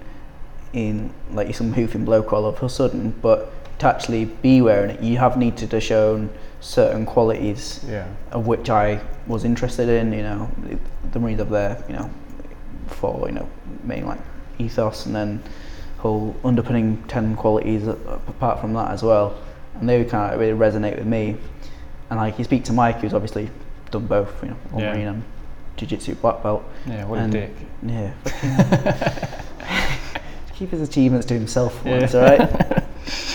in 0.73 1.11
like 1.31 1.47
you're 1.47 1.53
some 1.53 1.71
hoofing 1.73 2.03
bloke 2.05 2.33
all 2.33 2.45
of 2.45 2.61
a 2.61 2.69
sudden, 2.69 3.11
but 3.21 3.53
to 3.79 3.87
actually 3.87 4.25
be 4.25 4.61
wearing 4.61 4.89
it, 4.91 5.01
you 5.01 5.17
have 5.17 5.37
needed 5.37 5.69
to 5.71 5.79
show 5.79 6.27
certain 6.59 7.05
qualities 7.05 7.79
Yeah. 7.87 8.05
of 8.31 8.45
which 8.45 8.69
I 8.69 8.99
was 9.27 9.45
interested 9.45 9.87
in. 9.87 10.11
You 10.11 10.23
know, 10.23 10.51
the 11.13 11.19
Marines 11.19 11.39
up 11.39 11.49
there, 11.49 11.81
you 11.87 11.95
know, 11.95 12.09
for 12.87 13.23
you 13.27 13.35
know, 13.35 13.49
main 13.83 14.05
like 14.05 14.19
ethos 14.59 15.05
and 15.05 15.15
then 15.15 15.41
whole 15.97 16.35
underpinning 16.43 17.03
ten 17.07 17.35
qualities 17.35 17.87
apart 17.87 18.59
from 18.61 18.73
that 18.73 18.91
as 18.91 19.01
well, 19.03 19.35
and 19.79 19.87
they 19.89 20.03
kind 20.05 20.33
of 20.33 20.39
really 20.39 20.57
resonate 20.57 20.97
with 20.97 21.07
me. 21.07 21.35
And 22.09 22.19
like 22.19 22.37
you 22.37 22.43
speak 22.45 22.63
to 22.65 22.73
Mike, 22.73 22.97
who's 23.01 23.13
obviously 23.13 23.49
done 23.91 24.05
both, 24.07 24.41
you 24.43 24.49
know, 24.49 24.55
all 24.73 24.79
Yeah. 24.81 24.93
Marine 24.93 25.07
and 25.07 25.23
Jiu-Jitsu 25.77 26.15
black 26.15 26.41
belt. 26.43 26.63
Yeah, 26.87 27.05
what 27.05 27.19
And- 27.19 27.33
a 27.33 27.39
dick. 27.41 27.55
Yeah. 27.83 28.11
Keep 30.55 30.71
his 30.71 30.81
achievements 30.81 31.25
to 31.27 31.33
himself 31.35 31.81
Yeah. 31.85 31.99
once, 31.99 32.15
alright? 32.15 32.39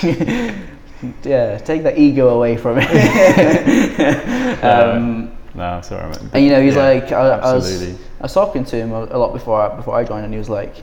yeah, 1.25 1.59
take 1.59 1.83
that 1.85 1.97
ego 1.99 2.29
away 2.29 2.57
from 2.57 2.79
it. 2.81 4.65
um, 4.65 5.33
No, 5.55 5.81
sorry, 5.83 6.13
and 6.33 6.45
you 6.45 6.51
know, 6.51 6.61
he's 6.61 6.75
Yeah, 6.75 6.83
like, 6.83 7.13
I, 7.13 7.29
I 7.39 7.53
was. 7.55 7.83
I 8.21 8.23
was 8.25 8.33
talking 8.35 8.65
to 8.65 8.77
him 8.77 8.93
a, 8.93 9.05
a 9.05 9.19
lot 9.19 9.33
before 9.33 9.61
I, 9.61 9.77
before 9.77 9.95
I 9.95 10.05
joined, 10.05 10.25
and 10.25 10.33
he 10.35 10.39
was 10.39 10.49
like, 10.49 10.83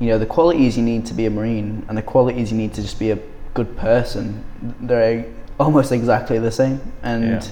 you 0.00 0.06
know, 0.08 0.18
the 0.18 0.26
qualities 0.26 0.76
you 0.76 0.82
need 0.82 1.06
to 1.06 1.14
be 1.14 1.26
a 1.26 1.30
marine 1.30 1.84
and 1.88 1.98
the 1.98 2.02
qualities 2.02 2.50
you 2.52 2.56
need 2.58 2.72
to 2.74 2.82
just 2.82 2.98
be 2.98 3.10
a 3.10 3.18
good 3.54 3.76
person, 3.76 4.44
they're 4.80 5.24
almost 5.58 5.90
exactly 5.92 6.38
the 6.38 6.50
same. 6.52 6.80
And 7.02 7.24
Yeah. 7.24 7.42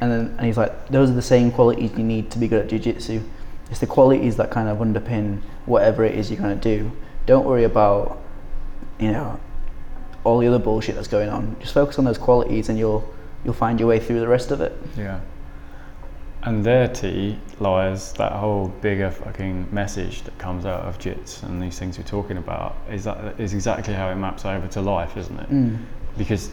and 0.00 0.10
then 0.12 0.34
and 0.36 0.46
he's 0.46 0.56
like, 0.56 0.88
those 0.88 1.10
are 1.10 1.14
the 1.14 1.22
same 1.22 1.50
qualities 1.52 1.90
you 1.96 2.04
need 2.04 2.30
to 2.32 2.38
be 2.38 2.48
good 2.48 2.62
at 2.64 2.68
jiu-jitsu. 2.68 3.20
It's 3.70 3.78
the 3.80 3.86
qualities 3.86 4.36
that 4.36 4.50
kind 4.50 4.68
of 4.68 4.78
underpin 4.78 5.38
whatever 5.66 6.04
it 6.04 6.14
is 6.14 6.30
you're 6.30 6.40
going 6.40 6.58
to 6.58 6.76
do. 6.78 6.90
Don't 7.24 7.44
worry 7.46 7.64
about, 7.64 8.18
you 8.98 9.12
know, 9.12 9.38
all 10.24 10.38
the 10.38 10.46
other 10.48 10.58
bullshit 10.58 10.94
that's 10.96 11.08
going 11.08 11.28
on. 11.28 11.56
Just 11.60 11.72
focus 11.72 11.98
on 11.98 12.04
those 12.04 12.18
qualities, 12.18 12.68
and 12.68 12.78
you'll 12.78 13.04
you'll 13.44 13.54
find 13.54 13.78
your 13.80 13.88
way 13.88 13.98
through 13.98 14.20
the 14.20 14.28
rest 14.28 14.50
of 14.50 14.60
it. 14.60 14.72
Yeah. 14.96 15.20
And 16.44 16.64
there, 16.64 16.88
tea 16.88 17.38
lies 17.60 18.12
that 18.14 18.32
whole 18.32 18.68
bigger 18.80 19.10
fucking 19.10 19.68
message 19.70 20.22
that 20.22 20.36
comes 20.38 20.66
out 20.66 20.80
of 20.80 20.98
JITs 20.98 21.44
and 21.44 21.62
these 21.62 21.78
things 21.78 21.98
we're 21.98 22.04
talking 22.04 22.36
about 22.36 22.76
is 22.90 23.04
that 23.04 23.38
is 23.38 23.54
exactly 23.54 23.94
how 23.94 24.10
it 24.10 24.16
maps 24.16 24.44
over 24.44 24.66
to 24.68 24.80
life, 24.80 25.16
isn't 25.16 25.38
it? 25.38 25.50
Mm. 25.50 25.78
Because, 26.18 26.50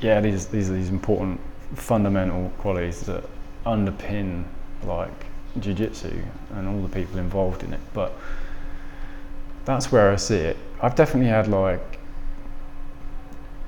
yeah, 0.00 0.20
these 0.20 0.48
these 0.48 0.68
are 0.68 0.74
these 0.74 0.88
important 0.88 1.40
fundamental 1.74 2.50
qualities 2.58 3.02
that 3.02 3.24
underpin 3.64 4.44
like 4.82 5.26
jiu-jitsu 5.60 6.20
and 6.54 6.68
all 6.68 6.82
the 6.82 6.88
people 6.88 7.18
involved 7.18 7.62
in 7.62 7.72
it. 7.72 7.80
But 7.92 8.12
that's 9.64 9.92
where 9.92 10.10
I 10.10 10.16
see 10.16 10.36
it. 10.36 10.56
I've 10.82 10.96
definitely 10.96 11.30
had 11.30 11.46
like 11.46 12.00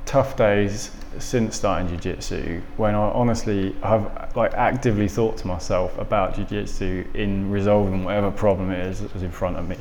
tough 0.06 0.36
days 0.36 0.92
since 1.18 1.56
starting 1.56 1.88
jiu-jitsu 1.88 2.62
when 2.76 2.94
I 2.94 3.10
honestly 3.10 3.72
have 3.82 4.32
like 4.36 4.54
actively 4.54 5.08
thought 5.08 5.36
to 5.38 5.46
myself 5.46 5.96
about 5.98 6.36
jiu-jitsu 6.36 7.04
in 7.14 7.50
resolving 7.50 8.04
whatever 8.04 8.30
problem 8.30 8.70
it 8.70 8.86
is 8.86 9.00
that 9.00 9.12
was 9.12 9.22
in 9.22 9.32
front 9.32 9.56
of 9.56 9.68
me. 9.68 9.78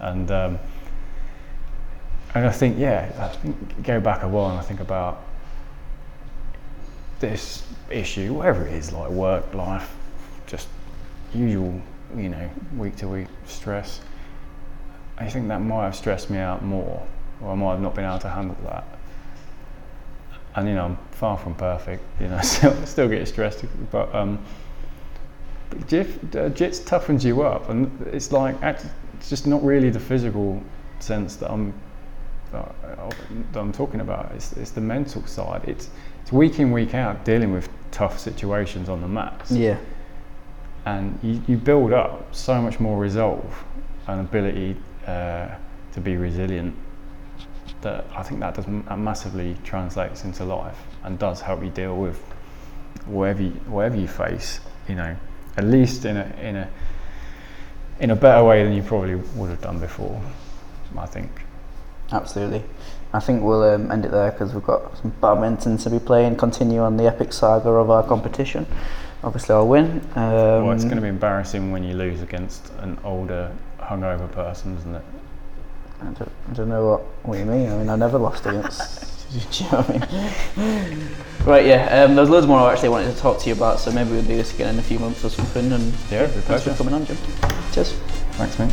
And 0.00 0.30
um, 0.30 0.58
and 2.34 2.46
I 2.46 2.50
think 2.50 2.78
yeah 2.78 3.12
I 3.18 3.28
think 3.28 3.82
go 3.82 4.00
back 4.00 4.22
a 4.22 4.28
while 4.28 4.50
and 4.50 4.58
I 4.58 4.62
think 4.62 4.80
about 4.80 5.22
this 7.20 7.62
issue 7.90 8.32
whatever 8.32 8.66
it 8.66 8.72
is 8.72 8.92
like 8.92 9.10
work 9.10 9.52
life 9.52 9.94
just 10.46 10.68
usual 11.34 11.80
you 12.16 12.28
know 12.28 12.50
week 12.76 12.96
to 12.96 13.08
week 13.08 13.28
stress. 13.46 14.00
I 15.18 15.28
think 15.28 15.48
that 15.48 15.60
might 15.60 15.84
have 15.84 15.96
stressed 15.96 16.30
me 16.30 16.38
out 16.38 16.64
more 16.64 17.06
or 17.40 17.52
I 17.52 17.54
might 17.54 17.72
have 17.72 17.80
not 17.80 17.94
been 17.94 18.04
able 18.04 18.18
to 18.20 18.28
handle 18.28 18.56
that 18.64 18.99
and 20.56 20.68
you 20.68 20.74
know 20.74 20.84
I'm 20.86 20.98
far 21.12 21.36
from 21.38 21.54
perfect. 21.54 22.02
You 22.20 22.28
know, 22.28 22.40
still 22.42 22.86
still 22.86 23.08
get 23.08 23.26
stressed, 23.28 23.64
but 23.90 24.14
um, 24.14 24.38
but 25.70 25.86
JIT, 25.86 26.08
uh, 26.36 26.48
JITS 26.50 26.80
toughens 26.80 27.24
you 27.24 27.42
up, 27.42 27.68
and 27.70 27.90
it's 28.12 28.32
like 28.32 28.56
it's 28.62 29.28
just 29.28 29.46
not 29.46 29.62
really 29.62 29.90
the 29.90 30.00
physical 30.00 30.62
sense 30.98 31.36
that 31.36 31.50
I'm 31.50 31.72
that 32.52 32.74
that 33.52 33.60
I'm 33.60 33.72
talking 33.72 34.00
about. 34.00 34.32
It's 34.34 34.52
it's 34.54 34.70
the 34.72 34.80
mental 34.80 35.24
side. 35.26 35.62
It's 35.68 35.90
it's 36.22 36.32
week 36.32 36.58
in 36.58 36.72
week 36.72 36.94
out 36.94 37.24
dealing 37.24 37.52
with 37.52 37.68
tough 37.92 38.18
situations 38.18 38.88
on 38.88 39.00
the 39.00 39.08
mats, 39.08 39.50
Yeah. 39.50 39.76
and 40.86 41.18
you, 41.22 41.42
you 41.48 41.56
build 41.56 41.92
up 41.92 42.34
so 42.34 42.60
much 42.62 42.78
more 42.78 42.98
resolve 42.98 43.64
and 44.06 44.20
ability 44.20 44.76
uh, 45.06 45.48
to 45.92 46.00
be 46.00 46.16
resilient 46.16 46.74
that 47.82 48.04
I 48.14 48.22
think 48.22 48.40
that 48.40 48.54
does 48.54 48.66
that 48.66 48.98
massively 48.98 49.56
translates 49.64 50.24
into 50.24 50.44
life 50.44 50.78
and 51.04 51.18
does 51.18 51.40
help 51.40 51.62
you 51.62 51.70
deal 51.70 51.96
with 51.96 52.18
whatever 53.06 53.42
you, 53.42 53.50
whatever 53.66 53.96
you 53.96 54.08
face. 54.08 54.60
You 54.88 54.96
know, 54.96 55.16
at 55.56 55.64
least 55.64 56.04
in 56.04 56.16
a 56.16 56.36
in 56.40 56.56
a 56.56 56.68
in 58.00 58.10
a 58.10 58.16
better 58.16 58.44
way 58.44 58.64
than 58.64 58.72
you 58.72 58.82
probably 58.82 59.14
would 59.14 59.50
have 59.50 59.60
done 59.60 59.78
before. 59.78 60.20
I 60.96 61.06
think. 61.06 61.30
Absolutely. 62.12 62.64
I 63.12 63.20
think 63.20 63.42
we'll 63.42 63.62
um, 63.62 63.90
end 63.90 64.04
it 64.04 64.10
there 64.10 64.30
because 64.30 64.52
we've 64.52 64.64
got 64.64 64.96
some 64.98 65.12
badminton 65.20 65.78
to 65.78 65.90
be 65.90 65.98
playing. 65.98 66.36
Continue 66.36 66.80
on 66.80 66.96
the 66.96 67.04
epic 67.04 67.32
saga 67.32 67.70
of 67.70 67.90
our 67.90 68.02
competition. 68.02 68.66
Obviously, 69.22 69.54
I'll 69.54 69.68
win. 69.68 70.00
Um, 70.14 70.64
well, 70.66 70.72
it's 70.72 70.84
going 70.84 70.96
to 70.96 71.02
be 71.02 71.08
embarrassing 71.08 71.72
when 71.72 71.84
you 71.84 71.94
lose 71.94 72.22
against 72.22 72.72
an 72.78 72.98
older, 73.04 73.54
hungover 73.78 74.30
person, 74.32 74.76
isn't 74.76 74.94
it? 74.94 75.02
I 76.00 76.04
don't, 76.04 76.32
I 76.50 76.52
don't 76.54 76.68
know 76.68 76.86
what, 76.90 77.00
what 77.24 77.38
you 77.38 77.44
mean. 77.44 77.70
I 77.70 77.76
mean, 77.76 77.88
I 77.88 77.96
never 77.96 78.18
lost 78.18 78.46
against. 78.46 79.06
do 79.30 79.64
you 79.64 79.70
know 79.70 79.82
what 79.82 80.12
I 80.58 80.88
mean? 80.88 81.08
Right, 81.44 81.64
yeah. 81.66 82.02
Um, 82.02 82.16
there's 82.16 82.28
loads 82.28 82.46
more 82.48 82.58
I 82.58 82.72
actually 82.72 82.88
wanted 82.88 83.14
to 83.14 83.20
talk 83.20 83.38
to 83.40 83.48
you 83.48 83.54
about, 83.54 83.78
so 83.78 83.92
maybe 83.92 84.10
we'll 84.10 84.22
do 84.22 84.36
this 84.36 84.52
again 84.54 84.74
in 84.74 84.80
a 84.80 84.82
few 84.82 84.98
months 84.98 85.24
or 85.24 85.30
something. 85.30 85.70
And 85.70 85.94
Yeah, 86.10 86.24
it'd 86.24 86.34
be 86.34 86.38
a 86.40 86.42
thanks 86.42 86.64
for 86.64 86.70
pleasure. 86.70 86.74
coming 86.74 86.94
on, 86.94 87.06
Jim. 87.06 87.16
Cheers. 87.72 87.92
Thanks, 88.32 88.58
mate. 88.58 88.72